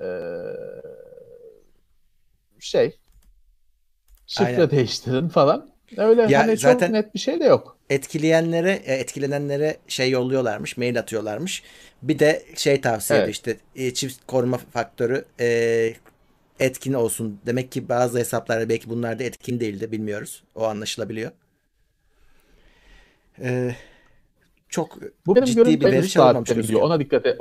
Ee, 0.01 0.05
şey 2.59 2.99
şifre 4.27 4.45
Aynen. 4.45 4.71
değiştirin 4.71 5.27
falan. 5.27 5.74
Öyle 5.97 6.21
Ya 6.21 6.39
hani 6.39 6.57
zaten- 6.57 6.87
çok 6.87 6.93
net 6.93 7.13
bir 7.13 7.19
şey 7.19 7.39
de 7.39 7.43
yok. 7.45 7.77
Etkileyenlere, 7.89 8.71
e, 8.71 8.93
etkilenenlere 8.93 9.77
şey 9.87 10.09
yolluyorlarmış, 10.09 10.77
mail 10.77 10.99
atıyorlarmış. 10.99 11.63
Bir 12.01 12.19
de 12.19 12.45
şey 12.55 12.81
tavsiye 12.81 13.19
Evet. 13.19 13.29
işte 13.29 13.57
e, 13.75 13.93
çift 13.93 14.25
koruma 14.27 14.57
faktörü 14.57 15.25
e, 15.39 15.93
etkin 16.59 16.93
olsun. 16.93 17.39
Demek 17.45 17.71
ki 17.71 17.89
bazı 17.89 18.19
hesaplarda 18.19 18.69
belki 18.69 18.89
bunlar 18.89 19.19
da 19.19 19.23
etkin 19.23 19.59
değildi 19.59 19.91
bilmiyoruz. 19.91 20.43
O 20.55 20.63
anlaşılabiliyor. 20.63 21.31
E, 23.41 23.75
çok 24.69 24.97
Bu 25.25 25.35
benim 25.35 25.45
ciddi 25.45 25.81
bir 25.81 25.85
veri 25.85 26.09
çalınmamış 26.09 26.49
gözüküyor. 26.49 26.81
Ona 26.81 26.99
dikkat 26.99 27.25
et. 27.25 27.39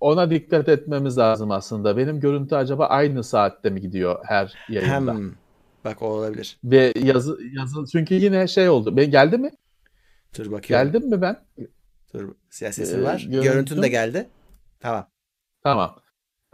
Ona 0.00 0.30
dikkat 0.30 0.68
etmemiz 0.68 1.18
lazım 1.18 1.50
aslında. 1.50 1.96
Benim 1.96 2.20
görüntü 2.20 2.54
acaba 2.54 2.86
aynı 2.86 3.24
saatte 3.24 3.70
mi 3.70 3.80
gidiyor 3.80 4.18
her 4.24 4.54
yayında? 4.68 5.14
Hem, 5.14 5.34
bak 5.84 6.02
o 6.02 6.06
olabilir. 6.06 6.58
Ve 6.64 6.92
yazı 7.02 7.38
yazı 7.52 7.84
çünkü 7.92 8.14
yine 8.14 8.46
şey 8.48 8.68
oldu. 8.68 8.96
Ben 8.96 9.10
geldi 9.10 9.38
mi? 9.38 9.50
Dur 10.38 10.52
bakıyorum. 10.52 10.86
Geldim 10.92 11.08
mi 11.10 11.22
ben? 11.22 11.36
Dur. 12.14 12.34
Sesin 12.50 13.00
Ee, 13.00 13.04
var. 13.04 13.18
görüntüm- 13.30 13.42
Görüntün 13.42 13.82
de 13.82 13.88
geldi. 13.88 14.28
Tamam. 14.80 15.08
Tamam. 15.62 15.96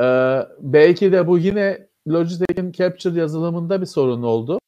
Ee, 0.00 0.40
belki 0.60 1.12
de 1.12 1.26
bu 1.26 1.38
yine 1.38 1.86
Logitech'in 2.08 2.72
Capture 2.72 3.18
yazılımında 3.20 3.80
bir 3.80 3.86
sorun 3.86 4.22
oldu. 4.22 4.58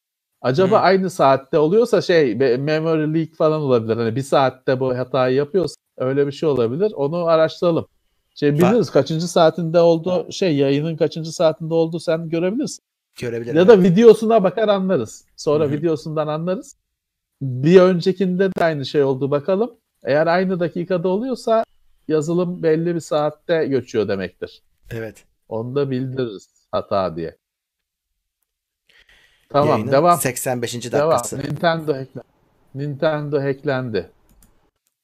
Acaba 0.42 0.76
Hı. 0.76 0.80
aynı 0.80 1.10
saatte 1.10 1.58
oluyorsa 1.58 2.02
şey 2.02 2.34
memory 2.58 3.14
leak 3.14 3.34
falan 3.36 3.60
olabilir. 3.60 3.96
Hani 3.96 4.16
bir 4.16 4.22
saatte 4.22 4.80
bu 4.80 4.98
hatayı 4.98 5.36
yapıyorsa 5.36 5.74
öyle 5.96 6.26
bir 6.26 6.32
şey 6.32 6.48
olabilir. 6.48 6.92
Onu 6.96 7.24
araştıralım. 7.26 7.86
Şey 8.34 8.54
biliriz 8.54 8.90
kaçıncı 8.90 9.28
saatinde 9.28 9.80
oldu 9.80 10.26
şey 10.32 10.56
yayının 10.56 10.96
kaçıncı 10.96 11.32
saatinde 11.32 11.74
oldu 11.74 12.00
sen 12.00 12.28
görebilirsin. 12.28 12.82
Görebilirim. 13.20 13.56
Ya 13.56 13.68
da 13.68 13.82
videosuna 13.82 14.44
bakar 14.44 14.68
anlarız. 14.68 15.24
Sonra 15.36 15.64
Hı 15.64 15.68
hı. 15.68 15.72
videosundan 15.72 16.26
anlarız. 16.26 16.76
Bir 17.42 17.80
öncekinde 17.80 18.48
de 18.54 18.64
aynı 18.64 18.86
şey 18.86 19.02
oldu 19.02 19.30
bakalım. 19.30 19.74
Eğer 20.04 20.26
aynı 20.26 20.60
dakikada 20.60 21.08
oluyorsa 21.08 21.64
yazılım 22.08 22.62
belli 22.62 22.94
bir 22.94 23.00
saatte 23.00 23.66
göçüyor 23.66 24.08
demektir. 24.08 24.62
Evet. 24.90 25.24
Onu 25.48 25.74
da 25.74 25.90
bildiririz 25.90 26.48
hata 26.72 27.16
diye. 27.16 27.36
Tamam 29.48 29.68
Yayının 29.68 29.92
devam. 29.92 30.18
85. 30.18 30.92
Devam. 30.92 31.10
dakikası. 31.10 31.38
Nintendo 31.38 31.94
hacklendi. 31.94 32.26
Nintendo 32.74 33.40
hacklendi. 33.42 34.10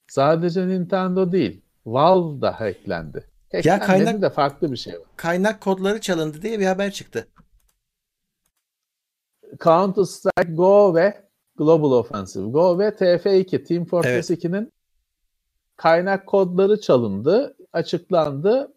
Sadece 0.07 0.67
Nintendo 0.67 1.31
değil. 1.31 1.61
Valve 1.85 2.41
da 2.41 2.59
hacklendi. 2.61 3.23
Hacklendi 3.51 3.85
kaynak- 3.85 4.21
de 4.21 4.29
farklı 4.29 4.71
bir 4.71 4.77
şey 4.77 4.93
var. 4.93 5.01
Kaynak 5.15 5.61
kodları 5.61 6.01
çalındı 6.01 6.41
diye 6.41 6.59
bir 6.59 6.65
haber 6.65 6.91
çıktı. 6.91 7.27
Counter 9.63 10.03
Strike 10.03 10.53
Go 10.53 10.95
ve 10.95 11.23
Global 11.57 11.91
Offensive 11.91 12.49
Go 12.49 12.79
ve 12.79 12.89
TF2 12.89 13.63
Team 13.63 13.85
Fortress 13.85 14.31
Evet. 14.31 14.43
2'nin 14.43 14.71
kaynak 15.77 16.27
kodları 16.27 16.81
çalındı, 16.81 17.57
açıklandı. 17.73 18.73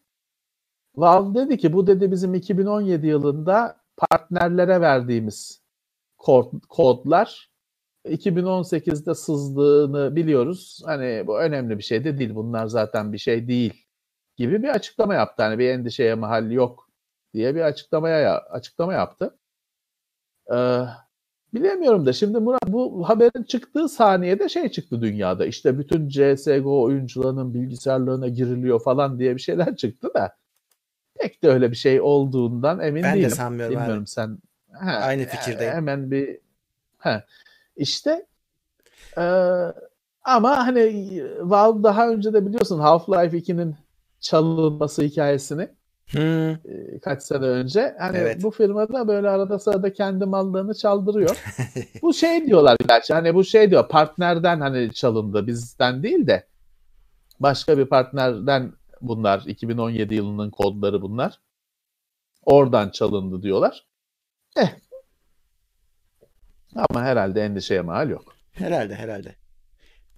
Valve 0.96 1.34
dedi 1.34 1.58
ki 1.58 1.72
bu 1.72 1.86
dedi 1.86 2.12
bizim 2.12 2.34
2017 2.34 3.06
yılında 3.06 3.76
partnerlere 3.96 4.80
verdiğimiz 4.80 5.62
kod, 6.18 6.52
kodlar 6.68 7.50
2018'de 8.06 9.14
sızdığını 9.14 10.16
biliyoruz. 10.16 10.82
Hani 10.84 11.24
bu 11.26 11.40
önemli 11.40 11.78
bir 11.78 11.82
şey 11.82 12.04
de 12.04 12.18
değil. 12.18 12.34
Bunlar 12.34 12.66
zaten 12.66 13.12
bir 13.12 13.18
şey 13.18 13.48
değil 13.48 13.86
gibi 14.36 14.62
bir 14.62 14.68
açıklama 14.68 15.14
yaptı. 15.14 15.42
Hani 15.42 15.58
bir 15.58 15.68
endişeye 15.68 16.14
mahal 16.14 16.50
yok 16.50 16.90
diye 17.34 17.54
bir 17.54 17.60
açıklamaya 17.60 18.38
açıklama 18.38 18.94
yaptı. 18.94 19.38
Ee, 20.54 20.82
bilemiyorum 21.54 22.06
da 22.06 22.12
şimdi 22.12 22.38
Murat 22.38 22.66
bu 22.66 23.08
haberin 23.08 23.42
çıktığı 23.42 23.88
saniyede 23.88 24.48
şey 24.48 24.68
çıktı 24.68 25.02
dünyada. 25.02 25.46
İşte 25.46 25.78
bütün 25.78 26.08
CSGO 26.08 26.82
oyuncularının 26.82 27.54
bilgisayarlarına 27.54 28.28
giriliyor 28.28 28.82
falan 28.82 29.18
diye 29.18 29.36
bir 29.36 29.40
şeyler 29.40 29.76
çıktı 29.76 30.14
da 30.14 30.36
pek 31.18 31.42
de 31.42 31.48
öyle 31.48 31.70
bir 31.70 31.76
şey 31.76 32.00
olduğundan 32.00 32.80
emin 32.80 33.02
ben 33.02 33.14
değilim. 33.14 33.24
Ben 33.24 33.30
de 33.30 33.34
sanmıyorum 33.34 33.76
Bilmiyorum 33.76 34.02
abi. 34.02 34.08
sen. 34.08 34.38
Ha, 34.72 34.90
Aynı 34.90 35.24
fikirdeyim. 35.24 35.72
Hemen 35.72 36.10
bir 36.10 36.38
ha, 36.98 37.24
işte 37.76 38.26
e, 39.18 39.22
ama 40.24 40.66
hani 40.66 41.22
Valve 41.40 41.82
daha 41.82 42.08
önce 42.08 42.32
de 42.32 42.46
biliyorsun 42.46 42.78
Half-Life 42.80 43.36
2'nin 43.36 43.76
çalınması 44.20 45.02
hikayesini 45.02 45.68
hmm. 46.10 46.50
e, 46.50 46.98
kaç 47.02 47.22
sene 47.22 47.44
önce. 47.44 47.96
Hani 47.98 48.18
evet. 48.18 48.42
bu 48.42 48.50
firmada 48.50 49.08
böyle 49.08 49.28
arada 49.28 49.58
sırada 49.58 49.92
kendi 49.92 50.24
mallarını 50.24 50.74
çaldırıyor. 50.74 51.42
bu 52.02 52.14
şey 52.14 52.46
diyorlar 52.46 52.76
gerçi 52.88 53.14
hani 53.14 53.34
bu 53.34 53.44
şey 53.44 53.70
diyor 53.70 53.88
partnerden 53.88 54.60
hani 54.60 54.92
çalındı 54.92 55.46
bizden 55.46 56.02
değil 56.02 56.26
de 56.26 56.46
başka 57.40 57.78
bir 57.78 57.86
partnerden 57.86 58.72
bunlar 59.00 59.42
2017 59.46 60.14
yılının 60.14 60.50
kodları 60.50 61.02
bunlar. 61.02 61.40
Oradan 62.42 62.90
çalındı 62.90 63.42
diyorlar. 63.42 63.86
Eh. 64.56 64.68
Ama 66.76 67.02
herhalde 67.02 67.44
endişeye 67.44 67.80
mal 67.80 68.10
yok. 68.10 68.36
Herhalde 68.52 68.94
herhalde. 68.94 69.34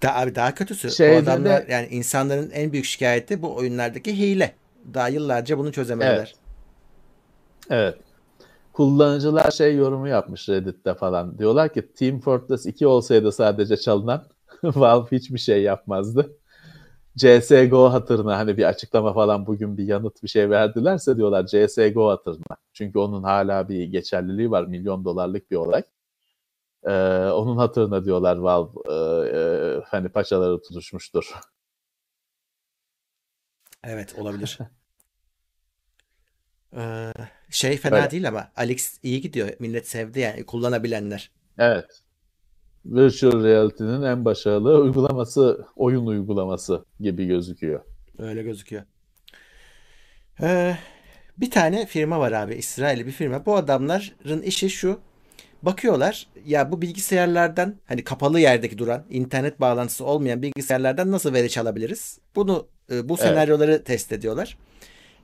Da, 0.02 0.16
abi 0.16 0.34
daha 0.34 0.54
kötüsü 0.54 0.90
Şeyde 0.90 1.16
o 1.16 1.22
adamlar 1.22 1.68
de, 1.68 1.72
yani 1.72 1.86
insanların 1.86 2.50
en 2.50 2.72
büyük 2.72 2.84
şikayeti 2.84 3.42
bu 3.42 3.56
oyunlardaki 3.56 4.18
hile. 4.18 4.54
Daha 4.94 5.08
yıllarca 5.08 5.58
bunu 5.58 5.72
çözemediler. 5.72 6.16
Evet. 6.16 6.36
evet. 7.70 7.98
Kullanıcılar 8.72 9.50
şey 9.50 9.76
yorumu 9.76 10.08
yapmış 10.08 10.48
Reddit'te 10.48 10.94
falan. 10.94 11.38
Diyorlar 11.38 11.72
ki 11.72 11.92
Team 11.92 12.20
Fortress 12.20 12.66
2 12.66 12.86
olsaydı 12.86 13.32
sadece 13.32 13.76
çalınan 13.76 14.24
Valve 14.62 15.06
hiçbir 15.12 15.38
şey 15.38 15.62
yapmazdı. 15.62 16.36
CSGO 17.16 17.92
hatırına 17.92 18.38
hani 18.38 18.56
bir 18.56 18.64
açıklama 18.64 19.14
falan 19.14 19.46
bugün 19.46 19.78
bir 19.78 19.84
yanıt 19.84 20.22
bir 20.22 20.28
şey 20.28 20.50
verdilerse 20.50 21.16
diyorlar 21.16 21.46
CSGO 21.46 22.08
hatırına. 22.08 22.56
Çünkü 22.72 22.98
onun 22.98 23.22
hala 23.22 23.68
bir 23.68 23.84
geçerliliği 23.84 24.50
var. 24.50 24.64
Milyon 24.64 25.04
dolarlık 25.04 25.50
bir 25.50 25.56
olay. 25.56 25.82
Ee, 26.84 26.90
onun 27.34 27.56
hatırına 27.56 28.04
diyorlar 28.04 28.36
Valve 28.36 28.70
e, 28.88 28.94
e, 29.38 29.82
hani 29.86 30.08
paçaları 30.08 30.62
tutuşmuştur. 30.62 31.40
Evet 33.84 34.14
olabilir. 34.18 34.58
ee, 36.76 37.12
şey 37.50 37.76
fena 37.76 37.96
Öyle. 37.96 38.10
değil 38.10 38.28
ama 38.28 38.48
Alex 38.56 38.98
iyi 39.02 39.20
gidiyor. 39.20 39.50
Millet 39.58 39.88
sevdi 39.88 40.20
yani 40.20 40.46
kullanabilenler. 40.46 41.30
Evet. 41.58 42.02
Virtual 42.84 43.44
Reality'nin 43.44 44.02
en 44.02 44.24
başarılı 44.24 44.82
uygulaması, 44.82 45.66
oyun 45.76 46.06
uygulaması 46.06 46.84
gibi 47.00 47.26
gözüküyor. 47.26 47.80
Öyle 48.18 48.42
gözüküyor. 48.42 48.82
Ee, 50.42 50.76
bir 51.38 51.50
tane 51.50 51.86
firma 51.86 52.20
var 52.20 52.32
abi. 52.32 52.54
İsrailli 52.54 53.06
bir 53.06 53.12
firma. 53.12 53.46
Bu 53.46 53.56
adamların 53.56 54.42
işi 54.42 54.70
şu. 54.70 55.00
Bakıyorlar 55.62 56.26
ya 56.46 56.72
bu 56.72 56.82
bilgisayarlardan 56.82 57.74
hani 57.86 58.04
kapalı 58.04 58.40
yerdeki 58.40 58.78
duran 58.78 59.04
internet 59.10 59.60
bağlantısı 59.60 60.04
olmayan 60.04 60.42
bilgisayarlardan 60.42 61.10
nasıl 61.12 61.34
veri 61.34 61.50
çalabiliriz? 61.50 62.18
Bunu 62.36 62.68
bu 63.04 63.16
senaryoları 63.16 63.70
evet. 63.72 63.86
test 63.86 64.12
ediyorlar. 64.12 64.58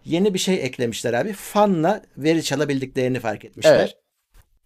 Yeni 0.05 0.35
bir 0.35 0.39
şey 0.39 0.55
eklemişler 0.55 1.13
abi. 1.13 1.33
Fanla 1.33 2.03
veri 2.17 2.43
çalabildiklerini 2.43 3.21
fark 3.21 3.45
etmişler. 3.45 3.79
Evet. 3.79 3.99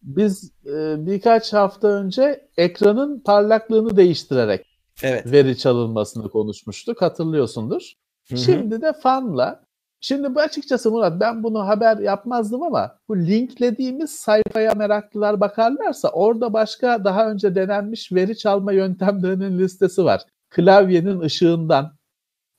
Biz 0.03 0.53
e, 0.67 1.07
birkaç 1.07 1.53
hafta 1.53 1.89
önce 1.89 2.49
ekranın 2.57 3.21
parlaklığını 3.21 3.97
değiştirerek 3.97 4.67
evet. 5.03 5.33
veri 5.33 5.59
çalınmasını 5.59 6.31
konuşmuştuk. 6.31 7.03
Hatırlıyorsundur. 7.03 7.93
Hı-hı. 8.29 8.39
Şimdi 8.39 8.83
de 8.83 8.93
fanla 8.93 9.69
Şimdi 10.01 10.35
bu 10.35 10.41
açıkçası 10.41 10.91
Murat 10.91 11.21
ben 11.21 11.43
bunu 11.43 11.67
haber 11.67 11.99
yapmazdım 11.99 12.63
ama 12.63 12.99
bu 13.09 13.17
linklediğimiz 13.17 14.11
sayfaya 14.11 14.75
meraklılar 14.75 15.41
bakarlarsa 15.41 16.09
orada 16.09 16.53
başka 16.53 17.05
daha 17.05 17.31
önce 17.31 17.55
denenmiş 17.55 18.13
veri 18.13 18.39
çalma 18.39 18.73
yöntemlerinin 18.73 19.59
listesi 19.59 20.05
var. 20.05 20.23
Klavyenin 20.51 21.21
ışığından, 21.21 21.97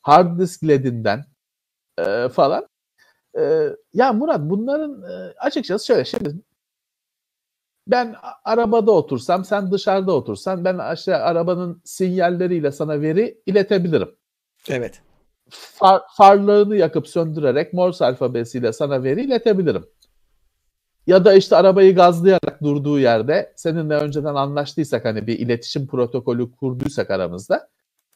hard 0.01 0.39
disk 0.39 0.63
LED'inden 0.63 1.25
e, 1.99 2.29
falan. 2.29 2.67
E, 3.39 3.69
ya 3.93 4.13
Murat 4.13 4.41
bunların 4.41 5.03
e, 5.11 5.33
açıkçası 5.39 5.85
şöyle 5.85 6.05
şimdi 6.05 6.35
ben 7.87 8.15
arabada 8.45 8.91
otursam 8.91 9.45
sen 9.45 9.71
dışarıda 9.71 10.11
otursan 10.11 10.65
ben 10.65 10.93
işte 10.95 11.15
arabanın 11.15 11.81
sinyalleriyle 11.85 12.71
sana 12.71 13.01
veri 13.01 13.41
iletebilirim. 13.45 14.15
Evet 14.69 15.01
far, 15.49 16.01
farlarını 16.17 16.75
yakıp 16.75 17.07
söndürerek 17.07 17.73
Morse 17.73 18.05
alfabesiyle 18.05 18.73
sana 18.73 19.03
veri 19.03 19.21
iletebilirim. 19.21 19.85
Ya 21.07 21.25
da 21.25 21.33
işte 21.33 21.55
arabayı 21.55 21.95
gazlayarak 21.95 22.63
durduğu 22.63 22.99
yerde 22.99 23.53
seninle 23.55 23.93
önceden 23.93 24.35
anlaştıysak 24.35 25.05
hani 25.05 25.27
bir 25.27 25.39
iletişim 25.39 25.87
protokolü 25.87 26.51
kurduysak 26.51 27.11
aramızda 27.11 27.69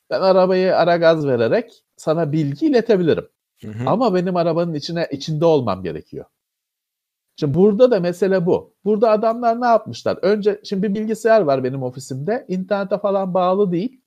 ben 0.10 0.22
arabayı 0.22 0.78
ara 0.78 0.98
gaz 0.98 1.28
vererek 1.28 1.84
sana 1.98 2.32
bilgi 2.32 2.66
iletebilirim. 2.66 3.28
Hı 3.64 3.68
hı. 3.68 3.90
Ama 3.90 4.16
benim 4.16 4.36
arabanın 4.36 4.74
içine 4.74 5.08
içinde 5.12 5.46
olmam 5.46 5.84
gerekiyor. 5.84 6.26
Şimdi 7.36 7.54
burada 7.54 7.92
da 7.92 8.00
mesele 8.00 8.46
bu. 8.46 8.76
Burada 8.86 9.10
adamlar 9.10 9.62
ne 9.62 9.66
yapmışlar? 9.66 10.20
Önce 10.22 10.62
şimdi 10.64 10.84
bir 10.84 10.96
bilgisayar 10.96 11.42
var 11.42 11.64
benim 11.64 11.84
ofisimde. 11.84 12.46
İnternete 12.48 12.98
falan 12.98 13.34
bağlı 13.34 13.72
değil. 13.72 14.02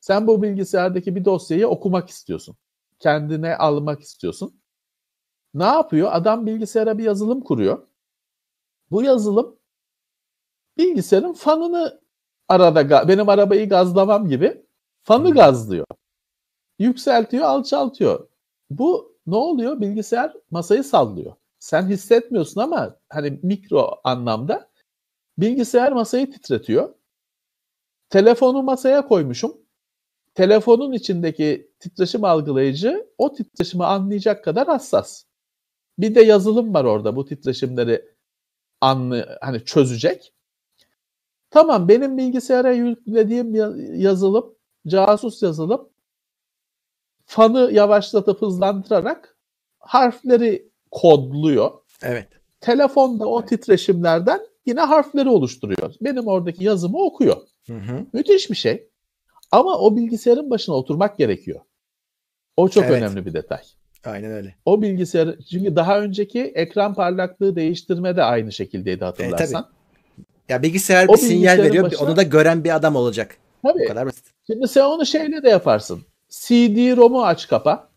Sen 0.00 0.26
bu 0.26 0.42
bilgisayardaki 0.42 1.16
bir 1.16 1.24
dosyayı 1.24 1.68
okumak 1.68 2.08
istiyorsun. 2.08 2.56
Kendine 2.98 3.56
almak 3.56 4.00
istiyorsun. 4.00 4.60
Ne 5.54 5.64
yapıyor? 5.64 6.08
Adam 6.12 6.46
bilgisayara 6.46 6.98
bir 6.98 7.04
yazılım 7.04 7.40
kuruyor. 7.40 7.86
Bu 8.90 9.02
yazılım 9.02 9.58
bilgisayarın 10.78 11.32
fanını 11.32 12.00
arada 12.48 13.08
benim 13.08 13.28
arabayı 13.28 13.68
gazlamam 13.68 14.28
gibi 14.28 14.66
fanı 15.04 15.30
gazlıyor. 15.34 15.86
Yükseltiyor, 16.78 17.44
alçaltıyor. 17.44 18.29
Bu 18.70 19.16
ne 19.26 19.36
oluyor? 19.36 19.80
Bilgisayar 19.80 20.36
masayı 20.50 20.84
sallıyor. 20.84 21.32
Sen 21.58 21.88
hissetmiyorsun 21.88 22.60
ama 22.60 22.96
hani 23.08 23.40
mikro 23.42 24.00
anlamda 24.04 24.70
bilgisayar 25.38 25.92
masayı 25.92 26.30
titretiyor. 26.30 26.94
Telefonu 28.10 28.62
masaya 28.62 29.08
koymuşum 29.08 29.60
telefonun 30.34 30.92
içindeki 30.92 31.70
titreşim 31.80 32.24
algılayıcı 32.24 33.06
o 33.18 33.32
titreşimi 33.32 33.84
anlayacak 33.84 34.44
kadar 34.44 34.66
hassas. 34.66 35.24
Bir 35.98 36.14
de 36.14 36.22
yazılım 36.22 36.74
var 36.74 36.84
orada 36.84 37.16
bu 37.16 37.24
titreşimleri 37.24 38.04
anlı 38.80 39.38
hani 39.40 39.64
çözecek. 39.64 40.34
Tamam 41.50 41.88
benim 41.88 42.18
bilgisayara 42.18 42.72
yüklediğim 42.72 43.54
yazılım 44.00 44.54
casus 44.86 45.42
yazılım 45.42 45.89
fanı 47.30 47.70
yavaşlatıp 47.72 48.42
hızlandırarak 48.42 49.36
harfleri 49.78 50.70
kodluyor. 50.90 51.70
Evet. 52.02 52.28
Telefonda 52.60 53.26
o 53.26 53.44
titreşimlerden 53.44 54.40
yine 54.66 54.80
harfleri 54.80 55.28
oluşturuyor. 55.28 55.94
Benim 56.00 56.26
oradaki 56.26 56.64
yazımı 56.64 56.98
okuyor. 56.98 57.36
Hı 57.66 57.74
hı. 57.74 58.06
Müthiş 58.12 58.50
bir 58.50 58.54
şey. 58.54 58.88
Ama 59.50 59.78
o 59.78 59.96
bilgisayarın 59.96 60.50
başına 60.50 60.74
oturmak 60.74 61.18
gerekiyor. 61.18 61.60
O 62.56 62.68
çok 62.68 62.84
evet. 62.84 63.02
önemli 63.02 63.26
bir 63.26 63.34
detay. 63.34 63.62
Aynen 64.04 64.32
öyle. 64.32 64.54
O 64.64 64.82
bilgisayar 64.82 65.36
çünkü 65.50 65.76
daha 65.76 66.00
önceki 66.00 66.40
ekran 66.40 66.94
parlaklığı 66.94 67.56
değiştirme 67.56 68.16
de 68.16 68.22
aynı 68.22 68.52
şekildeydi 68.52 69.04
hatırlarsan. 69.04 69.62
E, 69.62 69.64
tabii. 69.64 70.26
Ya 70.48 70.62
bilgisayar 70.62 71.08
bir 71.08 71.16
sinyal 71.16 71.58
veriyor. 71.58 71.84
Başına, 71.84 72.08
onu 72.08 72.16
da 72.16 72.22
gören 72.22 72.64
bir 72.64 72.76
adam 72.76 72.96
olacak. 72.96 73.36
Tabii. 73.62 73.82
Bu 73.84 73.88
kadar 73.88 74.06
basit. 74.06 74.24
Şimdi 74.46 74.68
sen 74.68 74.84
onu 74.84 75.06
şeyle 75.06 75.42
de 75.42 75.48
yaparsın. 75.48 76.02
CD-ROM'u 76.30 77.24
aç 77.24 77.48
kapa. 77.48 77.90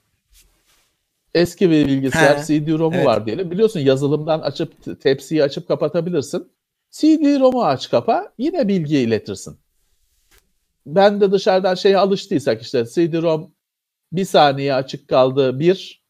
Eski 1.34 1.70
bir 1.70 1.88
bilgisayar 1.88 2.44
CD-ROM'u 2.44 2.96
evet. 2.96 3.06
var 3.06 3.26
diyelim. 3.26 3.52
Biliyorsun 3.52 3.80
yazılımdan 3.80 4.40
açıp 4.40 5.02
tepsiyi 5.02 5.44
açıp 5.44 5.68
kapatabilirsin. 5.68 6.52
CD-ROM'u 6.92 7.64
aç 7.66 7.90
kapa 7.90 8.34
yine 8.38 8.68
bilgi 8.68 8.98
iletirsin 8.98 9.58
ben 10.86 11.22
de 11.22 11.32
dışarıdan 11.32 11.76
şeye 11.76 11.98
alıştıysak 11.98 12.62
işte 12.62 12.86
CD-ROM 12.86 13.52
bir 14.12 14.26
saniye 14.26 14.74
açık 14.74 15.08
kaldı 15.08 15.60
bir, 15.60 16.04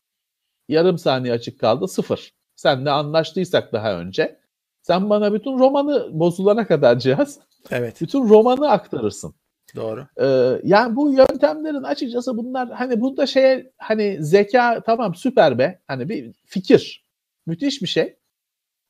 yarım 0.70 0.98
saniye 0.98 1.34
açık 1.34 1.60
kaldı 1.60 1.88
sıfır. 1.88 2.34
Senle 2.56 2.92
anlaştıysak 2.92 3.74
daha 3.74 4.00
önce 4.00 4.40
sen 4.82 5.10
bana 5.10 5.34
bütün 5.34 5.60
romanı 5.60 6.20
bozulana 6.20 6.68
kadar 6.68 7.00
cihaz 7.00 7.40
Evet. 7.72 8.02
Bütün 8.02 8.30
romanı 8.30 8.72
aktarırsın. 8.72 9.36
Doğru. 9.76 10.08
Ee, 10.22 10.62
yani 10.64 10.96
bu 10.96 11.12
yöntemlerin 11.12 11.84
açıkçası 11.84 12.38
bunlar 12.38 12.70
hani 12.70 13.02
bunda 13.02 13.26
şeye 13.26 13.72
hani 13.78 14.18
zeka 14.20 14.82
tamam 14.86 15.16
süper 15.16 15.60
be. 15.60 15.82
Hani 15.88 16.10
bir 16.10 16.34
fikir. 16.46 17.04
Müthiş 17.46 17.82
bir 17.82 17.88
şey. 17.88 18.16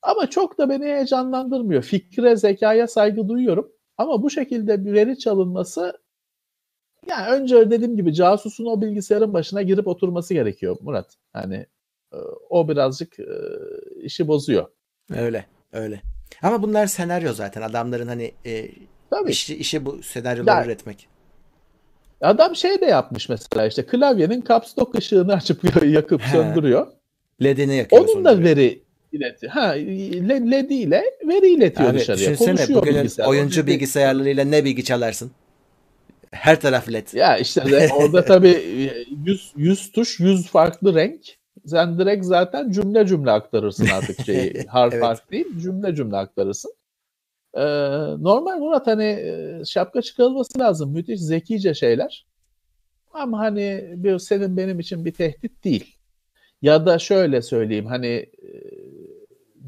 Ama 0.01 0.30
çok 0.30 0.57
da 0.57 0.69
beni 0.69 0.85
heyecanlandırmıyor. 0.85 1.84
Fikre, 1.84 2.35
zekaya 2.35 2.88
saygı 2.88 3.30
duyuyorum. 3.30 3.72
Ama 3.97 4.23
bu 4.23 4.30
şekilde 4.30 4.85
bir 4.85 4.93
veri 4.93 5.19
çalınması 5.19 6.03
yani 7.07 7.27
önce 7.27 7.72
dediğim 7.72 7.95
gibi 7.95 8.14
casusun 8.14 8.65
o 8.65 8.81
bilgisayarın 8.81 9.34
başına 9.34 9.61
girip 9.61 9.88
oturması 9.88 10.34
gerekiyor 10.34 10.77
Murat. 10.81 11.15
Hani 11.34 11.65
e, 12.14 12.18
o 12.49 12.69
birazcık 12.69 13.19
e, 13.19 13.26
işi 14.01 14.27
bozuyor. 14.27 14.68
Öyle. 15.15 15.45
Öyle. 15.73 16.01
Ama 16.41 16.64
bunlar 16.64 16.88
senaryo 16.88 17.34
zaten. 17.34 17.61
Adamların 17.61 18.07
hani 18.07 18.31
e, 18.45 18.69
Tabii. 19.14 19.31
işi, 19.31 19.56
işi 19.56 19.85
bu 19.85 20.03
senaryoları 20.03 20.60
Ya- 20.60 20.65
üretmek. 20.65 21.07
Adam 22.22 22.56
şey 22.56 22.81
de 22.81 22.85
yapmış 22.85 23.30
mesela 23.30 23.68
işte 23.68 23.85
klavyenin 23.85 24.44
caps 24.49 24.77
lock 24.80 24.95
ışığını 24.95 25.34
açıp 25.34 25.84
yakıp 25.85 26.22
He. 26.22 26.31
söndürüyor. 26.31 26.88
LED'ini 27.44 27.76
yakıyor 27.76 28.02
Onun 28.10 28.26
da 28.26 28.40
veri 28.44 28.81
ileti. 29.11 29.48
Ha 29.48 29.68
le- 29.69 30.52
LED 30.52 30.69
ile 30.69 31.03
veri 31.27 31.48
iletiyor 31.53 31.90
Abi 31.90 31.99
dışarıya. 31.99 32.31
düşünsene 32.31 32.76
bugünün 32.76 32.95
bilgisayar. 32.99 33.26
oyuncu 33.27 33.68
bilgisayarlarıyla 33.68 34.44
ne 34.45 34.65
bilgi 34.65 34.84
çalarsın? 34.84 35.31
Her 36.31 36.61
taraf 36.61 36.91
LED. 36.94 37.07
Ya 37.14 37.38
işte 37.38 37.72
de 37.72 37.90
orada 37.98 38.26
tabii 38.26 38.61
100 39.26 39.53
100 39.57 39.91
tuş 39.91 40.19
100 40.19 40.48
farklı 40.48 40.95
renk. 40.95 41.22
Sen 41.65 41.99
direkt 41.99 42.26
zaten 42.26 42.72
cümle 42.72 43.07
cümle 43.07 43.31
aktarırsın 43.31 43.88
artık 43.88 44.26
şeyi. 44.26 44.53
Harf 44.68 44.94
Evet. 44.94 45.03
harf 45.03 45.31
değil 45.31 45.45
cümle 45.61 45.95
cümle 45.95 46.18
aktarırsın. 46.18 46.73
Ee, 47.54 47.62
normal 48.20 48.58
Murat 48.58 48.88
hani 48.88 49.04
e, 49.04 49.62
şapka 49.66 50.02
çıkarılması 50.02 50.60
lazım. 50.60 50.92
Müthiş 50.92 51.22
zekice 51.22 51.74
şeyler. 51.74 52.26
Ama 53.14 53.40
hani 53.40 53.94
bir 53.96 54.20
senin 54.20 54.58
benim 54.58 54.80
için 54.80 55.06
bir 55.06 55.14
tehdit 55.14 55.64
değil. 55.64 55.96
Ya 56.62 56.86
da 56.86 57.00
şöyle 57.00 57.42
söyleyeyim 57.42 57.86
hani 57.86 58.08
e, 58.08 58.50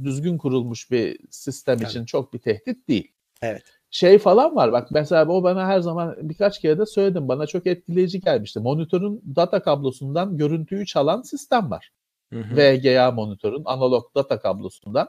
düzgün 0.03 0.37
kurulmuş 0.37 0.91
bir 0.91 1.19
sistem 1.29 1.77
Tabii. 1.77 1.89
için 1.89 2.05
çok 2.05 2.33
bir 2.33 2.39
tehdit 2.39 2.87
değil. 2.87 3.11
Evet. 3.41 3.63
Şey 3.91 4.17
falan 4.17 4.55
var 4.55 4.71
bak 4.71 4.91
mesela 4.91 5.27
o 5.27 5.43
bana 5.43 5.67
her 5.67 5.79
zaman 5.79 6.15
birkaç 6.21 6.61
kere 6.61 6.79
de 6.79 6.85
söyledim 6.85 7.27
bana 7.27 7.47
çok 7.47 7.67
etkileyici 7.67 8.19
gelmişti. 8.19 8.59
Monitörün 8.59 9.21
data 9.35 9.63
kablosundan 9.63 10.37
görüntüyü 10.37 10.85
çalan 10.85 11.21
sistem 11.21 11.71
var. 11.71 11.91
Hı 12.33 12.39
hı. 12.39 12.55
VGA 12.57 13.11
monitörün 13.11 13.61
analog 13.65 14.15
data 14.15 14.39
kablosundan. 14.39 15.07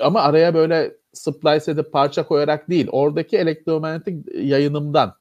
Ama 0.00 0.20
araya 0.20 0.54
böyle 0.54 0.96
splice 1.12 1.72
edip 1.72 1.92
parça 1.92 2.26
koyarak 2.26 2.70
değil. 2.70 2.88
Oradaki 2.92 3.38
elektromanyetik 3.38 4.34
yayınımdan. 4.34 5.14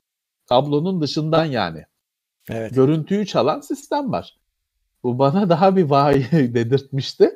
Kablonun 0.49 1.01
dışından 1.01 1.45
yani. 1.45 1.85
Evet. 2.49 2.75
Görüntüyü 2.75 3.25
çalan 3.25 3.59
sistem 3.59 4.11
var. 4.11 4.39
Bu 5.03 5.19
bana 5.19 5.49
daha 5.49 5.75
bir 5.75 5.83
vay 5.83 6.25
dedirtmişti. 6.31 7.31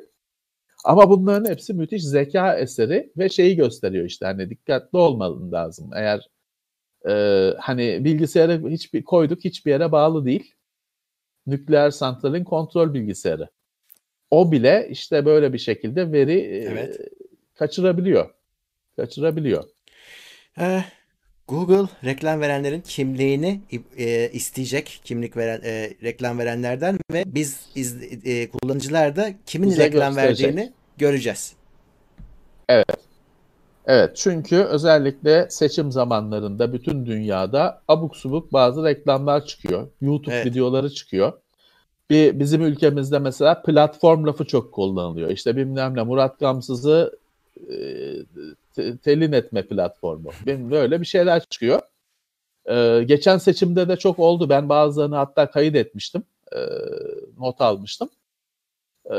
Ama 0.84 1.10
bunların 1.10 1.50
hepsi 1.50 1.74
müthiş 1.74 2.04
zeka 2.04 2.58
eseri 2.58 3.12
ve 3.16 3.28
şeyi 3.28 3.56
gösteriyor 3.56 4.04
işte 4.04 4.26
hani 4.26 4.50
dikkatli 4.50 4.98
olman 4.98 5.52
lazım. 5.52 5.90
Eğer 5.94 6.28
e, 7.08 7.52
hani 7.58 8.04
bilgisayarı 8.04 8.68
hiçbir 8.68 9.04
koyduk 9.04 9.44
hiçbir 9.44 9.70
yere 9.70 9.92
bağlı 9.92 10.24
değil. 10.24 10.54
Nükleer 11.46 11.90
santralin 11.90 12.44
kontrol 12.44 12.94
bilgisayarı. 12.94 13.48
O 14.30 14.52
bile 14.52 14.88
işte 14.90 15.24
böyle 15.24 15.52
bir 15.52 15.58
şekilde 15.58 16.12
veri 16.12 16.38
e, 16.38 16.56
Evet. 16.56 17.00
kaçırabiliyor. 17.54 18.30
Kaçırabiliyor. 18.96 19.64
Ee, 20.58 20.84
Google 21.48 21.88
reklam 22.04 22.40
verenlerin 22.40 22.80
kimliğini 22.80 23.60
e, 23.98 24.30
isteyecek 24.32 25.00
kimlik 25.04 25.36
veren 25.36 25.60
e, 25.64 25.90
reklam 26.02 26.38
verenlerden 26.38 26.98
ve 27.12 27.24
biz 27.26 27.60
iz, 27.74 27.96
e, 28.24 28.50
kullanıcılar 28.50 29.16
da 29.16 29.34
kimin 29.46 29.70
Bize 29.70 29.84
reklam 29.84 30.14
gösterecek. 30.14 30.46
verdiğini 30.46 30.72
göreceğiz. 30.98 31.52
Evet 33.86 34.16
çünkü 34.16 34.56
özellikle 34.56 35.46
seçim 35.50 35.92
zamanlarında 35.92 36.72
bütün 36.72 37.06
dünyada 37.06 37.82
abuk 37.88 38.16
subuk 38.16 38.52
bazı 38.52 38.84
reklamlar 38.84 39.46
çıkıyor. 39.46 39.88
YouTube 40.00 40.34
Evet. 40.34 40.46
videoları 40.46 40.90
çıkıyor. 40.90 41.32
Bir 42.10 42.38
bizim 42.40 42.62
ülkemizde 42.62 43.18
mesela 43.18 43.62
platform 43.62 44.26
lafı 44.26 44.44
çok 44.44 44.72
kullanılıyor. 44.72 45.30
İşte 45.30 45.56
bilmem 45.56 45.96
ne 45.96 46.02
Murat 46.02 46.38
Gamsız'ı 46.38 47.18
e, 47.70 47.76
te- 48.74 48.98
telin 48.98 49.32
etme 49.32 49.66
platformu. 49.66 50.30
Benim 50.46 50.72
öyle 50.72 51.00
bir 51.00 51.06
şeyler 51.06 51.44
çıkıyor. 51.44 51.80
E, 52.66 53.02
geçen 53.06 53.38
seçimde 53.38 53.88
de 53.88 53.96
çok 53.96 54.18
oldu. 54.18 54.48
Ben 54.48 54.68
bazılarını 54.68 55.16
hatta 55.16 55.50
kayıt 55.50 55.76
etmiştim. 55.76 56.22
E, 56.52 56.58
not 57.38 57.60
almıştım. 57.60 58.08
E, 59.14 59.16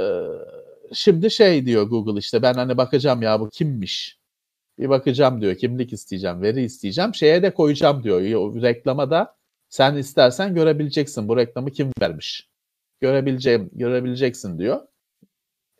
şimdi 0.93 1.31
şey 1.31 1.65
diyor 1.65 1.83
Google 1.83 2.19
işte 2.19 2.41
ben 2.41 2.53
hani 2.53 2.77
bakacağım 2.77 3.21
ya 3.21 3.39
bu 3.39 3.49
kimmiş? 3.49 4.19
Bir 4.79 4.89
bakacağım 4.89 5.41
diyor. 5.41 5.55
Kimlik 5.55 5.93
isteyeceğim, 5.93 6.41
veri 6.41 6.63
isteyeceğim. 6.63 7.15
Şeye 7.15 7.43
de 7.43 7.53
koyacağım 7.53 8.03
diyor. 8.03 8.21
Reklama 8.61 9.11
da 9.11 9.35
sen 9.69 9.95
istersen 9.95 10.55
görebileceksin. 10.55 11.27
Bu 11.27 11.37
reklamı 11.37 11.71
kim 11.71 11.91
vermiş? 12.01 12.49
Görebileceğim, 13.01 13.69
görebileceksin 13.73 14.59
diyor. 14.59 14.81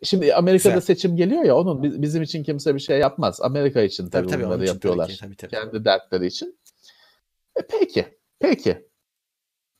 Şimdi 0.02 0.34
Amerika'da 0.34 0.74
Güzel. 0.74 0.86
seçim 0.94 1.16
geliyor 1.16 1.42
ya 1.44 1.56
onun 1.56 1.82
bi- 1.82 2.02
bizim 2.02 2.22
için 2.22 2.42
kimse 2.42 2.74
bir 2.74 2.80
şey 2.80 2.98
yapmaz. 2.98 3.40
Amerika 3.40 3.82
için 3.82 4.08
tabii, 4.10 4.26
Tabii 4.28 4.44
bunları 4.44 4.62
için 4.64 4.72
yapıyorlar. 4.72 5.06
tabii 5.06 5.16
tabii, 5.18 5.36
tabii. 5.36 5.50
Kendi 5.50 5.84
dertleri 5.84 6.26
için. 6.26 6.58
E, 7.56 7.60
peki. 7.70 8.06
Peki. 8.40 8.88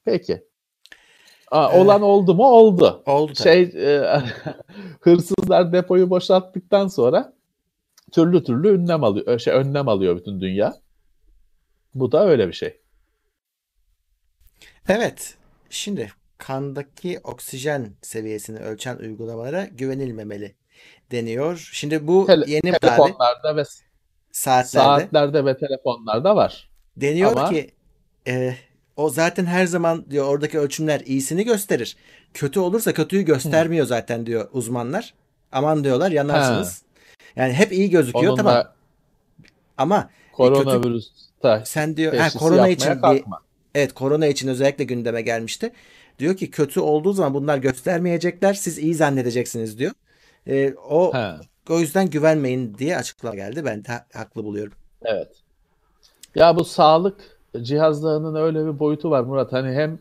Peki. 0.05 0.45
Aa, 1.51 1.73
Ee, 1.73 1.79
olan 1.81 2.03
oldu 2.03 2.35
mu? 2.35 2.45
Oldu. 2.47 3.03
Oldu 3.07 3.33
tabii. 3.33 3.43
Şey 3.43 3.63
e, 3.63 4.23
hırsızlar 5.01 5.73
depoyu 5.73 6.11
boşalttıktan 6.11 6.89
sonra 6.89 7.33
türlü 8.13 8.45
türlü 8.45 8.69
önlem 8.71 9.05
alıyor. 9.05 9.39
Şey 9.39 9.55
önlem 9.55 9.89
alıyor 9.89 10.17
bütün 10.17 10.41
dünya. 10.41 10.77
Bu 11.95 12.13
da 12.13 12.27
öyle 12.29 12.49
bir 12.49 12.53
şey. 12.53 12.81
Evet. 14.89 15.35
Şimdi 15.71 16.11
kandaki 16.39 17.21
oksijen 17.25 17.93
seviyesini 18.03 18.59
ölçen 18.59 18.97
uygulamalara 18.97 19.65
güvenilmemeli 19.65 20.55
deniyor. 21.13 21.71
Şimdi 21.73 22.07
bu 22.07 22.27
Tele- 22.27 22.51
yeni 22.51 22.79
telefonlarda 22.79 23.57
ve 23.57 23.65
saatlerde 24.33 25.01
saatlerde 25.03 25.45
ve 25.45 25.59
telefonlarda 25.59 26.37
var. 26.37 26.71
deniyor 26.97 27.33
ama- 27.33 27.49
ki 27.51 27.71
e, 28.27 28.55
o 28.97 29.11
zaten 29.11 29.45
her 29.47 29.67
zaman 29.67 30.11
diyor 30.11 30.27
oradaki 30.29 30.59
ölçümler 30.59 31.01
iyisini 31.01 31.45
gösterir. 31.45 31.97
Kötü 32.35 32.61
olursa 32.61 32.93
kötüyü 32.93 33.23
göstermiyor 33.23 33.87
zaten 33.87 34.27
diyor 34.27 34.49
uzmanlar. 34.53 35.15
Aman 35.53 35.85
diyorlar 35.85 36.11
yanarsınız. 36.11 36.83
Yani 37.37 37.53
hep 37.53 37.73
iyi 37.73 37.91
gözüküyor 37.91 38.33
Onun 38.33 38.37
tamam. 38.37 38.65
Ama 39.77 40.11
koronavirüs 40.33 41.11
ta- 41.43 41.65
sen 41.65 41.97
diyor 41.97 42.15
ha, 42.15 42.29
korona 42.39 42.69
için 42.69 42.95
bir 42.95 43.01
kalkma. 43.01 43.41
Evet 43.75 43.93
korona 43.95 44.27
için 44.27 44.49
özellikle 44.49 44.85
gündeme 44.85 45.23
gelmişti. 45.23 45.73
Diyor 46.19 46.37
ki 46.37 46.51
kötü 46.51 46.81
olduğu 46.81 47.13
zaman 47.13 47.35
bunlar 47.35 47.59
göstermeyecekler. 47.59 48.55
Siz 48.55 48.79
iyi 48.79 48.95
zannedeceksiniz 48.95 49.79
diyor. 49.79 49.93
Ee, 50.47 50.75
o 50.75 51.13
He, 51.13 51.39
o 51.71 51.79
yüzden 51.81 52.11
güvenmeyin 52.11 52.79
diye 52.79 52.97
açıklama 52.97 53.35
geldi. 53.35 53.65
Ben 53.65 53.85
de 53.85 53.93
ha- 53.93 54.07
haklı 54.15 54.45
buluyorum. 54.45 54.73
evet. 55.03 55.45
Ya 56.35 56.57
bu 56.57 56.65
sağlık 56.65 57.39
cihazlarının 57.63 58.35
öyle 58.35 58.67
bir 58.67 58.79
boyutu 58.79 59.11
var 59.11 59.21
Murat. 59.25 59.53
Hani 59.53 59.73
hem 59.75 59.99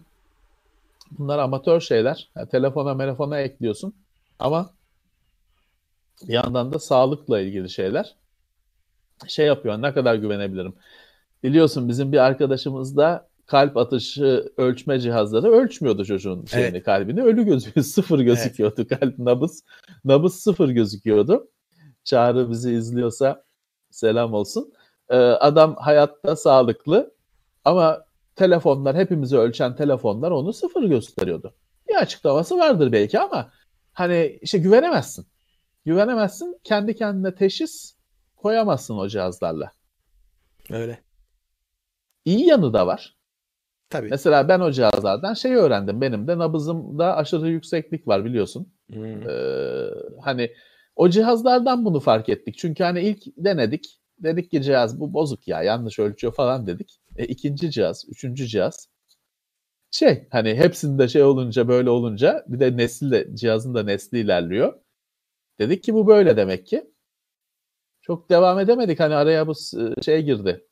bunlar 1.11 1.39
amatör 1.39 1.81
şeyler. 1.81 2.29
Ha, 2.33 2.45
telefona 2.45 2.97
telefona 2.97 3.39
ekliyorsun 3.39 3.93
ama 4.39 4.69
bir 6.27 6.33
yandan 6.33 6.73
da 6.73 6.79
sağlıkla 6.79 7.39
ilgili 7.39 7.69
şeyler. 7.69 8.15
Şey 9.27 9.45
yapıyor 9.45 9.81
ne 9.81 9.93
kadar 9.93 10.15
güvenebilirim. 10.15 10.73
Biliyorsun 11.43 11.89
bizim 11.89 12.11
bir 12.11 12.17
arkadaşımız 12.17 12.97
da 12.97 13.26
kalp 13.47 13.77
atışı 13.77 14.53
ölçme 14.57 14.99
cihazları 14.99 15.51
ölçmüyordu 15.51 16.05
çocuğun 16.05 16.45
şeyini 16.45 16.67
Evet. 16.67 16.83
kalbini. 16.85 17.23
Ölü 17.23 17.45
gözüküyor. 17.45 17.85
Sıfır 17.85 18.19
gözüküyordu 18.19 18.87
kalp 18.87 19.19
nabız. 19.19 19.63
Nabız 20.05 20.35
sıfır 20.35 20.69
gözüküyordu. 20.69 21.49
Çağrı 22.03 22.49
bizi 22.49 22.73
izliyorsa 22.73 23.43
selam 23.91 24.33
olsun. 24.33 24.73
Ee, 25.09 25.15
adam 25.17 25.75
hayatta 25.75 26.35
sağlıklı 26.35 27.13
ama 27.65 28.05
telefonlar 28.35 28.95
hepimizi 28.95 29.37
ölçen 29.37 29.75
telefonlar 29.75 30.31
onu 30.31 30.53
sıfır 30.53 30.83
gösteriyordu. 30.83 31.53
Bir 31.89 31.95
açıklaması 31.95 32.57
vardır 32.57 32.91
belki 32.91 33.19
ama 33.19 33.51
hani 33.93 34.39
işte 34.41 34.57
güvenemezsin. 34.57 35.27
Güvenemezsin. 35.85 36.59
Kendi 36.63 36.95
kendine 36.95 37.35
teşhis 37.35 37.95
koyamazsın 38.35 38.97
o 38.97 39.07
cihazlarla. 39.07 39.71
Öyle. 40.69 41.01
İyi 42.25 42.47
yanı 42.47 42.73
da 42.73 42.87
var. 42.87 43.16
Tabii. 43.89 44.07
Mesela 44.09 44.47
ben 44.49 44.59
o 44.59 44.71
cihazlardan 44.71 45.33
şey 45.33 45.55
öğrendim. 45.55 46.01
Benim 46.01 46.27
de 46.27 46.37
nabızımda 46.37 47.15
aşırı 47.15 47.49
yükseklik 47.49 48.07
var 48.07 48.25
biliyorsun. 48.25 48.73
Hmm. 48.93 49.29
Ee, 49.29 49.89
hani 50.21 50.51
o 50.95 51.09
cihazlardan 51.09 51.85
bunu 51.85 51.99
fark 51.99 52.29
ettik. 52.29 52.57
Çünkü 52.57 52.83
hani 52.83 53.01
ilk 53.01 53.23
denedik. 53.37 53.99
dedik 54.19 54.51
ki 54.51 54.61
cihaz 54.61 54.99
bu 54.99 55.13
bozuk 55.13 55.47
ya 55.47 55.63
yanlış 55.63 55.99
ölçüyor 55.99 56.33
falan 56.33 56.67
dedik. 56.67 56.99
E, 57.17 57.25
ikinci 57.25 57.71
cihaz, 57.71 58.05
üçüncü 58.09 58.47
cihaz 58.47 58.87
şey 59.91 60.27
hani 60.31 60.55
hepsinde 60.55 61.07
şey 61.07 61.23
olunca 61.23 61.67
böyle 61.67 61.89
olunca 61.89 62.45
bir 62.47 62.59
de 62.59 62.77
nesil 62.77 63.11
de 63.11 63.27
cihazın 63.35 63.75
da 63.75 63.83
nesli 63.83 64.19
ilerliyor. 64.19 64.73
Dedik 65.59 65.83
ki 65.83 65.93
bu 65.93 66.07
böyle 66.07 66.37
demek 66.37 66.67
ki. 66.67 66.91
Çok 68.01 68.29
devam 68.29 68.59
edemedik 68.59 68.99
hani 68.99 69.15
araya 69.15 69.47
bu 69.47 69.53
şey 70.05 70.21
girdi. 70.23 70.67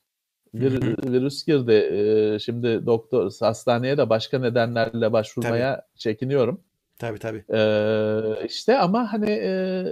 Bir 0.62 0.82
virüs 1.12 1.46
girdi. 1.46 1.72
Ee, 1.72 2.40
şimdi 2.40 2.86
doktor 2.86 3.32
hastaneye 3.40 3.98
de 3.98 4.10
başka 4.10 4.40
nedenlerle 4.40 5.14
başvurmaya 5.14 5.76
tabii. 5.76 6.00
çekiniyorum. 6.00 6.62
Tabii 7.00 7.20
tabii. 7.20 7.44
Ee, 7.54 8.46
işte 8.46 8.78
ama 8.80 9.14
hani 9.14 9.30
e, 9.30 9.86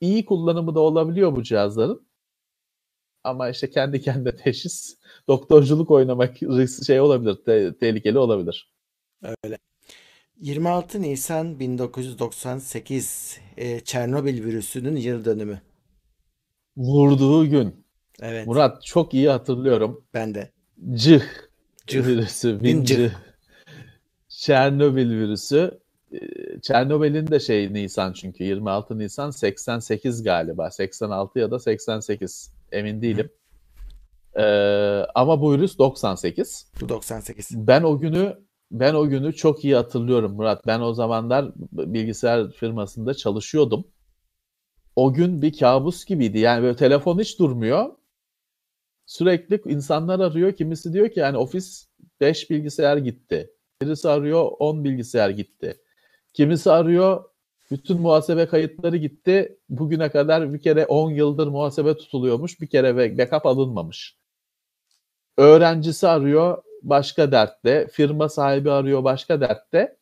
iyi 0.00 0.24
kullanımı 0.24 0.74
da 0.74 0.80
olabiliyor 0.80 1.36
bu 1.36 1.42
cihazların. 1.42 2.06
Ama 3.24 3.48
işte 3.48 3.70
kendi 3.70 4.00
kendine 4.00 4.36
teşhis, 4.44 4.98
doktorculuk 5.28 5.90
oynamak 5.90 6.36
şey 6.86 7.00
olabilir, 7.00 7.34
te- 7.34 7.78
tehlikeli 7.78 8.18
olabilir. 8.18 8.72
Öyle. 9.44 9.58
26 10.40 11.02
Nisan 11.02 11.60
1998 11.60 13.38
e, 13.56 13.80
Çernobil 13.80 14.44
virüsünün 14.44 14.96
yıl 14.96 15.24
dönümü. 15.24 15.60
Vurduğu 16.76 17.46
gün. 17.46 17.81
Evet. 18.22 18.46
Murat 18.46 18.84
çok 18.84 19.14
iyi 19.14 19.30
hatırlıyorum. 19.30 20.04
Ben 20.14 20.34
de. 20.34 20.50
Cih, 20.92 21.22
Cih. 21.86 22.06
virüsü. 22.06 22.62
Bin 22.62 22.84
cih. 22.84 23.10
Çernobil 24.28 25.10
virüsü. 25.10 25.78
E, 26.12 26.18
Çernobil'in 26.62 27.26
de 27.26 27.40
şey 27.40 27.72
Nisan 27.72 28.12
çünkü 28.12 28.44
26 28.44 28.98
Nisan 28.98 29.30
88 29.30 30.22
galiba. 30.22 30.70
86 30.70 31.38
ya 31.38 31.50
da 31.50 31.58
88 31.58 32.52
emin 32.72 33.02
değilim. 33.02 33.30
Ee, 34.36 35.06
ama 35.14 35.40
bu 35.40 35.52
virüs 35.52 35.78
98. 35.78 36.66
Bu 36.80 36.88
98. 36.88 37.48
Ben 37.52 37.82
o 37.82 37.98
günü 37.98 38.38
ben 38.70 38.94
o 38.94 39.08
günü 39.08 39.32
çok 39.32 39.64
iyi 39.64 39.74
hatırlıyorum 39.74 40.32
Murat. 40.32 40.66
Ben 40.66 40.80
o 40.80 40.92
zamanlar 40.92 41.52
bilgisayar 41.72 42.50
firmasında 42.50 43.14
çalışıyordum. 43.14 43.84
O 44.96 45.12
gün 45.12 45.42
bir 45.42 45.58
kabus 45.58 46.04
gibiydi. 46.04 46.38
Yani 46.38 46.62
böyle 46.62 46.76
telefon 46.76 47.18
hiç 47.18 47.38
durmuyor. 47.38 47.90
Sürekli 49.06 49.60
insanlar 49.64 50.20
arıyor. 50.20 50.52
Kimisi 50.52 50.92
diyor 50.92 51.08
ki 51.08 51.20
yani 51.20 51.36
ofis 51.36 51.88
5 52.20 52.50
bilgisayar 52.50 52.96
gitti. 52.96 53.50
Birisi 53.82 54.08
arıyor 54.08 54.50
10 54.58 54.84
bilgisayar 54.84 55.30
gitti. 55.30 55.76
Kimisi 56.32 56.70
arıyor 56.70 57.24
bütün 57.70 58.00
muhasebe 58.00 58.46
kayıtları 58.46 58.96
gitti. 58.96 59.58
Bugüne 59.68 60.10
kadar 60.10 60.54
bir 60.54 60.60
kere 60.60 60.86
10 60.86 61.10
yıldır 61.10 61.46
muhasebe 61.46 61.96
tutuluyormuş. 61.96 62.60
Bir 62.60 62.66
kere 62.66 63.18
backup 63.18 63.46
alınmamış. 63.46 64.18
Öğrencisi 65.36 66.08
arıyor 66.08 66.62
başka 66.82 67.32
dertte. 67.32 67.88
Firma 67.92 68.28
sahibi 68.28 68.70
arıyor 68.70 69.04
başka 69.04 69.40
dertte. 69.40 69.96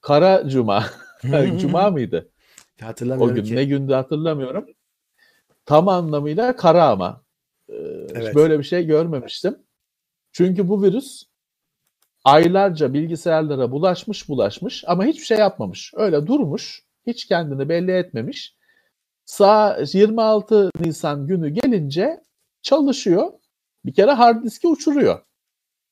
Kara 0.00 0.48
Cuma. 0.48 0.84
Cuma 1.60 1.90
mıydı? 1.90 2.30
Hatırlamıyorum 2.80 3.32
O 3.32 3.34
gün 3.36 3.44
ki. 3.44 3.56
ne 3.56 3.64
gündü 3.64 3.92
hatırlamıyorum. 3.92 4.66
Tam 5.66 5.88
anlamıyla 5.88 6.56
kara 6.56 6.88
ama. 6.88 7.22
Ee, 8.00 8.12
evet. 8.14 8.34
Böyle 8.34 8.58
bir 8.58 8.64
şey 8.64 8.86
görmemiştim. 8.86 9.58
Çünkü 10.32 10.68
bu 10.68 10.82
virüs 10.82 11.22
aylarca 12.24 12.92
bilgisayarlara 12.94 13.72
bulaşmış 13.72 14.28
bulaşmış 14.28 14.84
ama 14.86 15.04
hiçbir 15.04 15.24
şey 15.24 15.38
yapmamış. 15.38 15.92
Öyle 15.96 16.26
durmuş. 16.26 16.82
Hiç 17.06 17.24
kendini 17.24 17.68
belli 17.68 17.90
etmemiş. 17.90 18.56
Sağ 19.24 19.82
26 19.92 20.70
Nisan 20.80 21.26
günü 21.26 21.48
gelince 21.48 22.20
çalışıyor. 22.62 23.32
Bir 23.84 23.94
kere 23.94 24.10
hard 24.10 24.44
diski 24.44 24.68
uçuruyor. 24.68 25.20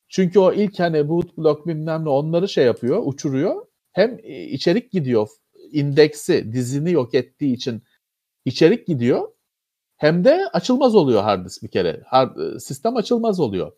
Çünkü 0.09 0.39
o 0.39 0.53
ilk 0.53 0.81
hani 0.81 1.09
boot 1.09 1.39
block 1.39 1.67
bilmem 1.67 2.05
ne 2.05 2.09
onları 2.09 2.49
şey 2.49 2.65
yapıyor, 2.65 3.03
uçuruyor. 3.05 3.67
Hem 3.93 4.19
içerik 4.25 4.93
gidiyor, 4.93 5.29
indeksi, 5.73 6.53
dizini 6.53 6.93
yok 6.93 7.15
ettiği 7.15 7.55
için 7.55 7.83
içerik 8.45 8.87
gidiyor. 8.87 9.29
Hem 9.99 10.25
de 10.25 10.49
açılmaz 10.53 10.95
oluyor 10.95 11.23
hard 11.23 11.45
disk 11.47 11.63
bir 11.63 11.69
kere. 11.69 12.03
Hard, 12.07 12.59
sistem 12.59 12.97
açılmaz 12.97 13.41
oluyor. 13.41 13.73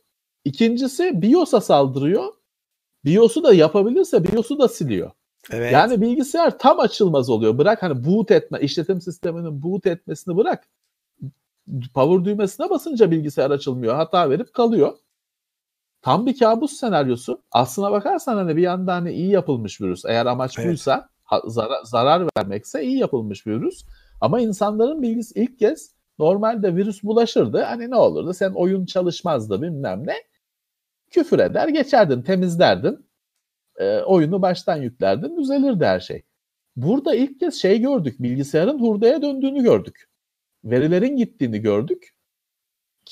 İkincisi 0.44 1.22
BIOS'a 1.22 1.60
saldırıyor. 1.60 2.32
BIOS'u 3.04 3.44
da 3.44 3.54
yapabilirse 3.54 4.24
BIOS'u 4.24 4.58
da 4.58 4.68
siliyor. 4.68 5.10
Evet. 5.50 5.72
Yani 5.72 6.00
bilgisayar 6.00 6.58
tam 6.58 6.80
açılmaz 6.80 7.30
oluyor. 7.30 7.58
Bırak 7.58 7.82
hani 7.82 8.04
boot 8.04 8.30
etme, 8.30 8.60
işletim 8.60 9.00
sisteminin 9.00 9.62
boot 9.62 9.86
etmesini 9.86 10.36
bırak. 10.36 10.68
Power 11.94 12.24
düğmesine 12.24 12.70
basınca 12.70 13.10
bilgisayar 13.10 13.50
açılmıyor. 13.50 13.94
Hata 13.94 14.30
verip 14.30 14.54
kalıyor 14.54 14.92
tam 16.02 16.26
bir 16.26 16.38
kabus 16.38 16.72
senaryosu. 16.72 17.42
Aslına 17.52 17.92
bakarsan 17.92 18.36
hani 18.36 18.56
bir 18.56 18.62
yanda 18.62 18.94
hani 18.94 19.12
iyi 19.12 19.30
yapılmış 19.30 19.80
virüs. 19.80 20.04
Eğer 20.04 20.26
amaç 20.26 20.58
evet. 20.58 20.68
buysa 20.68 21.08
zarar, 21.46 21.84
zarar 21.84 22.28
vermekse 22.36 22.84
iyi 22.84 22.98
yapılmış 22.98 23.46
virüs. 23.46 23.84
Ama 24.20 24.40
insanların 24.40 25.02
bilgisi 25.02 25.40
ilk 25.40 25.58
kez 25.58 25.94
normalde 26.20 26.76
virüs 26.76 27.02
bulaşırdı. 27.02 27.62
Hani 27.62 27.90
ne 27.90 27.96
olurdu? 27.96 28.34
Sen 28.34 28.50
oyun 28.50 28.86
çalışmazdı 28.86 29.62
bilmem 29.62 30.06
ne. 30.06 30.14
Küfür 31.10 31.38
eder 31.38 31.68
geçerdin 31.68 32.22
temizlerdin. 32.22 33.06
E, 33.76 33.98
oyunu 33.98 34.42
baştan 34.42 34.76
yüklerdin 34.76 35.36
düzelirdi 35.36 35.84
her 35.84 36.00
şey. 36.00 36.22
Burada 36.76 37.14
ilk 37.14 37.40
kez 37.40 37.54
şey 37.54 37.80
gördük. 37.80 38.22
Bilgisayarın 38.22 38.78
hurdaya 38.78 39.22
döndüğünü 39.22 39.62
gördük. 39.62 40.08
Verilerin 40.64 41.16
gittiğini 41.16 41.60
gördük 41.60 42.14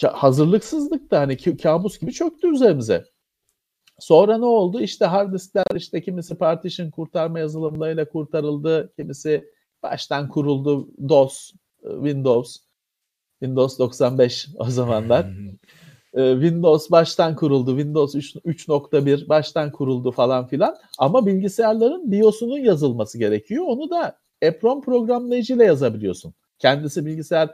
hazırlıksızlık 0.07 1.11
da 1.11 1.21
hani 1.21 1.57
kabus 1.57 1.99
gibi 1.99 2.13
çöktü 2.13 2.53
üzerimize. 2.53 3.05
Sonra 3.99 4.39
ne 4.39 4.45
oldu? 4.45 4.81
İşte 4.81 5.05
hard 5.05 5.33
diskler 5.35 5.65
işte 5.75 6.03
kimisi 6.03 6.35
partition 6.35 6.91
kurtarma 6.91 7.39
yazılımlarıyla 7.39 8.09
kurtarıldı. 8.09 8.93
Kimisi 8.97 9.51
baştan 9.83 10.29
kuruldu. 10.29 10.89
DOS, 11.09 11.53
e, 11.83 11.91
Windows, 11.91 12.57
Windows 13.41 13.79
95 13.79 14.49
o 14.59 14.65
zamanlar. 14.65 15.27
E, 16.15 16.33
Windows 16.33 16.91
baştan 16.91 17.37
kuruldu. 17.37 17.71
Windows 17.71 18.15
3.1 18.15 19.29
baştan 19.29 19.73
kuruldu 19.73 20.13
falan 20.13 20.47
filan. 20.47 20.77
Ama 20.99 21.27
bilgisayarların 21.27 22.13
BIOS'unun 22.13 22.59
yazılması 22.59 23.19
gerekiyor. 23.19 23.65
Onu 23.67 23.91
da 23.91 24.19
EPROM 24.43 24.83
programlayıcıyla 24.83 25.65
yazabiliyorsun. 25.65 26.35
Kendisi 26.59 27.07
bilgisayar 27.07 27.51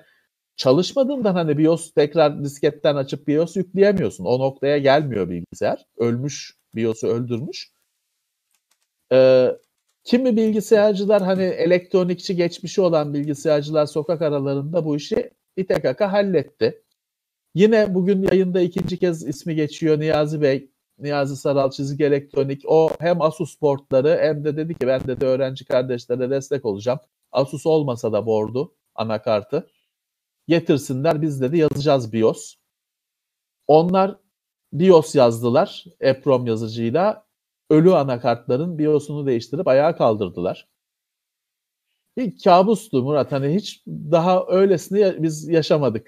çalışmadığından 0.56 1.34
hani 1.34 1.58
BIOS 1.58 1.92
tekrar 1.92 2.44
disketten 2.44 2.96
açıp 2.96 3.28
BIOS 3.28 3.56
yükleyemiyorsun. 3.56 4.24
O 4.24 4.38
noktaya 4.38 4.78
gelmiyor 4.78 5.30
bilgisayar. 5.30 5.86
Ölmüş, 5.96 6.56
BIOS'u 6.74 7.06
öldürmüş. 7.06 7.70
Ee, 9.12 9.50
kimi 10.04 10.36
bilgisayarcılar 10.36 11.22
hani 11.22 11.42
elektronikçi 11.42 12.36
geçmişi 12.36 12.80
olan 12.80 13.14
bilgisayarcılar 13.14 13.86
sokak 13.86 14.22
aralarında 14.22 14.84
bu 14.84 14.96
işi 14.96 15.30
İTKK 15.56 16.00
halletti. 16.00 16.82
Yine 17.54 17.94
bugün 17.94 18.22
yayında 18.22 18.60
ikinci 18.60 18.98
kez 18.98 19.28
ismi 19.28 19.54
geçiyor 19.54 20.00
Niyazi 20.00 20.42
Bey. 20.42 20.70
Niyazi 20.98 21.36
Saral 21.36 21.70
Çizgi 21.70 22.04
Elektronik. 22.04 22.62
O 22.66 22.90
hem 23.00 23.22
Asus 23.22 23.58
portları 23.58 24.18
hem 24.20 24.44
de 24.44 24.56
dedi 24.56 24.74
ki 24.74 24.86
ben 24.86 25.00
de, 25.06 25.20
de 25.20 25.26
öğrenci 25.26 25.64
kardeşlere 25.64 26.30
destek 26.30 26.64
olacağım. 26.64 26.98
Asus 27.32 27.66
olmasa 27.66 28.12
da 28.12 28.26
board'u, 28.26 28.74
anakartı 28.94 29.70
getirsinler 30.48 31.22
biz 31.22 31.40
de 31.40 31.56
yazacağız 31.56 32.12
BIOS. 32.12 32.54
Onlar 33.66 34.16
BIOS 34.72 35.14
yazdılar 35.14 35.84
EPROM 36.00 36.46
yazıcıyla. 36.46 37.24
Ölü 37.70 37.94
anakartların 37.94 38.78
BIOS'unu 38.78 39.26
değiştirip 39.26 39.68
ayağa 39.68 39.96
kaldırdılar. 39.96 40.68
Bir 42.16 42.32
kabustu 42.44 43.02
Murat. 43.02 43.32
Hani 43.32 43.54
hiç 43.54 43.82
daha 43.86 44.44
öylesini 44.48 45.14
biz 45.18 45.48
yaşamadık. 45.48 46.06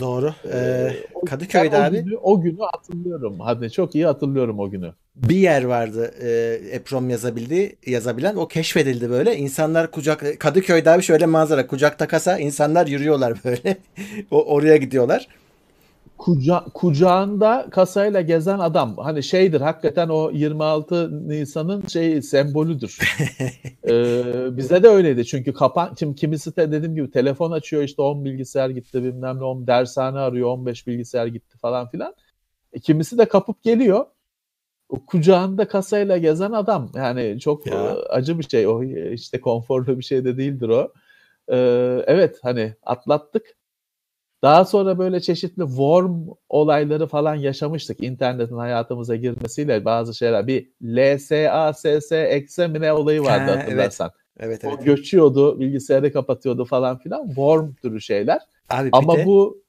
Doğru. 0.00 0.34
Ee, 0.52 0.92
Kadıköy'de 1.26 1.76
abi. 1.76 1.98
O 1.98 2.02
günü, 2.04 2.16
o 2.16 2.40
günü 2.40 2.58
hatırlıyorum. 2.72 3.40
Hadi 3.40 3.70
çok 3.70 3.94
iyi 3.94 4.06
hatırlıyorum 4.06 4.58
o 4.58 4.70
günü. 4.70 4.92
Bir 5.16 5.36
yer 5.36 5.64
vardı 5.64 6.14
e, 6.22 6.60
EPROM 6.72 7.10
yazabildi, 7.10 7.76
yazabilen. 7.86 8.36
O 8.36 8.48
keşfedildi 8.48 9.10
böyle. 9.10 9.36
İnsanlar 9.36 9.90
kucak 9.90 10.40
Kadıköy'de 10.40 10.90
abi 10.90 11.02
şöyle 11.02 11.26
manzara. 11.26 11.66
Kucakta 11.66 12.06
kasa 12.06 12.38
insanlar 12.38 12.86
yürüyorlar 12.86 13.38
böyle. 13.44 13.76
o 14.30 14.44
oraya 14.44 14.76
gidiyorlar 14.76 15.28
kuca 16.18 16.64
kucağında 16.74 17.66
kasayla 17.70 18.20
gezen 18.20 18.58
adam 18.58 18.96
hani 18.96 19.22
şeydir 19.22 19.60
hakikaten 19.60 20.08
o 20.08 20.30
26 20.30 21.28
Nisan'ın 21.28 21.86
şey 21.86 22.22
sembolüdür. 22.22 22.98
ee, 23.88 24.56
bize 24.56 24.82
de 24.82 24.88
öyleydi 24.88 25.26
çünkü 25.26 25.52
kapan 25.52 25.94
kim 25.94 26.14
kimisi 26.14 26.56
de 26.56 26.72
dediğim 26.72 26.94
gibi 26.94 27.10
telefon 27.10 27.50
açıyor 27.50 27.82
işte 27.82 28.02
10 28.02 28.24
bilgisayar 28.24 28.70
gitti 28.70 29.04
bilmem 29.04 29.38
ne 29.38 29.44
10 29.44 29.66
dershane 29.66 30.18
arıyor 30.18 30.48
15 30.48 30.86
bilgisayar 30.86 31.26
gitti 31.26 31.58
falan 31.58 31.88
filan. 31.88 32.14
E, 32.72 32.80
kimisi 32.80 33.18
de 33.18 33.24
kapıp 33.24 33.62
geliyor. 33.62 34.06
O 34.88 35.06
kucağında 35.06 35.68
kasayla 35.68 36.18
gezen 36.18 36.52
adam 36.52 36.90
yani 36.94 37.40
çok 37.40 37.66
ya. 37.66 37.96
acı 38.10 38.38
bir 38.38 38.48
şey 38.48 38.66
o 38.66 38.82
işte 39.12 39.40
konforlu 39.40 39.98
bir 39.98 40.04
şey 40.04 40.24
de 40.24 40.38
değildir 40.38 40.68
o. 40.68 40.92
Ee, 41.48 42.04
evet 42.06 42.38
hani 42.42 42.74
atlattık 42.82 43.56
Daha 44.42 44.64
sonra 44.64 44.98
böyle 44.98 45.20
çeşitli 45.20 45.62
worm 45.66 46.26
olayları 46.48 47.06
falan 47.06 47.34
yaşamıştık. 47.34 48.02
İnternetin 48.02 48.56
hayatımıza 48.56 49.16
girmesiyle 49.16 49.84
bazı 49.84 50.14
şeyler. 50.14 50.46
Bir 50.46 50.68
LSASS 50.82 52.12
ekse 52.12 52.66
mi 52.66 52.80
ne 52.80 52.92
olayı 52.92 53.22
vardı 53.22 53.50
Ha, 53.50 53.58
hatırlarsan. 53.58 54.10
Evet 54.40 54.64
evet. 54.64 54.78
O 54.80 54.84
göçüyordu, 54.84 55.60
bilgisayarı 55.60 56.12
kapatıyordu 56.12 56.64
falan 56.64 56.98
filan. 56.98 57.26
Worm 57.26 57.72
türü 57.74 58.00
şeyler. 58.00 58.40
Abi 58.70 58.88
Ama 58.92 59.16
de 59.16 59.26
bu 59.26 59.62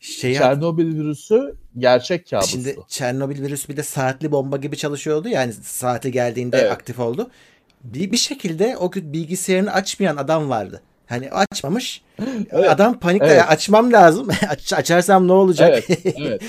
şeyi 0.00 0.34
Çernobil 0.34 0.96
virüsü 0.98 1.56
gerçek 1.78 2.30
kabustu. 2.30 2.50
Şimdi 2.50 2.76
Çernobil 2.88 3.42
virüsü 3.42 3.68
bir 3.68 3.76
de 3.76 3.82
saatli 3.82 4.32
bomba 4.32 4.56
gibi 4.56 4.76
çalışıyordu. 4.76 5.28
Yani 5.28 5.52
saati 5.52 6.12
geldiğinde 6.12 6.56
Evet. 6.58 6.72
aktif 6.72 7.00
oldu. 7.00 7.30
Bir, 7.84 8.12
bir 8.12 8.16
şekilde 8.16 8.76
o 8.76 8.90
gün 8.90 9.12
bilgisayarını 9.12 9.72
açmayan 9.72 10.16
adam 10.16 10.48
vardı. 10.48 10.82
Hani 11.08 11.30
açmamış. 11.30 12.02
Evet. 12.50 12.70
Adam 12.70 12.98
panikle 12.98 13.26
Evet. 13.26 13.36
"Ya 13.38 13.46
açmam 13.48 13.92
lazım. 13.92 14.28
Aç, 14.50 14.72
açarsam 14.72 15.28
ne 15.28 15.32
olacak? 15.32 15.84
Evet, 15.88 16.02
evet. 16.20 16.42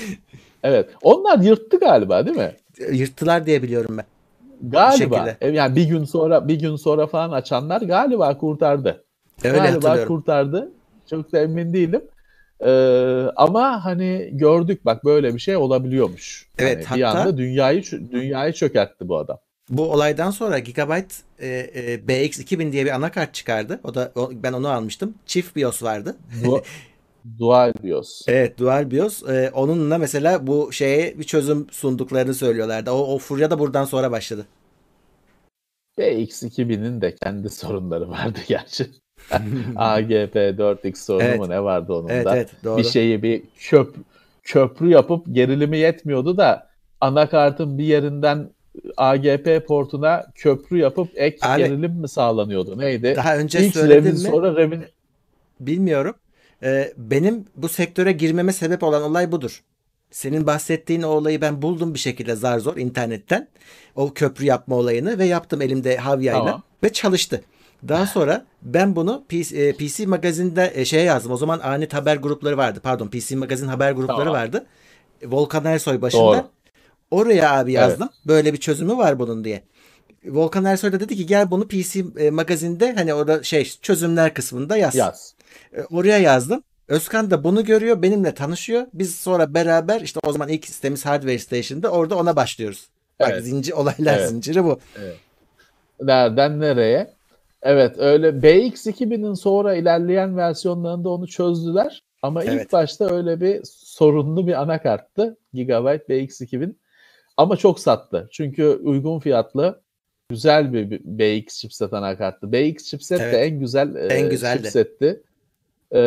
Evet. 0.62 0.88
Onlar 1.02 1.38
yırttı 1.38 1.78
galiba 1.78 2.26
değil 2.26 2.36
mi? 2.36 2.52
Yırttılar 2.92 3.46
diye 3.46 3.62
biliyorum 3.62 3.98
ben. 3.98 4.04
Galiba. 4.62 5.36
E, 5.40 5.48
Yani 5.48 5.76
bir 5.76 5.84
gün 5.84 6.04
sonra 6.04 6.48
bir 6.48 6.54
gün 6.60 6.76
sonra 6.76 7.06
falan 7.06 7.30
açanlar 7.32 7.80
galiba 7.80 8.38
kurtardı. 8.38 9.04
Öyle 9.44 9.58
galiba 9.58 10.04
kurtardı. 10.04 10.72
Çok 11.10 11.32
da 11.32 11.38
emin 11.38 11.72
değilim. 11.72 12.02
Ee, 12.64 13.24
ama 13.36 13.84
hani 13.84 14.28
gördük 14.32 14.84
bak 14.84 15.04
böyle 15.04 15.34
bir 15.34 15.38
şey 15.40 15.56
olabiliyormuş. 15.56 16.46
Evet, 16.58 16.78
bir 16.94 17.02
hatta- 17.02 17.18
anda 17.20 17.36
dünyayı 17.38 17.82
dünyayı 18.12 18.52
çökertti 18.52 19.08
bu 19.08 19.18
adam. 19.18 19.38
Bu 19.70 19.92
olaydan 19.92 20.30
sonra 20.30 20.58
Gigabyte 20.58 21.14
e, 21.38 21.48
e, 21.74 22.08
BX2000 22.08 22.72
diye 22.72 22.84
bir 22.84 22.90
anakart 22.90 23.34
çıkardı. 23.34 23.80
O 23.84 23.94
da 23.94 24.12
o- 24.16 24.30
ben 24.32 24.52
onu 24.52 24.68
almıştım. 24.68 25.14
Çift 25.26 25.56
BIOS 25.56 25.82
vardı. 25.82 26.16
Du- 26.44 26.62
Dual 27.38 27.72
BIOS. 27.82 28.22
Evet, 28.28 28.58
Dual 28.58 28.90
BIOS. 28.90 29.22
E, 29.28 29.50
onunla 29.54 29.98
mesela 29.98 30.46
bu 30.46 30.72
şeye 30.72 31.18
bir 31.18 31.24
çözüm 31.24 31.66
sunduklarını 31.70 32.34
söylüyorlardı. 32.34 32.90
O, 32.90 33.14
o 33.14 33.18
furya 33.18 33.50
da 33.50 33.58
buradan 33.58 33.84
sonra 33.84 34.10
başladı. 34.10 34.46
BX2000'in 35.98 37.00
de 37.00 37.14
kendi 37.14 37.50
sorunları 37.50 38.10
vardı 38.10 38.38
gerçi. 38.48 38.90
AGP 39.76 40.58
4X 40.58 41.04
sorunu 41.04 41.24
Evet. 41.24 41.40
mu 41.40 41.48
ne 41.48 41.62
vardı 41.62 41.92
onun 41.92 42.08
Evet 42.08 42.24
da? 42.24 42.34
evet 42.34 42.50
doğru. 42.64 42.78
bir 42.78 42.84
şeyi 42.84 43.22
bir 43.22 43.42
köp 43.58 43.96
köprü 44.42 44.88
yapıp 44.90 45.26
gerilimi 45.34 45.78
yetmiyordu 45.78 46.36
da 46.36 46.70
anakartın 47.00 47.78
bir 47.78 47.84
yerinden 47.84 48.50
AGP 48.96 49.66
portuna 49.66 50.26
köprü 50.34 50.78
yapıp 50.78 51.08
ek 51.14 51.38
Abi- 51.42 51.62
gerilim 51.62 51.92
mi 51.92 52.08
sağlanıyordu? 52.08 52.78
Neydi? 52.78 53.12
Daha 53.16 53.36
önce 53.36 53.66
İlk 53.66 53.74
söyledim 53.74 54.04
revin 54.04 54.12
mi? 54.12 54.18
sonra 54.18 54.56
revin 54.56 54.84
Bilmiyorum. 55.60 56.14
Ee, 56.62 56.92
benim 56.96 57.44
bu 57.56 57.68
sektöre 57.68 58.12
girmeme 58.12 58.52
sebep 58.52 58.82
olan 58.82 59.02
olay 59.02 59.32
budur. 59.32 59.62
Senin 60.10 60.46
bahsettiğin 60.46 61.02
o 61.02 61.08
olayı 61.08 61.40
ben 61.40 61.62
buldum 61.62 61.94
bir 61.94 61.98
şekilde 61.98 62.34
zar 62.34 62.58
zor 62.58 62.76
internetten. 62.76 63.48
O 63.96 64.12
köprü 64.14 64.44
yapma 64.44 64.76
olayını 64.76 65.18
ve 65.18 65.24
yaptım 65.24 65.62
elimde 65.62 65.96
havyayla 65.96 66.44
Tamam. 66.44 66.62
ve 66.84 66.92
çalıştı. 66.92 67.40
Daha 67.88 68.06
sonra 68.06 68.46
ben 68.62 68.96
bunu 68.96 69.24
PC, 69.28 69.56
e, 69.56 69.72
PC 69.72 70.06
Magazin'de 70.06 70.72
e, 70.74 70.84
şeye 70.84 71.02
yazdım. 71.04 71.32
O 71.32 71.36
zaman 71.36 71.58
Anet 71.58 71.94
haber 71.94 72.16
grupları 72.16 72.56
vardı. 72.56 72.80
Pardon 72.82 73.08
PC 73.08 73.36
Magazin 73.36 73.66
haber 73.68 73.92
grupları 73.92 74.18
Tamam. 74.18 74.34
vardı. 74.34 74.66
Volkan 75.24 75.64
Ersoy 75.64 76.00
başında. 76.02 76.20
Doğru. 76.22 76.44
Oraya 77.10 77.58
abi 77.58 77.72
yazdım. 77.72 78.08
Böyle 78.26 78.52
bir 78.52 78.58
çözümü 78.58 78.96
var 78.96 79.18
bunun 79.18 79.44
diye. 79.44 79.62
Volkan 80.24 80.64
Ersoy 80.64 80.92
da 80.92 81.00
dedi 81.00 81.16
ki 81.16 81.26
gel 81.26 81.50
bunu 81.50 81.68
PC 81.68 82.04
e, 82.18 82.30
Magazin'de 82.30 82.92
hani 82.92 83.14
orada 83.14 83.42
şey 83.42 83.64
çözümler 83.82 84.34
kısmında 84.34 84.76
yaz. 84.76 84.94
yaz. 84.94 85.34
E, 85.76 85.82
Oraya 85.82 86.18
yazdım. 86.18 86.62
Özkan 86.88 87.30
da 87.30 87.44
bunu 87.44 87.64
görüyor, 87.64 88.02
benimle 88.02 88.34
tanışıyor. 88.34 88.86
Biz 88.94 89.14
sonra 89.14 89.54
beraber 89.54 90.00
işte 90.00 90.20
o 90.26 90.32
zaman 90.32 90.48
ilk 90.48 90.66
sistemimiz 90.66 91.06
Hardware 91.06 91.38
Station'da 91.38 91.88
orada 91.90 92.16
ona 92.18 92.36
başlıyoruz. 92.36 92.88
Bak 93.20 93.30
Evet. 93.32 93.44
zincir 93.44 93.72
olaylar 93.72 94.18
Evet. 94.18 94.28
zinciri 94.28 94.64
bu. 94.64 94.78
Nereden 96.00 96.60
nereye? 96.60 97.10
Evet 97.62 97.94
öyle 97.98 98.28
BX2000'in 98.28 99.34
sonra 99.34 99.74
ilerleyen 99.74 100.36
versiyonlarında 100.36 101.08
onu 101.08 101.26
çözdüler. 101.26 102.02
Ama 102.22 102.44
ilk 102.44 102.50
Evet. 102.52 102.72
başta 102.72 103.14
öyle 103.14 103.40
bir 103.40 103.60
sorunlu 103.64 104.46
bir 104.46 104.62
anakarttı. 104.62 105.36
Gigabyte 105.54 106.04
BX2000. 106.14 106.74
Ama 107.40 107.56
çok 107.56 107.80
sattı. 107.80 108.28
Çünkü 108.32 108.66
uygun 108.82 109.18
fiyatlı 109.18 109.80
güzel 110.30 110.72
bir 110.72 110.90
BX 111.04 111.58
chipset 111.60 111.92
anakarttı. 111.92 112.52
BX 112.52 112.84
chipset 112.84 113.20
Evet. 113.20 113.34
de 113.34 113.38
en 113.38 113.58
güzel 113.60 113.94
e, 113.94 114.06
En 114.06 114.30
güzeldi. 114.30 114.62
chipsetti. 114.62 115.22
E, 115.92 116.00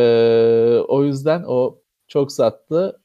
o 0.88 1.04
yüzden 1.04 1.44
o 1.48 1.80
çok 2.08 2.32
sattı. 2.32 3.00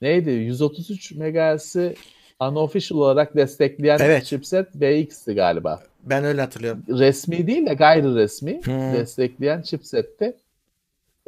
Neydi? 0.00 0.30
133 0.30 1.12
MHz'i 1.12 1.94
unofficial 2.40 2.98
olarak 3.00 3.36
destekleyen 3.36 3.98
Evet. 4.02 4.24
chipset 4.26 4.74
BX'ti 4.74 5.34
galiba 5.34 5.82
Ben 6.04 6.24
öyle 6.24 6.40
hatırlıyorum. 6.40 6.82
resmi 6.88 7.46
değil 7.46 7.66
de 7.66 7.74
gayri 7.74 8.14
resmi 8.14 8.60
Hmm. 8.64 8.92
destekleyen 8.92 9.62
chipsetti. 9.62 10.36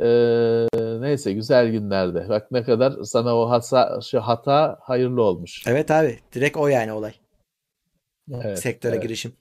Ee, 0.02 0.66
neyse 1.00 1.32
güzel 1.32 1.70
günlerde. 1.70 2.28
Bak 2.28 2.50
ne 2.50 2.62
kadar 2.62 3.02
sana 3.04 3.36
o 3.36 3.50
hasa, 3.50 4.00
şu 4.10 4.20
hata 4.20 4.78
hayırlı 4.80 5.22
olmuş. 5.22 5.62
Evet 5.66 5.90
abi 5.90 6.18
direkt 6.34 6.56
o 6.56 6.68
yani 6.68 6.92
olay. 6.92 7.12
Evet, 8.32 8.58
Sektöre 8.58 8.92
evet. 8.92 9.02
girişim. 9.02 9.32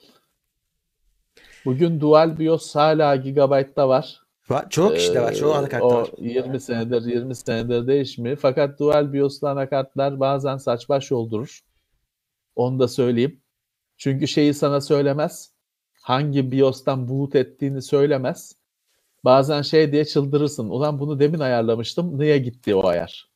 Bugün 1.66 2.00
Dual 2.02 2.40
BIOS 2.40 2.76
hala 2.76 3.16
Gigabyte'da 3.16 3.90
var. 3.90 4.22
Va- 4.50 4.70
Çok 4.70 4.98
işte 4.98 5.22
var. 5.22 5.34
Çoğu 5.34 5.52
Ee, 5.54 5.56
anakartta 5.56 5.86
o 5.86 5.94
var. 6.02 6.10
20 6.18 6.60
senedir 6.60 7.02
20 7.02 7.36
senedir 7.36 7.88
değişmiyor. 7.88 8.38
Fakat 8.38 8.80
Dual 8.80 9.14
BIOS'lu 9.14 9.48
anakartlar 9.48 10.20
bazen 10.20 10.58
saç 10.58 10.90
baş 10.90 11.12
yoldurur. 11.12 11.60
Onu 12.56 12.80
da 12.80 12.88
söyleyeyim. 12.88 13.42
Çünkü 13.98 14.28
şeyi 14.28 14.54
sana 14.54 14.82
söylemez. 14.82 15.54
Hangi 16.02 16.52
BIOS'tan 16.52 17.10
boot 17.10 17.36
ettiğini 17.36 17.82
söylemez. 17.82 18.56
Bazen 19.26 19.62
şey 19.62 19.92
diye 19.92 20.06
çıldırırsın. 20.06 20.70
Ulan 20.70 21.00
bunu 21.00 21.20
demin 21.20 21.40
ayarlamıştım. 21.40 22.20
Niye 22.20 22.38
gitti 22.38 22.76
o 22.76 22.88
ayar? 22.88 23.30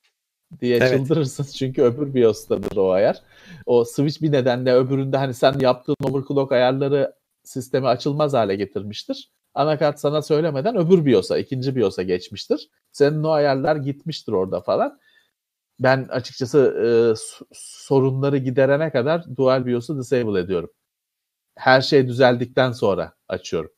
Diye 0.62 0.78
Evet. 0.78 0.90
çıldırırsın. 0.92 1.44
Çünkü 1.58 1.82
öbür 1.82 2.14
BIOS'tadır 2.14 2.78
o 2.78 2.92
ayar. 2.92 3.22
O 3.66 3.86
switch 3.86 4.22
bir 4.22 4.32
nedenle 4.32 4.74
öbüründe 4.74 5.18
hani 5.18 5.34
sen 5.34 5.60
yaptığın 5.60 5.96
overclock 6.04 6.52
ayarları 6.52 7.14
sistemi 7.44 7.88
açılmaz 7.88 8.34
hale 8.34 8.56
getirmiştir. 8.56 9.32
Anakart 9.54 10.00
sana 10.00 10.22
söylemeden 10.22 10.78
öbür 10.78 11.06
BIOS'a, 11.06 11.38
ikinci 11.38 11.76
BIOS'a 11.76 12.04
geçmiştir. 12.04 12.70
Senin 12.92 13.24
o 13.24 13.30
ayarlar 13.30 13.76
gitmiştir 13.76 14.32
orada 14.34 14.62
falan. 14.62 15.00
Ben 15.80 16.04
açıkçası 16.04 16.60
e, 16.60 16.90
sorunları 17.54 18.38
giderene 18.38 18.92
kadar 18.92 19.36
Dual 19.38 19.66
BIOS'u 19.66 20.00
disable 20.00 20.40
ediyorum. 20.40 20.70
Her 21.56 21.82
şey 21.82 22.08
düzeldikten 22.08 22.72
sonra 22.72 23.14
açıyorum. 23.28 23.72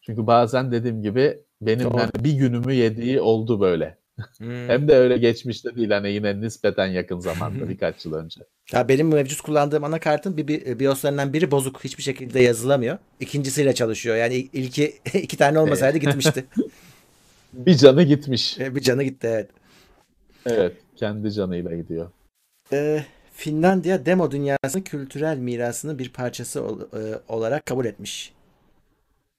Çünkü 0.00 0.26
bazen 0.26 0.72
dediğim 0.72 1.02
gibi 1.02 1.38
benim 1.60 1.84
Doğru. 1.84 1.98
hani 1.98 2.10
bir 2.24 2.32
günümü 2.32 2.72
yediği 2.72 3.20
oldu 3.20 3.60
böyle. 3.60 3.98
Hmm. 4.38 4.68
Hem 4.68 4.88
de 4.88 4.94
öyle 4.96 5.18
geçmişte 5.18 5.76
değil 5.76 5.90
hani 5.90 6.10
yine 6.10 6.40
nispeten 6.40 6.86
yakın 6.86 7.20
zamanda 7.20 7.68
birkaç 7.68 8.04
yıl 8.04 8.12
önce. 8.14 8.40
Ya 8.72 8.88
benim 8.88 9.08
mevcut 9.08 9.40
kullandığım 9.40 9.84
anakartın 9.84 10.36
bir, 10.36 10.48
bir 10.48 10.78
BIOS'larından 10.78 11.32
biri 11.32 11.50
bozuk. 11.50 11.84
Hiçbir 11.84 12.02
şekilde 12.02 12.40
yazılamıyor. 12.42 12.98
İkincisiyle 13.20 13.74
çalışıyor. 13.74 14.16
Yani 14.16 14.34
il- 14.34 14.48
ilki 14.52 14.84
iki 15.14 15.36
tane 15.36 15.58
olmasaydı 15.58 15.98
gitmişti. 15.98 16.44
Bir 17.52 17.74
canı 17.76 18.02
gitmiş. 18.02 18.60
E, 18.60 18.74
bir 18.74 18.80
canı 18.80 19.02
gitti 19.02 19.26
evet. 19.26 19.50
Evet, 20.46 20.72
kendi 20.96 21.32
canıyla 21.32 21.76
gidiyor. 21.76 22.10
Ee, 22.72 23.04
Finlandiya 23.34 24.06
demo 24.06 24.30
dünyasının 24.30 24.82
kültürel 24.82 25.38
mirasının 25.38 25.98
bir 25.98 26.08
parçası 26.12 26.62
ol- 26.64 26.80
e, 26.80 27.18
olarak 27.28 27.66
kabul 27.66 27.84
etmiş. 27.84 28.32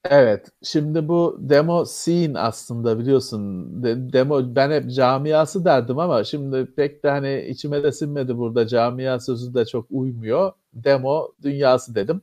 Evet, 0.04 0.48
şimdi 0.62 1.08
bu 1.08 1.36
demo 1.40 1.84
scene 1.84 2.38
aslında 2.38 2.98
biliyorsun. 2.98 3.68
De- 3.82 4.12
demo 4.12 4.56
ben 4.56 4.70
hep 4.70 4.90
camiası 4.92 5.64
derdim 5.64 5.98
ama 5.98 6.24
şimdi 6.24 6.66
pek 6.66 7.04
de 7.04 7.10
hani 7.10 7.46
içime 7.48 7.82
de 7.82 7.92
sinmedi 7.92 8.38
burada. 8.38 8.66
Camia 8.66 9.20
sözü 9.20 9.54
de 9.54 9.64
çok 9.66 9.86
uymuyor. 9.90 10.52
Demo 10.74 11.28
dünyası 11.42 11.94
dedim. 11.94 12.22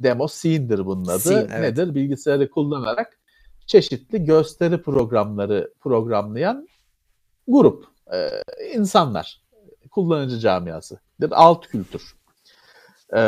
Demo 0.00 0.28
scene'dir 0.28 0.86
bunun 0.86 1.04
adı. 1.04 1.18
Scene, 1.18 1.46
evet. 1.54 1.60
Nedir? 1.60 1.94
Bilgisayarı 1.94 2.50
kullanarak 2.50 3.18
çeşitli 3.66 4.24
gösteri 4.24 4.82
programları 4.82 5.72
programlayan 5.80 6.68
grup, 7.48 7.84
e, 8.12 8.28
insanlar. 8.74 9.40
Kullanıcı 9.90 10.38
camiası. 10.38 10.98
Bir 11.20 11.30
alt 11.32 11.66
kültür. 11.66 12.17
E, 13.12 13.20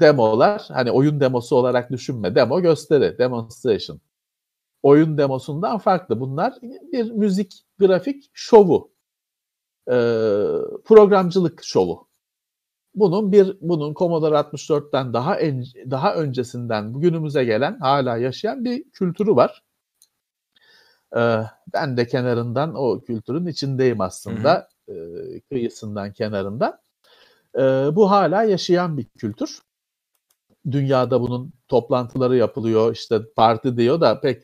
demolar 0.00 0.68
hani 0.68 0.90
oyun 0.90 1.20
demosu 1.20 1.56
olarak 1.56 1.90
düşünme. 1.90 2.34
Demo 2.34 2.60
gösteri, 2.60 3.18
demonstration. 3.18 4.00
Oyun 4.82 5.18
demosundan 5.18 5.78
farklı. 5.78 6.20
Bunlar 6.20 6.54
bir 6.92 7.10
müzik, 7.10 7.64
grafik 7.78 8.30
şovu. 8.32 8.90
E, 9.88 9.94
programcılık 10.84 11.64
şovu. 11.64 12.08
Bunun 12.94 13.32
bir 13.32 13.56
bunun 13.60 13.94
Commodore 13.94 14.34
64'ten 14.34 15.12
daha 15.12 15.36
en, 15.36 15.64
daha 15.90 16.14
öncesinden 16.14 16.94
bugünümüze 16.94 17.44
gelen 17.44 17.78
hala 17.78 18.16
yaşayan 18.16 18.64
bir 18.64 18.90
kültürü 18.90 19.36
var. 19.36 19.62
E, 21.16 21.20
ben 21.74 21.96
de 21.96 22.06
kenarından 22.06 22.74
o 22.74 23.00
kültürün 23.00 23.46
içindeyim 23.46 24.00
aslında. 24.00 24.68
E, 24.88 24.94
kıyısından, 25.40 26.12
kenarından. 26.12 26.78
E, 27.54 27.60
bu 27.92 28.10
hala 28.10 28.42
yaşayan 28.42 28.96
bir 28.98 29.04
kültür. 29.04 29.58
Dünyada 30.70 31.20
bunun 31.20 31.52
toplantıları 31.68 32.36
yapılıyor. 32.36 32.92
İşte 32.92 33.20
parti 33.36 33.76
diyor 33.76 34.00
da 34.00 34.20
pek 34.20 34.42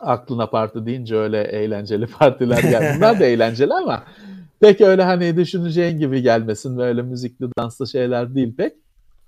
aklına 0.00 0.46
parti 0.46 0.86
deyince 0.86 1.16
öyle 1.16 1.42
eğlenceli 1.42 2.06
partiler 2.18 2.62
geldi. 2.62 2.94
Bunlar 2.96 3.20
da 3.20 3.24
eğlenceli 3.24 3.74
ama 3.74 4.04
pek 4.60 4.80
öyle 4.80 5.02
hani 5.02 5.36
düşüneceğin 5.36 5.98
gibi 5.98 6.22
gelmesin 6.22 6.78
ve 6.78 6.82
öyle 6.82 7.02
müzikli 7.02 7.46
danslı 7.58 7.88
şeyler 7.88 8.34
değil 8.34 8.56
pek. 8.56 8.76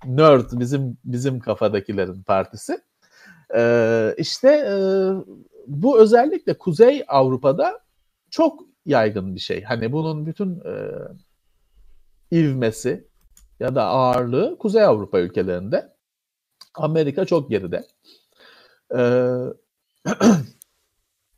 Nerd 0.05 0.45
bizim 0.51 0.97
bizim 1.05 1.39
kafadakilerin 1.39 2.23
partisi. 2.23 2.79
Ee, 3.55 4.15
işte 4.17 4.49
e, 4.49 4.75
bu 5.67 5.99
özellikle 5.99 6.53
Kuzey 6.53 7.03
Avrupa'da 7.07 7.79
çok 8.29 8.59
yaygın 8.85 9.35
bir 9.35 9.39
şey. 9.39 9.63
Hani 9.63 9.91
bunun 9.91 10.25
bütün 10.25 10.59
e, 10.59 10.91
ivmesi 12.35 13.07
ya 13.59 13.75
da 13.75 13.83
ağırlığı 13.83 14.57
Kuzey 14.57 14.83
Avrupa 14.83 15.19
ülkelerinde. 15.19 15.95
Amerika 16.75 17.25
çok 17.25 17.49
geride. 17.49 17.87
Ee, 18.95 19.31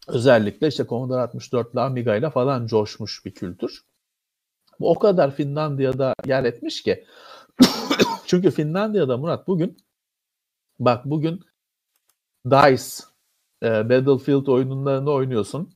özellikle 0.08 0.68
işte 0.68 0.86
Commodore 0.86 1.22
64'la 1.22 1.86
Amiga 1.86 2.16
ile 2.16 2.30
falan 2.30 2.68
coşmuş 2.68 3.26
bir 3.26 3.34
kültür. 3.34 3.82
Bu 4.80 4.92
o 4.92 5.00
kadar 5.00 5.36
Finlandiya'da 5.36 6.14
yer 6.26 6.44
etmiş 6.44 6.84
ki. 6.84 7.06
Çünkü 8.26 8.52
Finlandiya'da 8.52 9.18
Murat 9.18 9.48
bugün 9.48 9.78
bak 10.80 11.06
bugün 11.06 11.42
DICE 12.46 13.04
e, 13.64 13.90
Battlefield 13.90 14.48
oyunlarını 14.48 15.12
oynuyorsun. 15.12 15.74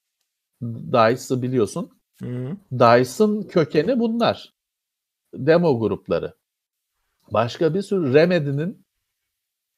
DICE'ı 0.62 1.42
biliyorsun. 1.42 1.92
Hı. 2.22 2.58
DICE'ın 2.72 3.44
kökeni 3.44 4.00
bunlar. 4.00 4.54
Demo 5.34 5.80
grupları. 5.80 6.34
Başka 7.32 7.74
bir 7.74 7.82
sürü 7.82 8.14
Remedy'nin 8.14 8.86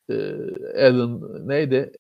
e, 0.10 0.16
Alan 0.88 1.48
neydi? 1.48 1.92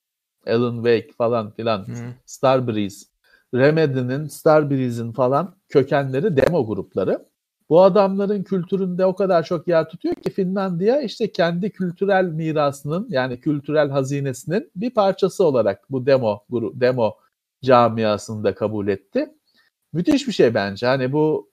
Alan 0.47 0.75
Wake 0.75 1.11
falan 1.17 1.51
filan. 1.51 1.87
Hı. 1.87 2.13
Starbreeze. 2.25 3.05
Remedy'nin, 3.53 4.27
Starbreeze'in 4.27 5.11
falan 5.11 5.55
kökenleri 5.69 6.37
demo 6.37 6.67
grupları. 6.67 7.25
Bu 7.69 7.81
adamların 7.81 8.43
kültüründe 8.43 9.05
o 9.05 9.15
kadar 9.15 9.43
çok 9.43 9.67
yer 9.67 9.89
tutuyor 9.89 10.15
ki 10.15 10.29
Finlandiya 10.29 11.01
işte 11.01 11.31
kendi 11.31 11.69
kültürel 11.69 12.25
mirasının 12.25 13.07
yani 13.09 13.39
kültürel 13.39 13.89
hazinesinin 13.89 14.71
bir 14.75 14.89
parçası 14.89 15.43
olarak 15.45 15.91
bu 15.91 16.05
demo 16.05 16.43
demo 16.51 17.17
camiasını 17.63 18.43
da 18.43 18.55
kabul 18.55 18.87
etti. 18.87 19.33
Müthiş 19.93 20.27
bir 20.27 20.33
şey 20.33 20.53
bence. 20.53 20.87
Hani 20.87 21.11
bu 21.11 21.52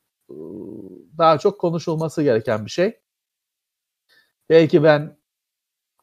daha 1.19 1.39
çok 1.39 1.61
konuşulması 1.61 2.23
gereken 2.23 2.65
bir 2.65 2.71
şey. 2.71 3.01
Belki 4.51 4.83
ben 4.83 5.17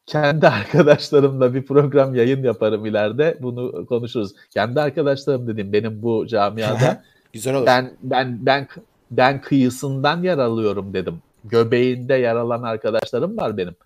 kendi 0.06 0.48
arkadaşlarımla 0.48 1.54
bir 1.54 1.66
program 1.66 2.14
yayın 2.14 2.42
yaparım 2.42 2.86
ileride. 2.86 3.38
Bunu 3.40 3.86
konuşuruz. 3.86 4.32
Kendi 4.50 4.80
arkadaşlarım 4.80 5.46
dedim 5.46 5.72
benim 5.72 6.02
bu 6.02 6.26
camiada. 6.26 7.04
Güzel 7.32 7.54
olur. 7.54 7.66
Ben 7.66 7.96
ben 8.02 8.46
ben 8.46 8.68
ben 9.10 9.40
kıyısından 9.40 10.22
yer 10.22 10.38
alıyorum 10.38 10.94
dedim. 10.94 11.22
Göbeğinde 11.44 12.14
yer 12.14 12.36
alan 12.36 12.62
arkadaşlarım 12.62 13.36
var 13.36 13.56
benim. 13.56 13.76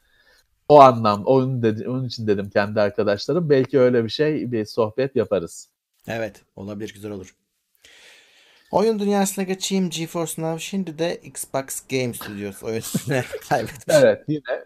O 0.68 0.80
anlam, 0.80 1.24
onun, 1.24 1.62
dedi, 1.62 1.88
onun 1.88 2.04
için 2.04 2.26
dedim 2.26 2.50
kendi 2.50 2.80
arkadaşlarım. 2.80 3.50
Belki 3.50 3.80
öyle 3.80 4.04
bir 4.04 4.08
şey, 4.08 4.52
bir 4.52 4.64
sohbet 4.64 5.16
yaparız. 5.16 5.68
Evet, 6.08 6.42
olabilir, 6.56 6.92
güzel 6.94 7.10
olur. 7.10 7.34
Oyun 8.72 8.98
dünyasına 8.98 9.44
geçeyim. 9.44 9.90
GeForce 9.90 10.42
Now 10.42 10.58
şimdi 10.58 10.98
de 10.98 11.16
Xbox 11.16 11.86
Game 11.90 12.14
Studios 12.14 12.62
oyuncuları 12.62 13.40
kaybetmiş. 13.48 13.84
Evet, 13.88 14.24
yine 14.28 14.64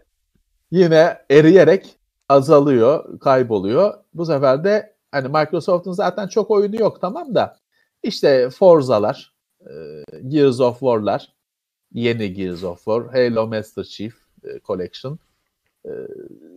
yine 0.71 1.17
eriyerek 1.29 1.95
azalıyor, 2.29 3.19
kayboluyor. 3.19 3.93
Bu 4.13 4.25
sefer 4.25 4.63
de 4.63 4.95
hani 5.11 5.27
Microsoft'un 5.27 5.91
zaten 5.91 6.27
çok 6.27 6.51
oyunu 6.51 6.75
yok 6.75 7.01
tamam 7.01 7.35
da 7.35 7.57
işte 8.03 8.49
Forza'lar, 8.49 9.33
e, 9.61 9.71
Gears 10.27 10.59
of 10.59 10.79
War'lar, 10.79 11.33
yeni 11.93 12.33
Gears 12.33 12.63
of 12.63 12.77
War, 12.77 13.07
Halo 13.07 13.47
Master 13.47 13.83
Chief 13.83 14.13
e, 14.43 14.59
Collection, 14.59 15.19
e, 15.87 15.93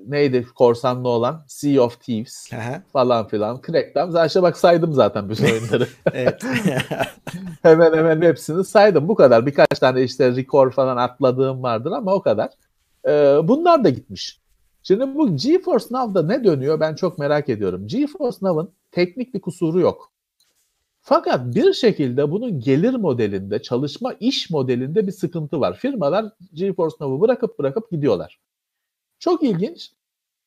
neydi 0.07 0.47
korsanlı 0.55 1.09
olan 1.09 1.44
Sea 1.48 1.82
of 1.82 2.01
Thieves 2.01 2.52
Aha. 2.52 2.82
falan 2.93 3.28
filan. 3.28 3.61
Crackdown. 3.66 4.11
Zaten 4.11 4.43
bak 4.43 4.57
saydım 4.57 4.93
zaten 4.93 5.28
bütün 5.28 5.44
oyunları. 5.52 5.86
hemen 7.62 7.93
hemen 7.93 8.23
hepsini 8.23 8.65
saydım. 8.65 9.09
Bu 9.09 9.15
kadar. 9.15 9.47
Birkaç 9.47 9.78
tane 9.81 10.02
işte 10.02 10.36
record 10.36 10.73
falan 10.73 10.97
atladığım 10.97 11.62
vardır 11.62 11.93
ama 11.93 12.15
o 12.15 12.23
kadar. 12.23 12.51
bunlar 13.48 13.85
da 13.85 13.89
gitmiş. 13.89 14.40
Şimdi 14.82 15.15
bu 15.15 15.36
GeForce 15.36 15.86
Now'da 15.90 16.23
ne 16.23 16.44
dönüyor 16.44 16.81
ben 16.81 16.94
çok 16.94 17.19
merak 17.19 17.48
ediyorum. 17.48 17.86
GeForce 17.86 18.39
Now'ın 18.43 18.70
teknik 18.90 19.35
bir 19.35 19.40
kusuru 19.40 19.81
yok. 19.81 20.12
Fakat 21.02 21.55
bir 21.55 21.73
şekilde 21.73 22.31
bunun 22.31 22.61
gelir 22.61 22.94
modelinde, 22.94 23.62
çalışma 23.62 24.12
iş 24.20 24.51
modelinde 24.51 25.07
bir 25.07 25.12
sıkıntı 25.12 25.61
var. 25.61 25.77
Firmalar 25.77 26.24
GeForce 26.55 26.97
Now'u 27.01 27.20
bırakıp 27.20 27.59
bırakıp 27.59 27.90
gidiyorlar. 27.90 28.39
Çok 29.20 29.42
ilginç. 29.42 29.92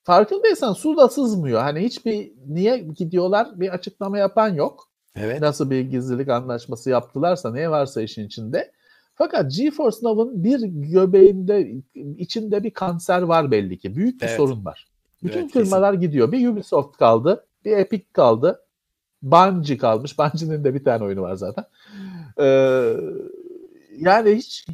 Farkındaysan 0.03 0.73
su 0.73 0.97
da 0.97 1.09
sızmıyor. 1.09 1.61
Hani 1.61 1.79
hiçbir 1.79 2.31
niye 2.47 2.77
gidiyorlar 2.77 3.59
bir 3.59 3.69
açıklama 3.69 4.17
yapan 4.17 4.53
yok. 4.53 4.89
Evet. 5.15 5.41
Nasıl 5.41 5.69
bir 5.69 5.81
gizlilik 5.81 6.29
anlaşması 6.29 6.89
yaptılarsa 6.89 7.51
ne 7.51 7.69
varsa 7.69 8.01
işin 8.01 8.27
içinde. 8.27 8.71
Fakat 9.15 9.51
GeForce 9.51 9.97
Now'ın 10.01 10.43
bir 10.43 10.59
göbeğinde 10.91 11.71
içinde 12.17 12.63
bir 12.63 12.71
kanser 12.71 13.21
var 13.21 13.51
belli 13.51 13.77
ki. 13.77 13.95
Büyük 13.95 14.21
bir 14.21 14.27
evet. 14.27 14.37
sorun 14.37 14.65
var. 14.65 14.87
Bütün 15.23 15.39
evet, 15.39 15.51
firmalar 15.51 15.93
kesin. 15.93 16.07
gidiyor. 16.07 16.31
Bir 16.31 16.47
Ubisoft 16.47 16.97
kaldı, 16.97 17.45
bir 17.65 17.77
Epic 17.77 18.05
kaldı. 18.13 18.59
Bungie 19.21 19.77
kalmış. 19.77 20.19
Bungie'nin 20.19 20.63
de 20.63 20.73
bir 20.73 20.83
tane 20.83 21.03
oyunu 21.03 21.21
var 21.21 21.35
zaten. 21.35 21.65
Ee, 22.39 22.93
yani 23.97 24.35
hiç 24.35 24.65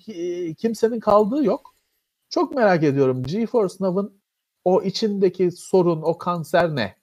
kimsenin 0.57 0.99
kaldığı 0.99 1.43
yok. 1.43 1.76
Çok 2.30 2.56
merak 2.56 2.84
ediyorum 2.84 3.23
GeForce 3.23 3.76
Now'ın 3.80 4.22
o 4.65 4.81
içindeki 4.81 5.51
sorun, 5.51 6.01
o 6.01 6.18
kanser 6.18 6.76
ne? 6.76 6.95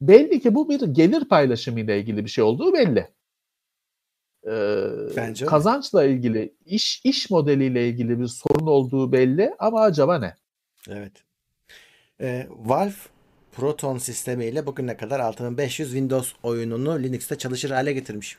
Belli 0.00 0.40
ki 0.40 0.54
bu 0.54 0.68
bir 0.68 0.80
gelir 0.80 1.24
paylaşımı 1.24 1.80
ile 1.80 2.00
ilgili 2.00 2.24
bir 2.24 2.30
şey 2.30 2.44
olduğu 2.44 2.72
belli. 2.72 3.08
Ee, 4.46 5.16
Bence 5.16 5.46
kazançla 5.46 6.04
ilgili, 6.04 6.54
iş 6.66 7.00
iş 7.04 7.30
modeliyle 7.30 7.88
ilgili 7.88 8.20
bir 8.20 8.26
sorun 8.26 8.66
olduğu 8.66 9.12
belli 9.12 9.54
ama 9.58 9.82
acaba 9.82 10.18
ne? 10.18 10.34
Evet. 10.88 11.12
Ee, 12.20 12.46
Valve 12.50 12.94
Proton 13.52 13.98
sistemiyle 13.98 14.66
bugüne 14.66 14.96
kadar 14.96 15.20
6500 15.20 15.88
Windows 15.88 16.32
oyununu 16.42 17.02
Linux'te 17.02 17.38
çalışır 17.38 17.70
hale 17.70 17.92
getirmiş. 17.92 18.38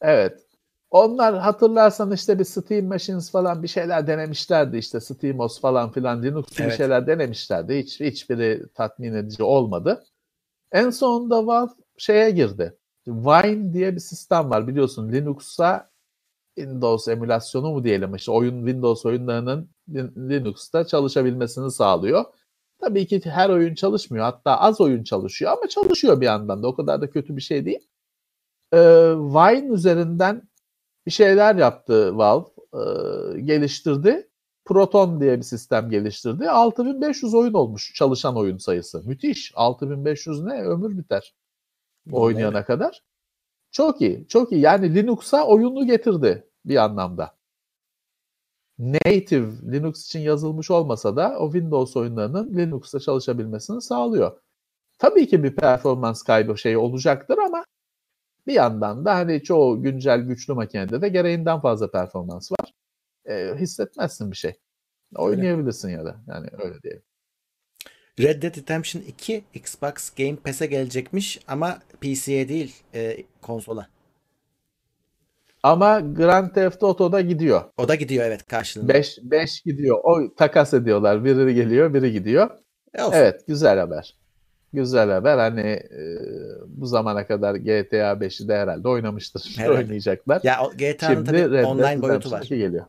Evet. 0.00 0.51
Onlar 0.92 1.38
hatırlarsan 1.38 2.12
işte 2.12 2.38
bir 2.38 2.44
Steam 2.44 2.86
Machines 2.86 3.30
falan 3.30 3.62
bir 3.62 3.68
şeyler 3.68 4.06
denemişlerdi 4.06 4.76
işte 4.76 5.00
SteamOS 5.00 5.60
falan 5.60 5.92
filan 5.92 6.22
Linux 6.22 6.46
evet. 6.60 6.70
bir 6.70 6.76
şeyler 6.76 7.06
denemişlerdi. 7.06 7.78
Hiç 7.78 8.00
hiçbiri 8.00 8.62
tatmin 8.74 9.14
edici 9.14 9.42
olmadı. 9.42 10.04
En 10.72 10.90
sonunda 10.90 11.46
Valve 11.46 11.70
şeye 11.98 12.30
girdi. 12.30 12.78
Wine 13.04 13.72
diye 13.72 13.94
bir 13.94 14.00
sistem 14.00 14.50
var 14.50 14.68
biliyorsun 14.68 15.12
Linux'a 15.12 15.90
Windows 16.56 17.08
emülasyonu 17.08 17.70
mu 17.70 17.84
diyelim 17.84 18.14
işte 18.14 18.32
oyun 18.32 18.66
Windows 18.66 19.06
oyunlarının 19.06 19.70
Linux'ta 20.16 20.86
çalışabilmesini 20.86 21.70
sağlıyor. 21.70 22.24
Tabii 22.80 23.06
ki 23.06 23.20
her 23.24 23.50
oyun 23.50 23.74
çalışmıyor. 23.74 24.24
Hatta 24.24 24.56
az 24.56 24.80
oyun 24.80 25.04
çalışıyor 25.04 25.52
ama 25.52 25.68
çalışıyor 25.68 26.20
bir 26.20 26.26
yandan 26.26 26.62
da. 26.62 26.66
O 26.68 26.74
kadar 26.74 27.00
da 27.00 27.10
kötü 27.10 27.36
bir 27.36 27.42
şey 27.42 27.64
değil. 27.64 27.88
Ee, 28.74 29.12
Wine 29.32 29.74
üzerinden 29.74 30.51
bir 31.06 31.10
şeyler 31.10 31.54
yaptı 31.54 32.18
Valve. 32.18 32.46
Ee, 32.74 33.40
geliştirdi. 33.40 34.28
Proton 34.64 35.20
diye 35.20 35.38
bir 35.38 35.42
sistem 35.42 35.90
geliştirdi. 35.90 36.50
6500 36.50 37.34
oyun 37.34 37.52
olmuş 37.52 37.94
çalışan 37.94 38.36
oyun 38.36 38.58
sayısı. 38.58 39.02
Müthiş. 39.04 39.52
6500 39.54 40.42
ne? 40.42 40.62
Ömür 40.62 40.98
biter. 40.98 41.34
Oynayana 42.12 42.58
evet. 42.58 42.66
kadar. 42.66 43.02
Çok 43.70 44.00
iyi. 44.00 44.26
Çok 44.28 44.52
iyi. 44.52 44.60
Yani 44.60 44.94
Linux'a 44.94 45.46
oyunu 45.46 45.86
getirdi 45.86 46.48
bir 46.64 46.76
anlamda 46.76 47.34
native 48.78 49.72
Linux 49.72 50.04
için 50.06 50.20
yazılmış 50.20 50.70
olmasa 50.70 51.16
da 51.16 51.38
o 51.38 51.52
Windows 51.52 51.96
oyunlarının 51.96 52.56
Linux'ta 52.56 53.00
çalışabilmesini 53.00 53.82
sağlıyor. 53.82 54.40
Tabii 54.98 55.28
ki 55.28 55.44
bir 55.44 55.56
performans 55.56 56.22
kaybı 56.22 56.58
şey 56.58 56.76
olacaktır 56.76 57.38
ama 57.38 57.64
bir 58.46 58.52
yandan 58.52 59.04
da 59.04 59.14
hani 59.14 59.42
çoğu 59.42 59.82
güncel 59.82 60.20
güçlü 60.20 60.54
makinede 60.54 61.02
de 61.02 61.08
gereğinden 61.08 61.60
fazla 61.60 61.90
performans 61.90 62.52
var. 62.52 62.74
E, 63.28 63.54
hissetmezsin 63.58 64.30
bir 64.30 64.36
şey. 64.36 64.52
Oynayabilirsin 65.16 65.88
öyle. 65.88 65.98
ya 65.98 66.04
da 66.04 66.16
yani 66.28 66.48
öyle 66.52 66.82
diyelim. 66.82 67.02
Red 68.20 68.42
Dead 68.42 68.56
Redemption 68.56 69.02
2 69.02 69.44
Xbox 69.54 70.10
Game 70.10 70.36
Pass'e 70.36 70.66
gelecekmiş 70.66 71.40
ama 71.48 71.78
PC'ye 72.00 72.48
değil 72.48 72.76
e, 72.94 73.16
konsola. 73.42 73.88
Ama 75.62 76.00
Grand 76.00 76.50
Theft 76.50 76.82
Auto'da 76.82 77.20
gidiyor. 77.20 77.62
O 77.76 77.88
da 77.88 77.94
gidiyor 77.94 78.24
evet 78.24 78.46
karşılığında. 78.46 78.94
5 78.94 79.18
5 79.22 79.60
gidiyor. 79.60 80.00
O 80.04 80.34
takas 80.34 80.74
ediyorlar. 80.74 81.24
Biri 81.24 81.54
geliyor, 81.54 81.94
biri 81.94 82.12
gidiyor. 82.12 82.50
E 82.94 83.02
olsun. 83.02 83.16
Evet, 83.16 83.46
güzel 83.46 83.78
haber. 83.78 84.16
Güzel 84.72 85.10
haber. 85.10 85.38
Hani 85.38 85.60
e, 85.70 86.18
bu 86.66 86.86
zamana 86.86 87.26
kadar 87.26 87.54
GTA 87.54 88.12
5'i 88.12 88.48
de 88.48 88.56
herhalde 88.56 88.88
oynamıştır. 88.88 89.52
Herhalde. 89.56 89.78
Oynayacaklar. 89.78 90.40
Ya 90.44 90.60
GTA'nın 90.76 91.24
tabii 91.24 91.50
Red 91.50 91.64
online 91.64 92.02
boyutu 92.02 92.30
var. 92.30 92.42
2 92.42 92.58
geliyor. 92.58 92.86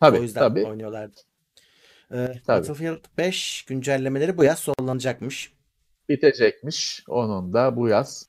Tabii, 0.00 0.18
o 0.18 0.22
yüzden 0.22 0.40
tabii. 0.40 0.66
oynuyorlardı. 0.66 1.20
Ee, 2.12 2.32
Tabii. 2.46 2.60
Battlefield 2.60 3.04
5 3.18 3.62
güncellemeleri 3.64 4.38
bu 4.38 4.44
yaz 4.44 4.58
sonlanacakmış. 4.58 5.52
bitecekmiş. 6.08 7.04
Onun 7.08 7.52
da 7.52 7.76
bu 7.76 7.88
yaz 7.88 8.26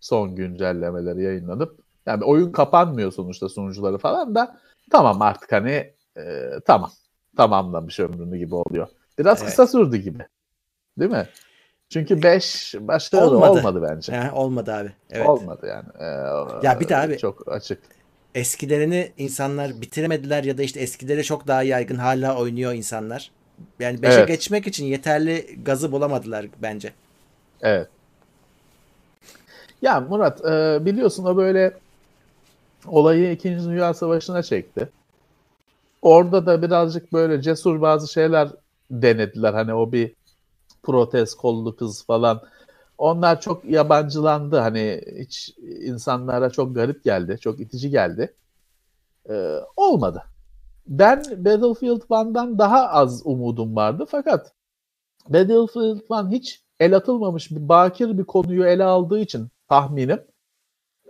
son 0.00 0.36
güncellemeleri 0.36 1.22
yayınlanıp 1.22 1.80
yani 2.06 2.24
oyun 2.24 2.52
kapanmıyor 2.52 3.12
sonuçta 3.12 3.48
sunucuları 3.48 3.98
falan 3.98 4.34
da 4.34 4.58
tamam 4.90 5.22
artık 5.22 5.52
hani 5.52 5.94
e, 6.16 6.50
tamam 6.66 6.90
tamamlamış 7.36 8.00
ömrünü 8.00 8.38
gibi 8.38 8.54
oluyor. 8.54 8.88
Biraz 9.18 9.38
Evet. 9.38 9.50
kısa 9.50 9.66
sürdü 9.66 9.96
gibi. 9.96 10.26
Değil 10.98 11.10
mi? 11.10 11.26
Çünkü 11.88 12.22
5 12.22 12.74
başarılı 12.80 13.26
Olmadı. 13.36 13.50
olmadı, 13.50 13.88
bence. 13.90 14.12
He, 14.12 14.30
olmadı 14.32 14.74
abi. 14.74 14.92
Evet. 15.10 15.28
Olmadı 15.28 15.66
yani. 15.66 15.84
Ee, 15.98 16.66
Ya 16.66 16.80
bir 16.80 16.88
de 16.88 16.96
abi- 16.96 17.18
çok 17.18 17.52
açık. 17.52 17.82
Eskilerini 18.34 19.12
insanlar 19.18 19.80
bitiremediler 19.80 20.44
ya 20.44 20.58
da 20.58 20.62
işte 20.62 20.80
eskileri 20.80 21.24
çok 21.24 21.46
daha 21.46 21.62
yaygın 21.62 21.96
hala 21.96 22.36
oynuyor 22.38 22.72
insanlar. 22.72 23.30
Yani 23.80 24.02
5'e 24.02 24.14
Evet. 24.14 24.28
geçmek 24.28 24.66
için 24.66 24.84
yeterli 24.84 25.58
gazı 25.64 25.92
bulamadılar 25.92 26.46
bence. 26.62 26.92
Evet. 27.62 27.88
Ya 29.82 30.00
Murat 30.00 30.44
e, 30.44 30.84
biliyorsun 30.86 31.24
o 31.24 31.36
böyle 31.36 31.72
olayı 32.86 33.32
2. 33.32 33.64
Dünya 33.64 33.94
Savaşı'na 33.94 34.42
çekti. 34.42 34.88
Orada 36.02 36.46
da 36.46 36.62
birazcık 36.62 37.12
böyle 37.12 37.42
cesur 37.42 37.80
bazı 37.80 38.12
şeyler 38.12 38.48
denediler. 38.90 39.54
Hani 39.54 39.74
o 39.74 39.92
bir 39.92 40.15
protez 40.86 41.34
kollu 41.34 41.76
kız 41.76 42.06
falan. 42.06 42.42
Onlar 42.98 43.40
çok 43.40 43.64
yabancılandı. 43.64 44.56
Hani 44.56 45.02
hiç 45.18 45.54
insanlara 45.80 46.50
çok 46.50 46.74
garip 46.74 47.04
geldi. 47.04 47.38
Çok 47.40 47.60
itici 47.60 47.90
geldi. 47.90 48.34
E, 49.30 49.56
olmadı. 49.76 50.22
Ben 50.86 51.18
Battlefield 51.18 52.00
1'dan 52.00 52.58
daha 52.58 52.88
az 52.88 53.22
umudum 53.24 53.76
vardı. 53.76 54.04
Fakat 54.08 54.52
Battlefield 55.28 56.30
1 56.30 56.36
hiç 56.36 56.62
el 56.80 56.96
atılmamış 56.96 57.50
bir 57.50 57.68
bakir 57.68 58.18
bir 58.18 58.24
konuyu 58.24 58.64
ele 58.64 58.84
aldığı 58.84 59.18
için 59.18 59.48
tahminim 59.68 60.20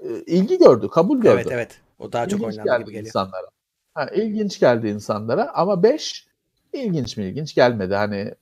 e, 0.02 0.08
ilgi 0.26 0.58
gördü, 0.58 0.88
kabul 0.88 1.20
gördü. 1.20 1.34
Evet 1.34 1.52
evet. 1.52 1.80
O 1.98 2.12
daha 2.12 2.28
çok 2.28 2.40
İlginç 2.40 2.52
oynandı 2.52 2.70
geldi 2.70 2.84
gibi 2.84 2.92
geliyor. 2.92 3.06
insanlara. 3.06 3.46
Ha, 3.94 4.06
ilginç 4.14 4.60
geldi 4.60 4.88
insanlara 4.88 5.50
ama 5.54 5.82
5 5.82 6.26
ilginç 6.72 7.16
mi 7.16 7.24
ilginç 7.24 7.54
gelmedi. 7.54 7.94
Hani 7.94 8.34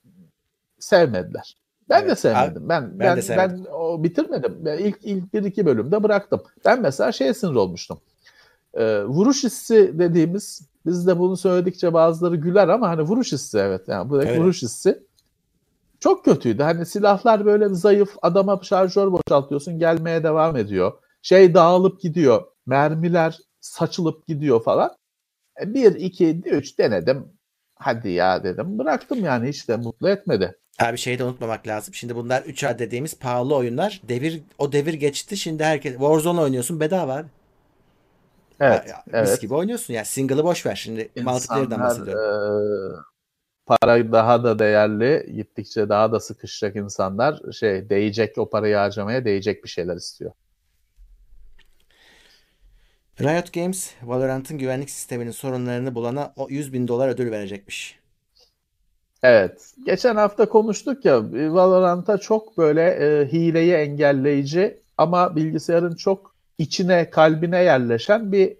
sevmediler. 0.84 1.56
Ben 1.88 2.02
de 2.02 2.06
Evet, 2.06 2.18
sevmedim. 2.18 2.68
ben 2.68 2.90
ben 2.90 2.98
ben 2.98 3.16
de 3.16 3.22
sevmedim. 3.22 3.64
ben 3.64 3.70
o 3.72 4.02
bitirmedim. 4.04 4.56
Ben 4.60 4.78
ilk 4.78 4.98
ilk 5.02 5.34
bir 5.34 5.42
iki 5.44 5.66
bölümde 5.66 6.02
bıraktım. 6.02 6.42
Ben 6.64 6.82
mesela 6.82 7.12
şeye 7.12 7.34
sinir 7.34 7.54
olmuştum. 7.54 8.00
Ee, 8.74 9.04
vuruş 9.04 9.44
hissi 9.44 9.98
dediğimiz 9.98 10.62
biz 10.86 11.06
de 11.06 11.18
bunu 11.18 11.36
söyledikçe 11.36 11.92
bazıları 11.92 12.36
güler 12.36 12.68
ama 12.68 12.88
hani 12.88 13.02
vuruş 13.02 13.32
hissi 13.32 13.58
evet 13.58 13.88
yani 13.88 14.10
bu 14.10 14.22
Evet. 14.22 14.38
vuruş 14.38 14.62
hissi 14.62 15.02
çok 16.00 16.24
kötüydü. 16.24 16.62
Hani 16.62 16.86
silahlar 16.86 17.44
böyle 17.46 17.68
zayıf 17.68 18.16
adama 18.22 18.60
şarjör 18.62 19.12
boşaltıyorsun 19.12 19.78
gelmeye 19.78 20.22
devam 20.24 20.56
ediyor. 20.56 20.92
Şey 21.22 21.54
dağılıp 21.54 22.00
gidiyor. 22.00 22.42
Mermiler 22.66 23.38
saçılıp 23.60 24.26
gidiyor 24.26 24.62
falan. 24.62 24.90
E, 25.62 25.74
Bir, 25.74 25.94
iki, 25.94 26.40
üç 26.44 26.78
denedim. 26.78 27.24
Hadi 27.74 28.10
ya 28.10 28.44
dedim. 28.44 28.78
Bıraktım 28.78 29.24
yani 29.24 29.48
hiç 29.48 29.68
de 29.68 29.76
mutlu 29.76 30.08
etmedi. 30.08 30.58
Abi 30.80 30.98
şeyi 30.98 31.18
de 31.18 31.24
unutmamak 31.24 31.66
lazım. 31.66 31.94
Şimdi 31.94 32.16
bunlar 32.16 32.42
3A 32.42 32.78
dediğimiz 32.78 33.18
pahalı 33.18 33.54
oyunlar. 33.56 34.00
Devir 34.08 34.40
o 34.58 34.72
devir 34.72 34.94
geçti. 34.94 35.36
Şimdi 35.36 35.64
herkes 35.64 35.92
Warzone 35.92 36.40
oynuyorsun 36.40 36.80
bedava 36.80 37.14
abi. 37.14 37.28
Evet. 38.60 38.88
Ya- 38.88 39.04
evet. 39.12 39.28
Mis 39.30 39.40
gibi 39.40 39.54
oynuyorsun. 39.54 39.94
Yani 39.94 40.06
single'ı 40.06 40.44
boş 40.44 40.66
ver. 40.66 40.74
Şimdi 40.76 41.08
multiplayer'dan 41.16 41.80
bahsediyorum. 41.80 42.22
e, 42.22 43.66
para 43.66 44.12
daha 44.12 44.44
da 44.44 44.58
değerli, 44.58 45.32
gittikçe 45.36 45.88
daha 45.88 46.12
da 46.12 46.20
sıkışacak 46.20 46.76
insanlar 46.76 47.52
şey 47.52 47.90
değecek 47.90 48.38
o 48.38 48.50
parayı 48.50 48.76
harcamaya 48.76 49.24
değecek 49.24 49.64
bir 49.64 49.68
şeyler 49.68 49.96
istiyor. 49.96 50.32
Riot 53.20 53.52
Games, 53.52 53.90
Valorant'ın 54.02 54.58
güvenlik 54.58 54.90
sisteminin 54.90 55.30
sorunlarını 55.30 55.94
bulana 55.94 56.32
o 56.36 56.46
100 56.50 56.72
bin 56.72 56.88
dolar 56.88 57.08
ödül 57.08 57.30
verecekmiş. 57.30 57.98
Evet. 59.24 59.74
Geçen 59.86 60.16
hafta 60.16 60.48
konuştuk 60.48 61.04
ya 61.04 61.22
Valorant'a 61.32 62.18
çok 62.18 62.58
böyle 62.58 62.82
e, 62.82 63.32
hileyi 63.32 63.72
engelleyici 63.72 64.80
ama 64.98 65.36
bilgisayarın 65.36 65.94
çok 65.94 66.34
içine, 66.58 67.10
kalbine 67.10 67.62
yerleşen 67.62 68.32
bir 68.32 68.56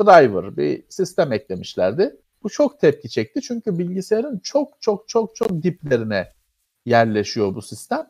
driver, 0.00 0.56
bir 0.56 0.84
sistem 0.88 1.32
eklemişlerdi. 1.32 2.16
Bu 2.42 2.48
çok 2.50 2.80
tepki 2.80 3.08
çekti 3.10 3.40
çünkü 3.40 3.78
bilgisayarın 3.78 4.38
çok 4.38 4.80
çok 4.80 5.08
çok 5.08 5.36
çok 5.36 5.62
diplerine 5.62 6.32
yerleşiyor 6.86 7.54
bu 7.54 7.62
sistem. 7.62 8.06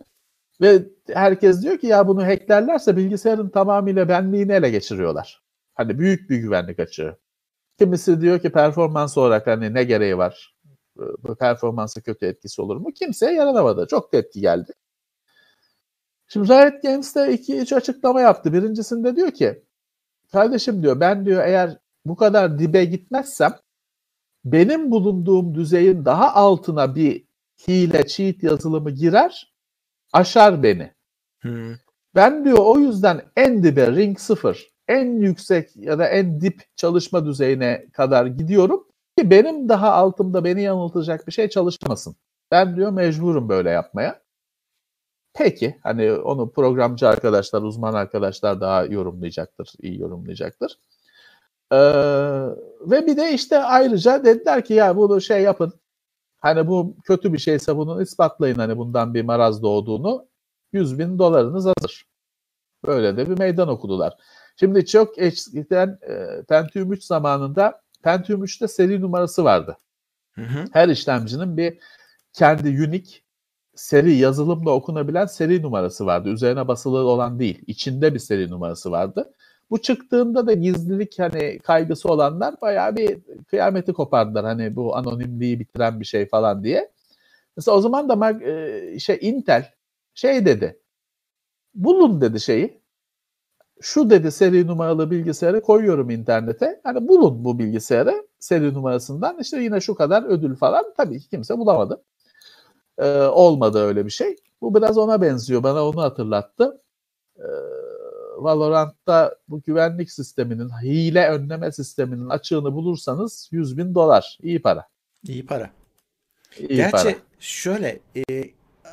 Ve 0.61 0.83
herkes 1.15 1.63
diyor 1.63 1.79
ki 1.79 1.87
ya 1.87 2.09
bunu 2.09 2.27
hacklerlerse 2.27 2.97
bilgisayarın 2.97 3.49
tamamıyla 3.49 4.09
benliğini 4.09 4.53
ele 4.53 4.71
geçiriyorlar. 4.71 5.43
Hani 5.75 5.99
büyük 5.99 6.31
bir 6.31 6.37
güvenlik 6.37 6.81
açığı. 6.81 7.17
Kimisi 7.79 8.21
diyor 8.21 8.39
ki 8.41 8.53
performans 8.53 9.19
olarak 9.19 9.47
hani 9.47 9.75
ne 9.75 9.85
gereği 9.85 10.19
var? 10.19 10.52
Bu 11.23 11.35
performansa 11.35 12.01
kötü 12.01 12.27
etkisi 12.27 12.63
olur 12.63 12.77
mu? 12.77 12.93
Kimseye 12.93 13.33
yaranamadı. 13.33 13.87
Çok 13.91 14.13
tepki 14.13 14.41
geldi. 14.41 14.73
Şimdi 16.29 16.49
Riot 16.49 16.83
Games 16.83 17.15
de 17.15 17.33
iki 17.33 17.59
üç 17.59 17.73
açıklama 17.73 18.21
yaptı. 18.21 18.53
Birincisinde 18.53 19.17
diyor 19.17 19.31
ki 19.31 19.63
kardeşim 20.33 20.83
diyor 20.83 21.01
ben 21.01 21.27
diyor 21.27 21.45
eğer 21.45 21.79
bu 22.05 22.17
kadar 22.17 22.59
dibe 22.59 22.85
gitmezsem 22.85 23.53
benim 24.45 24.91
bulunduğum 24.91 25.55
düzeyin 25.55 26.05
daha 26.05 26.35
altına 26.35 26.95
bir 26.95 27.25
hile, 27.69 28.07
cheat 28.07 28.43
yazılımı 28.43 28.91
girer, 28.91 29.55
aşar 30.13 30.63
beni. 30.63 30.93
Hmm. 31.41 31.75
Ben 32.15 32.45
diyor 32.45 32.59
o 32.61 32.79
yüzden 32.79 33.23
en 33.37 33.63
dibe 33.63 33.87
ring 33.87 34.19
0, 34.19 34.71
en 34.89 35.21
yüksek 35.21 35.77
ya 35.77 35.99
da 35.99 36.09
en 36.09 36.41
dip 36.41 36.63
çalışma 36.77 37.27
düzeyine 37.27 37.87
kadar 37.93 38.27
gidiyorum 38.27 38.87
ki 39.23 39.31
benim 39.31 39.69
daha 39.69 39.93
altımda 39.93 40.45
beni 40.45 40.63
yanıltacak 40.63 41.27
bir 41.27 41.33
şey 41.33 41.49
çalışmasın. 41.49 42.17
Ben 42.51 42.77
diyor 42.77 42.91
mecburum 42.93 43.49
böyle 43.49 43.71
yapmaya. 43.71 44.23
Peki 45.35 45.79
hani 45.83 46.13
onu 46.13 46.53
programcı 46.53 47.09
arkadaşlar, 47.09 47.63
uzman 47.63 47.95
arkadaşlar 47.95 48.61
daha 48.61 48.85
yorumlayacaktır, 48.85 49.73
iyi 49.83 50.01
yorumlayacaktır. 50.01 50.79
Ee, 51.73 51.77
ve 52.81 53.07
bir 53.07 53.17
de 53.17 53.33
işte 53.33 53.59
ayrıca 53.59 54.25
dediler 54.25 54.65
ki 54.65 54.75
ya 54.75 54.97
bunu 54.97 55.21
şey 55.21 55.43
yapın. 55.43 55.73
Hani 56.41 56.69
bu 56.69 56.97
kötü 57.05 57.33
bir 57.33 57.39
şeyse 57.39 57.77
bunu 57.77 58.03
ispatlayın 58.03 58.57
hani 58.57 58.79
bundan 58.79 59.15
bir 59.15 59.23
maraz 59.23 59.63
doğduğunu. 59.63 60.29
100 60.73 60.99
bin 60.99 61.19
dolarınız 61.19 61.67
hazır. 61.67 62.07
Böyle 62.87 63.17
de 63.17 63.31
bir 63.31 63.39
meydan 63.39 63.69
okudular. 63.69 64.17
Şimdi 64.57 64.87
çok 64.87 65.19
eskiden 65.19 65.99
e, 66.09 66.43
Pentium 66.49 66.93
3 66.93 67.05
zamanında 67.05 67.82
Pentium 68.03 68.45
3'te 68.45 68.69
seri 68.69 69.01
numarası 69.01 69.45
vardı. 69.45 69.77
Hı 70.33 70.43
hı. 70.43 70.65
Her 70.73 70.89
işlemcinin 70.89 71.57
bir 71.57 71.79
kendi 72.33 72.69
unique 72.69 73.13
seri 73.75 74.15
yazılımla 74.15 74.71
okunabilen 74.71 75.27
seri 75.27 75.63
numarası 75.63 76.07
vardı. 76.07 76.29
Üzerine 76.29 76.69
basılı 76.69 76.99
olan 76.99 77.39
değil. 77.39 77.63
İçinde 77.67 78.15
bir 78.15 78.19
seri 78.19 78.51
numarası 78.51 78.91
vardı. 78.91 79.33
Bu 79.71 79.83
çıktığında 79.83 80.47
da 80.47 80.53
gizlilik 80.53 81.19
hani 81.19 81.59
kaygısı 81.59 82.09
olanlar 82.09 82.61
bayağı 82.61 82.97
bir 82.97 83.19
kıyameti 83.47 83.93
kopardılar. 83.93 84.45
Hani 84.45 84.77
bu 84.77 84.97
anonimliği 84.97 85.61
bitiren 85.61 86.01
bir 86.01 86.05
şey 86.05 86.29
falan 86.29 86.65
diye. 86.65 86.91
Mesela 87.57 87.77
o 87.77 87.81
zaman 87.81 88.09
da 88.09 88.31
e, 88.45 88.99
şey 88.99 89.19
Intel 89.21 89.73
şey 90.15 90.47
dedi. 90.47 90.81
Bulun 91.75 92.21
dedi 92.21 92.41
şeyi. 92.41 92.82
Şu 93.83 94.11
dedi 94.11 94.33
seri 94.33 94.67
numaralı 94.67 95.11
bilgisayarı 95.11 95.61
koyuyorum 95.61 96.11
internete. 96.11 96.81
Hani 96.85 97.09
bulun 97.09 97.45
bu 97.45 97.59
bilgisayarı 97.59 98.27
seri 98.39 98.75
numarasından 98.75 99.39
işte 99.41 99.63
yine 99.63 99.81
şu 99.81 99.95
kadar 99.95 100.23
ödül 100.23 100.57
falan. 100.57 100.85
Tabii 100.97 101.21
ki 101.21 101.29
kimse 101.29 101.59
bulamadı. 101.59 102.03
Ee, 102.99 103.19
olmadı 103.19 103.79
öyle 103.79 104.07
bir 104.07 104.11
şey. 104.11 104.37
Bu 104.61 104.75
biraz 104.75 104.99
ona 104.99 105.23
benziyor. 105.23 105.63
Bana 105.63 105.89
onu 105.89 106.03
hatırlattı. 106.03 106.81
Ee, 107.39 107.43
Valorant'ta 108.37 109.37
bu 109.49 109.63
güvenlik 109.63 110.13
sisteminin, 110.13 110.69
hile 110.83 111.29
önleme 111.29 111.73
sisteminin 111.73 112.29
açığını 112.29 112.75
bulursanız 112.75 113.49
100 113.53 113.79
bin 113.79 113.95
dolar. 113.95 114.39
İyi 114.43 114.63
para. 114.63 114.87
İyi 115.29 115.47
para. 115.47 115.71
İyi 116.59 116.77
Gerçi 116.77 116.91
para. 116.91 117.15
şöyle 117.39 118.01
e, 118.17 118.45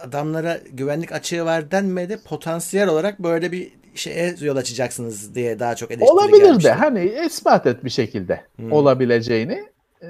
adamlara 0.04 0.60
güvenlik 0.72 1.12
açığı 1.12 1.46
var 1.46 1.72
denmedi. 1.72 2.20
Potansiyel 2.26 2.88
olarak 2.88 3.20
böyle 3.20 3.52
bir 3.52 3.79
şeye 4.00 4.36
yol 4.42 4.56
açacaksınız 4.56 5.36
diye 5.36 5.60
daha 5.60 5.76
çok 5.76 5.92
eleştiri 5.92 6.10
Olabilir 6.12 6.44
gelmişti. 6.46 6.64
de 6.70 6.72
hani 6.74 7.06
ispat 7.26 7.66
et 7.66 7.84
bir 7.84 7.90
şekilde 7.90 8.42
Hmm. 8.56 8.72
olabileceğini 8.72 9.64
e, 10.04 10.10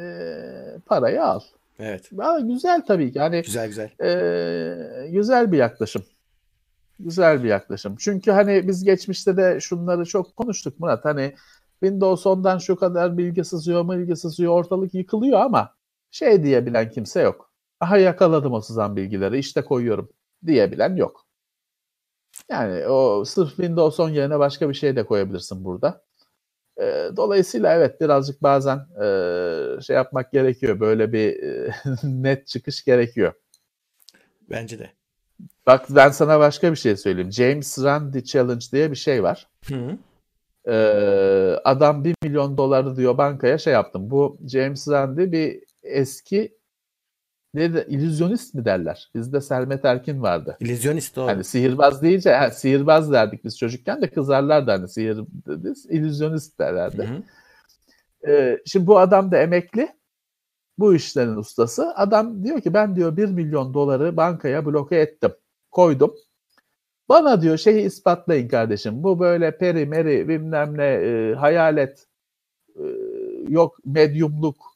parayı 0.85 1.23
al. 1.23 1.39
Evet. 1.79 2.09
Aa, 2.19 2.39
güzel 2.39 2.81
tabii 2.87 3.13
ki. 3.13 3.19
Hani 3.19 3.41
Güzel 3.41 3.67
güzel. 3.67 3.89
e, 4.03 5.07
güzel 5.11 5.51
bir 5.51 5.57
yaklaşım. 5.57 6.03
Güzel 6.99 7.43
bir 7.43 7.49
yaklaşım. 7.49 7.95
Çünkü 7.99 8.31
hani 8.31 8.67
biz 8.67 8.83
geçmişte 8.83 9.37
de 9.37 9.59
şunları 9.59 10.05
çok 10.05 10.35
konuştuk 10.35 10.79
Murat. 10.79 11.05
Hani 11.05 11.35
Windows 11.83 12.25
10'dan 12.25 12.57
şu 12.57 12.75
kadar 12.75 13.17
bilgi 13.17 13.43
sızıyor, 13.43 13.89
bilgi 13.89 14.15
sızıyor, 14.15 14.53
ortalık 14.53 14.93
yıkılıyor 14.93 15.39
ama 15.39 15.73
şey 16.11 16.43
diyebilen 16.43 16.91
kimse 16.91 17.21
yok. 17.21 17.49
Aha 17.79 17.97
yakaladım 17.97 18.53
o 18.53 18.61
sızan 18.61 18.95
bilgileri, 18.95 19.37
işte 19.37 19.61
koyuyorum 19.61 20.09
diyebilen 20.45 20.95
yok. 20.95 21.25
Yani 22.49 22.87
o 22.87 23.25
sırf 23.25 23.49
Windows 23.49 23.99
10 23.99 24.09
yerine 24.09 24.39
başka 24.39 24.69
bir 24.69 24.73
şey 24.73 24.95
de 24.95 25.05
koyabilirsin 25.05 25.65
burada. 25.65 26.01
E, 26.77 27.09
dolayısıyla 27.17 27.73
evet 27.73 28.01
birazcık 28.01 28.43
bazen 28.43 28.77
e, 28.77 29.81
şey 29.81 29.95
yapmak 29.95 30.31
gerekiyor. 30.31 30.79
Böyle 30.79 31.13
bir 31.13 31.43
e, 31.43 31.71
net 32.03 32.47
çıkış 32.47 32.85
gerekiyor. 32.85 33.33
Bence 34.49 34.79
de. 34.79 34.89
Bak 35.67 35.85
ben 35.89 36.09
sana 36.09 36.39
başka 36.39 36.71
bir 36.71 36.77
şey 36.77 36.97
söyleyeyim. 36.97 37.31
James 37.31 37.83
Randi 37.83 38.25
Challenge 38.25 38.65
diye 38.71 38.91
bir 38.91 38.95
şey 38.95 39.23
var. 39.23 39.47
Hı. 39.67 39.97
Ee, 40.67 41.59
adam 41.63 42.03
1 42.03 42.15
milyon 42.23 42.57
doları 42.57 42.95
diyor 42.95 43.17
bankaya 43.17 43.57
şey 43.57 43.73
yaptım. 43.73 44.09
Bu 44.09 44.37
James 44.47 44.87
Randi 44.87 45.31
bir 45.31 45.63
eski 45.83 46.58
ne 47.53 47.73
de 47.73 47.85
illüzyonist 47.89 48.53
mi 48.53 48.65
derler? 48.65 49.11
Bizde 49.15 49.41
Selmet 49.41 49.85
Erkin 49.85 50.21
vardı. 50.21 50.57
İllüzyonist 50.59 51.17
o. 51.17 51.25
Hani 51.25 51.43
sihirbaz 51.43 52.01
deyince 52.01 52.33
ha, 52.33 52.51
sihirbaz 52.51 53.11
derdik 53.11 53.43
biz 53.43 53.57
çocukken 53.57 54.01
de 54.01 54.09
kızarlardı 54.09 54.71
hani 54.71 54.89
sihir 54.89 55.19
illüzyonist 55.89 56.59
derlerdi. 56.59 57.03
Hı 57.03 57.13
hı. 57.13 57.23
Ee, 58.31 58.59
şimdi 58.65 58.87
bu 58.87 58.99
adam 58.99 59.31
da 59.31 59.37
emekli. 59.37 59.89
Bu 60.77 60.95
işlerin 60.95 61.35
ustası. 61.35 61.93
Adam 61.95 62.43
diyor 62.43 62.61
ki 62.61 62.73
ben 62.73 62.95
diyor 62.95 63.17
1 63.17 63.25
milyon 63.25 63.73
doları 63.73 64.17
bankaya 64.17 64.65
bloke 64.65 64.95
ettim. 64.95 65.31
Koydum. 65.71 66.15
Bana 67.09 67.41
diyor 67.41 67.57
şeyi 67.57 67.85
ispatlayın 67.85 68.47
kardeşim. 68.47 69.03
Bu 69.03 69.19
böyle 69.19 69.57
peri 69.57 69.85
meri 69.85 70.27
bilmem 70.27 70.77
ne 70.77 70.85
e, 70.85 71.33
hayalet 71.33 72.07
e, 72.75 72.83
yok 73.47 73.77
medyumluk 73.85 74.68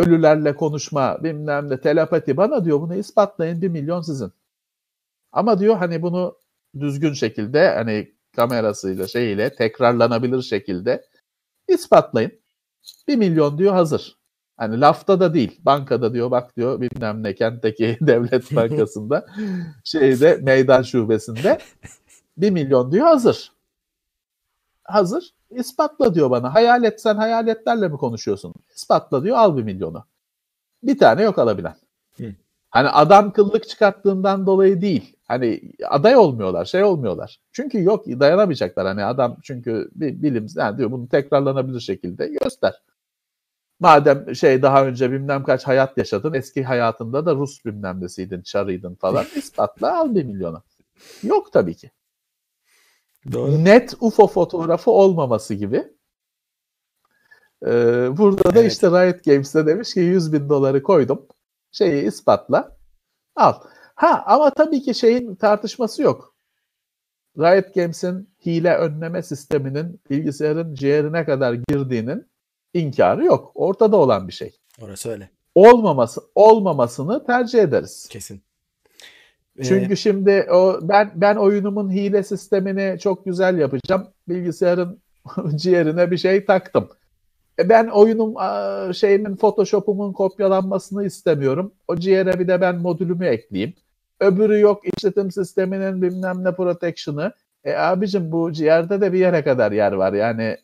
ölülerle 0.00 0.56
konuşma 0.56 1.24
bilmem 1.24 1.70
ne 1.70 1.80
telepati 1.80 2.36
bana 2.36 2.64
diyor 2.64 2.80
bunu 2.80 2.94
ispatlayın 2.94 3.62
1 3.62 3.68
milyon 3.68 4.00
sizin. 4.00 4.32
Ama 5.32 5.58
diyor 5.60 5.76
hani 5.76 6.02
bunu 6.02 6.38
düzgün 6.80 7.12
şekilde 7.12 7.74
hani 7.74 8.12
kamerasıyla 8.36 9.06
şeyiyle 9.06 9.54
tekrarlanabilir 9.54 10.42
şekilde 10.42 11.04
ispatlayın. 11.68 12.32
1 13.08 13.16
milyon 13.16 13.58
diyor 13.58 13.72
hazır. 13.72 14.18
Hani 14.56 14.80
lafta 14.80 15.20
da 15.20 15.34
değil. 15.34 15.60
Bankada 15.64 16.14
diyor 16.14 16.30
bak 16.30 16.56
diyor 16.56 16.80
bilmem 16.80 17.22
ne 17.22 17.34
kentteki 17.34 17.98
devlet 18.00 18.56
bankasında 18.56 19.26
şeyde 19.84 20.38
meydan 20.42 20.82
şubesinde 20.82 21.58
1 22.36 22.50
milyon 22.50 22.92
diyor 22.92 23.06
hazır. 23.06 23.52
Hazır. 24.84 25.34
İspatla 25.50 26.14
diyor 26.14 26.30
bana. 26.30 26.54
Hayalet 26.54 27.00
sen 27.02 27.16
hayaletlerle 27.16 27.88
mi 27.88 27.96
konuşuyorsun? 27.96 28.54
İspatla 28.74 29.24
diyor 29.24 29.36
al 29.36 29.56
1 29.56 29.62
milyonu. 29.62 30.04
Bir 30.82 30.98
tane 30.98 31.22
yok 31.22 31.38
alabilen. 31.38 31.76
Hı. 32.16 32.34
Hani 32.70 32.88
adam 32.88 33.32
kıllık 33.32 33.68
çıkarttığından 33.68 34.46
dolayı 34.46 34.80
değil. 34.80 35.16
Hani 35.28 35.60
aday 35.88 36.16
olmuyorlar, 36.16 36.64
şey 36.64 36.84
olmuyorlar. 36.84 37.40
Çünkü 37.52 37.82
yok 37.82 38.06
dayanamayacaklar. 38.06 38.86
Hani 38.86 39.04
adam 39.04 39.36
çünkü 39.42 39.90
bir 39.94 40.22
bilim 40.22 40.46
yani 40.56 40.78
diyor 40.78 40.90
bunu 40.90 41.08
tekrarlanabilir 41.08 41.80
şekilde 41.80 42.28
göster. 42.28 42.74
Madem 43.80 44.34
şey 44.36 44.62
daha 44.62 44.86
önce 44.86 45.12
bilmem 45.12 45.44
kaç 45.44 45.66
hayat 45.66 45.98
yaşadın, 45.98 46.34
eski 46.34 46.64
hayatında 46.64 47.26
da 47.26 47.34
Rus 47.34 47.64
bilmem 47.64 48.00
nesiydin, 48.00 48.42
çarıydın 48.42 48.94
falan 48.94 49.24
ispatla 49.36 49.98
al 50.00 50.14
bir 50.14 50.24
milyonu. 50.24 50.62
Yok 51.22 51.52
tabii 51.52 51.74
ki. 51.74 51.90
Doğru. 53.32 53.64
Net 53.64 53.94
UFO 54.00 54.26
fotoğrafı 54.26 54.90
olmaması 54.90 55.54
gibi. 55.54 55.84
Ee, 57.66 58.08
burada 58.18 58.54
da 58.54 58.60
Evet. 58.60 58.72
işte 58.72 58.86
Riot 58.88 59.24
Games'te 59.24 59.66
demiş 59.66 59.94
ki 59.94 60.00
100 60.00 60.32
bin 60.32 60.48
doları 60.48 60.82
koydum. 60.82 61.26
Şeyi 61.72 62.06
ispatla. 62.06 62.76
Al. 63.36 63.54
Ha 63.94 64.24
ama 64.26 64.50
tabii 64.50 64.82
ki 64.82 64.94
şeyin 64.94 65.34
tartışması 65.34 66.02
yok. 66.02 66.34
Riot 67.38 67.74
Games'in 67.74 68.28
hile 68.46 68.74
önleme 68.76 69.22
sisteminin 69.22 70.00
bilgisayarın 70.10 70.74
ciğerine 70.74 71.24
kadar 71.24 71.52
girdiğinin 71.52 72.30
inkarı 72.74 73.24
yok. 73.24 73.52
Ortada 73.54 73.96
olan 73.96 74.28
bir 74.28 74.32
şey. 74.32 74.56
Orası 74.82 75.10
öyle. 75.10 75.30
Olmaması 75.54 76.20
olmamasını 76.34 77.26
tercih 77.26 77.58
ederiz. 77.58 78.08
Kesin. 78.10 78.42
Çünkü 79.64 79.96
şimdi 79.96 80.46
o 80.52 80.78
ben 80.82 81.10
ben 81.14 81.36
oyunumun 81.36 81.90
hile 81.90 82.22
sistemini 82.22 82.98
çok 82.98 83.24
güzel 83.24 83.58
yapacağım. 83.58 84.06
Bilgisayarın 84.28 84.98
ciğerine 85.56 86.10
bir 86.10 86.16
şey 86.18 86.44
taktım. 86.44 86.88
E 87.58 87.68
ben 87.68 87.86
oyunum 87.86 88.34
şeyimin 88.94 89.36
Photoshop'umun 89.36 90.12
kopyalanmasını 90.12 91.06
istemiyorum. 91.06 91.72
O 91.88 91.96
ciğere 91.96 92.38
bir 92.38 92.48
de 92.48 92.60
ben 92.60 92.76
modülümü 92.76 93.26
ekleyeyim. 93.26 93.74
Öbürü 94.20 94.60
yok 94.60 94.82
işletim 94.96 95.30
sisteminin 95.30 96.02
bilmem 96.02 96.44
ne 96.44 96.54
protection'ı. 96.54 97.32
E 97.64 97.74
abicim 97.74 98.32
bu 98.32 98.52
ciğerde 98.52 99.00
de 99.00 99.12
bir 99.12 99.18
yere 99.18 99.44
kadar 99.44 99.72
yer 99.72 99.92
var. 99.92 100.12
Yani 100.12 100.56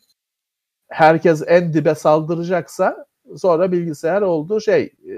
herkes 0.89 1.43
en 1.47 1.73
dibe 1.73 1.95
saldıracaksa 1.95 3.05
sonra 3.37 3.71
bilgisayar 3.71 4.21
olduğu 4.21 4.61
şey 4.61 4.83
e, 4.83 5.15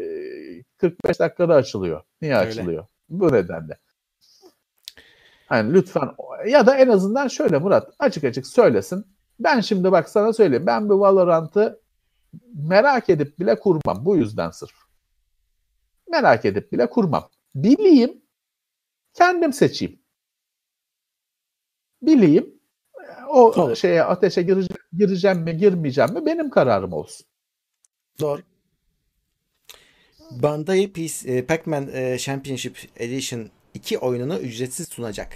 45 0.77 1.19
dakikada 1.19 1.55
açılıyor. 1.55 2.01
Niye 2.21 2.35
Öyle. 2.35 2.49
açılıyor? 2.49 2.85
Bu 3.09 3.33
nedenle. 3.33 3.77
Hani 5.45 5.73
lütfen 5.73 6.09
ya 6.47 6.65
da 6.65 6.77
en 6.77 6.87
azından 6.87 7.27
şöyle 7.27 7.57
Murat 7.57 7.93
açık 7.99 8.23
açık 8.23 8.47
söylesin. 8.47 9.05
Ben 9.39 9.59
şimdi 9.59 9.91
bak 9.91 10.09
sana 10.09 10.33
söyleyeyim. 10.33 10.65
Ben 10.67 10.89
bu 10.89 10.99
Valorant'ı 10.99 11.81
merak 12.53 13.09
edip 13.09 13.39
bile 13.39 13.59
kurmam. 13.59 14.05
Bu 14.05 14.17
yüzden 14.17 14.49
sırf. 14.49 14.75
Merak 16.09 16.45
edip 16.45 16.71
bile 16.71 16.89
kurmam. 16.89 17.29
Bileyim. 17.55 18.21
Kendim 19.13 19.53
seçeyim. 19.53 19.99
Bileyim. 22.01 22.59
O 23.29 23.53
Doğru. 23.55 23.75
şeye 23.75 24.03
ateşe 24.03 24.41
gireceğim, 24.41 24.81
gireceğim 24.93 25.39
mi 25.39 25.57
girmeyeceğim 25.57 26.13
mi 26.13 26.25
benim 26.25 26.49
kararım 26.49 26.93
olsun. 26.93 27.25
Doğru. 28.19 28.41
Bandai 30.31 30.91
PC, 30.93 31.31
e, 31.31 31.45
Pac-Man 31.45 31.87
e, 31.93 32.17
Championship 32.17 32.77
Edition 32.97 33.49
2 33.73 33.97
oyununu 33.97 34.37
ücretsiz 34.37 34.87
sunacak. 34.87 35.27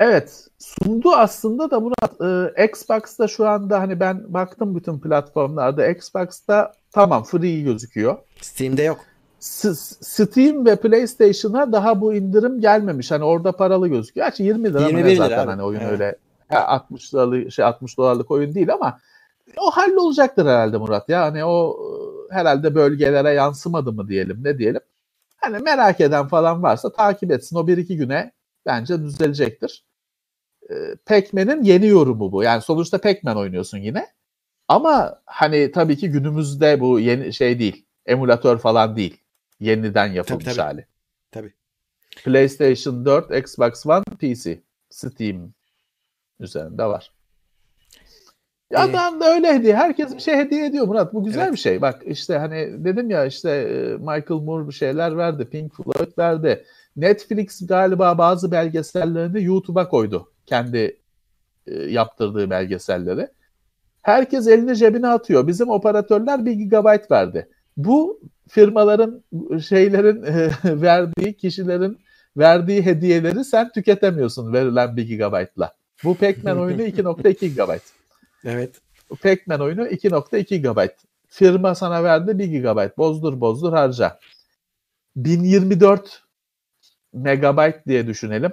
Evet 0.00 0.46
sundu 0.58 1.10
aslında 1.12 1.70
da 1.70 1.80
Murat 1.80 2.20
e, 2.58 2.64
Xbox'ta 2.64 3.28
şu 3.28 3.48
anda 3.48 3.80
hani 3.80 4.00
ben 4.00 4.34
baktım 4.34 4.74
bütün 4.74 4.98
platformlarda 4.98 5.88
Xbox'ta 5.88 6.72
tamam 6.92 7.24
free 7.24 7.60
gözüküyor. 7.60 8.16
Steam'de 8.40 8.82
yok. 8.82 8.98
S- 9.38 9.74
Steam 10.00 10.66
ve 10.66 10.76
PlayStation'a 10.76 11.72
daha 11.72 12.00
bu 12.00 12.14
indirim 12.14 12.60
gelmemiş. 12.60 13.10
Hani 13.10 13.24
orada 13.24 13.52
paralı 13.52 13.88
gözüküyor. 13.88 14.26
Gerçi 14.26 14.42
20 14.42 14.68
lira 14.68 14.80
mı 14.80 14.86
21 14.86 15.04
ne 15.04 15.14
lira 15.14 15.24
zaten 15.28 15.38
abi. 15.38 15.50
hani 15.50 15.62
oyun 15.62 15.80
Evet. 15.80 15.92
öyle 15.92 16.16
ha, 16.48 16.64
60 16.66 17.12
dolarlık 17.12 17.52
şey 17.52 17.64
60 17.64 17.98
dolarlık 17.98 18.30
oyun 18.30 18.54
değil 18.54 18.72
ama 18.72 18.98
o 19.60 19.70
hallolacaktır 19.70 20.46
herhalde 20.46 20.78
Murat 20.78 21.08
ya. 21.08 21.22
Hani 21.22 21.44
o 21.44 21.76
herhalde 22.36 22.74
bölgelere 22.74 23.30
yansımadı 23.30 23.92
mı 23.92 24.08
diyelim 24.08 24.44
ne 24.44 24.58
diyelim. 24.58 24.80
Hani 25.36 25.58
merak 25.58 26.00
eden 26.00 26.28
falan 26.28 26.62
varsa 26.62 26.92
takip 26.92 27.30
etsin. 27.30 27.56
O 27.56 27.66
bir 27.66 27.78
iki 27.78 27.96
güne 27.96 28.32
bence 28.66 29.02
düzelecektir. 29.02 29.84
Ee, 30.70 30.74
Pac-Man'in 31.06 31.62
yeni 31.62 31.86
yorumu 31.86 32.32
bu. 32.32 32.42
Yani 32.42 32.62
sonuçta 32.62 32.98
Pac-Man 32.98 33.36
oynuyorsun 33.36 33.78
yine. 33.78 34.06
Ama 34.68 35.20
hani 35.26 35.72
tabii 35.72 35.96
ki 35.96 36.10
günümüzde 36.10 36.80
bu 36.80 37.00
yeni 37.00 37.32
şey 37.32 37.58
değil. 37.58 37.86
Emülatör 38.06 38.58
falan 38.58 38.96
değil. 38.96 39.20
Yeniden 39.60 40.06
yapılmış 40.06 40.44
Tabii, 40.44 40.54
tabii. 40.56 40.66
hali. 40.66 40.86
Tabii. 41.30 41.54
PlayStation 42.24 43.04
4, 43.04 43.36
Xbox 43.44 43.86
One, 43.86 44.04
PC, 44.20 44.62
Steam 44.90 45.52
üzerinde 46.40 46.84
var. 46.84 47.12
Ya 48.70 48.80
Ee, 48.80 48.82
Adam 48.90 49.20
da 49.20 49.34
öyle 49.34 49.54
hediye. 49.54 49.76
Herkes 49.76 50.14
bir 50.14 50.20
şey 50.20 50.36
hediye 50.36 50.66
ediyor 50.66 50.86
Murat. 50.86 51.14
Bu 51.14 51.24
güzel 51.24 51.42
Evet. 51.42 51.52
bir 51.52 51.58
şey. 51.58 51.80
Bak 51.80 52.02
işte 52.06 52.38
hani 52.38 52.84
dedim 52.84 53.10
ya 53.10 53.24
işte 53.26 53.50
e, 53.50 53.96
Michael 53.96 54.40
Moore 54.42 54.68
bir 54.68 54.72
şeyler 54.72 55.16
verdi. 55.16 55.44
Pink 55.44 55.76
Floyd 55.76 56.18
verdi. 56.18 56.64
Netflix 56.96 57.66
galiba 57.66 58.18
bazı 58.18 58.50
belgesellerini 58.52 59.44
YouTube'a 59.44 59.88
koydu. 59.88 60.32
Kendi 60.46 60.96
e, 61.66 61.74
yaptırdığı 61.74 62.50
belgeselleri. 62.50 63.28
Herkes 64.02 64.46
elini 64.46 64.76
cebine 64.76 65.08
atıyor. 65.08 65.46
Bizim 65.46 65.70
operatörler 65.70 66.44
1 66.46 66.52
GB 66.52 67.10
verdi. 67.10 67.48
Bu 67.76 68.20
firmaların 68.48 69.22
şeylerin 69.68 70.22
e, 70.22 70.50
verdiği 70.82 71.36
kişilerin 71.36 71.98
verdiği 72.36 72.82
hediyeleri 72.86 73.44
sen 73.44 73.72
tüketemiyorsun 73.72 74.52
verilen 74.52 74.96
1 74.96 75.18
GB'la. 75.18 75.72
Bu 76.04 76.14
Pac-Man 76.14 76.58
oyunu 76.58 76.82
2.2 76.88 77.48
GB. 77.54 77.80
Evet. 78.44 78.80
Pac-Man 79.22 79.60
oyunu 79.60 79.86
2.2 79.86 80.56
GB. 80.56 80.90
Firma 81.28 81.74
sana 81.74 82.04
verdi 82.04 82.38
1 82.38 82.46
GB. 82.46 82.96
Bozdur 82.98 83.40
bozdur 83.40 83.72
harca. 83.72 84.18
1024 85.16 86.22
megabayt 87.12 87.86
diye 87.86 88.06
düşünelim. 88.06 88.52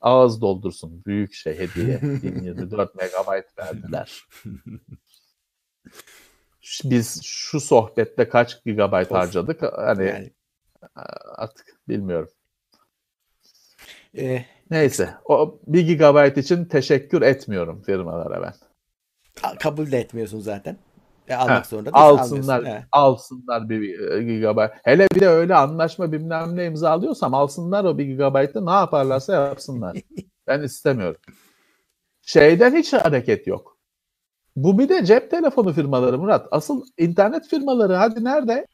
Ağız 0.00 0.40
doldursun. 0.40 1.04
Büyük 1.06 1.34
şey 1.34 1.58
hediye. 1.58 2.00
1024 2.02 2.94
megabayt 2.94 3.58
verdiler. 3.58 4.24
Biz 6.84 7.22
şu 7.24 7.60
sohbette 7.60 8.28
kaç 8.28 8.64
gigabayt 8.64 9.12
Of. 9.12 9.16
harcadık? 9.18 9.62
Hani 9.62 10.06
Yani, 10.06 10.30
artık 11.24 11.66
bilmiyorum. 11.88 12.30
e, 14.18 14.44
Neyse. 14.70 15.14
O 15.24 15.60
1 15.66 15.80
gigabayt 15.86 16.38
için 16.38 16.64
teşekkür 16.64 17.22
etmiyorum 17.22 17.82
firmalara 17.82 18.42
ben. 18.42 18.54
Ka- 19.44 19.58
kabul 19.58 19.92
de 19.92 19.98
etmiyorsun 19.98 20.40
zaten. 20.40 20.76
E, 21.28 21.34
almak 21.34 21.64
Ha, 21.64 21.68
zorunda 21.68 21.90
alsınlar. 21.92 22.64
He. 22.64 22.84
alsınlar 22.92 23.68
bir 23.68 24.10
e, 24.10 24.22
gigabayt. 24.22 24.70
Hele 24.84 25.06
bir 25.14 25.20
de 25.20 25.28
öyle 25.28 25.54
anlaşma 25.54 26.12
bilmem 26.12 26.56
ne 26.56 26.64
imzalıyorsam 26.64 27.34
alsınlar 27.34 27.84
o 27.84 27.98
bir 27.98 28.04
gigabaytı 28.04 28.66
ne 28.66 28.70
yaparlarsa 28.70 29.32
yapsınlar. 29.32 29.96
ben 30.46 30.62
istemiyorum. 30.62 31.20
Şeyden 32.22 32.74
hiç 32.76 32.92
hareket 32.92 33.46
yok. 33.46 33.78
Bu 34.56 34.78
bir 34.78 34.88
de 34.88 35.04
cep 35.04 35.30
telefonu 35.30 35.72
firmaları 35.72 36.18
Murat. 36.18 36.48
Asıl 36.50 36.82
internet 36.98 37.48
firmaları 37.48 37.94
hadi 37.94 38.24
nerede? 38.24 38.66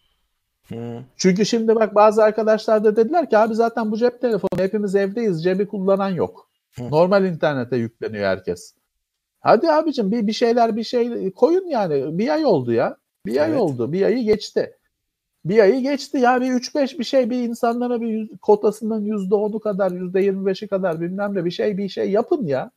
Hı. 0.68 1.02
Çünkü 1.16 1.46
şimdi 1.46 1.74
bak 1.74 1.94
bazı 1.94 2.24
arkadaşlar 2.24 2.84
da 2.84 2.96
dediler 2.96 3.30
ki 3.30 3.38
abi 3.38 3.54
zaten 3.54 3.90
bu 3.90 3.96
cep 3.96 4.20
telefonu 4.20 4.60
hepimiz 4.62 4.94
evdeyiz 4.94 5.44
cebi 5.44 5.68
kullanan 5.68 6.10
yok. 6.10 6.50
Hı. 6.78 6.90
Normal 6.90 7.24
internete 7.24 7.76
yükleniyor 7.76 8.24
herkes. 8.24 8.74
Hadi 9.40 9.70
abicim 9.70 10.12
bir, 10.12 10.26
bir 10.26 10.32
şeyler 10.32 10.76
bir 10.76 10.84
şey 10.84 11.30
koyun 11.30 11.66
yani. 11.66 12.18
Bir 12.18 12.28
ay 12.28 12.46
oldu 12.46 12.72
ya. 12.72 12.96
Bir 13.26 13.40
ay 13.42 13.50
Evet. 13.50 13.60
oldu. 13.60 13.92
Bir 13.92 14.02
ayı 14.02 14.24
geçti. 14.24 14.76
Bir 15.44 15.58
ayı 15.58 15.80
geçti 15.80 16.18
ya 16.18 16.40
bir 16.40 16.46
3-5 16.46 16.98
bir 16.98 17.04
şey 17.04 17.30
bir 17.30 17.42
insanlara 17.42 18.00
bir 18.00 18.06
yüz, 18.06 18.30
kotasından 18.42 19.04
%10'u 19.04 19.60
kadar 19.60 19.90
%25'i 19.90 20.68
kadar 20.68 21.00
bilmem 21.00 21.34
ne 21.34 21.44
bir 21.44 21.50
şey 21.50 21.78
bir 21.78 21.88
şey 21.88 22.10
yapın 22.10 22.46
ya. 22.46 22.70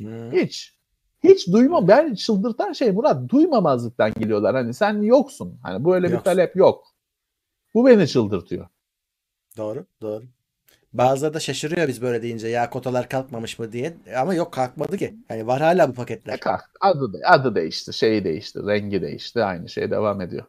Hı. 0.00 0.30
Hiç. 0.32 0.74
Hiç 1.24 1.48
duyma. 1.52 1.88
Ben 1.88 2.14
çıldırtan 2.14 2.72
şey 2.72 2.90
Murat 2.90 3.28
duymamazlıktan 3.28 4.12
geliyorlar. 4.20 4.54
Hani 4.54 4.74
sen 4.74 5.02
yoksun. 5.02 5.58
Hani 5.62 5.84
böyle 5.84 6.06
bir 6.06 6.12
Yoksun. 6.12 6.24
talep 6.24 6.56
yok. 6.56 6.84
Bu 7.74 7.86
beni 7.86 8.08
çıldırtıyor. 8.08 8.68
Doğru, 9.56 9.86
doğru. 10.00 10.24
Bazıları 10.92 11.34
da 11.34 11.40
şaşırıyor 11.40 11.88
biz 11.88 12.02
böyle 12.02 12.22
deyince 12.22 12.48
ya 12.48 12.70
kotalar 12.70 13.08
kalkmamış 13.08 13.58
mı 13.58 13.72
diye. 13.72 13.96
Ama 14.16 14.34
yok 14.34 14.52
kalkmadı 14.52 14.96
ki. 14.98 15.14
Yani 15.28 15.46
var 15.46 15.60
hala 15.60 15.88
bu 15.88 15.92
E 15.92 15.94
paketler. 15.94 16.40
kalk. 16.40 16.70
Adı, 16.80 17.10
adı 17.26 17.54
değişti, 17.54 17.92
şeyi 17.92 18.24
değişti, 18.24 18.58
rengi 18.66 19.02
değişti. 19.02 19.44
Aynı 19.44 19.68
şey 19.68 19.90
devam 19.90 20.20
ediyor. 20.20 20.44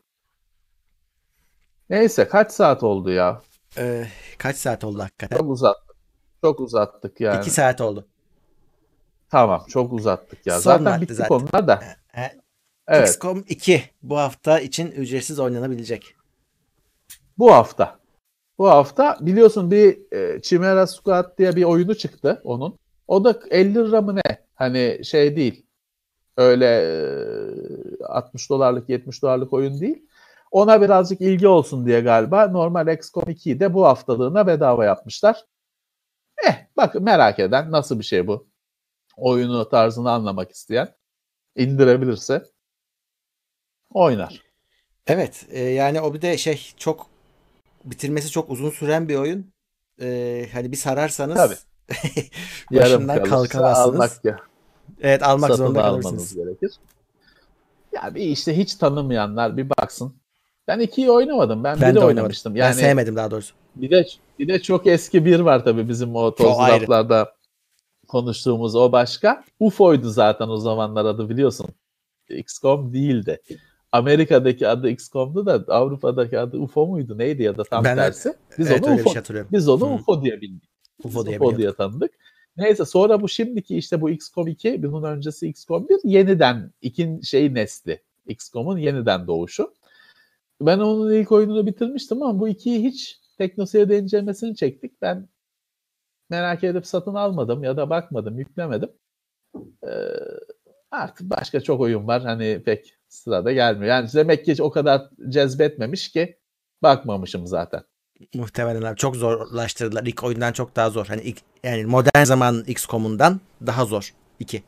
Neyse 1.90 2.28
kaç 2.28 2.52
saat 2.52 2.84
oldu 2.84 3.12
ya? 3.12 3.42
Ee, 3.78 4.08
kaç 4.38 4.56
saat 4.56 4.84
oldu 4.84 5.00
hakikaten? 5.02 5.38
Çok 5.38 5.50
uzattık. 5.50 5.96
Çok 6.44 6.60
uzattık 6.60 7.22
yani. 7.22 7.42
İki 7.42 7.52
saat 7.52 7.82
oldu. 7.82 8.08
Tamam 9.30 9.66
çok 9.70 9.94
uzattık 9.94 10.46
ya. 10.48 10.62
Son 10.62 10.78
zaten 10.78 11.02
bitti 11.02 11.14
zaten. 11.16 11.28
konular 11.28 11.68
da. 11.68 11.84
Evet 12.88 13.10
XCOM 13.10 13.44
2 13.50 13.84
bu 14.04 14.18
hafta 14.18 14.60
için 14.60 14.92
ücretsiz 14.92 15.40
oynanabilecek. 15.40 16.16
bu 17.38 17.54
hafta. 17.54 18.00
Bu 18.62 18.70
hafta 18.70 19.18
biliyorsun 19.22 19.72
bir 19.72 20.14
e, 20.14 20.42
Chimera 20.42 20.88
Squad 20.88 21.38
diye 21.38 21.56
bir 21.56 21.64
oyunu 21.64 21.96
çıktı 21.96 22.42
onun. 22.44 22.80
O 23.08 23.24
da 23.24 23.40
50 23.52 23.76
lira 23.76 24.02
mı 24.02 24.16
ne? 24.16 24.46
Hani 24.56 25.02
şey 25.06 25.36
değil. 25.36 25.66
Öyle 26.38 26.66
e, 28.02 28.04
60 28.06 28.50
dolarlık 28.50 28.90
70 28.90 29.22
dolarlık 29.22 29.54
oyun 29.54 29.82
değil. 29.82 30.06
Ona 30.52 30.82
birazcık 30.82 31.22
ilgi 31.22 31.48
olsun 31.48 31.86
diye 31.86 32.02
galiba 32.02 32.48
normal 32.48 32.88
XCOM 32.88 33.24
2'yi 33.24 33.60
de 33.60 33.74
bu 33.74 33.86
haftalığına 33.86 34.48
bedava 34.48 34.86
yapmışlar. 34.86 35.46
Eh 36.48 36.56
bak 36.78 36.96
merak 36.96 37.40
eden 37.40 37.72
nasıl 37.72 38.00
bir 38.00 38.06
şey 38.06 38.28
bu? 38.28 38.48
Oyunu 39.18 39.70
tarzını 39.70 40.12
anlamak 40.12 40.52
isteyen 40.52 40.96
indirebilirse 41.56 42.44
oynar. 43.94 44.44
Evet 45.08 45.46
e, 45.50 45.60
yani 45.62 46.02
o 46.02 46.14
bir 46.14 46.22
de 46.22 46.38
şey 46.38 46.74
çok 46.78 47.11
bitirmesi 47.86 48.30
çok 48.30 48.50
uzun 48.50 48.70
süren 48.70 49.10
bir 49.10 49.16
oyun. 49.16 49.52
E, 50.02 50.48
hani 50.54 50.72
bir 50.72 50.78
sararsanız 50.78 51.36
Tabii. 51.38 51.56
Başından 52.72 53.24
kalkamazsınız. 53.24 53.96
almak 53.96 54.26
ya. 54.26 54.38
Evet 55.02 55.24
almak 55.24 55.50
satın 55.50 55.64
zorunda 55.64 55.82
kalırsınız. 55.82 56.36
gerekir. 56.36 56.72
Ya 57.94 58.16
bir 58.16 58.22
işte 58.22 58.58
hiç 58.58 58.76
tanımayanlar 58.76 59.58
bir 59.58 59.70
baksın. 59.70 60.14
Ben 60.68 60.80
ikiyi 60.80 61.12
oynamadım. 61.12 61.64
Ben, 61.64 61.82
Ben 61.82 61.96
biri 61.96 62.04
oynamıştım. 62.04 62.56
Ben 62.56 62.60
Yani 62.60 62.76
sevmedim 62.76 63.16
daha 63.16 63.32
doğrusu. 63.32 63.54
bir 63.76 63.90
de 63.92 64.06
bir 64.40 64.48
de 64.48 64.62
çok 64.62 64.88
eski 64.88 65.26
bir 65.26 65.40
var 65.40 65.64
tabii 65.64 65.90
bizim 65.90 66.16
o 66.16 66.36
toz 66.36 66.48
O 66.48 66.60
ayrı. 66.60 66.82
raflarda 66.82 67.34
konuştuğumuz 68.08 68.76
o 68.76 68.92
başka. 68.92 69.44
UFO'ydu 69.60 70.10
zaten 70.10 70.48
o 70.48 70.58
zamanlar 70.58 71.06
adı 71.06 71.30
biliyorsun. 71.30 71.68
XCOM 72.30 72.94
değildi. 72.94 73.42
Amerika'daki 73.92 74.68
adı 74.68 74.90
XCOM'du 74.90 75.46
da 75.46 75.66
Avrupa'daki 75.68 76.40
adı 76.40 76.58
UFO 76.58 76.88
muydu 76.88 77.18
neydi 77.18 77.44
ya 77.44 77.58
da 77.58 77.64
tam 77.64 77.84
Ben- 77.84 77.96
tersi. 77.96 78.34
Biz 78.58 78.72
evet 78.72 78.88
onu 78.88 78.96
UFO, 78.96 79.10
şey 79.10 79.44
biz 79.52 79.70
onu 79.70 79.90
Hı. 79.90 79.94
UFO 79.94 80.24
diye 80.24 80.42
bildik. 80.42 80.70
UFO 81.04 81.26
diye 81.26 81.40
UFO 81.40 81.58
diye 81.58 81.74
tanıdık. 81.74 82.12
Neyse 82.58 82.86
sonra 82.86 83.22
bu 83.22 83.30
şimdiki 83.30 83.78
işte 83.78 84.02
bu 84.02 84.10
XCOM 84.10 84.48
2, 84.48 84.84
bunun 84.84 85.04
öncesi 85.04 85.48
XCOM 85.48 85.90
1 85.90 86.00
yeniden 86.04 86.72
ikin 86.82 87.22
şey 87.22 87.54
nesli. 87.54 88.02
XCOM'un 88.28 88.78
yeniden 88.78 89.28
doğuşu. 89.28 89.74
Ben 90.62 90.80
onun 90.80 91.14
ilk 91.14 91.32
oyununu 91.32 91.66
bitirmiştim 91.66 92.24
ama 92.24 92.40
bu 92.40 92.48
ikiyi 92.48 92.84
hiç 92.84 93.20
teknoseyirde 93.38 94.00
incelemesini 94.00 94.56
çektik. 94.56 95.02
Ben 95.02 95.28
merak 96.30 96.64
edip 96.64 96.88
satın 96.88 97.14
almadım 97.14 97.64
ya 97.64 97.78
da 97.78 97.90
bakmadım, 97.90 98.40
yüklemedim. 98.40 98.90
Ee, 99.84 99.90
artık 100.92 101.30
başka 101.30 101.62
çok 101.62 101.82
oyun 101.82 102.08
var. 102.08 102.22
Hani 102.22 102.62
pek 102.66 103.01
sırada 103.12 103.52
gelmiyor. 103.52 103.90
Yani 103.90 104.10
demek 104.14 104.46
ki 104.46 104.64
o 104.64 104.72
kadar 104.72 105.02
cezbetmemiş 105.30 106.12
ki 106.12 106.38
bakmamışım 106.84 107.48
zaten. 107.48 107.84
Muhtemelen 108.36 108.82
abi 108.82 108.96
çok 108.98 109.16
zorlaştırdılar. 109.16 110.04
İlk 110.04 110.24
oyundan 110.24 110.54
çok 110.54 110.76
daha 110.76 110.90
zor. 110.90 111.06
Hani 111.06 111.22
ilk, 111.22 111.38
yani 111.64 111.86
modern 111.86 112.24
zaman 112.24 112.64
XCOM'undan 112.68 113.42
daha 113.66 113.86
zor. 113.86 114.14
2. 114.40 114.64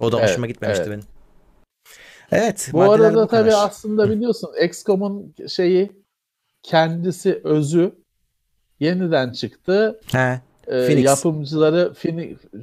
O 0.00 0.12
da 0.12 0.18
Evet, 0.20 0.30
hoşuma 0.30 0.46
gitmemişti 0.46 0.84
evet. 0.86 0.92
benim. 0.92 1.04
Evet. 2.32 2.70
Bu 2.72 2.82
arada 2.82 3.26
tabii 3.26 3.50
kadar. 3.50 3.66
aslında 3.66 4.10
biliyorsun 4.10 4.50
XCOM'un 4.64 5.34
şeyi 5.48 5.92
kendisi 6.62 7.40
özü 7.44 7.92
yeniden 8.80 9.32
çıktı. 9.32 10.00
He. 10.12 10.40
Ee, 10.66 10.86
Phoenix. 10.86 11.04
yapımcıları 11.04 11.92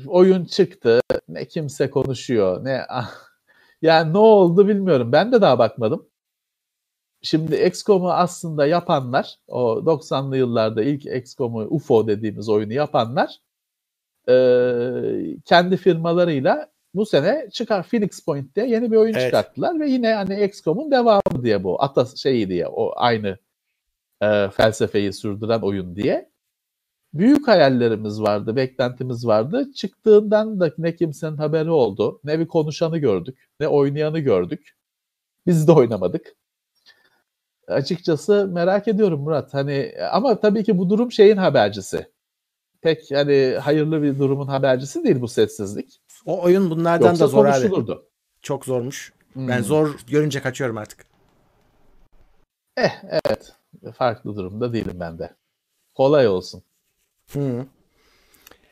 oyun 0.07 0.45
çıktı. 0.45 1.01
Ne 1.27 1.45
kimse 1.45 1.89
konuşuyor. 1.89 2.65
Ne 2.65 2.85
yani 3.81 4.13
ne 4.13 4.17
oldu 4.17 4.67
bilmiyorum. 4.67 5.11
Ben 5.11 5.31
de 5.31 5.41
daha 5.41 5.59
bakmadım. 5.59 6.09
Şimdi 7.21 7.55
XCOM'u 7.55 8.11
aslında 8.11 8.65
yapanlar, 8.65 9.35
o 9.47 9.81
90'lı 9.85 10.37
yıllarda 10.37 10.83
ilk 10.83 11.05
XCOM'u 11.05 11.59
UFO 11.59 12.07
dediğimiz 12.07 12.49
oyunu 12.49 12.73
yapanlar 12.73 13.39
e, 14.29 14.33
kendi 15.45 15.77
firmalarıyla 15.77 16.71
bu 16.93 17.05
sene 17.05 17.49
çıkar 17.51 17.83
Phoenix 17.83 18.25
Point 18.25 18.55
diye 18.55 18.67
yeni 18.67 18.91
bir 18.91 18.97
oyun 18.97 19.13
Evet. 19.13 19.25
çıkarttılar 19.25 19.79
ve 19.79 19.89
yine 19.89 20.13
hani 20.13 20.43
XCOM'un 20.43 20.91
devamı 20.91 21.43
diye 21.43 21.63
bu 21.63 21.83
ata 21.83 22.05
şeyi 22.05 22.49
diye 22.49 22.67
o 22.67 22.93
aynı 22.95 23.37
e, 24.21 24.49
felsefeyi 24.49 25.13
sürdüren 25.13 25.61
oyun 25.61 25.95
diye. 25.95 26.28
Büyük 27.13 27.47
hayallerimiz 27.47 28.21
vardı, 28.21 28.55
beklentimiz 28.55 29.27
vardı. 29.27 29.71
Çıktığından 29.75 30.59
da 30.59 30.71
ne 30.77 30.95
kimsenin 30.95 31.37
haberi 31.37 31.69
oldu, 31.69 32.19
ne 32.23 32.39
bir 32.39 32.47
konuşanı 32.47 32.97
gördük, 32.97 33.49
ne 33.59 33.67
oynayanı 33.67 34.19
gördük. 34.19 34.75
Biz 35.47 35.67
de 35.67 35.71
oynamadık. 35.71 36.35
Açıkçası 37.67 38.47
merak 38.47 38.87
ediyorum 38.87 39.21
Murat. 39.21 39.53
Hani 39.53 39.93
ama 40.11 40.39
tabii 40.39 40.63
ki 40.63 40.77
bu 40.77 40.89
durum 40.89 41.11
şeyin 41.11 41.37
habercisi. 41.37 42.09
Pek 42.81 43.11
hani 43.11 43.57
hayırlı 43.61 44.03
bir 44.03 44.19
durumun 44.19 44.47
habercisi 44.47 45.03
değil 45.03 45.21
bu 45.21 45.27
sessizlik. 45.27 46.01
O 46.25 46.41
oyun 46.41 46.69
bunlardan 46.69 47.07
Yoksa 47.07 47.23
da 47.23 47.27
zor 47.27 47.45
abi. 47.45 47.97
Çok 48.41 48.65
zormuş. 48.65 49.13
Ben 49.35 49.57
Hmm. 49.57 49.63
zor 49.63 49.97
görünce 50.07 50.41
kaçıyorum 50.41 50.77
artık. 50.77 51.05
Eh 52.77 52.91
evet. 53.03 53.53
Farklı 53.93 54.35
durumda 54.35 54.73
değilim 54.73 54.97
ben 54.99 55.19
de. 55.19 55.35
Kolay 55.95 56.27
olsun. 56.27 56.63
Hı. 57.33 57.65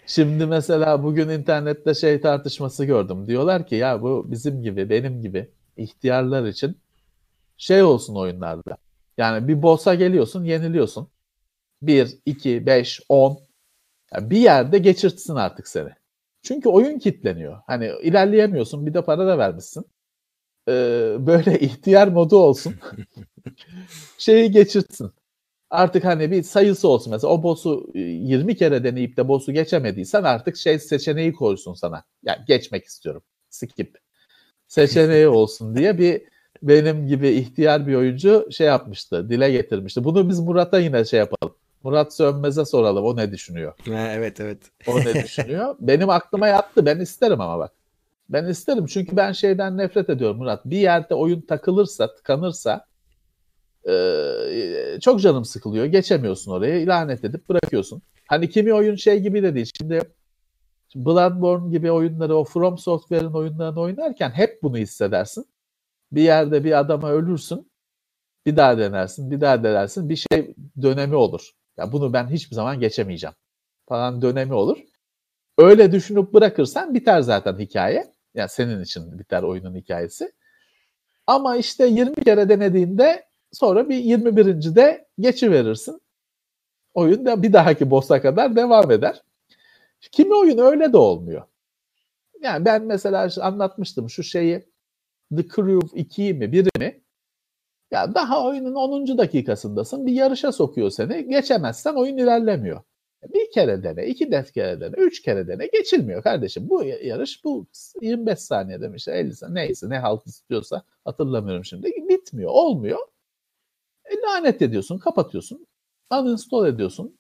Şimdi 0.08 0.46
mesela 0.46 1.04
bugün 1.04 1.30
internette 1.30 1.94
şey 1.94 2.22
tartışması 2.22 2.86
gördüm. 2.86 3.28
Diyorlar 3.28 3.68
ki 3.68 3.76
ya 3.76 4.02
bu 4.02 4.32
bizim 4.32 4.64
gibi, 4.64 4.90
benim 4.90 5.22
gibi 5.22 5.52
ihtiyarlar 5.78 6.46
için 6.46 6.78
şey 7.58 7.84
olsun 7.84 8.16
oyunlarda. 8.16 8.78
Yani 9.18 9.48
bir 9.48 9.62
boss'a 9.62 9.96
geliyorsun, 9.96 10.44
yeniliyorsun. 10.44 11.10
1, 11.82 12.20
2, 12.26 12.66
5, 12.66 13.02
10. 13.10 13.40
Yani 14.14 14.30
bir 14.30 14.38
yerde 14.38 14.78
geçirtsin 14.78 15.36
artık 15.36 15.68
seni. 15.68 15.90
Çünkü 16.44 16.70
oyun 16.70 17.00
kitleniyor. 17.00 17.62
Hani 17.68 17.92
ilerleyemiyorsun 18.04 18.86
bir 18.86 18.94
de 18.94 19.02
para 19.06 19.28
da 19.28 19.38
vermişsin. 19.38 19.86
Ee, 20.70 21.18
böyle 21.20 21.60
ihtiyar 21.62 22.08
modu 22.08 22.38
olsun. 22.38 22.76
Şeyi 24.18 24.52
geçirtsin. 24.52 25.12
Artık 25.70 26.06
hani 26.06 26.32
bir 26.32 26.44
sayısı 26.44 26.88
olsun. 26.88 27.12
Mesela 27.12 27.34
o 27.34 27.44
boss'u 27.44 27.88
20 27.94 28.56
kere 28.56 28.84
deneyip 28.84 29.18
de 29.18 29.28
boss'u 29.28 29.52
geçemediysen 29.52 30.24
artık 30.24 30.58
şey 30.58 30.80
seçeneği 30.80 31.34
koysun 31.34 31.74
sana. 31.74 32.04
Yani 32.24 32.40
geçmek 32.48 32.86
istiyorum. 32.86 33.24
Skip. 33.50 33.98
Seçeneği 34.68 35.28
olsun 35.28 35.76
diye 35.76 35.98
bir 35.98 36.22
benim 36.62 37.08
gibi 37.08 37.30
ihtiyar 37.30 37.88
bir 37.88 37.96
oyuncu 37.96 38.48
şey 38.52 38.68
yapmıştı. 38.68 39.30
Dile 39.30 39.52
getirmişti. 39.52 40.04
Bunu 40.04 40.30
biz 40.30 40.40
Murat'a 40.40 40.80
yine 40.80 41.06
şey 41.06 41.20
yapalım. 41.20 41.56
Murat 41.84 42.14
Sönmez'e 42.16 42.66
soralım. 42.66 43.06
O 43.06 43.18
ne 43.18 43.32
düşünüyor? 43.32 43.74
Ha, 43.86 44.12
evet 44.14 44.40
evet. 44.40 44.60
O 44.88 45.00
ne 45.00 45.14
düşünüyor? 45.24 45.76
Benim 45.80 46.10
aklıma 46.10 46.48
yattı. 46.48 46.86
Ben 46.86 47.00
isterim 47.00 47.42
ama 47.42 47.60
bak. 47.60 47.72
Ben 48.30 48.46
isterim 48.46 48.86
çünkü 48.86 49.18
ben 49.18 49.32
şeyden 49.32 49.78
nefret 49.78 50.10
ediyorum 50.10 50.38
Murat. 50.38 50.66
Bir 50.66 50.78
yerde 50.78 51.16
oyun 51.16 51.42
takılırsa, 51.42 52.16
tıkanırsa 52.16 52.86
e, 53.88 55.00
çok 55.02 55.22
canım 55.22 55.46
sıkılıyor. 55.46 55.86
Geçemiyorsun 55.86 56.52
oraya. 56.52 56.88
lanet 56.88 57.24
edip 57.24 57.50
bırakıyorsun. 57.50 58.02
Hani 58.28 58.50
kimi 58.50 58.74
oyun 58.74 58.96
şey 58.96 59.20
gibi 59.20 59.44
de 59.44 59.56
değil. 59.56 59.72
Şimdi 59.78 60.02
Bloodborne 60.96 61.72
gibi 61.72 61.92
oyunları, 61.92 62.36
o 62.36 62.44
From 62.44 62.78
Software'ın 62.78 63.34
oyunlarını 63.34 63.80
oynarken 63.80 64.30
hep 64.30 64.64
bunu 64.64 64.78
hissedersin. 64.78 65.46
Bir 66.12 66.22
yerde 66.22 66.64
bir 66.64 66.80
adama 66.80 67.12
ölürsün. 67.12 67.72
Bir 68.46 68.58
daha 68.58 68.78
denersin, 68.78 69.32
bir 69.32 69.42
daha 69.42 69.64
denersin. 69.64 70.10
Bir 70.10 70.26
şey 70.32 70.56
dönemi 70.82 71.16
olur. 71.16 71.52
Ya 71.78 71.92
bunu 71.92 72.14
ben 72.14 72.28
hiçbir 72.28 72.56
zaman 72.56 72.80
geçemeyeceğim 72.80 73.36
falan 73.88 74.22
dönemi 74.22 74.54
olur. 74.54 74.78
Öyle 75.58 75.92
düşünüp 75.92 76.34
bırakırsan 76.34 76.94
biter 76.94 77.22
zaten 77.22 77.60
hikaye. 77.60 78.14
Yani 78.34 78.50
senin 78.50 78.82
için 78.84 79.20
biter 79.20 79.44
oyunun 79.44 79.76
hikayesi. 79.76 80.32
Ama 81.28 81.58
işte 81.58 81.88
20 81.88 82.16
kere 82.16 82.50
denediğinde 82.50 83.27
sonra 83.58 83.90
bir 83.90 83.96
21. 83.96 84.76
de 84.76 85.08
geçiverirsin. 85.20 86.02
Oyun 86.94 87.26
da 87.26 87.44
bir 87.44 87.54
dahaki 87.54 87.92
boss'a 87.92 88.22
kadar 88.22 88.56
devam 88.56 88.92
eder. 88.92 89.24
Kimi 90.12 90.36
oyun 90.36 90.58
öyle 90.58 90.94
de 90.94 90.98
olmuyor. 90.98 91.44
Yani 92.42 92.66
ben 92.66 92.84
mesela 92.84 93.30
anlatmıştım 93.42 94.10
şu 94.10 94.24
şeyi 94.24 94.70
The 95.38 95.48
Crew 95.48 96.00
2'yi 96.00 96.34
mi 96.34 96.46
1'i 96.46 96.80
mi 96.80 97.02
ya 97.92 98.16
daha 98.16 98.46
oyunun 98.48 98.76
10. 98.76 99.18
dakikasındasın 99.18 100.06
bir 100.06 100.14
yarışa 100.14 100.52
sokuyor 100.52 100.90
seni 100.90 101.30
geçemezsen 101.30 101.94
oyun 101.94 102.18
ilerlemiyor. 102.18 102.82
Bir 103.34 103.52
kere 103.52 103.84
dene, 103.84 104.08
iki 104.08 104.30
kere 104.54 104.82
dene, 104.82 104.96
üç 104.98 105.22
kere 105.22 105.48
dene. 105.48 105.68
Geçilmiyor 105.68 106.24
kardeşim. 106.24 106.70
Bu 106.70 106.84
yarış 106.84 107.44
bu 107.44 107.68
25 108.02 108.40
saniye 108.40 108.82
demiş. 108.82 109.08
50 109.08 109.36
saniye 109.36 109.66
neyse 109.66 109.90
ne 109.90 110.00
halt 110.00 110.28
istiyorsa 110.28 110.84
hatırlamıyorum 111.06 111.66
şimdi. 111.66 111.92
Bitmiyor, 112.10 112.50
olmuyor. 112.52 113.00
E, 114.12 114.22
lanet 114.22 114.62
ediyorsun, 114.62 114.98
kapatıyorsun. 114.98 115.68
Uninstall 116.12 116.68
ediyorsun. 116.68 117.18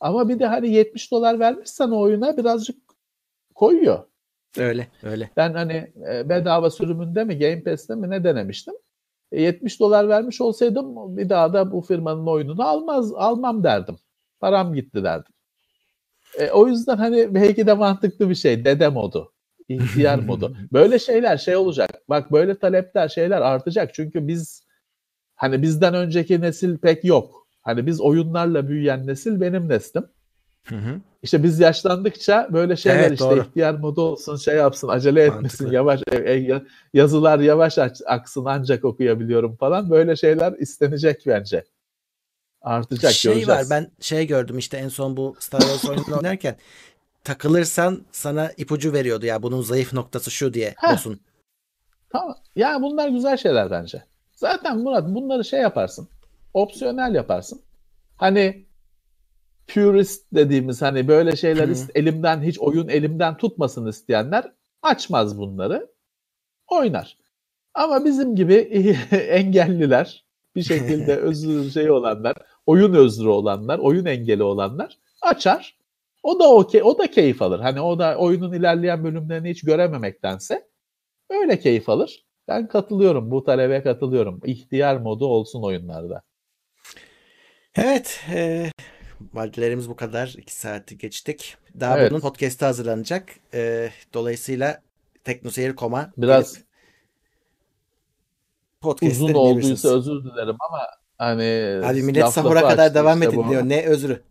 Ama 0.00 0.28
bir 0.28 0.38
de 0.38 0.46
hani 0.46 0.70
70 0.70 1.10
dolar 1.10 1.38
vermişsen 1.38 1.90
o 1.90 2.00
oyuna 2.00 2.36
birazcık 2.36 2.76
koyuyor. 3.54 4.04
Öyle, 4.58 4.88
öyle. 5.02 5.30
Ben 5.36 5.54
hani 5.54 5.92
e, 6.10 6.28
bedava 6.28 6.70
sürümünde 6.70 7.24
mi, 7.24 7.38
Game 7.38 7.62
Pass'te 7.62 7.94
mi 7.94 8.10
ne 8.10 8.24
denemiştim. 8.24 8.74
70 9.32 9.76
e, 9.76 9.78
dolar 9.78 10.08
vermiş 10.08 10.40
olsaydım 10.40 11.16
bir 11.16 11.28
daha 11.28 11.52
da 11.52 11.72
bu 11.72 11.80
firmanın 11.80 12.26
oyununu 12.26 12.68
almaz 12.68 13.12
almam 13.12 13.64
derdim. 13.64 13.96
Param 14.40 14.74
gitti 14.74 15.04
derdim. 15.04 15.32
E, 16.38 16.50
o 16.50 16.66
yüzden 16.66 16.96
hani 16.96 17.34
belki 17.34 17.66
de 17.66 17.72
mantıklı 17.72 18.30
bir 18.30 18.34
şey. 18.34 18.64
Dede 18.64 18.88
modu. 18.88 19.32
ihtiyar 19.68 20.18
modu. 20.18 20.56
Böyle 20.72 20.98
şeyler 20.98 21.36
şey 21.36 21.56
olacak. 21.56 22.02
Bak 22.08 22.32
böyle 22.32 22.58
talepler 22.58 23.08
şeyler 23.08 23.40
artacak. 23.40 23.94
Çünkü 23.94 24.28
biz 24.28 24.67
hani 25.38 25.62
bizden 25.62 25.94
önceki 25.94 26.40
nesil 26.40 26.78
pek 26.78 27.04
yok. 27.04 27.46
Hani 27.62 27.86
biz 27.86 28.00
oyunlarla 28.00 28.68
büyüyen 28.68 29.06
nesil 29.06 29.40
benim 29.40 29.68
neslim. 29.68 30.06
Hı 30.64 30.74
hı. 30.76 31.00
İşte 31.22 31.42
biz 31.42 31.60
yaşlandıkça 31.60 32.48
böyle 32.52 32.76
şeyler 32.76 32.98
evet, 32.98 33.12
işte 33.12 33.24
doğru. 33.24 33.40
ihtiyar 33.40 33.74
modu 33.74 34.00
olsun 34.00 34.36
şey 34.36 34.56
yapsın 34.56 34.88
acele 34.88 35.22
etmesin 35.22 35.42
Mantıklı. 35.42 35.74
yavaş 35.74 36.00
e, 36.12 36.16
e, 36.16 36.62
yazılar 36.94 37.38
yavaş 37.38 37.78
aksın 38.06 38.44
ancak 38.44 38.84
okuyabiliyorum 38.84 39.56
falan 39.56 39.90
böyle 39.90 40.16
şeyler 40.16 40.52
istenecek 40.52 41.22
bence 41.26 41.64
artacak 42.62 43.12
şey 43.12 43.32
göreceğiz. 43.32 43.58
var 43.58 43.66
ben 43.70 43.90
şey 44.00 44.26
gördüm 44.26 44.58
işte 44.58 44.76
en 44.76 44.88
son 44.88 45.16
bu 45.16 45.36
Star 45.38 45.60
Wars 45.60 45.84
oyununu 45.84 46.16
oynarken 46.16 46.56
takılırsan 47.24 48.02
sana 48.12 48.52
ipucu 48.56 48.92
veriyordu 48.92 49.26
ya 49.26 49.42
bunun 49.42 49.62
zayıf 49.62 49.92
noktası 49.92 50.30
şu 50.30 50.54
diye 50.54 50.74
olsun. 50.92 51.20
Tamam. 52.10 52.36
Ya 52.56 52.82
bunlar 52.82 53.08
güzel 53.08 53.36
şeyler 53.36 53.70
bence. 53.70 54.02
Zaten 54.38 54.78
Murat 54.78 55.14
bunları 55.14 55.44
şey 55.44 55.60
yaparsın. 55.60 56.08
Opsiyonel 56.54 57.14
yaparsın. 57.14 57.60
Hani 58.16 58.66
purist 59.66 60.26
dediğimiz 60.32 60.82
hani 60.82 61.08
böyle 61.08 61.36
şeyler 61.36 61.68
ist- 61.68 61.90
elimden 61.94 62.42
hiç 62.42 62.58
oyun 62.58 62.88
elimden 62.88 63.36
tutmasın 63.36 63.86
isteyenler 63.86 64.52
açmaz 64.82 65.38
bunları. 65.38 65.90
Oynar. 66.70 67.18
Ama 67.74 68.04
bizim 68.04 68.36
gibi 68.36 68.54
engelliler 69.12 70.24
bir 70.56 70.62
şekilde 70.62 71.16
özür 71.28 71.70
şey 71.70 71.90
olanlar, 71.90 72.34
oyun 72.66 72.94
özrü 72.94 73.28
olanlar, 73.28 73.78
oyun 73.78 74.04
engeli 74.04 74.42
olanlar 74.42 74.98
açar. 75.22 75.78
O 76.22 76.40
da 76.40 76.54
okey, 76.54 76.82
o 76.82 76.98
da 76.98 77.10
keyif 77.10 77.42
alır. 77.42 77.60
Hani 77.60 77.80
o 77.80 77.98
da 77.98 78.16
oyunun 78.16 78.52
ilerleyen 78.52 79.04
bölümlerini 79.04 79.50
hiç 79.50 79.64
görememektense 79.64 80.68
öyle 81.30 81.58
keyif 81.58 81.88
alır. 81.88 82.27
Ben 82.48 82.68
katılıyorum, 82.68 83.30
bu 83.30 83.44
talebe 83.44 83.82
katılıyorum. 83.82 84.40
İhtiyar 84.44 84.96
modu 84.96 85.26
olsun 85.26 85.62
oyunlarda. 85.62 86.22
Evet, 87.74 88.20
e, 88.34 88.70
maddelerimiz 89.32 89.88
bu 89.88 89.96
kadar. 89.96 90.34
İki 90.38 90.54
saati 90.54 90.98
geçtik. 90.98 91.56
Daha 91.80 91.98
evet. 91.98 92.10
bunun 92.10 92.20
podcast'ı 92.20 92.64
hazırlanacak. 92.64 93.28
E, 93.54 93.90
dolayısıyla 94.14 94.82
teknoseyir.com'a 95.24 96.12
biraz 96.16 96.58
uzun 99.02 99.34
olduysa 99.34 99.88
özür 99.88 100.24
dilerim 100.24 100.56
ama 100.68 100.80
hani 101.18 101.80
Abi 101.84 102.02
millet 102.02 102.28
sahura 102.28 102.68
kadar 102.68 102.94
devam 102.94 103.22
işte 103.22 103.34
edin 103.34 103.48
diyor. 103.50 103.62
Ne 103.62 103.86
özrü? 103.86 104.22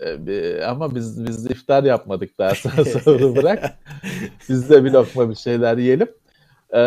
Ee, 0.00 0.62
ama 0.64 0.94
biz 0.94 1.26
biz 1.26 1.50
iftar 1.50 1.84
yapmadık 1.84 2.38
daha 2.38 2.54
sonra 2.54 3.36
bırak. 3.36 3.78
Biz 4.48 4.70
de 4.70 4.84
bir 4.84 4.90
lokma 4.90 5.30
bir 5.30 5.34
şeyler 5.34 5.78
yiyelim. 5.78 6.08
Ee, 6.74 6.78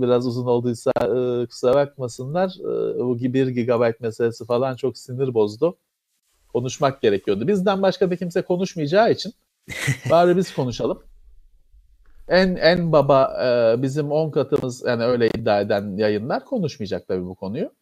biraz 0.00 0.26
uzun 0.26 0.46
olduysa 0.46 0.92
e, 1.00 1.46
kusura 1.46 1.74
bakmasınlar. 1.74 2.56
Ee, 2.60 2.98
bu 2.98 3.18
1 3.18 3.48
GB 3.48 4.00
meselesi 4.00 4.44
falan 4.44 4.76
çok 4.76 4.98
sinir 4.98 5.34
bozdu. 5.34 5.76
Konuşmak 6.52 7.02
gerekiyordu. 7.02 7.48
Bizden 7.48 7.82
başka 7.82 8.10
da 8.10 8.16
kimse 8.16 8.42
konuşmayacağı 8.42 9.12
için 9.12 9.32
bari 10.10 10.36
biz 10.36 10.54
konuşalım 10.54 11.02
en 12.28 12.56
en 12.56 12.92
baba 12.92 13.44
e, 13.44 13.82
bizim 13.82 14.12
10 14.12 14.30
katımız 14.30 14.84
yani 14.84 15.04
öyle 15.04 15.28
iddia 15.28 15.60
eden 15.60 15.96
yayınlar 15.96 16.44
konuşmayacak 16.44 17.08
tabii 17.08 17.24
bu 17.24 17.34
konuyu. 17.34 17.72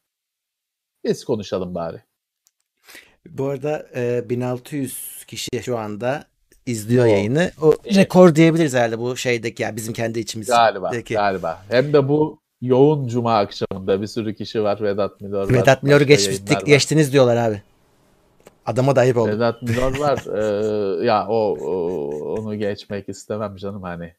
Biz 1.04 1.24
konuşalım 1.24 1.74
bari. 1.74 2.02
Bu 3.28 3.48
arada 3.48 3.86
e, 3.94 4.30
1600 4.30 5.24
kişi 5.26 5.62
şu 5.62 5.78
anda 5.78 6.24
izliyor 6.66 7.04
o. 7.04 7.08
yayını. 7.08 7.50
O 7.62 7.74
rekor 7.94 8.34
diyebiliriz 8.34 8.74
herhalde 8.74 8.98
bu 8.98 9.16
şeydeki 9.16 9.62
yani 9.62 9.76
bizim 9.76 9.94
kendi 9.94 10.18
içimiz. 10.18 10.48
Galiba 10.48 10.90
galiba. 11.08 11.62
Hem 11.68 11.92
de 11.92 12.08
bu 12.08 12.38
yoğun 12.60 13.08
cuma 13.08 13.38
akşamında 13.38 14.02
bir 14.02 14.06
sürü 14.06 14.34
kişi 14.34 14.62
var. 14.62 14.80
Vedat 14.82 15.20
Milor 15.20 15.50
var. 15.50 15.54
Vedat 15.54 15.82
Milor'u 15.82 16.04
geçtik, 16.04 16.66
geçtiniz 16.66 17.12
diyorlar 17.12 17.36
abi. 17.36 17.62
Adama 18.66 18.96
da 18.96 19.00
ayıp 19.00 19.16
oldu. 19.16 19.30
Vedat 19.30 19.62
Milor 19.62 19.98
var. 19.98 20.18
ee, 20.36 21.06
ya 21.06 21.26
o, 21.28 21.56
o 21.60 21.74
onu 22.34 22.54
geçmek 22.58 23.08
istemem 23.08 23.56
canım 23.56 23.82
hani 23.82 24.14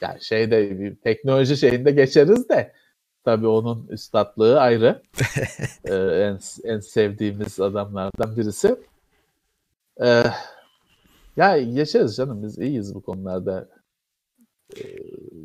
yani 0.00 0.24
şeyde 0.24 0.80
bir 0.80 0.94
teknoloji 0.96 1.56
şeyinde 1.56 1.90
geçeriz 1.90 2.48
de 2.48 2.72
tabii 3.24 3.46
onun 3.46 3.86
üstadlığı 3.88 4.60
ayrı. 4.60 5.02
ee, 5.84 5.94
en, 5.94 6.38
en 6.64 6.80
sevdiğimiz 6.80 7.60
adamlardan 7.60 8.36
birisi. 8.36 8.76
Ee, 10.02 10.24
ya 11.36 11.58
geçeriz 11.62 12.16
canım 12.16 12.42
biz 12.42 12.58
iyiyiz 12.58 12.94
bu 12.94 13.02
konularda. 13.02 13.68
Ee, 14.76 14.82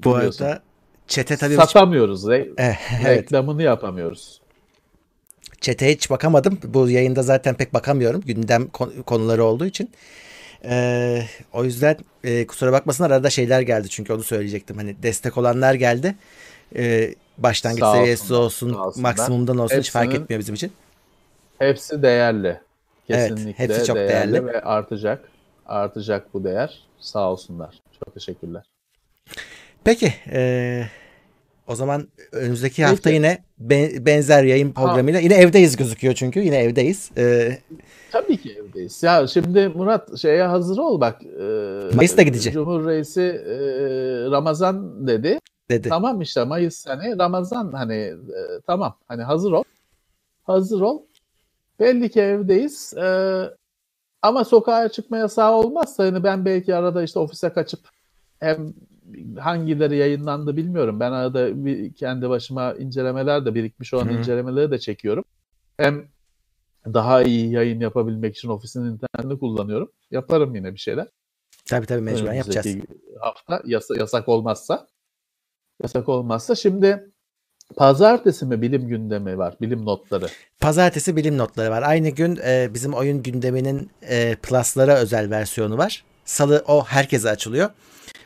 bu 0.03 0.15
arada 0.15 0.61
çete 1.07 1.37
tabii 1.37 1.55
satamıyoruz. 1.55 2.23
Re- 2.23 2.53
eh, 2.57 2.75
evet. 3.05 3.17
Reklamını 3.23 3.63
yapamıyoruz. 3.63 4.41
Çete 5.61 5.91
hiç 5.91 6.09
bakamadım. 6.09 6.59
Bu 6.63 6.89
yayında 6.89 7.23
zaten 7.23 7.55
pek 7.55 7.73
bakamıyorum. 7.73 8.21
Gündem 8.21 8.67
konuları 9.05 9.43
olduğu 9.43 9.65
için. 9.65 9.91
Ee, 10.63 11.21
o 11.53 11.63
yüzden 11.63 11.97
e, 12.23 12.47
kusura 12.47 12.71
bakmasın 12.71 13.03
arada 13.03 13.29
şeyler 13.29 13.61
geldi 13.61 13.89
çünkü 13.89 14.13
onu 14.13 14.23
söyleyecektim. 14.23 14.77
Hani 14.77 15.03
destek 15.03 15.37
olanlar 15.37 15.73
geldi. 15.73 16.15
Ee, 16.75 17.15
Başlangıç 17.37 17.79
Sağ 17.79 17.93
seviyesi 17.95 18.33
olsun, 18.33 18.73
sağ 18.73 18.85
olsunlar. 18.85 19.09
maksimumdan 19.09 19.57
olsun 19.57 19.77
hiç 19.79 19.91
fark 19.91 20.05
Hepsinin- 20.05 20.23
etmiyor 20.23 20.39
bizim 20.39 20.55
için. 20.55 20.71
Hepsi 21.59 22.01
değerli. 22.01 22.59
Evet, 23.09 23.29
Kesinlikle 23.29 23.63
hepsi 23.63 23.85
çok 23.85 23.95
değerli. 23.95 24.45
ve 24.45 24.61
artacak. 24.61 25.29
Artacak 25.69 26.33
bu 26.33 26.43
değer. 26.43 26.83
Sağ 26.99 27.31
olsunlar. 27.31 27.81
Çok 28.03 28.13
teşekkürler. 28.13 28.63
Peki 29.83 30.13
e, 30.31 30.83
o 31.67 31.75
zaman 31.75 32.07
önümüzdeki 32.31 32.75
Peki. 32.75 32.85
hafta 32.85 33.09
yine 33.09 33.43
be- 33.59 34.05
benzer 34.05 34.43
yayın 34.43 34.71
programıyla 34.71 35.19
yine 35.19 35.33
evdeyiz 35.35 35.75
gözüküyor 35.77 36.13
çünkü 36.13 36.39
yine 36.39 36.57
evdeyiz. 36.57 37.11
E, 37.17 37.57
Tabii 38.11 38.37
ki 38.37 38.51
evdeyiz. 38.53 39.03
Ya 39.03 39.27
şimdi 39.27 39.67
Murat 39.67 40.17
şeye 40.17 40.43
hazır 40.43 40.77
ol 40.77 41.01
bak. 41.01 41.21
E, 41.23 41.95
Mayıs'ta 41.95 42.21
gidecek. 42.21 42.53
Cumhur 42.53 42.87
Reisi 42.87 43.21
e, 43.21 43.55
Ramazan 44.31 45.07
dedi. 45.07 45.39
dedi. 45.71 45.89
Tamam 45.89 46.21
işte 46.21 46.43
Mayıs 46.43 46.87
hani 46.87 47.19
Ramazan 47.19 47.71
hani 47.71 47.95
e, 47.95 48.15
tamam 48.67 48.97
hani 49.07 49.23
hazır 49.23 49.51
ol. 49.51 49.63
Hazır 50.43 50.81
ol. 50.81 51.01
Belli 51.79 52.09
ki 52.11 52.21
evdeyiz. 52.21 52.93
E, 52.97 53.05
ama 54.21 54.43
sokağa 54.45 54.89
çıkma 54.89 55.17
yasağı 55.17 55.51
olmazsa 55.53 56.03
hani 56.03 56.23
ben 56.23 56.45
belki 56.45 56.75
arada 56.75 57.03
işte 57.03 57.19
ofise 57.19 57.53
kaçıp 57.53 57.79
hem 58.39 58.73
hangileri 59.39 59.97
yayınlandı 59.97 60.57
bilmiyorum. 60.57 60.99
Ben 60.99 61.11
arada 61.11 61.65
bir 61.65 61.93
kendi 61.93 62.29
başıma 62.29 62.73
incelemeler 62.73 63.45
de 63.45 63.55
birikmiş 63.55 63.93
olan 63.93 64.05
Hı 64.05 64.09
hı. 64.09 64.13
incelemeleri 64.13 64.71
de 64.71 64.79
çekiyorum. 64.79 65.23
Hem 65.77 66.07
daha 66.85 67.23
iyi 67.23 67.51
yayın 67.51 67.79
yapabilmek 67.79 68.37
için 68.37 68.49
ofisin 68.49 68.85
internetini 68.85 69.39
kullanıyorum. 69.39 69.91
Yaparım 70.11 70.55
yine 70.55 70.73
bir 70.73 70.79
şeyler. 70.79 71.07
Tabii 71.65 71.85
tabii 71.85 72.01
mecburen 72.01 72.33
yapacağız. 72.33 72.67
Hafta 73.19 73.61
yasa- 73.65 73.95
yasak 73.99 74.29
olmazsa. 74.29 74.87
Yasak 75.83 76.09
olmazsa. 76.09 76.55
Şimdi 76.55 77.11
pazartesi 77.77 78.45
mi 78.45 78.61
bilim 78.61 78.87
gündemi 78.87 79.37
var? 79.37 79.55
Bilim 79.61 79.85
notları. 79.85 80.27
Pazartesi 80.59 81.15
bilim 81.15 81.37
notları 81.37 81.71
var. 81.71 81.81
Aynı 81.85 82.09
gün 82.09 82.39
e, 82.45 82.69
bizim 82.73 82.93
oyun 82.93 83.23
gündeminin 83.23 83.89
e, 84.09 84.35
pluslara 84.35 84.95
özel 84.95 85.29
versiyonu 85.29 85.77
var. 85.77 86.03
Salı 86.25 86.63
o 86.67 86.83
herkese 86.85 87.29
açılıyor. 87.29 87.69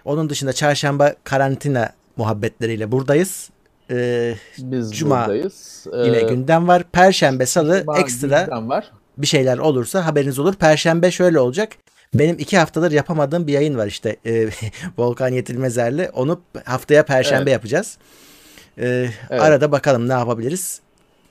Onun 0.05 0.29
dışında 0.29 0.53
çarşamba 0.53 1.13
karantina 1.23 1.89
muhabbetleriyle 2.17 2.91
buradayız. 2.91 3.49
E, 3.91 4.35
Biz 4.57 4.91
Cuma 4.95 5.21
buradayız. 5.21 5.85
yine 6.05 6.17
Ee, 6.17 6.21
gündem 6.21 6.67
var. 6.67 6.83
Perşembe, 6.91 7.45
salı 7.45 7.79
Cuma 7.79 7.99
ekstra 7.99 8.67
var. 8.67 8.91
bir 9.17 9.27
şeyler 9.27 9.57
olursa 9.57 10.05
haberiniz 10.05 10.39
olur. 10.39 10.53
Perşembe 10.53 11.11
şöyle 11.11 11.39
olacak. 11.39 11.69
Benim 12.13 12.35
iki 12.39 12.57
haftadır 12.57 12.91
yapamadığım 12.91 13.47
bir 13.47 13.53
yayın 13.53 13.77
var 13.77 13.87
işte. 13.87 14.15
E, 14.25 14.49
Volkan 14.97 15.29
Yetilmezer'le. 15.29 16.09
Onu 16.13 16.41
haftaya 16.65 17.05
perşembe 17.05 17.41
Evet. 17.41 17.51
yapacağız. 17.53 17.97
E, 18.77 19.09
Evet. 19.29 19.41
Arada 19.41 19.71
bakalım 19.71 20.09
ne 20.09 20.13
yapabiliriz. 20.13 20.81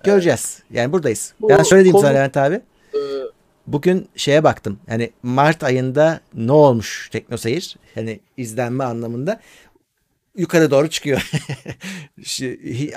Göreceğiz. 0.05 0.63
Yani 0.71 0.93
buradayız. 0.93 1.35
Bu 1.41 1.51
yani 1.51 1.67
şöyle 1.67 1.85
diyeyim 1.85 1.93
konu- 1.93 2.03
sana 2.03 2.13
Levent 2.15 2.37
abi. 2.37 2.55
Ee, 2.95 2.99
Bugün 3.67 4.09
şeye 4.17 4.45
baktım. 4.45 4.79
Yani 4.89 5.11
Mart 5.23 5.65
ayında 5.65 6.21
ne 6.35 6.53
olmuş 6.53 7.09
Teknoseyir? 7.13 7.77
Hani 7.95 8.21
izlenme 8.37 8.85
anlamında 8.85 9.41
yukarı 10.37 10.71
doğru 10.71 10.91
çıkıyor. 10.91 11.31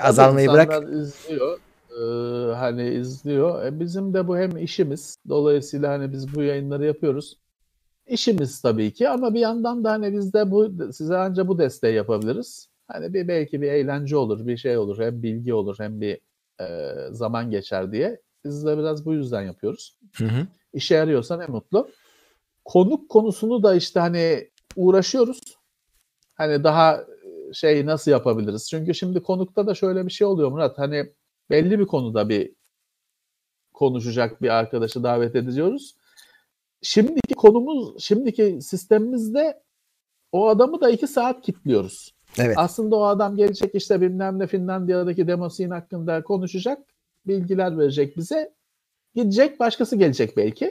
Azalmayı 0.00 0.48
bırak. 0.52 0.82
İzliyor. 0.92 1.58
Ee, 1.90 2.54
hani 2.54 2.88
izliyor. 2.94 3.64
E, 3.64 3.80
bizim 3.80 4.14
de 4.14 4.28
bu 4.28 4.38
hem 4.38 4.56
işimiz. 4.56 5.16
Dolayısıyla 5.28 5.92
hani 5.92 6.12
biz 6.12 6.34
bu 6.34 6.42
yayınları 6.42 6.86
yapıyoruz. 6.86 7.38
İşimiz 8.06 8.60
tabii 8.60 8.92
ki 8.92 9.08
ama 9.08 9.34
bir 9.34 9.40
yandan 9.40 9.84
da 9.84 9.90
hani 9.90 10.12
biz 10.12 10.32
de 10.32 10.50
bu 10.50 10.72
size 10.92 11.16
anca 11.16 11.48
bu 11.48 11.58
desteği 11.58 11.94
yapabiliriz. 11.94 12.68
Hani 12.88 13.14
bir 13.14 13.28
belki 13.28 13.62
bir 13.62 13.68
eğlence 13.68 14.16
olur, 14.16 14.46
bir 14.46 14.56
şey 14.56 14.78
olur, 14.78 14.98
hem 14.98 15.22
bilgi 15.22 15.54
olur, 15.54 15.76
hem 15.78 16.00
bir 16.00 16.20
e, 16.60 16.94
zaman 17.10 17.50
geçer 17.50 17.92
diye. 17.92 18.20
Biz 18.44 18.66
de 18.66 18.78
biraz 18.78 19.06
bu 19.06 19.14
yüzden 19.14 19.42
yapıyoruz. 19.42 19.96
Hı 20.16 20.24
hı. 20.24 20.46
İşe 20.72 20.94
yarıyorsa 20.94 21.36
ne 21.36 21.46
mutlu. 21.46 21.90
Konuk 22.64 23.08
konusunu 23.08 23.62
da 23.62 23.74
işte 23.74 24.00
hani 24.00 24.50
uğraşıyoruz. 24.76 25.40
Hani 26.34 26.64
daha 26.64 27.04
şey 27.52 27.86
nasıl 27.86 28.10
yapabiliriz? 28.10 28.68
Çünkü 28.70 28.94
şimdi 28.94 29.22
konukta 29.22 29.66
da 29.66 29.74
şöyle 29.74 30.06
bir 30.06 30.12
şey 30.12 30.26
oluyor 30.26 30.50
Murat. 30.50 30.78
Hani 30.78 31.12
belli 31.50 31.78
bir 31.78 31.86
konuda 31.86 32.28
bir 32.28 32.54
konuşacak 33.72 34.42
bir 34.42 34.48
arkadaşı 34.48 35.02
davet 35.02 35.36
ediyoruz. 35.36 35.96
Şimdiki 36.82 37.34
konumuz, 37.34 38.02
şimdiki 38.04 38.58
sistemimizde 38.62 39.62
o 40.32 40.48
adamı 40.48 40.80
da 40.80 40.90
iki 40.90 41.06
saat 41.06 41.42
kilitliyoruz. 41.42 42.15
Evet. 42.38 42.58
Aslında 42.58 42.96
o 42.96 43.04
adam 43.04 43.36
gelecek 43.36 43.74
işte 43.74 44.00
bilmem 44.00 44.38
ne 44.38 44.46
Finlandiya'daki 44.46 45.26
demosin 45.26 45.70
hakkında 45.70 46.22
konuşacak. 46.22 46.78
Bilgiler 47.26 47.78
verecek 47.78 48.16
bize. 48.16 48.54
Gidecek 49.14 49.60
başkası 49.60 49.96
gelecek 49.96 50.36
belki. 50.36 50.70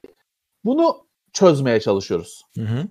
Bunu 0.66 1.06
çözmeye 1.34 1.80
çalışıyoruz. 1.80 2.44
Hı 2.56 2.62
hı. 2.62 2.88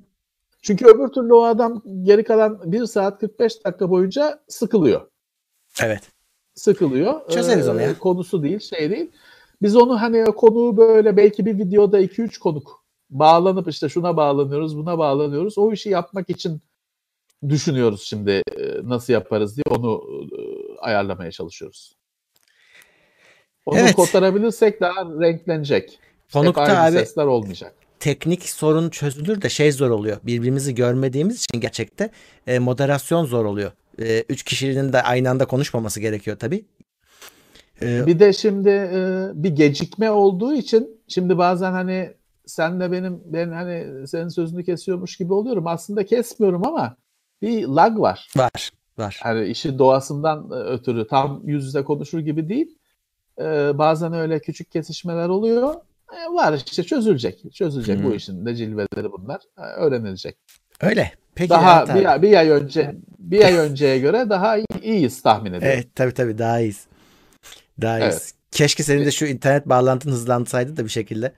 Çünkü 0.62 0.86
öbür 0.86 1.08
türlü 1.08 1.34
o 1.34 1.42
adam 1.42 1.82
geri 2.02 2.24
kalan 2.24 2.72
1 2.72 2.86
saat 2.86 3.20
45 3.20 3.64
dakika 3.64 3.90
boyunca 3.90 4.42
sıkılıyor. 4.48 5.10
Evet. 5.82 6.02
Sıkılıyor. 6.54 7.28
Çözeriz 7.28 7.68
onu 7.68 7.80
ya. 7.80 7.98
Konusu 7.98 8.42
değil 8.42 8.60
şey 8.60 8.90
değil. 8.90 9.10
Biz 9.62 9.76
onu 9.76 10.00
hani 10.00 10.24
konuğu 10.24 10.76
böyle 10.76 11.16
belki 11.16 11.46
bir 11.46 11.58
videoda 11.58 12.00
2-3 12.00 12.38
konuk 12.38 12.84
bağlanıp 13.10 13.68
işte 13.68 13.88
şuna 13.88 14.16
bağlanıyoruz 14.16 14.76
buna 14.76 14.98
bağlanıyoruz. 14.98 15.58
O 15.58 15.72
işi 15.72 15.90
yapmak 15.90 16.30
için 16.30 16.60
düşünüyoruz 17.48 18.02
şimdi 18.02 18.30
e, 18.30 18.42
nasıl 18.82 19.12
yaparız 19.12 19.56
diye 19.56 19.76
onu 19.78 20.02
e, 20.22 20.38
ayarlamaya 20.80 21.30
çalışıyoruz. 21.30 21.96
Onu 23.66 23.78
Evet. 23.78 23.94
kotarabilirsek 23.94 24.80
daha 24.80 25.04
renklenecek. 25.20 25.98
Konukta 26.32 26.68
Hep 26.68 26.78
abi 26.94 26.98
sesler 26.98 27.24
olmayacak. 27.26 27.74
teknik 28.00 28.42
sorun 28.48 28.90
çözülür 28.90 29.42
de 29.42 29.48
şey 29.48 29.72
zor 29.72 29.90
oluyor. 29.90 30.16
Birbirimizi 30.22 30.74
görmediğimiz 30.74 31.36
için 31.44 31.60
gerçekte 31.60 32.10
e, 32.46 32.58
moderasyon 32.58 33.24
zor 33.24 33.44
oluyor. 33.44 33.72
E, 34.00 34.24
üç 34.28 34.42
kişinin 34.42 34.92
de 34.92 35.02
aynı 35.02 35.30
anda 35.30 35.46
konuşmaması 35.46 36.00
gerekiyor 36.00 36.38
tabii. 36.38 36.64
E, 37.82 38.06
Bir 38.06 38.18
de 38.18 38.32
şimdi 38.32 38.68
e, 38.68 39.28
bir 39.34 39.50
gecikme 39.50 40.10
olduğu 40.10 40.54
için 40.54 41.00
şimdi 41.08 41.38
bazen 41.38 41.72
hani 41.72 42.14
senle 42.46 42.92
benim 42.92 43.22
ben 43.24 43.52
hani 43.52 44.08
senin 44.08 44.28
sözünü 44.28 44.64
kesiyormuş 44.64 45.16
gibi 45.16 45.32
oluyorum. 45.32 45.66
Aslında 45.66 46.06
kesmiyorum 46.06 46.66
ama 46.66 46.96
bir 47.42 47.66
lag 47.66 47.98
var. 47.98 48.28
var. 48.36 48.70
Var. 48.98 49.20
Hani 49.22 49.46
işin 49.46 49.78
doğasından 49.78 50.50
e, 50.50 50.54
ötürü 50.54 51.06
tam 51.06 51.40
yüz 51.44 51.64
yüze 51.64 51.84
konuşur 51.84 52.18
gibi 52.20 52.48
değil. 52.48 52.78
E, 53.40 53.44
bazen 53.78 54.12
öyle 54.12 54.38
küçük 54.40 54.70
kesişmeler 54.70 55.28
oluyor. 55.28 55.74
E, 56.12 56.32
var 56.32 56.52
işte 56.66 56.82
çözülecek. 56.82 57.54
Çözülecek 57.54 57.98
Hı. 58.00 58.04
bu 58.04 58.14
işin 58.14 58.46
de 58.46 58.54
cilveleri 58.56 59.12
bunlar. 59.12 59.40
E, 59.58 59.62
öğrenilecek. 59.62 60.36
Öyle. 60.80 61.12
Peki 61.34 61.50
daha 61.50 61.80
abi. 61.80 62.00
bir, 62.00 62.04
ay- 62.04 62.22
bir 62.22 62.36
ay 62.36 62.48
önce 62.48 62.94
bir 63.18 63.44
ay 63.44 63.56
önceye 63.56 63.98
göre 63.98 64.30
daha 64.30 64.56
iyi- 64.56 64.66
iyiyiz 64.82 65.22
tahmin 65.22 65.52
ediyorum. 65.52 65.68
Evet 65.78 65.88
tabii 65.94 66.14
tabii 66.14 66.38
daha 66.38 66.60
iyiyiz. 66.60 66.86
Daha 67.80 67.98
iyiyiz. 67.98 68.14
Evet. 68.14 68.32
Keşke 68.50 68.82
senin 68.82 69.04
de 69.06 69.10
şu 69.10 69.26
internet 69.26 69.68
bağlantın 69.68 70.10
hızlansaydı 70.10 70.76
da 70.76 70.84
bir 70.84 70.88
şekilde. 70.90 71.32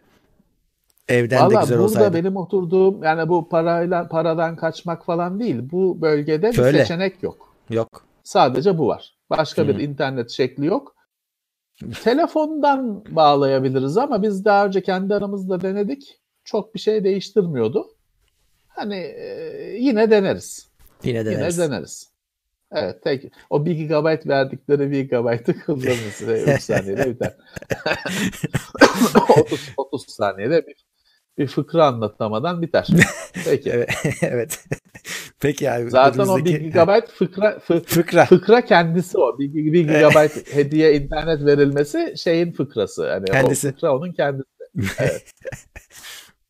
Evden 1.09 1.51
de 1.51 1.55
Valla 1.55 1.61
güzel 1.61 1.79
burada 1.79 1.83
olsaydı. 1.85 2.15
benim 2.15 2.37
oturduğum 2.37 3.03
yani 3.03 3.29
bu 3.29 3.49
parayla 3.49 4.09
paradan 4.09 4.57
kaçmak 4.57 5.05
falan 5.05 5.41
değil. 5.41 5.57
Bu 5.63 6.01
bölgede 6.01 6.49
bir 6.49 6.53
Şöyle. 6.53 6.79
seçenek 6.79 7.23
yok. 7.23 7.55
Yok. 7.71 8.05
Sadece 8.23 8.79
bu 8.79 8.87
var. 8.89 9.15
Başka 9.31 9.63
Hı. 9.63 9.69
bir 9.69 9.79
internet 9.79 10.31
şekli 10.31 10.67
yok. 10.67 10.97
Telefondan 12.05 13.05
bağlayabiliriz 13.17 13.97
ama 13.97 14.23
biz 14.23 14.45
daha 14.45 14.67
önce 14.67 14.83
kendi 14.83 15.15
aramızda 15.15 15.61
denedik. 15.61 16.21
Çok 16.45 16.75
bir 16.75 16.81
şey 16.81 17.05
değiştirmiyordu. 17.05 17.87
Hani 18.69 18.97
e, 18.97 19.77
yine 19.81 20.11
deneriz. 20.11 20.69
Yine 21.05 21.27
deneriz. 21.27 21.59
Yine 21.59 21.69
deneriz. 21.69 22.11
Evet, 22.73 23.03
tek 23.03 23.33
o 23.51 23.67
1 23.67 23.89
GB 23.89 24.29
verdikleri 24.29 24.91
1 24.91 25.09
GB'ı 25.09 25.65
kullanırız. 25.67 26.23
3 26.57 26.63
saniyede 26.63 27.11
biter. 27.11 27.37
30, 29.39 29.73
30 29.77 30.07
saniyede 30.09 30.67
bir, 30.67 30.87
bir 31.39 31.47
fıkra 31.47 31.87
anlatamadan 31.87 32.63
biter. 32.63 32.89
Peki. 33.45 33.71
Evet. 33.71 33.91
evet. 34.23 34.65
Peki 35.41 35.71
abi. 35.71 35.91
Zaten 35.91 36.27
o 36.27 36.37
1 36.39 36.43
önümüzdeki- 36.43 36.71
GB 36.71 37.09
fıkra, 37.19 37.51
fı- 37.69 37.85
fıkra. 37.85 38.27
fıkra 38.27 38.65
kendisi 38.65 39.19
o. 39.19 39.39
1, 39.39 39.55
1 39.55 39.85
GB 39.89 40.55
hediye 40.55 40.97
internet 40.97 41.45
verilmesi 41.47 42.15
şeyin 42.17 42.53
fıkrası. 42.53 43.03
Yani 43.03 43.25
Kendisi. 43.25 43.69
O 43.69 43.71
fıkra 43.73 43.97
onun 43.97 44.13
kendisi. 44.13 44.47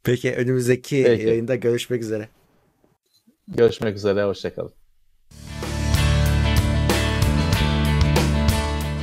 Peki 0.04 0.34
önümüzdeki 0.34 1.02
Peki. 1.06 1.26
yayında 1.26 1.54
görüşmek 1.54 2.02
üzere. 2.02 2.28
Görüşmek 3.48 3.96
üzere. 3.96 4.24
Hoşçakalın. 4.24 4.72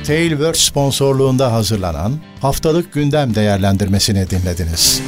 Tailwords 0.06 0.60
sponsorluğunda 0.60 1.52
hazırlanan 1.52 2.12
haftalık 2.40 2.92
gündem 2.92 3.34
değerlendirmesini 3.34 4.30
dinlediniz. 4.30 5.02